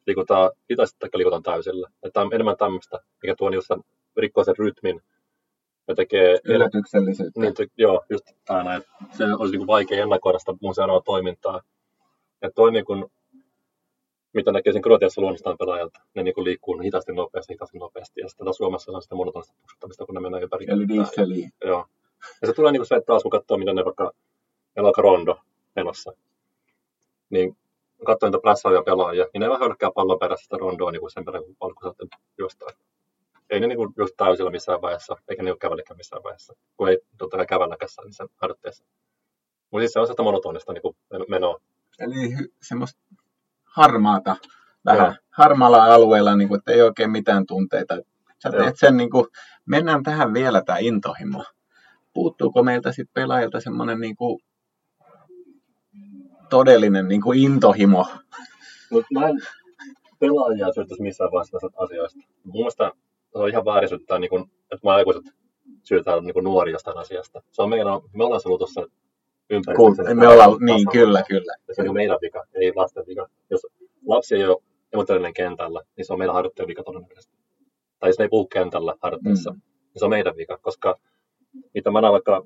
liikutaan 0.06 0.50
hitaasti 0.70 0.96
tai 0.98 1.08
liikutaan 1.14 1.42
täysillä. 1.42 1.88
Että 1.88 2.10
tämä 2.12 2.26
on 2.26 2.34
enemmän 2.34 2.56
tämmöistä, 2.56 2.98
mikä 3.22 3.34
tuo 3.38 3.50
just 3.50 3.68
sen, 3.68 3.80
rikkoo 4.16 4.44
sen 4.44 4.58
rytmin 4.58 5.00
ja 5.88 5.94
tekee 5.94 6.38
Yllätyksellisyyttä. 6.44 7.40
niin, 7.40 7.54
te, 7.54 7.66
joo, 7.76 8.04
just 8.10 8.24
aina, 8.48 8.74
että 8.74 8.90
se 9.12 9.24
olisi 9.38 9.56
niin 9.56 9.66
vaikea 9.66 10.02
ennakoida 10.02 10.38
sitä 10.38 10.54
mun 10.60 10.74
seuraavaa 10.74 11.02
toimintaa. 11.02 11.60
Ja 12.42 12.50
toi 12.50 12.72
niin 12.72 12.84
kuin, 12.84 13.04
mitä 14.32 14.52
näkee 14.52 14.72
sen 14.72 14.82
Kroatiassa 14.82 15.20
luonnostaan 15.20 15.58
pelaajalta, 15.58 16.00
ne 16.14 16.22
niin 16.22 16.34
liikkuu 16.44 16.78
hitaasti 16.78 17.12
nopeasti, 17.12 17.52
hitaasti 17.52 17.78
nopeasti. 17.78 18.20
Ja 18.20 18.28
sitten 18.28 18.44
taas 18.44 18.56
Suomessa 18.56 18.92
on 18.92 19.02
sitä 19.02 19.14
monotonista 19.14 19.54
puksuttamista, 19.60 20.06
kun 20.06 20.14
ne 20.14 20.20
menee 20.20 20.42
ympäri. 20.42 20.66
Eli 20.68 20.88
dieseliin. 20.88 21.52
Joo. 21.64 21.86
Ja 22.42 22.48
se 22.48 22.52
tulee 22.52 22.72
niin 22.72 22.80
kuin 22.80 22.86
se, 22.86 22.94
että 22.94 23.06
taas 23.06 23.22
kun 23.22 23.30
katsoo, 23.30 23.58
miten 23.58 23.76
ne 23.76 23.84
vaikka, 23.84 24.12
aika 24.76 25.02
rondo 25.02 25.38
menossa, 25.76 26.12
niin 27.30 27.56
katsoo 28.06 28.28
niitä 28.28 28.42
prässaavia 28.42 28.82
pelaajia, 28.82 29.26
niin 29.32 29.40
ne 29.40 29.48
vähän 29.48 29.60
hölkkää 29.60 29.90
pallon 29.94 30.18
perässä 30.18 30.44
sitä 30.44 30.56
rondoa 30.56 30.90
niin 30.90 31.00
kuin 31.00 31.10
sen 31.10 31.24
perään, 31.24 31.44
kun 31.44 31.56
palkku 31.58 31.82
saatte 31.82 32.06
juostaa. 32.38 32.68
Ei 33.50 33.60
ne 33.60 33.66
niin 33.66 33.76
kuin 33.76 33.92
just 33.98 34.14
täysillä 34.16 34.50
missään 34.50 34.82
vaiheessa, 34.82 35.16
eikä 35.28 35.42
ne 35.42 35.50
ole 35.50 35.58
kävelläkään 35.58 35.96
missään 35.96 36.22
vaiheessa, 36.22 36.54
kun 36.76 36.88
ei 36.88 36.98
totta 37.18 37.46
kai 37.46 37.88
saa 37.88 38.04
niissä 38.04 38.26
harjoitteissa. 38.36 38.84
Mutta 39.70 39.82
siis 39.82 39.92
se 39.92 40.00
on 40.00 40.06
sitä 40.06 40.22
monotonista 40.22 40.72
niin 40.72 40.82
kuin 40.82 40.96
menoa. 41.28 41.60
Eli 42.00 42.36
semmoista 42.62 43.00
harmaata 43.64 44.36
vähän. 44.84 45.06
Joo. 45.06 45.14
Harmaalla 45.30 45.84
alueella, 45.84 46.36
niin 46.36 46.48
kuin, 46.48 46.58
että 46.58 46.72
ei 46.72 46.82
oikein 46.82 47.10
mitään 47.10 47.46
tunteita. 47.46 47.94
Sä 48.42 48.48
Joo. 48.48 48.62
teet 48.62 48.78
sen, 48.78 48.96
niin 48.96 49.10
kuin, 49.10 49.26
mennään 49.66 50.02
tähän 50.02 50.34
vielä 50.34 50.62
tämä 50.62 50.78
intohimo. 50.78 51.44
Puuttuuko 52.12 52.62
meiltä 52.62 52.92
sitten 52.92 53.14
pelaajilta 53.14 53.60
semmoinen 53.60 54.00
niin 54.00 54.16
kuin, 54.16 54.40
todellinen 56.50 57.08
niin 57.08 57.22
kuin 57.22 57.38
intohimo? 57.38 58.06
Mutta 58.90 59.08
mä 59.14 59.28
en 59.28 59.38
pelaajia 60.18 60.72
syyttäisi 60.72 61.02
missään 61.02 61.30
vaiheessa 61.32 61.58
näistä 61.62 61.82
asioista. 61.82 62.18
Mun 62.44 62.52
mielestä 62.52 62.92
se 63.32 63.38
on 63.38 63.48
ihan 63.48 63.64
väärin 63.64 63.88
syyttää, 63.88 64.18
niin 64.18 64.30
kun, 64.30 64.50
että 64.62 64.84
me 64.84 64.90
aikuiset 64.90 65.22
syytetään 65.82 66.24
niin 66.24 66.44
nuoria 66.44 66.72
jostain 66.72 66.98
asiasta. 66.98 67.42
Se 67.50 67.62
on 67.62 67.70
meidän, 67.70 67.86
me 67.86 68.24
ollaan 68.24 68.40
ollut 68.44 68.58
tuossa 68.58 68.86
ympäri. 69.50 69.76
Kun, 69.76 69.96
me 70.14 70.28
ollaan, 70.28 70.50
niin 70.60 70.86
kyllä, 70.92 71.22
kyllä. 71.28 71.54
Ja 71.68 71.74
se 71.74 71.82
on 71.88 71.94
meidän 71.94 72.18
vika, 72.22 72.44
ei 72.54 72.72
lasten 72.76 73.04
vika. 73.06 73.26
Jos 73.50 73.66
lapsi 74.06 74.34
ei 74.34 74.46
ole 74.46 74.62
emotionaalinen 74.92 75.34
kentällä, 75.34 75.82
niin 75.96 76.04
se 76.04 76.12
on 76.12 76.18
meidän 76.18 76.34
harjoittajan 76.34 76.68
vika 76.68 76.82
todennäköisesti. 76.82 77.36
Tai 77.98 78.08
jos 78.10 78.18
ne 78.18 78.24
ei 78.24 78.28
puhu 78.28 78.46
kentällä 78.46 78.94
harjoitteessa, 79.02 79.50
mm. 79.50 79.60
niin 79.80 79.98
se 79.98 80.04
on 80.04 80.10
meidän 80.10 80.36
vika, 80.36 80.58
koska 80.58 80.96
mitä 81.74 81.90
mä 81.90 82.00
näen 82.00 82.12
vaikka, 82.12 82.42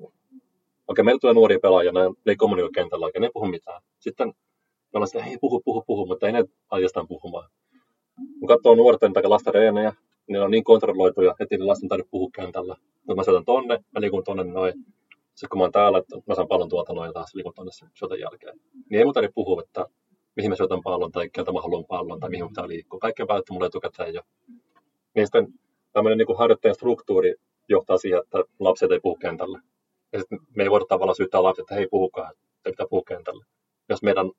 okei, 0.87 1.03
meillä 1.03 1.19
tulee 1.19 1.33
nuoria 1.33 1.59
pelaajia, 1.59 1.91
ne, 1.91 1.99
ei 2.25 2.35
kommunikoi 2.35 2.71
kentällä 2.71 3.05
oikein, 3.05 3.21
ne 3.21 3.27
ei 3.27 3.31
puhu 3.33 3.45
mitään. 3.45 3.81
Sitten 3.99 4.27
me 4.27 4.33
ollaan 4.93 5.07
sitä, 5.07 5.23
hei 5.23 5.37
puhu, 5.41 5.61
puhu, 5.65 5.83
puhu, 5.87 6.05
mutta 6.05 6.25
ei 6.25 6.33
ne 6.33 6.45
oikeastaan 6.71 7.07
puhumaan. 7.07 7.49
Kun 8.39 8.47
katsoo 8.47 8.75
nuorten 8.75 9.13
tai 9.13 9.23
lasten 9.23 9.53
reenejä, 9.53 9.93
ne 10.27 10.39
on 10.39 10.51
niin 10.51 10.63
kontrolloituja, 10.63 11.31
että 11.31 11.55
niiden 11.55 11.67
lasten 11.67 11.89
tarvitse 11.89 12.11
puhua 12.11 12.29
kentällä. 12.35 12.75
Mutta 12.95 13.15
mä 13.15 13.23
syötän 13.23 13.45
tonne, 13.45 13.79
mä 13.91 14.01
liikun 14.01 14.23
tonne 14.23 14.43
noin. 14.43 14.73
Sitten 15.35 15.49
kun 15.49 15.57
mä 15.59 15.63
oon 15.63 15.71
täällä, 15.71 15.97
että 15.97 16.15
mä 16.27 16.35
saan 16.35 16.47
pallon 16.47 16.69
tuolta 16.69 16.93
noin 16.93 17.13
taas 17.13 17.35
liikun 17.35 17.53
tonne 17.55 17.71
syötön 17.93 18.19
jälkeen. 18.19 18.59
Niin 18.89 18.99
ei 18.99 19.05
mun 19.05 19.13
tarvitse 19.13 19.33
puhua, 19.33 19.61
että 19.61 19.85
mihin 20.35 20.51
mä 20.51 20.55
syötän 20.55 20.83
pallon 20.83 21.11
tai 21.11 21.29
keltä 21.29 21.51
mä 21.51 21.61
haluan 21.61 21.85
pallon 21.85 22.19
tai 22.19 22.29
mihin 22.29 22.47
pitää 22.47 22.67
liikkua. 22.67 22.99
Kaikki 22.99 23.21
on 23.21 23.27
päätetty 23.27 23.53
mulle 23.53 23.65
etukäteen 23.65 24.13
jo. 24.13 24.21
Niin 25.15 25.27
sitten 25.27 25.47
tämmöinen 25.93 26.17
niin 26.17 26.37
harjoittajan 26.37 26.75
struktuuri 26.75 27.35
johtaa 27.69 27.97
siihen, 27.97 28.19
että 28.19 28.43
lapset 28.59 28.91
ei 28.91 28.99
puhu 28.99 29.15
kentällä. 29.15 29.59
Ja 30.15 30.19
sitten 30.19 30.39
me 30.55 30.63
ei 30.63 30.69
voida 30.69 30.85
tavallaan 30.89 31.15
syyttää 31.15 31.43
lapset, 31.43 31.63
että 31.63 31.75
hei 31.75 31.87
puhukaan, 31.87 32.31
että 32.31 32.69
pitää 32.71 32.85
puhua 32.89 33.03
kentällä. 33.07 33.45
Jos 33.89 34.03
meidän 34.03 34.31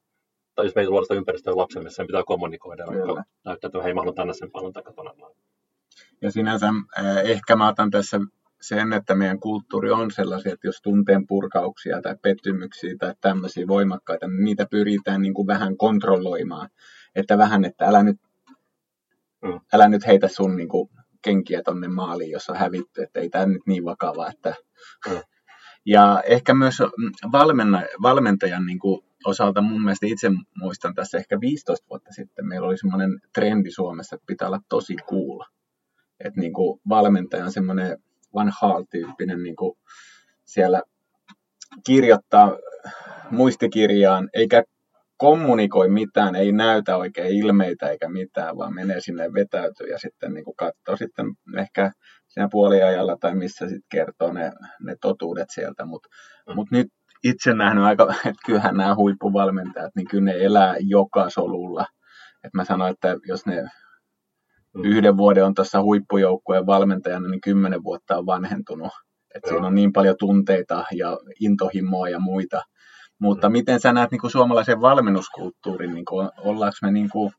tai 0.55 0.67
jos 0.67 0.75
meidän 0.75 0.91
luoda 0.91 1.05
sitä 1.05 1.15
ympäristöä 1.15 1.55
missä 1.83 1.97
sen 1.97 2.07
pitää 2.07 2.23
kommunikoida, 2.27 2.85
Kyllä. 2.87 3.25
näyttää, 3.45 3.69
että 3.69 3.83
hei, 3.83 3.95
mä 3.95 4.01
haluan 4.01 4.15
tänne 4.15 4.35
sen 4.35 4.51
pallon 4.51 4.73
tai 4.73 4.83
Ja 6.23 6.31
sinänsä 6.31 6.67
eh, 6.99 7.31
ehkä 7.31 7.57
mä 7.57 7.69
otan 7.69 7.91
tässä 7.91 8.21
sen, 8.61 8.93
että 8.93 9.15
meidän 9.15 9.41
kulttuuri 9.41 9.91
on 9.91 10.11
sellaisia, 10.11 10.53
että 10.53 10.67
jos 10.67 10.81
tunteen 10.83 11.27
purkauksia 11.27 12.03
tai 12.03 12.17
pettymyksiä 12.23 12.95
tai 12.99 13.15
tämmöisiä 13.21 13.67
voimakkaita, 13.67 14.27
niin 14.27 14.45
niitä 14.45 14.67
pyritään 14.71 15.23
niin 15.23 15.35
kuin 15.35 15.47
vähän 15.47 15.77
kontrolloimaan. 15.77 16.69
Että 17.15 17.39
vähän, 17.39 17.65
että 17.65 17.87
älä 17.87 18.03
nyt, 18.03 18.17
mm. 19.43 19.61
älä 19.73 19.89
nyt 19.89 20.07
heitä 20.07 20.29
sun 20.29 20.57
niin 20.57 20.69
kuin 20.69 20.89
kenkiä 21.23 21.63
tonne 21.63 21.89
maaliin, 21.89 22.31
jos 22.31 22.51
on 22.51 22.57
hävitty, 22.57 23.03
että 23.03 23.21
ei 23.21 23.29
tämä 23.29 23.47
nyt 23.47 23.63
niin 23.67 23.85
vakava. 23.85 24.31
Että... 24.31 24.55
Mm. 25.09 25.21
Ja 25.87 26.23
ehkä 26.27 26.55
myös 26.55 26.79
valmentajan 28.03 28.67
niin 28.67 28.79
kuin 28.79 29.01
osalta 29.25 29.61
mun 29.61 29.83
mielestä 29.83 30.07
itse 30.07 30.31
muistan 30.57 30.95
tässä 30.95 31.19
ehkä 31.19 31.41
15 31.41 31.87
vuotta 31.91 32.13
sitten, 32.13 32.49
meillä 32.49 32.67
oli 32.67 32.79
semmoinen 32.79 33.21
trendi 33.35 33.71
Suomessa, 33.71 34.17
että 34.17 34.27
pitää 34.27 34.49
olla 34.49 34.61
tosi 34.69 34.97
cool. 34.97 35.41
Että 36.21 36.41
niin 36.41 36.53
kuin 36.53 36.81
valmentaja 36.89 37.45
on 37.45 37.53
semmoinen 37.53 37.99
Van 38.35 38.53
Hal-tyyppinen 38.61 39.43
niin 39.43 39.57
kuin 39.57 39.79
siellä 40.45 40.83
kirjoittaa 41.87 42.59
muistikirjaan, 43.31 44.29
eikä 44.35 44.63
kommunikoi 45.17 45.89
mitään, 45.89 46.35
ei 46.35 46.53
näytä 46.53 46.97
oikein 46.97 47.37
ilmeitä 47.37 47.91
eikä 47.91 48.09
mitään, 48.09 48.57
vaan 48.57 48.75
menee 48.75 49.01
sinne 49.01 49.33
vetäytyy 49.33 49.87
ja 49.87 49.99
sitten 49.99 50.35
niin 50.35 50.45
kuin 50.45 50.57
katsoo 50.57 50.97
sitten 50.97 51.27
ehkä 51.59 51.93
siinä 52.37 52.49
puoliajalla 52.51 53.17
tai 53.21 53.35
missä 53.35 53.69
sitten 53.69 53.89
kertoo 53.91 54.33
ne, 54.33 54.53
ne 54.81 54.97
totuudet 55.01 55.49
sieltä. 55.51 55.85
Mutta 55.85 56.09
mm. 56.49 56.55
mut 56.55 56.71
nyt 56.71 56.87
itse 57.25 57.55
nähnyt 57.55 57.85
aika, 57.85 58.05
että 58.29 58.43
kyllähän 58.47 58.77
nämä 58.77 58.95
huippuvalmentajat, 58.95 59.93
niin 59.97 60.09
kyllä 60.09 60.25
ne 60.25 60.35
elää 60.39 60.75
joka 60.81 61.31
solulla. 61.31 61.87
Et 62.45 62.55
mä 62.55 62.65
sanoin, 62.65 62.93
että 62.93 63.17
jos 63.29 63.47
ne 63.47 63.63
mm. 63.63 64.85
yhden 64.85 65.17
vuoden 65.17 65.45
on 65.45 65.55
tässä 65.55 65.83
huippujoukkueen 65.83 66.67
valmentajana, 66.67 67.29
niin 67.29 67.41
kymmenen 67.41 67.85
vuotta 67.85 68.19
on 68.19 68.27
vanhentunut. 68.27 68.93
Et 69.35 69.43
siinä 69.49 69.67
on 69.67 69.75
niin 69.75 69.93
paljon 69.93 70.17
tunteita 70.19 70.85
ja 70.93 71.19
intohimoa 71.41 72.09
ja 72.09 72.19
muita. 72.19 72.63
Mutta 73.21 73.49
mm. 73.49 73.53
miten 73.53 73.81
sä 73.81 73.93
näet 73.93 74.11
niin 74.11 74.21
kuin 74.21 74.31
suomalaisen 74.31 74.81
valmennuskulttuurin, 74.81 75.95
niin 75.95 76.05
kuin, 76.05 76.29
ollaanko 76.39 76.77
me 76.83 76.93
niin 76.93 77.09
kuin, 77.11 77.33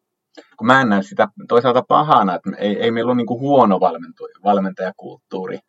kun 0.57 0.67
mä 0.67 0.81
en 0.81 0.89
näe 0.89 1.03
sitä 1.03 1.27
toisaalta 1.47 1.83
pahana, 1.87 2.35
että 2.35 2.49
ei, 2.57 2.79
ei 2.79 2.91
meillä 2.91 3.09
ole 3.09 3.17
niin 3.17 3.27
kuin 3.27 3.39
huono 3.39 3.79
valmentajakulttuuri, 4.43 5.59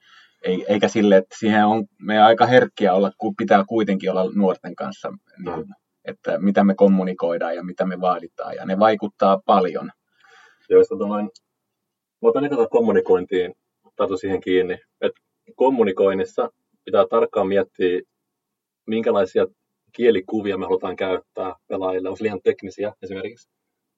ei, 0.42 0.64
eikä 0.68 0.88
sille, 0.88 1.16
että 1.16 1.36
siihen 1.38 1.66
on 1.66 1.84
me 2.02 2.22
aika 2.22 2.46
herkkiä 2.46 2.94
olla, 2.94 3.12
kun 3.18 3.36
pitää 3.36 3.64
kuitenkin 3.68 4.10
olla 4.10 4.30
nuorten 4.34 4.74
kanssa, 4.74 5.12
niin, 5.44 5.56
mm. 5.56 5.74
että 6.04 6.38
mitä 6.38 6.64
me 6.64 6.74
kommunikoidaan 6.74 7.56
ja 7.56 7.64
mitä 7.64 7.84
me 7.86 8.00
vaaditaan, 8.00 8.54
ja 8.54 8.66
ne 8.66 8.78
vaikuttaa 8.78 9.40
paljon. 9.46 9.90
Joo, 10.68 10.82
sitä 10.82 10.94
noin, 10.94 11.30
mä 12.22 12.28
otan 12.28 12.44
ekata 12.44 12.68
kommunikointiin, 12.68 13.54
tartu 13.96 14.16
siihen 14.16 14.40
kiinni, 14.40 14.78
että 15.00 15.20
kommunikoinnissa 15.56 16.50
pitää 16.84 17.04
tarkkaan 17.10 17.48
miettiä, 17.48 18.00
minkälaisia 18.86 19.46
kielikuvia 19.92 20.58
me 20.58 20.64
halutaan 20.64 20.96
käyttää 20.96 21.54
pelaajille. 21.68 22.08
Onko 22.08 22.18
liian 22.22 22.40
teknisiä 22.44 22.92
esimerkiksi, 23.02 23.48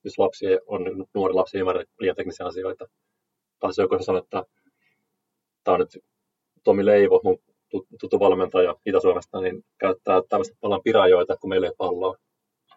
jos 0.05 0.19
lapsi 0.19 0.47
on, 0.67 1.07
nuori 1.15 1.35
lapsi 1.35 1.57
ei 1.57 1.61
ymmärrä 1.61 1.85
liian 2.01 2.17
teknisiä 2.17 2.47
asioita. 2.47 2.87
Tai 3.61 3.75
se 3.75 3.83
joku 3.83 4.03
sanoo, 4.03 4.23
että 4.23 4.45
tämä 5.65 5.75
on 5.75 5.81
nyt 5.81 6.05
Tomi 6.65 6.87
Leivo, 6.87 7.21
mun 7.25 7.39
tuttu 8.01 8.21
valmentaja 8.21 8.77
Itä-Suomesta, 8.87 9.41
niin 9.41 9.65
käyttää 9.79 10.23
tämmöistä 10.29 10.57
palan 10.61 10.83
pirajoita, 10.85 11.37
kun 11.37 11.51
meillä 11.51 11.67
ei 11.67 11.73
palloa. 11.79 12.17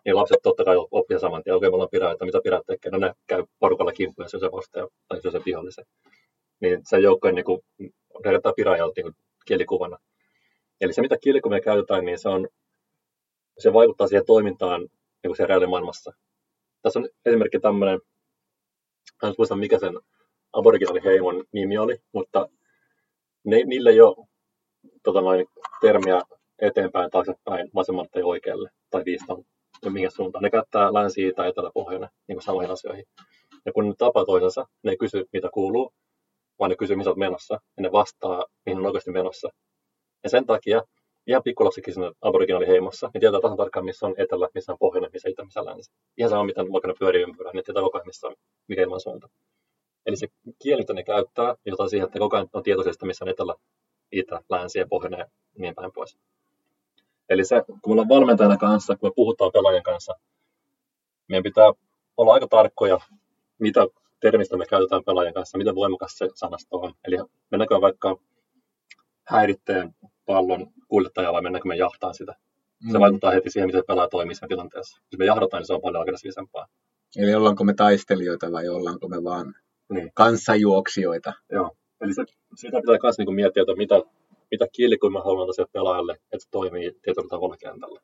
Niin 0.06 0.16
lapset 0.16 0.40
totta 0.44 0.64
kai 0.64 0.76
oppii 0.92 1.20
saman 1.20 1.44
tien, 1.44 1.56
okei, 1.56 1.70
me 1.70 1.74
ollaan 1.74 1.90
pirajoita, 1.90 2.26
mitä 2.26 2.40
piraat 2.44 2.66
tekee? 2.66 2.92
No 2.92 2.98
ne 2.98 3.14
käy 3.28 3.44
porukalla 3.60 3.92
kimppuja, 3.92 4.30
se 4.30 4.38
on 4.38 4.42
se 4.42 4.52
vastaja, 4.52 4.88
tai 5.08 5.22
se 5.22 5.28
on 5.28 5.32
se 5.32 5.42
vihollisen. 5.46 5.86
Niin 6.60 6.82
se 6.90 7.00
joukko 7.00 7.32
niin 7.32 7.46
kuin, 7.46 7.62
herättää 8.26 8.54
pirajalta 8.56 9.02
niin 9.02 9.14
kielikuvana. 9.46 9.98
Eli 10.82 10.94
se, 10.94 11.02
mitä 11.02 11.18
kielikuvia 11.18 11.62
käytetään, 11.62 12.06
niin 12.06 12.20
se, 12.20 12.30
on, 12.30 12.48
se 13.58 13.74
vaikuttaa 13.74 14.08
siihen 14.08 14.26
toimintaan 14.26 14.82
niin 14.82 15.30
kuin 15.30 15.36
se 15.36 15.46
reaalimaailmassa. 15.46 16.14
Tässä 16.84 17.00
on 17.00 17.10
esimerkki 17.26 17.60
tämmöinen, 17.60 18.00
en 19.24 19.34
muista 19.38 19.56
mikä 19.56 19.80
sen 19.80 20.00
aboriginaaliheimon 20.54 21.44
nimi 21.54 21.78
oli, 21.78 21.98
mutta 22.14 22.50
ne, 23.46 23.64
niillä 23.64 23.90
ei 23.90 24.02
ole 24.02 24.28
tota 25.04 25.22
noin, 25.22 25.46
termiä 25.82 26.22
eteenpäin, 26.60 27.12
taaksepäin, 27.12 27.70
vasemmalle 27.76 28.10
tai 28.12 28.24
oikealle, 28.24 28.70
tai 28.90 29.06
viistan, 29.06 29.38
ja 29.86 29.92
minkä 29.92 30.10
suuntaan. 30.10 30.44
Ne 30.44 30.50
käyttää 30.50 30.94
länsi 30.94 31.34
tai 31.36 31.50
etelä-pohjoinen 31.50 32.10
niin 32.28 32.36
kuin 32.36 32.44
samoihin 32.44 32.72
asioihin. 32.72 33.06
Ja 33.66 33.74
kun 33.74 33.88
ne 33.88 33.94
tapaa 33.98 34.26
toisensa, 34.26 34.66
ne 34.84 34.92
ei 34.92 34.98
kysy, 34.98 35.26
mitä 35.34 35.50
kuuluu, 35.54 35.94
vaan 36.60 36.70
ne 36.70 36.76
kysyy, 36.76 36.96
missä 36.96 37.10
olet 37.10 37.20
menossa, 37.20 37.54
ja 37.78 37.84
ne 37.84 37.92
vastaa, 37.92 38.46
mihin 38.66 38.80
on 38.80 38.86
oikeasti 38.86 39.12
menossa. 39.12 39.50
Ja 40.24 40.30
sen 40.30 40.46
takia 40.46 40.82
ihan 41.28 41.44
pikkulapsikin 41.44 41.94
siinä 41.94 42.12
aboriginaaliheimossa, 42.22 43.10
niin 43.14 43.22
tietää 43.22 43.42
tasan 43.42 43.58
tarkkaan, 43.58 43.86
missä 43.86 44.06
on 44.06 44.16
etelä, 44.18 44.50
missä 44.54 44.72
on 44.72 44.78
pohjoinen, 44.78 45.12
missä 45.14 45.30
itä, 45.30 45.44
missä 45.44 45.66
länsi. 45.66 45.92
Ihan 46.18 46.30
sama, 46.30 46.44
miten 46.44 46.72
vaikka 46.72 46.88
ne 46.88 46.94
pyörii 47.00 47.24
ympyrää, 47.24 47.54
niin 47.54 47.64
tietää 47.64 47.84
koko 47.84 47.98
ajan, 47.98 48.08
missä 48.08 48.28
on 48.28 48.36
mikä 48.68 48.82
ilman 48.82 49.00
suunta. 49.00 49.30
Eli 50.06 50.16
se 50.16 50.28
kieli, 50.64 50.82
mitä 50.82 50.94
ne 50.94 51.04
käyttää, 51.04 51.56
jotain 51.66 51.90
siihen, 51.90 52.06
että 52.06 52.20
koko 52.20 52.36
ajan 52.36 52.50
on 52.54 52.64
tietoisesti, 52.64 53.06
missä 53.06 53.26
on 53.26 53.30
etelä, 53.30 53.56
itä, 54.12 54.42
länsi 54.50 54.80
ja 54.80 54.88
pohjoinen 54.88 55.20
ja 55.20 55.26
niin 55.58 55.76
päin 55.76 55.92
pois. 55.92 56.18
Eli 57.30 57.46
se, 57.46 57.64
kun 57.68 57.80
me 57.88 57.92
ollaan 57.92 58.10
valmentajana 58.10 58.58
kanssa, 58.58 58.96
kun 58.96 59.10
me 59.10 59.14
puhutaan 59.16 59.52
pelaajien 59.52 59.84
kanssa, 59.84 60.14
meidän 61.28 61.44
pitää 61.44 61.74
olla 62.18 62.34
aika 62.34 62.48
tarkkoja, 62.48 63.00
mitä 63.60 63.88
termistä 64.20 64.58
me 64.58 64.66
käytetään 64.66 65.04
pelaajien 65.04 65.34
kanssa, 65.34 65.58
miten 65.58 65.76
voimakas 65.76 66.18
se 66.18 66.30
sanasto 66.34 66.78
on. 66.78 66.94
Eli 67.06 67.18
mennäänkö 67.52 67.82
vaikka 67.82 68.18
häiritteen 69.24 69.96
pallon 70.26 70.68
kuljettaja 70.88 71.34
vai 71.34 71.42
mennäänkö 71.42 71.68
me 71.68 71.76
jahtaan 71.76 72.14
sitä. 72.14 72.34
Se 72.92 72.98
mm. 72.98 73.00
vaikuttaa 73.00 73.32
heti 73.32 73.50
siihen, 73.50 73.68
miten 73.68 73.84
pelaaja 73.88 74.08
toimii 74.08 74.36
siinä 74.36 74.48
tilanteessa. 74.48 75.02
Jos 75.12 75.20
me 75.20 75.26
jahdataan, 75.26 75.62
niin 75.62 75.68
se 75.68 75.74
on 75.74 75.82
paljon 75.82 76.02
aggressiivisempaa. 76.02 76.68
Eli 77.18 77.36
ollaanko 77.36 77.64
me 77.64 77.74
taistelijoita 77.74 78.52
vai 78.52 78.68
ollaanko 78.68 79.08
me 79.08 79.24
vaan 79.24 79.54
niin. 79.94 80.12
kanssajuoksijoita. 80.14 81.34
Joo, 81.52 81.72
eli 82.02 82.14
se, 82.14 82.24
sitä 82.56 82.82
pitää 82.82 82.98
myös 83.04 83.18
niin 83.18 83.36
miettiä, 83.36 83.64
että 83.64 83.76
mitä, 83.76 83.96
mitä 84.52 84.68
kielikuja 84.72 85.22
haluan 85.22 85.48
tosiaan 85.48 85.70
pelaajalle, 85.74 86.14
että 86.14 86.44
se 86.44 86.50
toimii 86.52 86.92
tietyllä 87.02 87.30
tavalla 87.30 87.58
kentällä. 87.58 88.02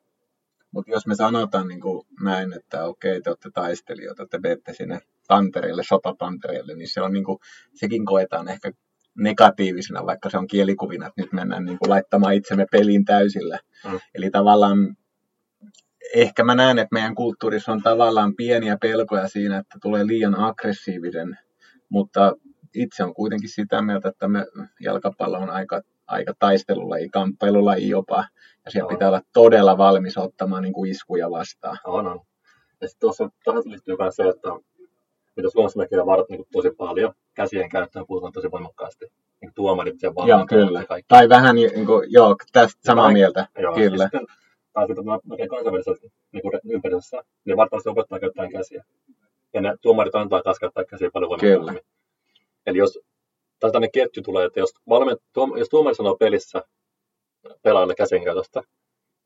Mutta 0.72 0.90
jos 0.90 1.06
me 1.06 1.14
sanotaan 1.14 1.68
niin 1.68 1.80
kuin 1.80 2.06
näin, 2.24 2.52
että 2.52 2.84
okei, 2.84 3.20
te 3.20 3.30
olette 3.30 3.50
taistelijoita, 3.54 4.26
te 4.26 4.38
menette 4.38 4.74
sinne 4.74 5.00
tantereelle, 5.28 5.82
sotatantereelle, 5.88 6.74
niin 6.74 6.88
se 6.88 7.00
on 7.02 7.12
niin 7.12 7.24
kuin, 7.24 7.38
sekin 7.74 8.04
koetaan 8.04 8.48
ehkä 8.48 8.72
negatiivisena, 9.18 10.06
vaikka 10.06 10.30
se 10.30 10.38
on 10.38 10.46
kielikuvina, 10.46 11.06
että 11.06 11.22
nyt 11.22 11.32
mennään 11.32 11.64
niin 11.64 11.78
kuin 11.78 11.90
laittamaan 11.90 12.34
itsemme 12.34 12.66
peliin 12.72 13.04
täysillä. 13.04 13.58
Mm. 13.84 13.98
Eli 14.14 14.30
tavallaan 14.30 14.96
ehkä 16.14 16.44
mä 16.44 16.54
näen, 16.54 16.78
että 16.78 16.94
meidän 16.94 17.14
kulttuurissa 17.14 17.72
on 17.72 17.82
tavallaan 17.82 18.34
pieniä 18.36 18.76
pelkoja 18.80 19.28
siinä, 19.28 19.58
että 19.58 19.78
tulee 19.82 20.06
liian 20.06 20.34
aggressiivinen 20.40 21.38
mutta 21.90 22.36
itse 22.74 23.04
on 23.04 23.14
kuitenkin 23.14 23.48
sitä 23.48 23.82
mieltä, 23.82 24.08
että 24.08 24.28
me 24.28 24.46
jalkapallo 24.80 25.38
on 25.38 25.50
aika, 25.50 25.82
aika 26.06 26.32
taistelulaji, 26.38 27.08
kamppailulaji 27.08 27.88
jopa, 27.88 28.24
ja 28.64 28.70
siellä 28.70 28.86
on. 28.86 28.94
pitää 28.94 29.08
olla 29.08 29.22
todella 29.32 29.78
valmis 29.78 30.18
ottamaan 30.18 30.62
niin 30.62 30.72
kuin 30.72 30.90
iskuja 30.90 31.30
vastaan. 31.30 31.78
On, 31.84 32.06
on. 32.06 32.20
Ja 32.80 32.88
sitten 32.88 33.00
tuossa 33.00 33.30
tähän 33.44 33.62
liittyy 33.64 33.96
myös 33.98 34.16
se, 34.16 34.22
että 34.22 34.48
mitä 35.36 35.50
Suomessa 35.50 35.80
näkee 35.80 36.06
varat 36.06 36.28
niin 36.28 36.44
tosi 36.52 36.70
paljon, 36.70 37.14
käsien 37.34 37.68
käyttöön 37.68 38.06
puhutaan 38.06 38.32
tosi 38.32 38.50
voimakkaasti. 38.50 39.06
Niin 39.40 39.52
tuomarit 39.54 40.02
ja 40.02 40.12
Joo, 40.26 40.46
kyllä. 40.46 40.80
Ja 40.90 41.00
Tai 41.08 41.28
vähän, 41.28 41.56
niin 41.56 41.86
kuin, 41.86 42.12
joo, 42.12 42.36
tästä 42.52 42.80
samaa 42.84 43.04
tai, 43.04 43.12
mieltä, 43.12 43.46
joo, 43.58 43.74
kyllä. 43.74 44.04
Sitten, 44.04 44.26
tai 44.72 44.86
sitten 44.86 45.04
mä 45.04 45.18
näkee 45.24 45.48
kansainvälisessä 45.48 46.08
niin 46.32 46.74
ympäristössä, 46.74 47.22
niin 47.44 47.56
varmasti 47.56 47.88
opettaa 47.88 48.20
käyttämään 48.20 48.52
käsiä. 48.52 48.84
Ja 49.54 49.60
ne 49.60 49.76
tuomarit 49.82 50.14
antaa 50.14 50.42
taas 50.42 50.58
käyttää 50.58 50.84
käsiä 50.84 51.10
paljon 51.12 51.28
voimakkaammin. 51.28 51.82
Eli 52.66 52.78
jos 52.78 52.98
tällainen 53.60 53.90
ketju 53.92 54.22
tulee, 54.22 54.46
että 54.46 54.60
jos, 54.60 54.74
valment, 54.88 55.20
tuom, 55.32 55.58
jos 55.58 55.68
tuomari 55.68 55.94
sanoo 55.94 56.16
pelissä 56.16 56.62
pelaajalle 57.62 57.94
käsien 57.94 58.24
käytöstä, 58.24 58.62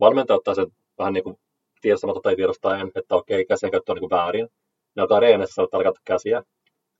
valmentaja 0.01 0.37
ottaa 0.37 0.55
sen 0.55 0.67
vähän 0.99 1.13
niin 1.13 1.25
kuin 1.25 1.37
tiedostamatta 1.81 2.21
tai 2.21 2.37
tiedostaen, 2.37 2.91
että 2.95 3.15
okei, 3.15 3.47
käsien 3.47 3.73
käyttö 3.73 3.93
on 3.93 3.97
niin 3.97 4.09
kuin 4.09 4.19
väärin. 4.19 4.49
Ne 4.97 5.03
alkaa 5.03 5.20
reenessä 5.20 5.62
tarkata 5.70 6.01
käsiä. 6.05 6.42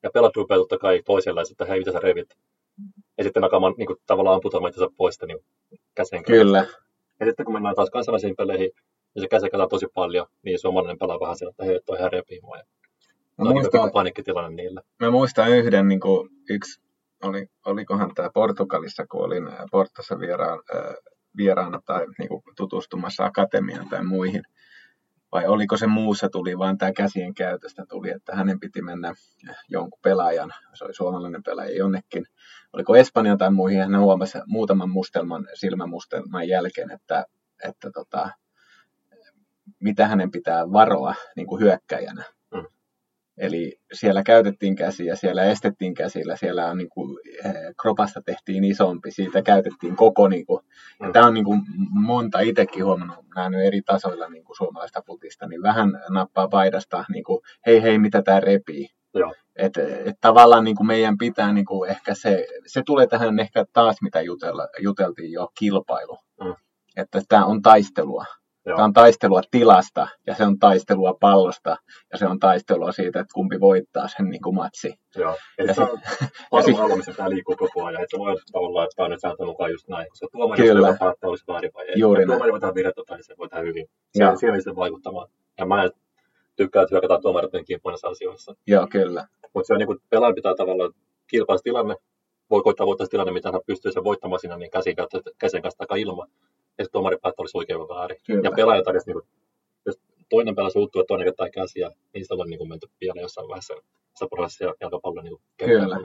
Ja 0.03 0.11
pelat 0.11 0.37
rupeaa 0.37 0.59
totta 0.59 0.79
kai 0.79 1.03
toisella, 1.05 1.43
että 1.51 1.65
hei, 1.65 1.79
mitä 1.79 1.93
sä 1.93 1.99
revit. 1.99 2.29
Ja 3.19 3.25
sitten 3.25 3.45
alkaa 3.45 3.61
niin 3.77 3.87
kuin, 3.87 3.99
tavallaan 4.07 4.35
amputamaan 4.35 4.71
itse 4.71 4.87
pois 4.97 5.19
niin 5.27 5.39
käsen 5.95 6.25
Kyllä. 6.25 6.67
Ja 7.21 7.27
sitten 7.27 7.47
kun 7.47 7.55
mennään 7.55 7.75
taas 7.75 7.91
kansainvälisiin 7.91 8.37
peleihin, 8.37 8.71
ja 9.15 9.21
se 9.21 9.29
käsi 9.29 9.47
tosi 9.71 9.87
paljon, 9.95 10.27
niin 10.43 10.59
suomalainen 10.59 10.99
pelaa 10.99 11.21
vähän 11.21 11.37
sillä, 11.37 11.51
että 11.51 11.65
hei, 11.65 11.81
toi 11.87 11.99
ihan 11.99 12.13
repii 12.13 12.41
mua. 12.41 12.57
Ja 12.57 12.65
Mä 13.39 13.51
muistan, 13.51 13.91
paniikkitilanne 13.93 14.51
niillä. 14.63 14.83
Mä 15.01 15.11
muistan 15.11 15.51
yhden, 15.51 15.89
niin 15.89 16.01
kuin, 16.01 16.31
yksi, 16.51 16.81
oli, 17.23 17.47
olikohan 17.67 18.15
tämä 18.15 18.31
Portugalissa, 18.35 19.07
kun 19.07 19.25
olin 19.25 19.49
äh, 19.49 19.59
Portossa 19.71 20.19
vieraan, 20.19 20.63
äh, 20.77 20.95
vieraana 21.37 21.81
tai 21.87 22.07
niin 22.19 22.29
kuin, 22.29 22.43
tutustumassa 22.57 23.25
akatemiaan 23.25 23.89
tai 23.89 24.05
muihin. 24.05 24.43
Vai 25.35 25.47
oliko 25.47 25.77
se 25.77 25.87
muussa 25.87 26.29
tuli, 26.29 26.59
vaan 26.59 26.79
tämä 26.79 26.93
käsien 26.93 27.35
käytöstä 27.35 27.85
tuli, 27.89 28.11
että 28.11 28.37
hänen 28.37 28.61
piti 28.61 28.83
mennä 28.83 29.15
jonkun 29.69 30.01
pelaajan, 30.03 30.55
se 30.75 30.85
oli 30.85 30.95
suomalainen 30.95 31.43
pelaaja 31.43 31.77
jonnekin, 31.77 32.27
oliko 32.73 32.97
Espanjan 32.97 33.39
tai 33.39 33.51
muihin, 33.51 33.81
hän 33.81 34.01
huomasi 34.01 34.39
muutaman 34.47 34.91
mustelman, 34.91 35.49
silmämustelman 35.55 36.49
jälkeen, 36.49 36.91
että, 36.91 37.25
että 37.69 37.91
tota, 37.91 38.31
mitä 39.81 40.07
hänen 40.07 40.31
pitää 40.31 40.73
varoa 40.73 41.15
niin 41.37 41.47
kuin 41.47 41.61
hyökkäjänä. 41.61 42.25
Eli 43.39 43.79
siellä 43.93 44.23
käytettiin 44.23 44.77
käsiä, 44.77 45.17
siellä 45.17 45.45
estettiin 45.45 45.95
käsillä, 45.95 46.37
siellä 46.37 46.67
on 46.67 46.79
niin 46.79 46.89
kuin, 46.89 47.19
eh, 47.45 47.55
kropasta 47.83 48.23
tehtiin 48.23 48.65
isompi, 48.65 49.11
siitä 49.11 49.43
käytettiin 49.43 49.97
koko. 49.97 50.29
Niin 50.29 50.47
kuin, 50.47 50.61
ja 51.01 51.11
tämä 51.13 51.27
on 51.27 51.35
niin 51.35 51.45
kuin, 51.45 51.61
monta 51.91 52.41
itsekin 52.41 52.85
huomannut, 52.85 53.25
nähnyt 53.35 53.67
eri 53.67 53.83
tasoilla 53.83 54.29
niin 54.29 54.45
kuin 54.45 54.57
suomalaista 54.57 55.03
putista, 55.07 55.47
niin 55.47 55.63
vähän 55.63 55.89
nappaa 56.09 56.49
paidasta, 56.49 57.05
niin 57.13 57.25
kuin, 57.25 57.41
hei 57.67 57.83
hei, 57.83 57.99
mitä 57.99 58.23
tämä 58.23 58.41
repii. 58.41 58.89
Joo. 59.15 59.35
Et, 59.57 59.77
et 59.77 60.17
tavallaan 60.21 60.65
niin 60.65 60.77
kuin 60.77 60.87
meidän 60.87 61.19
pitää 61.19 61.53
niin 61.53 61.67
kuin 61.67 61.91
ehkä 61.91 62.15
se, 62.15 62.47
se 62.67 62.83
tulee 62.87 63.07
tähän 63.07 63.39
ehkä 63.39 63.65
taas 63.73 63.97
mitä 64.03 64.21
jutella, 64.21 64.69
juteltiin 64.79 65.33
jo, 65.33 65.49
kilpailu. 65.59 66.19
Mm. 66.41 66.55
Että 66.97 67.23
tämä 67.29 67.45
on 67.45 67.63
taistelua. 67.63 68.25
Joo. 68.67 68.77
Tämä 68.77 68.85
on 68.85 68.93
taistelua 68.93 69.41
tilasta 69.51 70.09
ja 70.27 70.35
se 70.35 70.45
on 70.45 70.59
taistelua 70.59 71.15
pallosta 71.21 71.77
ja 72.13 72.19
se 72.19 72.27
on 72.27 72.39
taistelua 72.39 72.93
siitä, 72.93 73.21
että 73.21 73.35
kumpi 73.35 73.61
voittaa 73.61 74.09
sen 74.09 74.31
niin 74.31 74.43
kuin 74.43 74.55
matsi. 74.55 74.95
Joo, 75.17 75.37
eli 75.59 75.69
ja 75.69 75.75
se 75.75 75.81
on 75.83 75.99
paljon 76.51 76.97
missä 76.97 77.13
tämä 77.13 77.31
liikkuu 77.31 77.57
koko 77.57 77.85
ajan. 77.85 78.03
Että 78.03 78.17
se 78.17 78.19
voi 78.19 78.37
tavallaan, 78.53 78.85
että 78.85 78.97
tämä 78.97 79.05
on 79.05 79.11
nyt 79.11 79.21
sääntöön 79.21 79.49
mukaan 79.49 79.71
just 79.71 79.89
näin, 79.89 80.09
koska 80.09 80.27
tuomari, 80.33 80.63
Kyllä. 80.63 80.89
jos 80.89 80.99
päättää, 80.99 81.31
olisi 81.31 81.45
väärin 81.49 81.71
vai 81.75 81.85
ei. 81.89 81.95
Juuri 81.97 82.27
tuomari 82.27 82.53
voi 82.53 82.61
tehdä 82.61 82.75
virhettä 82.75 83.03
tai 83.07 83.23
se 83.23 83.35
voi 83.39 83.49
tehdä 83.49 83.65
hyvin. 83.65 83.87
Siellä, 84.13 84.37
siellä 84.37 84.61
se 84.61 84.77
vaikuttamaan. 84.77 85.29
Ja 85.59 85.67
mä 85.67 85.89
tykkään, 86.57 86.83
että 86.83 86.95
hyökätään 86.95 87.23
tuomareiden 87.23 87.65
kimppuun 87.65 87.95
asioissa. 88.03 88.55
Joo, 88.67 88.87
kyllä. 88.87 89.27
Mutta 89.55 89.67
se 89.67 89.73
on 89.73 89.79
niin 89.79 89.87
kuin 89.87 89.99
pelaajan 90.11 90.35
pitää 90.35 90.55
tavallaan 90.55 90.93
kilpailustilanne, 91.27 91.97
voi 92.51 92.63
koittaa 92.63 92.87
voittaa 92.87 93.07
tilanne, 93.07 93.33
mitä 93.33 93.53
hän 93.53 93.61
pystyy 93.67 93.93
sen 93.93 94.05
voittamaan 94.05 94.41
siinä 94.41 94.57
niin 94.57 94.71
käsin, 94.71 94.97
käsin 95.39 95.63
kanssa 95.63 95.79
takaa 95.79 95.97
ilman 95.97 96.29
ja 96.79 96.85
tuomari 96.93 97.17
päättää, 97.23 97.43
olisi 97.43 97.59
oikein 97.59 97.79
vai 97.79 97.97
väärin. 97.97 98.21
Kyllä. 98.27 98.41
Ja 98.45 98.53
pelaajat 98.57 98.89
edes, 98.89 99.07
niin 99.07 99.15
kuin, 99.15 99.27
jos 99.87 100.01
toinen 100.29 100.55
pelaa 100.55 100.71
suuttuu 100.71 101.01
ja 101.03 101.07
toinen 101.09 101.27
käyttää 101.27 101.51
käsiä, 101.51 101.91
niin 102.15 102.25
sitä 102.25 102.35
on 102.35 102.51
niin 102.51 102.59
kuin 102.59 102.69
menty 102.69 102.87
pieleen 102.99 103.23
jossain 103.23 103.49
vaiheessa 103.49 103.75
sitä 104.15 104.29
prosessia 104.31 104.75
jalkapallon 104.81 105.25
niin 105.25 105.37
Kyllä, 105.59 105.97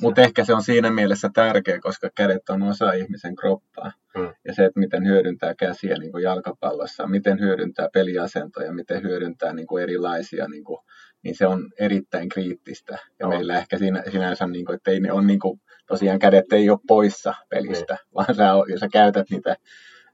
mutta 0.00 0.20
ehkä 0.20 0.44
se 0.44 0.54
on 0.54 0.62
siinä 0.62 0.90
mielessä 0.90 1.30
tärkeä, 1.34 1.80
koska 1.80 2.10
kädet 2.14 2.48
on 2.48 2.62
osa 2.62 2.92
ihmisen 2.92 3.36
kroppaa. 3.36 3.92
Hmm. 4.18 4.34
Ja 4.44 4.54
se, 4.54 4.64
että 4.64 4.80
miten 4.80 5.06
hyödyntää 5.06 5.54
käsiä 5.54 5.96
niin 5.98 6.12
kuin 6.12 6.22
jalkapallossa, 6.22 7.06
miten 7.06 7.40
hyödyntää 7.40 7.88
peliasentoja, 7.92 8.72
miten 8.72 9.02
hyödyntää 9.02 9.52
niin 9.52 9.66
kuin 9.66 9.82
erilaisia, 9.82 10.48
niin, 10.48 10.64
kuin, 10.64 10.78
niin 11.22 11.36
se 11.36 11.46
on 11.46 11.70
erittäin 11.80 12.28
kriittistä. 12.28 12.98
Ja 13.18 13.26
no. 13.26 13.28
meillä 13.28 13.58
ehkä 13.58 13.78
siinä, 13.78 14.02
sinänsä, 14.10 14.46
niin 14.46 14.64
kuin, 14.64 14.76
että 14.76 14.90
ei 14.90 15.00
ne 15.00 15.12
on 15.12 15.26
niin 15.26 15.40
kuin, 15.40 15.60
tosiaan 15.86 16.18
kädet 16.18 16.52
ei 16.52 16.70
ole 16.70 16.78
poissa 16.88 17.34
pelistä, 17.48 17.96
hmm. 18.00 18.14
vaan 18.14 18.34
sä, 18.34 18.52
sä 18.80 18.88
käytät 18.92 19.30
niitä 19.30 19.56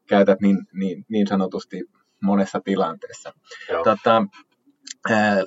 käytät 0.06 0.40
niin, 0.40 0.58
niin, 0.72 1.04
niin 1.08 1.26
sanotusti 1.26 1.84
monessa 2.22 2.60
tilanteessa. 2.64 3.32
Tota, 3.84 4.26
ää, 5.10 5.44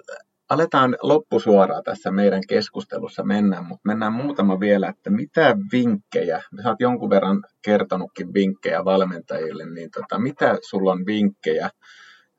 aletaan 0.49 0.97
loppusuoraan 1.01 1.83
tässä 1.83 2.11
meidän 2.11 2.41
keskustelussa 2.47 3.23
mennä, 3.23 3.61
mutta 3.61 3.87
mennään 3.87 4.13
muutama 4.13 4.59
vielä, 4.59 4.89
että 4.89 5.09
mitä 5.09 5.55
vinkkejä, 5.71 6.41
sä 6.63 6.69
oot 6.69 6.79
jonkun 6.79 7.09
verran 7.09 7.43
kertonutkin 7.61 8.33
vinkkejä 8.33 8.85
valmentajille, 8.85 9.65
niin 9.65 9.91
tota, 9.91 10.19
mitä 10.19 10.57
sulla 10.69 10.91
on 10.91 11.05
vinkkejä 11.05 11.69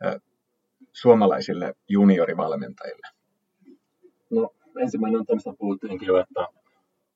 ää, 0.00 0.18
suomalaisille 0.92 1.74
juniorivalmentajille? 1.88 3.06
No 4.30 4.50
ensimmäinen 4.82 5.20
on 5.20 5.26
tämmöistä 5.26 5.52
puhuttiinkin 5.58 6.06
jo, 6.06 6.18
että 6.18 6.46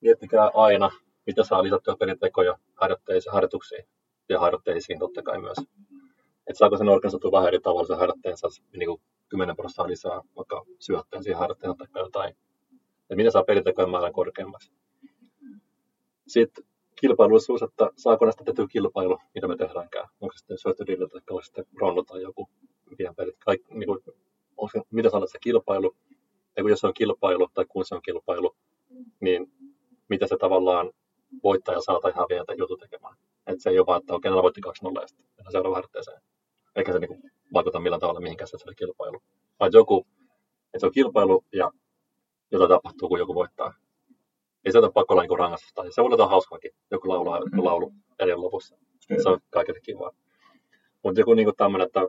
miettikää 0.01 0.51
aina, 0.53 0.91
mitä 1.25 1.43
saa 1.43 1.63
lisättyä 1.63 1.95
pelitekoja 1.99 2.57
harjoituksiin 3.31 3.85
ja 4.29 4.39
harjoitteisiin 4.39 4.99
totta 4.99 5.21
kai 5.23 5.41
myös. 5.41 5.57
Että 6.47 6.57
saako 6.57 6.77
sen 6.77 6.89
organisoitua 6.89 7.31
vähän 7.31 7.47
eri 7.47 7.59
tavalla 7.59 7.87
se 7.87 7.95
harjoitteensa 7.95 8.47
niin 8.77 8.87
kuin 8.87 9.01
10 9.29 9.55
prosenttia 9.55 9.87
lisää, 9.87 10.21
vaikka 10.35 10.65
syötteen 10.79 11.23
siihen 11.23 11.39
harjoitteen 11.39 11.77
tai 11.77 11.87
jotain. 12.03 12.35
Että 13.01 13.15
mitä 13.15 13.31
saa 13.31 13.43
pelitekojen 13.43 13.89
määrän 13.89 14.13
korkeammaksi. 14.13 14.71
Sitten 16.27 16.65
kilpailullisuus, 16.95 17.61
että 17.61 17.89
saako 17.95 18.25
näistä 18.25 18.43
tehtyä 18.43 18.67
kilpailu, 18.67 19.19
mitä 19.35 19.47
me 19.47 19.57
tehdäänkään. 19.57 20.09
Onko 20.21 20.33
se 20.33 20.37
sitten 20.37 20.57
syöttödille 20.57 21.09
tai 21.09 21.21
onko 21.29 21.41
sitten 21.41 21.65
ronno 21.81 22.03
tai 22.03 22.21
joku 22.21 22.49
pelit. 23.15 23.35
Kaik, 23.45 23.61
niin 23.69 23.87
kuin, 23.87 23.99
onko 24.57 24.69
se, 24.71 24.81
mitä 24.91 25.09
saada 25.09 25.27
se 25.27 25.37
kilpailu, 25.41 25.95
ja 26.57 26.63
kun 26.63 26.69
jos 26.69 26.79
se 26.79 26.87
on 26.87 26.93
kilpailu 26.93 27.47
tai 27.53 27.65
kun 27.65 27.85
se 27.85 27.95
on 27.95 28.01
kilpailu, 28.01 28.55
niin 29.19 29.51
mitä 30.09 30.27
se 30.27 30.37
tavallaan 30.37 30.91
voittaja 31.43 31.81
saa 31.81 31.99
tai 31.99 32.11
häviää 32.15 32.45
tai 32.45 32.55
joutuu 32.57 32.77
tekemään. 32.77 33.15
Että 33.47 33.63
se 33.63 33.69
ei 33.69 33.79
ole 33.79 33.85
vaan, 33.85 33.99
että 34.01 34.13
okei, 34.13 34.31
okay, 34.31 34.41
voitti 34.41 34.61
2-0 34.61 35.01
ja 35.01 35.07
sitten 35.07 35.25
mennään 35.37 35.51
seuraavaan 35.51 35.75
harjoitteeseen. 35.75 36.21
Eikä 36.75 36.93
se 36.93 36.99
niinku 36.99 37.19
vaikuta 37.53 37.79
millään 37.79 37.99
tavalla 37.99 38.19
mihinkään 38.19 38.47
se 38.47 38.57
oli 38.65 38.75
kilpailu. 38.75 39.21
Vaan 39.59 39.71
joku, 39.73 40.07
että 40.65 40.79
se 40.79 40.85
on 40.85 40.91
kilpailu 40.91 41.45
ja 41.53 41.71
jotain 42.51 42.69
tapahtuu, 42.69 43.09
kun 43.09 43.19
joku 43.19 43.35
voittaa. 43.35 43.73
Ei 44.65 44.71
se 44.71 44.77
ole 44.77 44.91
pakko 44.91 45.13
olla 45.13 45.23
niin 45.23 45.39
rangaistusta. 45.39 45.83
Se 45.89 46.03
voi 46.03 46.13
olla 46.13 46.27
hauskaakin. 46.27 46.71
Joku 46.91 47.09
laulaa 47.09 47.37
joku 47.37 47.55
mm. 47.55 47.65
laulu 47.65 47.93
eri 48.19 48.35
lopussa. 48.35 48.77
Kyllä. 49.07 49.23
Se 49.23 49.29
on 49.29 49.39
kaikille 49.49 49.79
kivaa. 49.79 50.11
Mutta 51.03 51.21
joku 51.21 51.33
niin 51.33 51.55
tämmöinen, 51.57 51.85
että 51.85 51.99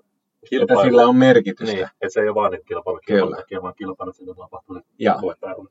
kilpailu... 0.51 0.81
Että 0.81 0.89
sillä 0.89 1.07
on 1.07 1.17
merkitystä. 1.17 1.75
Niin, 1.75 1.85
että 1.85 2.09
se 2.09 2.21
ei 2.21 2.29
ole 2.29 2.35
vaan 2.35 2.53
niin 2.53 2.65
kilpailu 2.65 2.99
kilpailu 3.07 3.37
takia, 3.37 3.63
vaan 3.63 3.75
kilpailu, 3.75 4.11
että 4.11 4.19
siitä 4.19 4.35
tapahtuu 4.35 4.81
voittajalle. 5.23 5.71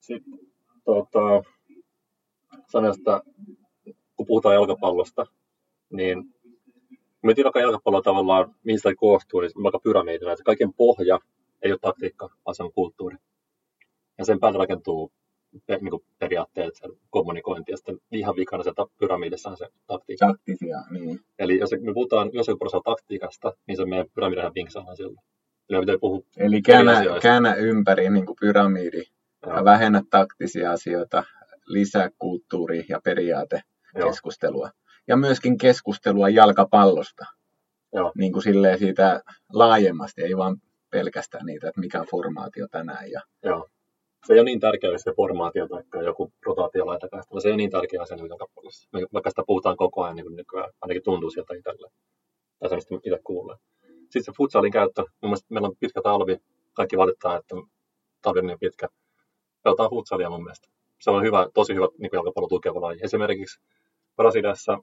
Sitten 0.00 0.38
tota, 0.84 1.42
sanoin, 2.66 2.94
että 2.98 3.22
kun 4.18 4.26
puhutaan 4.26 4.54
jalkapallosta, 4.54 5.26
niin 5.90 6.24
me 7.22 7.34
tiedetään 7.34 7.62
jalkapallo 7.62 8.02
tavallaan, 8.02 8.54
mihin 8.64 8.78
sitä 8.78 8.94
koostuu, 8.96 9.40
niin 9.40 9.50
vaikka 9.62 9.78
pyramidina, 9.78 10.32
että 10.32 10.44
kaiken 10.44 10.72
pohja 10.72 11.18
ei 11.62 11.72
ole 11.72 11.78
taktiikka, 11.82 12.30
vaan 12.46 12.54
se 12.54 12.62
on 12.62 12.72
kulttuuri. 12.72 13.16
Ja 14.18 14.24
sen 14.24 14.40
päälle 14.40 14.58
rakentuu 14.58 15.12
niin 15.68 15.90
kuin 15.90 16.04
periaatteet, 16.18 16.74
kommunikointi, 17.10 17.72
ja 17.72 17.76
sitten 17.76 17.98
ihan 18.12 18.36
vikana 18.36 18.62
se 18.62 18.72
on 19.48 19.56
se 19.56 19.68
taktiikka. 19.86 20.26
Taktisia, 20.26 20.78
niin. 20.90 21.20
Eli 21.38 21.58
jos 21.58 21.70
me 21.80 21.94
puhutaan 21.94 22.30
jossain 22.32 22.58
prosenttia 22.58 22.92
taktiikasta, 22.92 23.52
niin 23.66 23.76
se 23.76 23.84
meidän 23.84 24.06
pyramidin 24.14 24.54
vinksahan 24.54 24.96
silloin. 24.96 25.18
Eli, 25.70 25.98
puhua 26.00 26.20
Eli 26.36 26.62
käännä, 26.62 27.02
käännä 27.22 27.54
ympäri 27.54 28.10
niin 28.10 28.26
kuin 28.26 28.36
pyramidi 28.40 29.02
ja 29.46 29.64
vähennä 29.64 30.02
taktisia 30.10 30.72
asioita, 30.72 31.24
lisää 31.66 32.10
kulttuuri- 32.18 32.86
ja 32.88 33.00
periaatekeskustelua. 33.04 33.77
Joo. 33.94 34.70
Ja 35.08 35.16
myöskin 35.16 35.58
keskustelua 35.58 36.28
jalkapallosta. 36.28 37.24
Joo. 37.92 38.12
Niin 38.14 38.32
kuin 38.32 38.42
silleen 38.42 38.78
siitä 38.78 39.22
laajemmasti, 39.52 40.22
ei 40.22 40.36
vaan 40.36 40.56
pelkästään 40.90 41.46
niitä, 41.46 41.68
että 41.68 41.80
mikä 41.80 42.00
on 42.00 42.06
formaatio 42.10 42.68
tänään. 42.70 43.10
Ja... 43.10 43.20
Joo. 43.42 43.68
Se 44.26 44.32
ei 44.32 44.40
ole 44.40 44.44
niin 44.44 44.60
tärkeä 44.60 44.98
se 44.98 45.12
formaatio 45.16 45.68
tai 45.68 46.04
joku 46.04 46.32
rotaatiolaitakaista, 46.46 47.30
vaan 47.30 47.42
se 47.42 47.48
ei 47.48 47.52
ole 47.52 47.56
niin 47.56 47.70
tärkeä 47.70 48.02
asia 48.02 48.16
kuin 48.16 48.28
jalkapallossa. 48.28 48.88
Vaikka 49.12 49.30
sitä 49.30 49.42
puhutaan 49.46 49.76
koko 49.76 50.02
ajan 50.02 50.16
niin 50.16 50.26
kuin 50.26 50.36
nykyään, 50.36 50.72
ainakin 50.80 51.02
tuntuu 51.02 51.30
sieltä 51.30 51.54
itselle. 51.54 51.90
Tai 52.58 52.68
semmoista 52.68 52.94
itse 52.94 53.18
kuulee. 53.24 53.56
Sitten 54.00 54.24
se 54.24 54.32
futsalin 54.36 54.72
käyttö, 54.72 55.02
mun 55.02 55.10
mielestä 55.22 55.46
meillä 55.50 55.68
on 55.68 55.76
pitkä 55.80 56.00
talvi, 56.02 56.36
kaikki 56.72 56.96
valittaa, 56.96 57.36
että 57.36 57.54
talvi 58.22 58.38
on 58.38 58.46
niin 58.46 58.58
pitkä. 58.58 58.88
Pelataan 59.62 59.90
futsalia 59.90 60.30
mun 60.30 60.42
mielestä 60.42 60.68
se 60.98 61.10
on 61.10 61.22
hyvä, 61.22 61.48
tosi 61.54 61.74
hyvä 61.74 61.88
niin 61.98 62.10
jalkapallon 62.12 62.48
tukeva 62.48 62.80
laji. 62.80 63.00
Esimerkiksi 63.02 63.60
Brasiliassa 64.16 64.78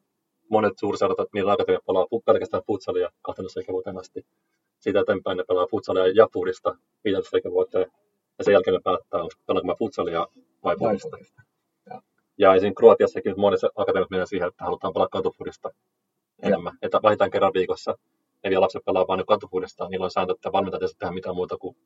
monet 0.50 0.74
suurseurat, 0.80 1.18
niillä 1.34 1.52
akatemiat 1.52 1.86
pelaa 1.86 2.08
pelkästään 2.26 2.64
futsalia 2.68 3.10
12 3.22 3.60
ikävuoteen 3.60 3.98
asti. 3.98 4.26
Siitä 4.80 5.00
eteenpäin 5.00 5.38
ne 5.38 5.44
pelaa 5.48 5.68
futsalia 5.68 6.08
ja 6.08 6.28
purista 6.34 6.78
15 7.04 7.38
ikävuoteen. 7.38 7.92
Ja 8.38 8.44
sen 8.44 8.52
jälkeen 8.52 8.74
ne 8.74 8.80
päättää, 8.84 9.20
pelaanko 9.48 9.68
mä 9.68 9.76
futsalia 9.80 10.28
vai 10.64 10.76
purista. 10.78 11.18
Ja, 12.38 12.56
esimerkiksi 12.56 12.80
Kroatiassakin 12.80 13.40
monessa 13.40 13.70
akatemiat 13.76 14.10
menee 14.10 14.26
siihen, 14.26 14.48
että 14.48 14.66
halutaan 14.66 14.94
pelaa 14.94 15.08
katupurista 15.08 15.70
enemmän. 16.44 16.74
Ja. 16.74 16.86
Että 16.88 17.00
vähintään 17.04 17.32
kerran 17.32 17.54
viikossa 17.54 17.98
ne 18.44 18.50
vielä 18.50 18.62
lapset 18.62 18.86
pelaa 18.86 19.08
vain 19.08 19.26
katupurista. 19.26 19.90
Niillä 19.90 20.04
on 20.04 20.12
sääntö, 20.12 20.34
että 20.34 20.52
valmentajat 20.52 20.84
ei 20.84 20.90
tehdä 21.00 21.14
mitään 21.14 21.36
muuta 21.36 21.58
kuin 21.58 21.78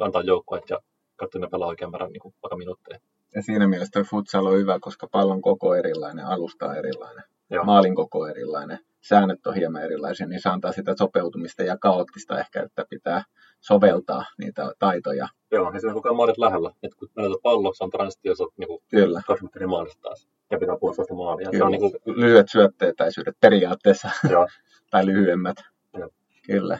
antaa 0.00 0.22
joukkueet 0.22 0.70
ja 0.70 0.80
katsoin 1.16 1.42
ne 1.42 1.48
pelaa 1.48 1.68
oikein 1.68 1.90
määrän 1.90 2.12
niin 2.12 2.20
kuin, 2.20 2.34
vaikka 2.42 2.56
minuutteja. 2.56 3.00
Ja 3.34 3.42
siinä 3.42 3.68
mielessä 3.68 4.04
futsal 4.10 4.46
on 4.46 4.58
hyvä, 4.58 4.78
koska 4.80 5.08
pallon 5.12 5.42
koko 5.42 5.74
erilainen, 5.74 6.26
alusta 6.26 6.66
on 6.66 6.76
erilainen, 6.76 7.24
Joo. 7.50 7.64
maalin 7.64 7.94
koko 7.94 8.26
erilainen, 8.26 8.78
säännöt 9.00 9.46
on 9.46 9.54
hieman 9.54 9.82
erilaisia, 9.82 10.26
niin 10.26 10.42
se 10.42 10.48
antaa 10.48 10.72
sitä 10.72 10.94
sopeutumista 10.98 11.62
ja 11.62 11.76
kaoottista 11.78 12.40
ehkä, 12.40 12.62
että 12.62 12.84
pitää 12.90 13.24
soveltaa 13.60 14.24
niitä 14.38 14.72
taitoja. 14.78 15.28
Joo, 15.50 15.70
ja 15.74 15.80
siinä 15.80 15.94
koko 15.94 16.08
ajan 16.08 16.16
maalit 16.16 16.38
lähellä. 16.38 16.70
Et 16.82 16.94
kun 16.94 17.08
menetät 17.16 17.42
pallo, 17.42 17.72
se 17.74 17.84
on 17.84 17.90
transitio, 17.90 18.34
se 18.34 18.42
on 18.42 18.50
niin 18.56 18.68
kuin, 18.68 18.82
Kyllä. 18.90 19.22
maalista 19.66 20.02
taas. 20.02 20.28
Ja 20.50 20.58
pitää 20.58 20.76
puolustaa 20.80 21.16
maalia. 21.16 21.46
Se 21.46 21.50
Kyllä. 21.50 21.64
on 21.64 21.72
niin 21.72 21.80
kuin, 21.80 21.92
Lyhyet 22.06 22.48
syötteetäisyydet 22.48 23.36
periaatteessa, 23.40 24.10
joo. 24.30 24.48
tai 24.90 25.06
lyhyemmät. 25.06 25.56
Joo. 25.98 26.10
Kyllä. 26.46 26.78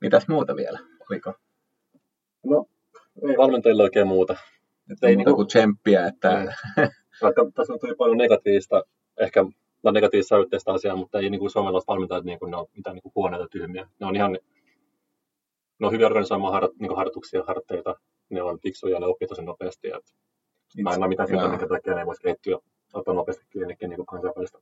Mitäs 0.00 0.28
muuta 0.28 0.56
vielä? 0.56 0.78
Oliko? 1.10 1.34
No, 2.44 2.66
ei 3.28 3.36
valmentajille 3.36 3.82
oikein 3.82 4.06
muuta. 4.06 4.36
Ei 4.90 4.96
Ei 5.02 5.16
muuta 5.16 5.30
niinku- 5.30 5.36
kuin 5.36 5.46
tsemppiä, 5.46 6.06
että. 6.06 6.54
Vaikka 7.22 7.50
tässä 7.54 7.72
on 7.72 7.80
tuli 7.80 7.94
paljon 7.94 8.18
negatiivista, 8.18 8.82
ehkä 9.20 9.44
no 9.82 9.90
negatiivista 9.90 10.38
yhteistä 10.38 10.72
asiaa, 10.72 10.96
mutta 10.96 11.18
ei 11.18 11.30
niin 11.30 11.38
kuin 11.38 11.50
suomalaiset 11.50 11.88
valmentajat 11.88 12.24
niin 12.24 12.38
kuin, 12.38 12.50
ne 12.50 12.56
on 12.56 12.66
mitään 12.76 12.94
niin 12.94 13.02
kuin 13.02 13.12
huoneita 13.14 13.48
tyhmiä. 13.48 13.88
Ne 14.00 14.06
on 14.06 14.16
ihan 14.16 14.38
ne 15.78 15.86
on 15.86 15.92
hyvin 15.92 16.06
organisoimaan 16.06 16.52
har, 16.52 16.62
niin 16.62 16.88
kuin 16.88 16.96
harjoituksia, 16.96 17.42
harteita. 17.46 17.94
Ne 18.30 18.42
on 18.42 18.58
fiksuja, 18.60 19.00
ne 19.00 19.06
oppii 19.06 19.28
tosi 19.28 19.42
nopeasti. 19.42 19.88
Et 19.88 20.04
mä 20.82 20.94
en 20.94 20.98
ole 20.98 21.08
mitään 21.08 21.28
sitä, 21.28 21.48
minkä 21.48 21.68
takia 21.68 21.94
ne 21.94 22.06
voisi 22.06 22.22
kehittyä 22.22 22.58
ottaa 22.92 23.14
nopeasti 23.14 23.44
kiinni 23.50 23.76
niin 23.80 23.96
kuin 23.96 24.06
kansainvälistä, 24.06 24.58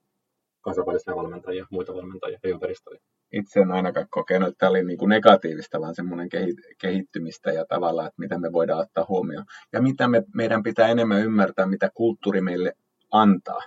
kansainvälisiä 0.65 1.17
valmentajia, 1.17 1.67
muita 1.71 1.95
valmentajia 1.95 2.39
ja 2.43 2.51
ympäristöjä. 2.51 3.01
itse 3.33 3.61
en 3.61 3.73
ainakaan 3.73 4.07
kokenut, 4.11 4.49
että 4.49 4.59
tämä 4.59 4.71
oli 4.71 4.85
niin 4.85 4.99
kuin 4.99 5.09
negatiivista, 5.09 5.81
vaan 5.81 5.95
semmoinen 5.95 6.29
kehi- 6.29 6.75
kehittymistä 6.81 7.53
ja 7.53 7.65
tavallaan, 7.69 8.07
että 8.07 8.21
mitä 8.21 8.39
me 8.39 8.53
voidaan 8.53 8.81
ottaa 8.81 9.07
huomioon. 9.09 9.45
Ja 9.73 9.83
mitä 9.83 10.09
me, 10.09 10.23
meidän 10.35 10.63
pitää 10.63 10.89
enemmän 10.89 11.23
ymmärtää, 11.23 11.67
mitä 11.67 11.91
kulttuuri 11.95 12.41
meille 12.41 12.73
antaa. 13.11 13.61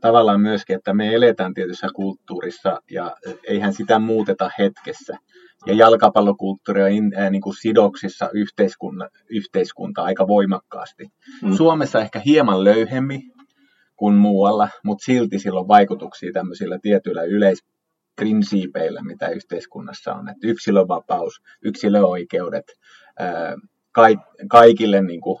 Tavallaan 0.00 0.40
myöskin, 0.40 0.76
että 0.76 0.94
me 0.94 1.14
eletään 1.14 1.54
tietyssä 1.54 1.88
kulttuurissa 1.94 2.80
ja 2.90 3.16
eihän 3.44 3.72
sitä 3.72 3.98
muuteta 3.98 4.50
hetkessä. 4.58 5.16
Ja 5.66 5.74
jalkapallokulttuuri 5.74 6.82
on 6.82 6.90
in, 6.90 7.12
niin 7.30 7.42
kuin 7.42 7.56
sidoksissa 7.56 8.30
yhteiskunta, 8.34 9.08
yhteiskunta 9.28 10.02
aika 10.02 10.26
voimakkaasti. 10.26 11.08
Mm. 11.42 11.52
Suomessa 11.52 12.00
ehkä 12.00 12.18
hieman 12.18 12.64
löyhemmin 12.64 13.22
kuin 14.00 14.14
muualla, 14.14 14.68
mutta 14.84 15.04
silti 15.04 15.38
sillä 15.38 15.60
on 15.60 15.68
vaikutuksia 15.68 16.32
tämmöisillä 16.32 16.78
tietyillä 16.82 17.22
yleisprinsiipeillä, 17.22 19.02
mitä 19.02 19.28
yhteiskunnassa 19.28 20.14
on. 20.14 20.28
Että 20.28 20.46
yksilönvapaus, 20.46 21.42
yksilöoikeudet, 21.62 22.64
kaikille 24.48 25.02
niin 25.02 25.20
kuin 25.20 25.38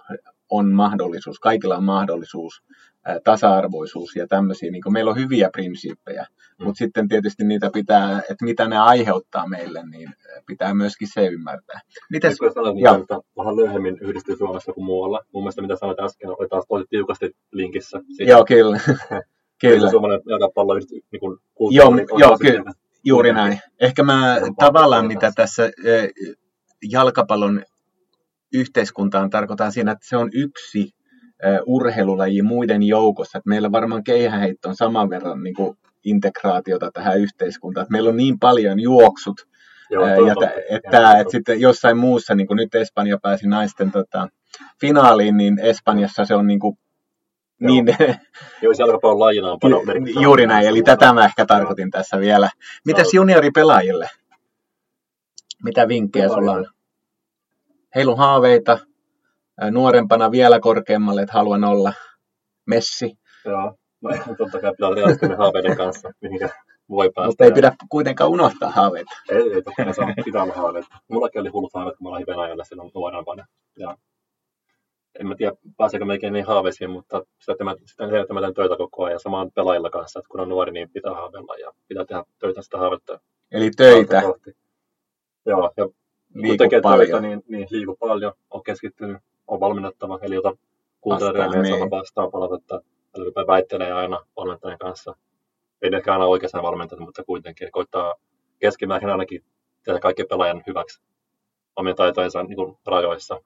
on 0.50 0.72
mahdollisuus, 0.72 1.38
kaikilla 1.38 1.76
on 1.76 1.84
mahdollisuus, 1.84 2.62
tasa-arvoisuus 3.24 4.16
ja 4.16 4.26
tämmöisiä. 4.26 4.70
Niin 4.70 4.82
meillä 4.92 5.10
on 5.10 5.16
hyviä 5.16 5.50
prinsiippejä, 5.52 6.26
Mm. 6.58 6.64
mutta 6.66 6.78
sitten 6.78 7.08
tietysti 7.08 7.44
niitä 7.44 7.70
pitää, 7.72 8.18
että 8.18 8.44
mitä 8.44 8.68
ne 8.68 8.78
aiheuttaa 8.78 9.48
meille, 9.48 9.82
niin 9.90 10.08
ää, 10.08 10.42
pitää 10.46 10.74
myöskin 10.74 11.08
se 11.12 11.26
ymmärtää. 11.26 11.80
Mites, 12.10 12.38
kun 12.38 12.52
sanoit, 12.54 12.76
Joo. 12.78 12.92
niin, 12.94 13.02
että 13.02 13.18
vähän 13.38 13.56
löyhemmin 13.56 13.98
yhdistyy 14.00 14.36
Suomessa 14.36 14.72
kuin 14.72 14.84
muualla. 14.84 15.20
Mun 15.32 15.42
mielestä 15.42 15.62
mitä 15.62 15.76
sanoit 15.76 16.00
äsken, 16.00 16.30
oli 16.30 16.48
taas 16.48 16.64
tosi 16.68 16.84
tiukasti 16.90 17.36
linkissä. 17.52 18.00
siihen. 18.16 18.30
joo, 18.32 18.44
kyllä. 18.44 18.80
kyllä. 19.60 19.90
Suomalainen 19.90 20.22
jalkapallo 20.28 20.74
niin 20.74 21.20
kuin 21.20 21.38
Joo, 21.70 21.86
on 21.88 21.98
joo, 22.18 22.38
kyllä. 22.38 22.52
selvä. 22.54 22.72
Juuri 23.04 23.32
näin. 23.32 23.60
Ehkä 23.80 24.02
mä 24.02 24.36
tavallaan 24.58 25.06
mitä 25.06 25.32
tässä 25.36 25.70
jalkapallon 26.90 27.62
yhteiskuntaan 28.54 29.30
tarkoitan 29.30 29.72
siinä, 29.72 29.92
että 29.92 30.06
se 30.08 30.16
on 30.16 30.30
yksi 30.34 30.90
urheilulaji 31.66 32.42
muiden 32.42 32.82
joukossa. 32.82 33.38
Että 33.38 33.48
meillä 33.48 33.72
varmaan 33.72 34.04
keihäheitto 34.04 34.68
on 34.68 34.76
saman 34.76 35.10
verran 35.10 35.42
niin 35.42 35.54
kuin 35.54 35.76
integraatiota 36.04 36.90
tähän 36.94 37.20
yhteiskuntaan. 37.20 37.82
Että 37.82 37.92
meillä 37.92 38.10
on 38.10 38.16
niin 38.16 38.38
paljon 38.38 38.80
juoksut, 38.80 39.36
Joo, 39.90 40.06
ja 40.06 40.34
totta. 40.34 40.46
tä- 40.46 40.52
että, 40.70 40.96
Joo, 40.96 41.20
että 41.20 41.30
sitten 41.30 41.60
jossain 41.60 41.96
muussa, 41.96 42.34
niin 42.34 42.46
kuin 42.46 42.56
nyt 42.56 42.74
Espanja 42.74 43.18
pääsi 43.22 43.48
naisten 43.48 43.90
tota, 43.90 44.28
finaaliin, 44.80 45.36
niin 45.36 45.58
Espanjassa 45.58 46.24
se 46.24 46.34
on 46.34 46.46
niin 46.46 46.60
kuin, 46.60 46.78
Joo. 47.60 47.72
niin, 47.72 47.86
Joo, 48.62 48.72
jalkapallon 48.78 49.20
lajina 49.20 49.52
on 49.52 49.58
paljon 49.60 49.82
juuri 50.22 50.46
näin, 50.46 50.66
eli 50.66 50.82
tätä 50.82 51.12
mä 51.12 51.24
ehkä 51.24 51.46
tarkoitin 51.46 51.90
tässä 51.90 52.18
vielä. 52.20 52.50
Mitäs 52.86 53.14
junioripelaajille? 53.14 54.08
Mitä 55.64 55.88
vinkkejä 55.88 56.28
sulla 56.28 56.52
on? 56.52 56.66
Heillä 57.94 58.12
on 58.12 58.18
haaveita, 58.18 58.78
nuorempana 59.70 60.30
vielä 60.30 60.60
korkeammalle, 60.60 61.22
että 61.22 61.32
haluan 61.32 61.64
olla 61.64 61.92
Messi, 62.66 63.18
Joo, 63.44 63.74
no, 64.00 64.10
totta 64.38 64.60
kai 64.60 64.70
pitää 64.70 64.94
realistua 64.94 65.28
ne 65.28 65.34
haaveiden 65.34 65.76
kanssa, 65.76 66.10
mihinkä 66.20 66.48
voi 66.88 67.10
päästä. 67.14 67.28
mutta 67.28 67.44
ei 67.44 67.52
pidä 67.52 67.72
kuitenkaan 67.88 68.30
unohtaa 68.30 68.70
haaveita. 68.70 69.10
Ei, 69.28 69.52
ei 69.52 69.62
totta 69.62 69.84
kai 69.84 70.08
on 70.08 70.24
pitää 70.24 70.42
olla 70.42 70.54
haaveita. 70.54 70.88
Mullakin 71.08 71.40
oli 71.40 71.48
hullut 71.48 71.74
haaveet, 71.74 71.96
kun 71.96 72.06
mä 72.06 72.16
olin 72.16 72.26
Venäjällä 72.26 72.64
silloin 72.64 72.90
nuorempana. 72.94 73.46
Ja 73.78 73.96
en 75.20 75.26
mä 75.26 75.34
tiedä, 75.34 75.52
pääseekö 75.76 76.04
melkein 76.04 76.32
niin 76.32 76.46
haaveisiin, 76.46 76.90
mutta 76.90 77.22
sitä, 77.38 77.52
että 77.52 77.64
mä, 77.64 77.74
sitä 77.84 78.34
mä 78.34 78.40
teen 78.40 78.54
töitä 78.54 78.76
koko 78.76 79.04
ajan 79.04 79.20
samaan 79.20 79.50
pelaajilla 79.54 79.90
kanssa, 79.90 80.18
että 80.18 80.28
kun 80.28 80.40
on 80.40 80.48
nuori, 80.48 80.72
niin 80.72 80.90
pitää 80.90 81.14
haaveilla 81.14 81.56
ja 81.56 81.72
pitää 81.88 82.04
tehdä 82.04 82.24
töitä 82.38 82.62
sitä 82.62 82.78
haavetta 82.78 83.20
Eli 83.52 83.70
töitä, 83.70 84.22
kohti. 84.22 84.56
Joo, 85.46 85.72
ja 85.76 85.84
kun 85.84 85.94
liiku 86.34 86.56
tekee 86.56 86.80
paljon. 86.80 87.08
töitä, 87.10 87.20
niin, 87.20 87.42
niin 87.48 87.66
liiku 87.70 87.96
paljon, 87.96 88.32
on 88.50 88.62
keskittynyt, 88.62 89.22
on 89.50 89.60
valmennettava, 89.60 90.18
eli 90.22 90.36
ota 90.38 90.56
kuuntelijoiden 91.00 91.42
Vastaan, 91.44 91.64
ja 91.66 91.70
niin. 91.70 91.80
niin. 91.80 91.90
vastaan 91.90 92.30
palautetta, 92.30 92.80
rupea 93.18 93.46
väittelee 93.46 93.92
aina 93.92 94.26
valmentajan 94.36 94.78
kanssa. 94.78 95.16
Ei 95.82 95.90
ehkä 95.96 96.12
aina 96.12 96.26
oikeassa 96.26 96.62
valmentajat, 96.62 97.00
mutta 97.00 97.24
kuitenkin 97.24 97.72
koittaa 97.72 98.14
keskimäärin 98.58 99.10
ainakin 99.10 99.44
tehdä 99.84 100.00
kaikki 100.00 100.24
pelaajan 100.24 100.62
hyväksi 100.66 101.02
omien 101.76 101.96
taitojensa 101.96 102.42
niin 102.42 102.56
kuin, 102.56 102.76
rajoissa. 102.86 103.40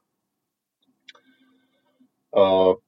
Uh, 2.36 2.82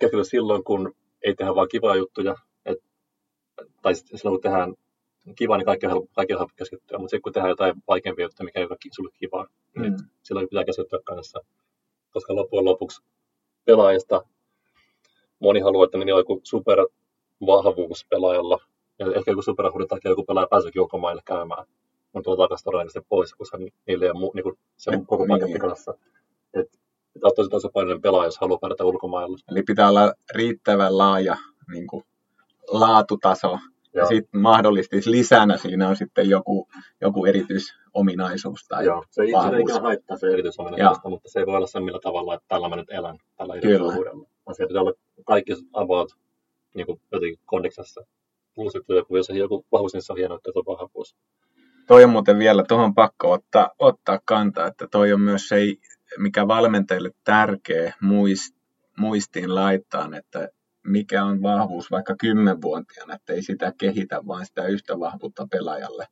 keskity 0.00 0.24
silloin, 0.24 0.64
kun 0.64 0.94
ei 1.22 1.34
tehdä 1.34 1.54
vain 1.54 1.68
kivaa 1.68 1.96
juttuja, 1.96 2.34
et, 2.64 2.78
tai 3.82 3.94
silloin 3.94 4.34
kun 4.34 4.40
tehdään 4.40 4.74
kivaa, 5.34 5.56
niin 5.56 5.66
kaikki 5.66 5.86
on 5.86 5.92
helppo, 5.92 6.10
kaikki 6.14 6.34
on 6.34 6.38
helppo 6.38 6.54
keskittyä, 6.56 6.98
mutta 6.98 7.10
sitten 7.10 7.22
kun 7.22 7.32
tehdään 7.32 7.50
jotain 7.50 7.74
vaikeampia 7.88 8.24
juttuja, 8.24 8.44
mikä 8.44 8.60
ei 8.60 8.66
ole 8.66 8.76
sulle 8.92 9.10
kivaa, 9.18 9.46
Mm. 9.74 9.82
niin 9.82 9.94
silloin 10.22 10.48
pitää 10.48 10.64
keskittyä 10.64 10.98
kanssa, 11.04 11.40
koska 12.10 12.34
loppujen 12.34 12.64
lopuksi 12.64 13.02
pelaajista 13.64 14.24
moni 15.40 15.60
haluaa, 15.60 15.84
että 15.84 15.98
niillä 15.98 16.14
on 16.14 16.20
joku 16.20 16.40
supervahvuus 16.42 18.06
pelaajalla, 18.10 18.58
ja 18.98 19.06
ehkä 19.14 19.30
joku 19.30 19.42
supervahvuuden 19.42 19.88
takia 19.88 20.10
joku 20.10 20.24
pelaaja 20.24 20.46
pääsyykin 20.50 20.82
ulkomaille 20.82 21.22
käymään, 21.24 21.66
on 22.14 22.22
tuolla 22.22 22.44
takaisin 22.44 22.64
todennäköisesti 22.64 23.06
pois, 23.08 23.34
koska 23.34 23.56
ni- 23.58 23.72
niillä 23.86 24.04
ei 24.04 24.10
ole 24.10 24.18
mu, 24.20 24.30
niin 24.34 24.42
kuin, 24.42 24.58
se 24.76 24.90
on 24.90 25.06
koko 25.06 25.26
paketti 25.28 25.52
Niin. 25.52 25.60
kanssa. 25.60 25.94
Et, 26.54 26.68
pitää 27.14 27.26
olla 27.26 27.34
tosi 27.36 27.50
tasapainoinen 27.50 28.02
pelaaja, 28.02 28.26
jos 28.26 28.38
haluaa 28.38 28.58
pärjätä 28.58 28.84
ulkomailla. 28.84 29.38
Eli 29.50 29.62
pitää 29.62 29.88
olla 29.88 30.14
riittävän 30.34 30.98
laaja 30.98 31.36
niin 31.72 31.86
kuin, 31.86 32.04
laatutaso. 32.68 33.58
Ja 33.94 34.06
sitten 34.06 34.40
mahdollisesti 34.40 35.10
lisänä 35.10 35.56
siinä 35.56 35.88
on 35.88 35.96
sitten 35.96 36.28
joku, 36.30 36.68
joku 37.00 37.24
erityisominaisuus. 37.24 38.66
Tai, 38.68 38.84
Joo, 38.84 39.04
se 39.10 39.22
ei, 39.22 39.28
ikinä 39.60 39.80
haittaa 39.80 40.16
se 40.16 40.26
erityisominaisuudesta, 40.26 41.08
mutta 41.08 41.28
se 41.28 41.38
ei 41.38 41.46
voi 41.46 41.56
olla 41.56 41.66
se 41.66 41.80
millä 41.80 42.00
tavalla, 42.02 42.34
että 42.34 42.46
tällä 42.48 42.68
mä 42.68 42.76
nyt 42.76 42.90
elän, 42.90 43.18
tällä 43.36 43.54
erityisominaisuudella. 43.54 44.26
Vaan 44.46 44.54
se 44.54 44.66
pitää 44.66 44.82
olla 44.82 44.92
kaikki 45.26 45.52
about 45.72 46.16
niin 46.74 46.86
kuin 46.86 47.00
jotenkin 47.12 47.38
kondiksessa. 47.44 48.00
Plus, 48.54 48.76
että 48.76 48.94
joku, 48.94 49.16
jos 49.16 49.28
joku 49.28 49.66
vahvuus, 49.72 49.92
niin 49.92 50.02
se 50.02 50.12
on 50.12 50.18
hienoa, 50.18 50.36
että 50.36 50.50
se 50.52 50.58
on 50.58 50.64
vahvuus. 50.66 51.16
Toi 51.86 52.04
on 52.04 52.10
muuten 52.10 52.38
vielä 52.38 52.64
tuohon 52.68 52.94
pakko 52.94 53.32
ottaa, 53.32 53.70
ottaa 53.78 54.18
kantaa, 54.24 54.66
että 54.66 54.86
toi 54.90 55.12
on 55.12 55.20
myös 55.20 55.48
se, 55.48 55.56
mikä 56.18 56.48
valmentajille 56.48 57.10
tärkeä 57.24 57.94
muist, 58.00 58.56
muistiin 58.98 59.54
laittaa, 59.54 60.08
että 60.18 60.48
mikä 60.86 61.24
on 61.24 61.42
vahvuus 61.42 61.90
vaikka 61.90 62.14
kymmenvuotiaana, 62.20 63.14
että 63.14 63.32
ei 63.32 63.42
sitä 63.42 63.72
kehitä, 63.78 64.20
vaan 64.26 64.46
sitä 64.46 64.66
yhtä 64.66 64.98
vahvuutta 64.98 65.46
pelaajalle. 65.50 66.06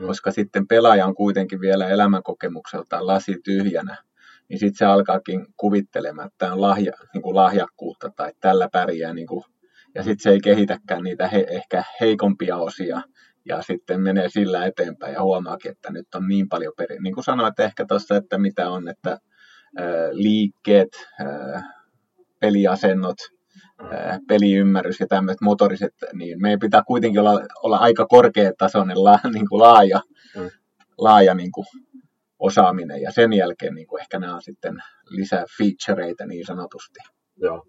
Mm. 0.00 0.06
Koska 0.06 0.30
sitten 0.30 0.66
pelaaja 0.66 1.06
on 1.06 1.14
kuitenkin 1.14 1.60
vielä 1.60 1.88
elämänkokemukseltaan 1.88 3.06
lasi 3.06 3.36
tyhjänä, 3.44 3.96
niin 4.48 4.58
sitten 4.58 4.78
se 4.78 4.84
alkaakin 4.84 5.46
kuvittelemaan, 5.56 6.26
että 6.26 6.38
tämä 6.38 6.52
on 6.52 6.60
lahja, 6.60 6.92
niin 7.14 7.22
kuin 7.22 7.36
lahjakkuutta 7.36 8.10
tai 8.16 8.32
tällä 8.40 8.68
pärjää, 8.72 9.14
niin 9.14 9.26
kuin, 9.26 9.44
ja 9.94 10.02
sitten 10.02 10.22
se 10.22 10.30
ei 10.30 10.40
kehitäkään 10.40 11.02
niitä 11.02 11.28
he, 11.28 11.46
ehkä 11.50 11.84
heikompia 12.00 12.56
osia, 12.56 13.02
ja 13.44 13.62
sitten 13.62 14.00
menee 14.00 14.28
sillä 14.28 14.66
eteenpäin 14.66 15.14
ja 15.14 15.22
huomaakin, 15.22 15.70
että 15.70 15.92
nyt 15.92 16.14
on 16.14 16.28
niin 16.28 16.48
paljon 16.48 16.72
peri. 16.76 16.98
Niin 16.98 17.14
kuin 17.14 17.24
sanoit 17.24 17.60
ehkä 17.60 17.84
tuossa, 17.88 18.16
että 18.16 18.38
mitä 18.38 18.70
on, 18.70 18.88
että 18.88 19.10
ää, 19.10 19.86
liikkeet, 20.12 20.88
ää, 21.20 21.62
peliasennot, 22.40 23.16
peliymmärrys 24.28 25.00
ja 25.00 25.06
tämmöiset 25.06 25.40
motoriset, 25.40 25.94
niin 26.12 26.42
meidän 26.42 26.58
pitää 26.58 26.82
kuitenkin 26.86 27.20
olla, 27.20 27.40
olla 27.62 27.76
aika 27.76 28.06
korkeatasoinen, 28.06 29.04
la, 29.04 29.18
niin 29.34 29.48
kuin 29.48 29.60
laaja, 29.62 30.00
Mm. 30.36 30.50
laaja 30.98 31.34
niin 31.34 31.52
kuin 31.52 31.66
osaaminen 32.38 33.02
ja 33.02 33.12
sen 33.12 33.32
jälkeen 33.32 33.74
niin 33.74 33.86
kuin 33.86 34.00
ehkä 34.00 34.18
nämä 34.18 34.34
on 34.34 34.42
sitten 34.42 34.82
lisää 35.10 35.44
featureita 35.58 36.26
niin 36.26 36.46
sanotusti. 36.46 36.98
Joo. 37.36 37.66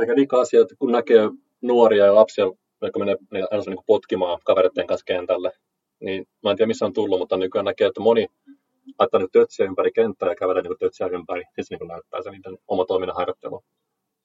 Aika 0.00 0.14
liikaa 0.14 0.40
asia, 0.40 0.60
että 0.60 0.74
kun 0.78 0.92
näkee 0.92 1.30
nuoria 1.62 2.04
ja 2.06 2.14
lapsia, 2.14 2.44
jotka 2.82 2.98
menee 2.98 3.16
niin 3.32 3.46
aina 3.50 3.62
niin 3.66 3.78
potkimaan 3.86 4.38
kavereiden 4.44 4.86
kanssa 4.86 5.04
kentälle, 5.04 5.52
niin 6.00 6.26
mä 6.44 6.50
en 6.50 6.56
tiedä 6.56 6.66
missä 6.66 6.86
on 6.86 6.92
tullut, 6.92 7.18
mutta 7.18 7.36
nykyään 7.36 7.64
näkee, 7.64 7.86
että 7.86 8.00
moni 8.00 8.26
laittaa 8.98 9.20
nyt 9.20 9.32
tötsiä 9.32 9.66
ympäri 9.66 9.92
kenttää 9.92 10.28
ja 10.28 10.34
kävelee 10.34 10.62
niin 10.62 10.78
tötsiä 10.80 11.06
ympäri, 11.06 11.42
siis 11.54 11.70
niin 11.70 11.88
näyttää 11.88 12.22
se 12.22 12.30
niiden 12.30 12.58
oma 12.68 12.84
toiminnan 12.84 13.16
harjoittelu. 13.16 13.60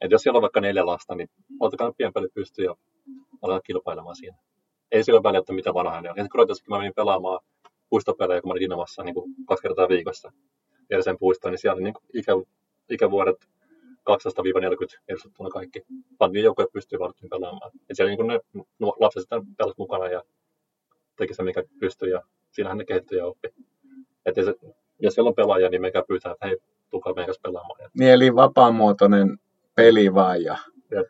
Että 0.02 0.14
jos 0.14 0.22
siellä 0.22 0.38
on 0.38 0.42
vaikka 0.42 0.62
neljä 0.62 0.86
lasta, 0.86 1.16
niin 1.16 1.30
ottakaa 1.60 1.92
pienpeli 1.98 2.28
pystyyn 2.34 2.66
ja 2.66 2.76
aletaan 3.42 3.62
kilpailemaan 3.66 4.16
siinä. 4.16 4.38
Ei 4.92 5.04
sillä 5.04 5.24
väliä, 5.24 5.40
että 5.40 5.54
mitä 5.54 5.74
vanha 5.74 5.92
hän 5.92 6.08
on. 6.08 6.20
Ensin 6.20 6.30
kun 6.32 6.48
mä 6.70 6.78
menin 6.78 6.94
pelaamaan 6.96 7.40
puistopelejä, 7.90 8.42
kun 8.42 8.50
mä 8.50 8.52
olin 8.52 8.62
Dinamassa 8.62 9.04
niin 9.04 9.16
kuin 9.16 9.36
kaksi 9.48 9.62
kertaa 9.62 9.90
viikossa 9.90 10.32
sen 11.02 11.18
puistoon, 11.20 11.52
niin 11.52 11.60
siellä 11.60 11.82
niin 11.82 11.94
kuin 11.94 12.04
ikä, 12.14 12.32
ikävuodet 12.90 13.50
12-40 14.10 15.00
edustettuna 15.08 15.50
kaikki. 15.50 15.82
Pantiin 16.18 16.46
joukkoja 16.46 16.68
pystyy 16.74 17.00
vartin 17.00 17.30
pelaamaan. 17.30 17.72
Et 17.90 17.96
siellä 17.96 18.16
niin 18.16 18.28
ne 18.28 18.40
lapset 19.00 19.22
sitten 19.22 19.56
pelas 19.58 19.78
mukana 19.78 20.08
ja 20.08 20.24
teki 21.18 21.34
se, 21.34 21.44
mikä 21.44 21.64
pystyy, 21.80 22.10
ja 22.10 22.22
siinähän 22.52 22.78
ne 22.78 22.86
kehittyi 22.86 23.18
ja 23.18 23.26
oppi. 23.26 23.48
Et 24.26 24.36
jos 25.00 25.14
siellä 25.14 25.28
on 25.28 25.36
pelaaja, 25.36 25.70
niin 25.70 25.82
mekä 25.82 26.04
pyytää, 26.08 26.32
että 26.32 26.48
hei, 26.48 26.58
tulkaa 26.90 27.14
meidän 27.14 27.28
kanssa 27.28 27.42
pelaamaan. 27.44 27.92
Niin, 28.00 28.12
eli 28.12 28.36
vapaamuotoinen 28.36 29.38
peli 29.84 30.14
vaan 30.14 30.44
ja 30.44 30.58
ja 30.92 31.04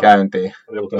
käyntiin. 0.00 0.52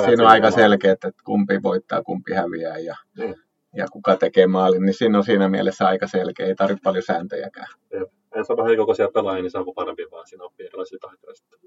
Siinä 0.04 0.22
on 0.22 0.28
aika 0.28 0.50
selkeä, 0.50 0.92
että 0.92 1.10
kumpi 1.24 1.62
voittaa, 1.62 2.02
kumpi 2.02 2.32
häviää 2.32 2.78
ja, 2.78 2.96
niin. 3.18 3.34
ja 3.76 3.86
kuka 3.92 4.16
tekee 4.16 4.46
maalin, 4.46 4.82
niin 4.82 4.94
siinä 4.94 5.18
on 5.18 5.24
siinä 5.24 5.48
mielessä 5.48 5.86
aika 5.86 6.06
selkeä, 6.06 6.46
ei 6.46 6.54
tarvitse 6.54 6.82
paljon 6.84 7.02
sääntöjäkään. 7.02 7.66
Jep. 7.92 8.08
Ja 8.34 8.44
se 8.44 8.52
on 8.52 8.56
vähän 8.56 8.68
heikokoisia 8.68 9.08
pelaajia, 9.14 9.42
niin 9.42 9.50
se 9.50 9.58
on 9.58 9.74
parempi 9.74 10.06
vaan 10.10 10.26
siinä 10.26 10.44
oppii 10.44 10.66
erilaisia 10.66 10.98
taitoja 11.00 11.34
sitten. 11.34 11.58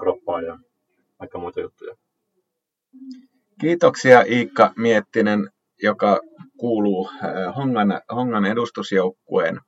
Kroppaa 0.00 0.42
ja 0.42 0.58
aika 1.18 1.38
muita 1.38 1.60
juttuja. 1.60 1.94
Kiitoksia 3.60 4.22
Iikka 4.22 4.72
Miettinen, 4.76 5.50
joka 5.82 6.20
kuuluu 6.56 7.08
äh, 7.08 7.56
Hongan, 7.56 8.00
Hongan 8.14 8.46
edustusjoukkueen 8.46 9.60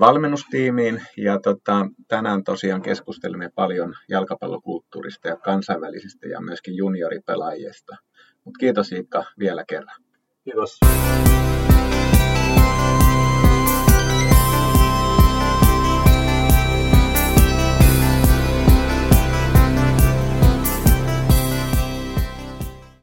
valmennustiimiin. 0.00 1.02
Ja 1.16 1.40
tota, 1.40 1.86
tänään 2.08 2.44
tosiaan 2.44 2.82
keskustelimme 2.82 3.50
paljon 3.54 3.94
jalkapallokulttuurista 4.08 5.28
ja 5.28 5.36
kansainvälisistä 5.36 6.28
ja 6.28 6.40
myöskin 6.40 6.76
junioripelaajista. 6.76 7.96
Mutta 8.44 8.58
kiitos 8.58 8.92
Iikka 8.92 9.24
vielä 9.38 9.64
kerran. 9.68 9.96
Kiitos. 10.44 10.80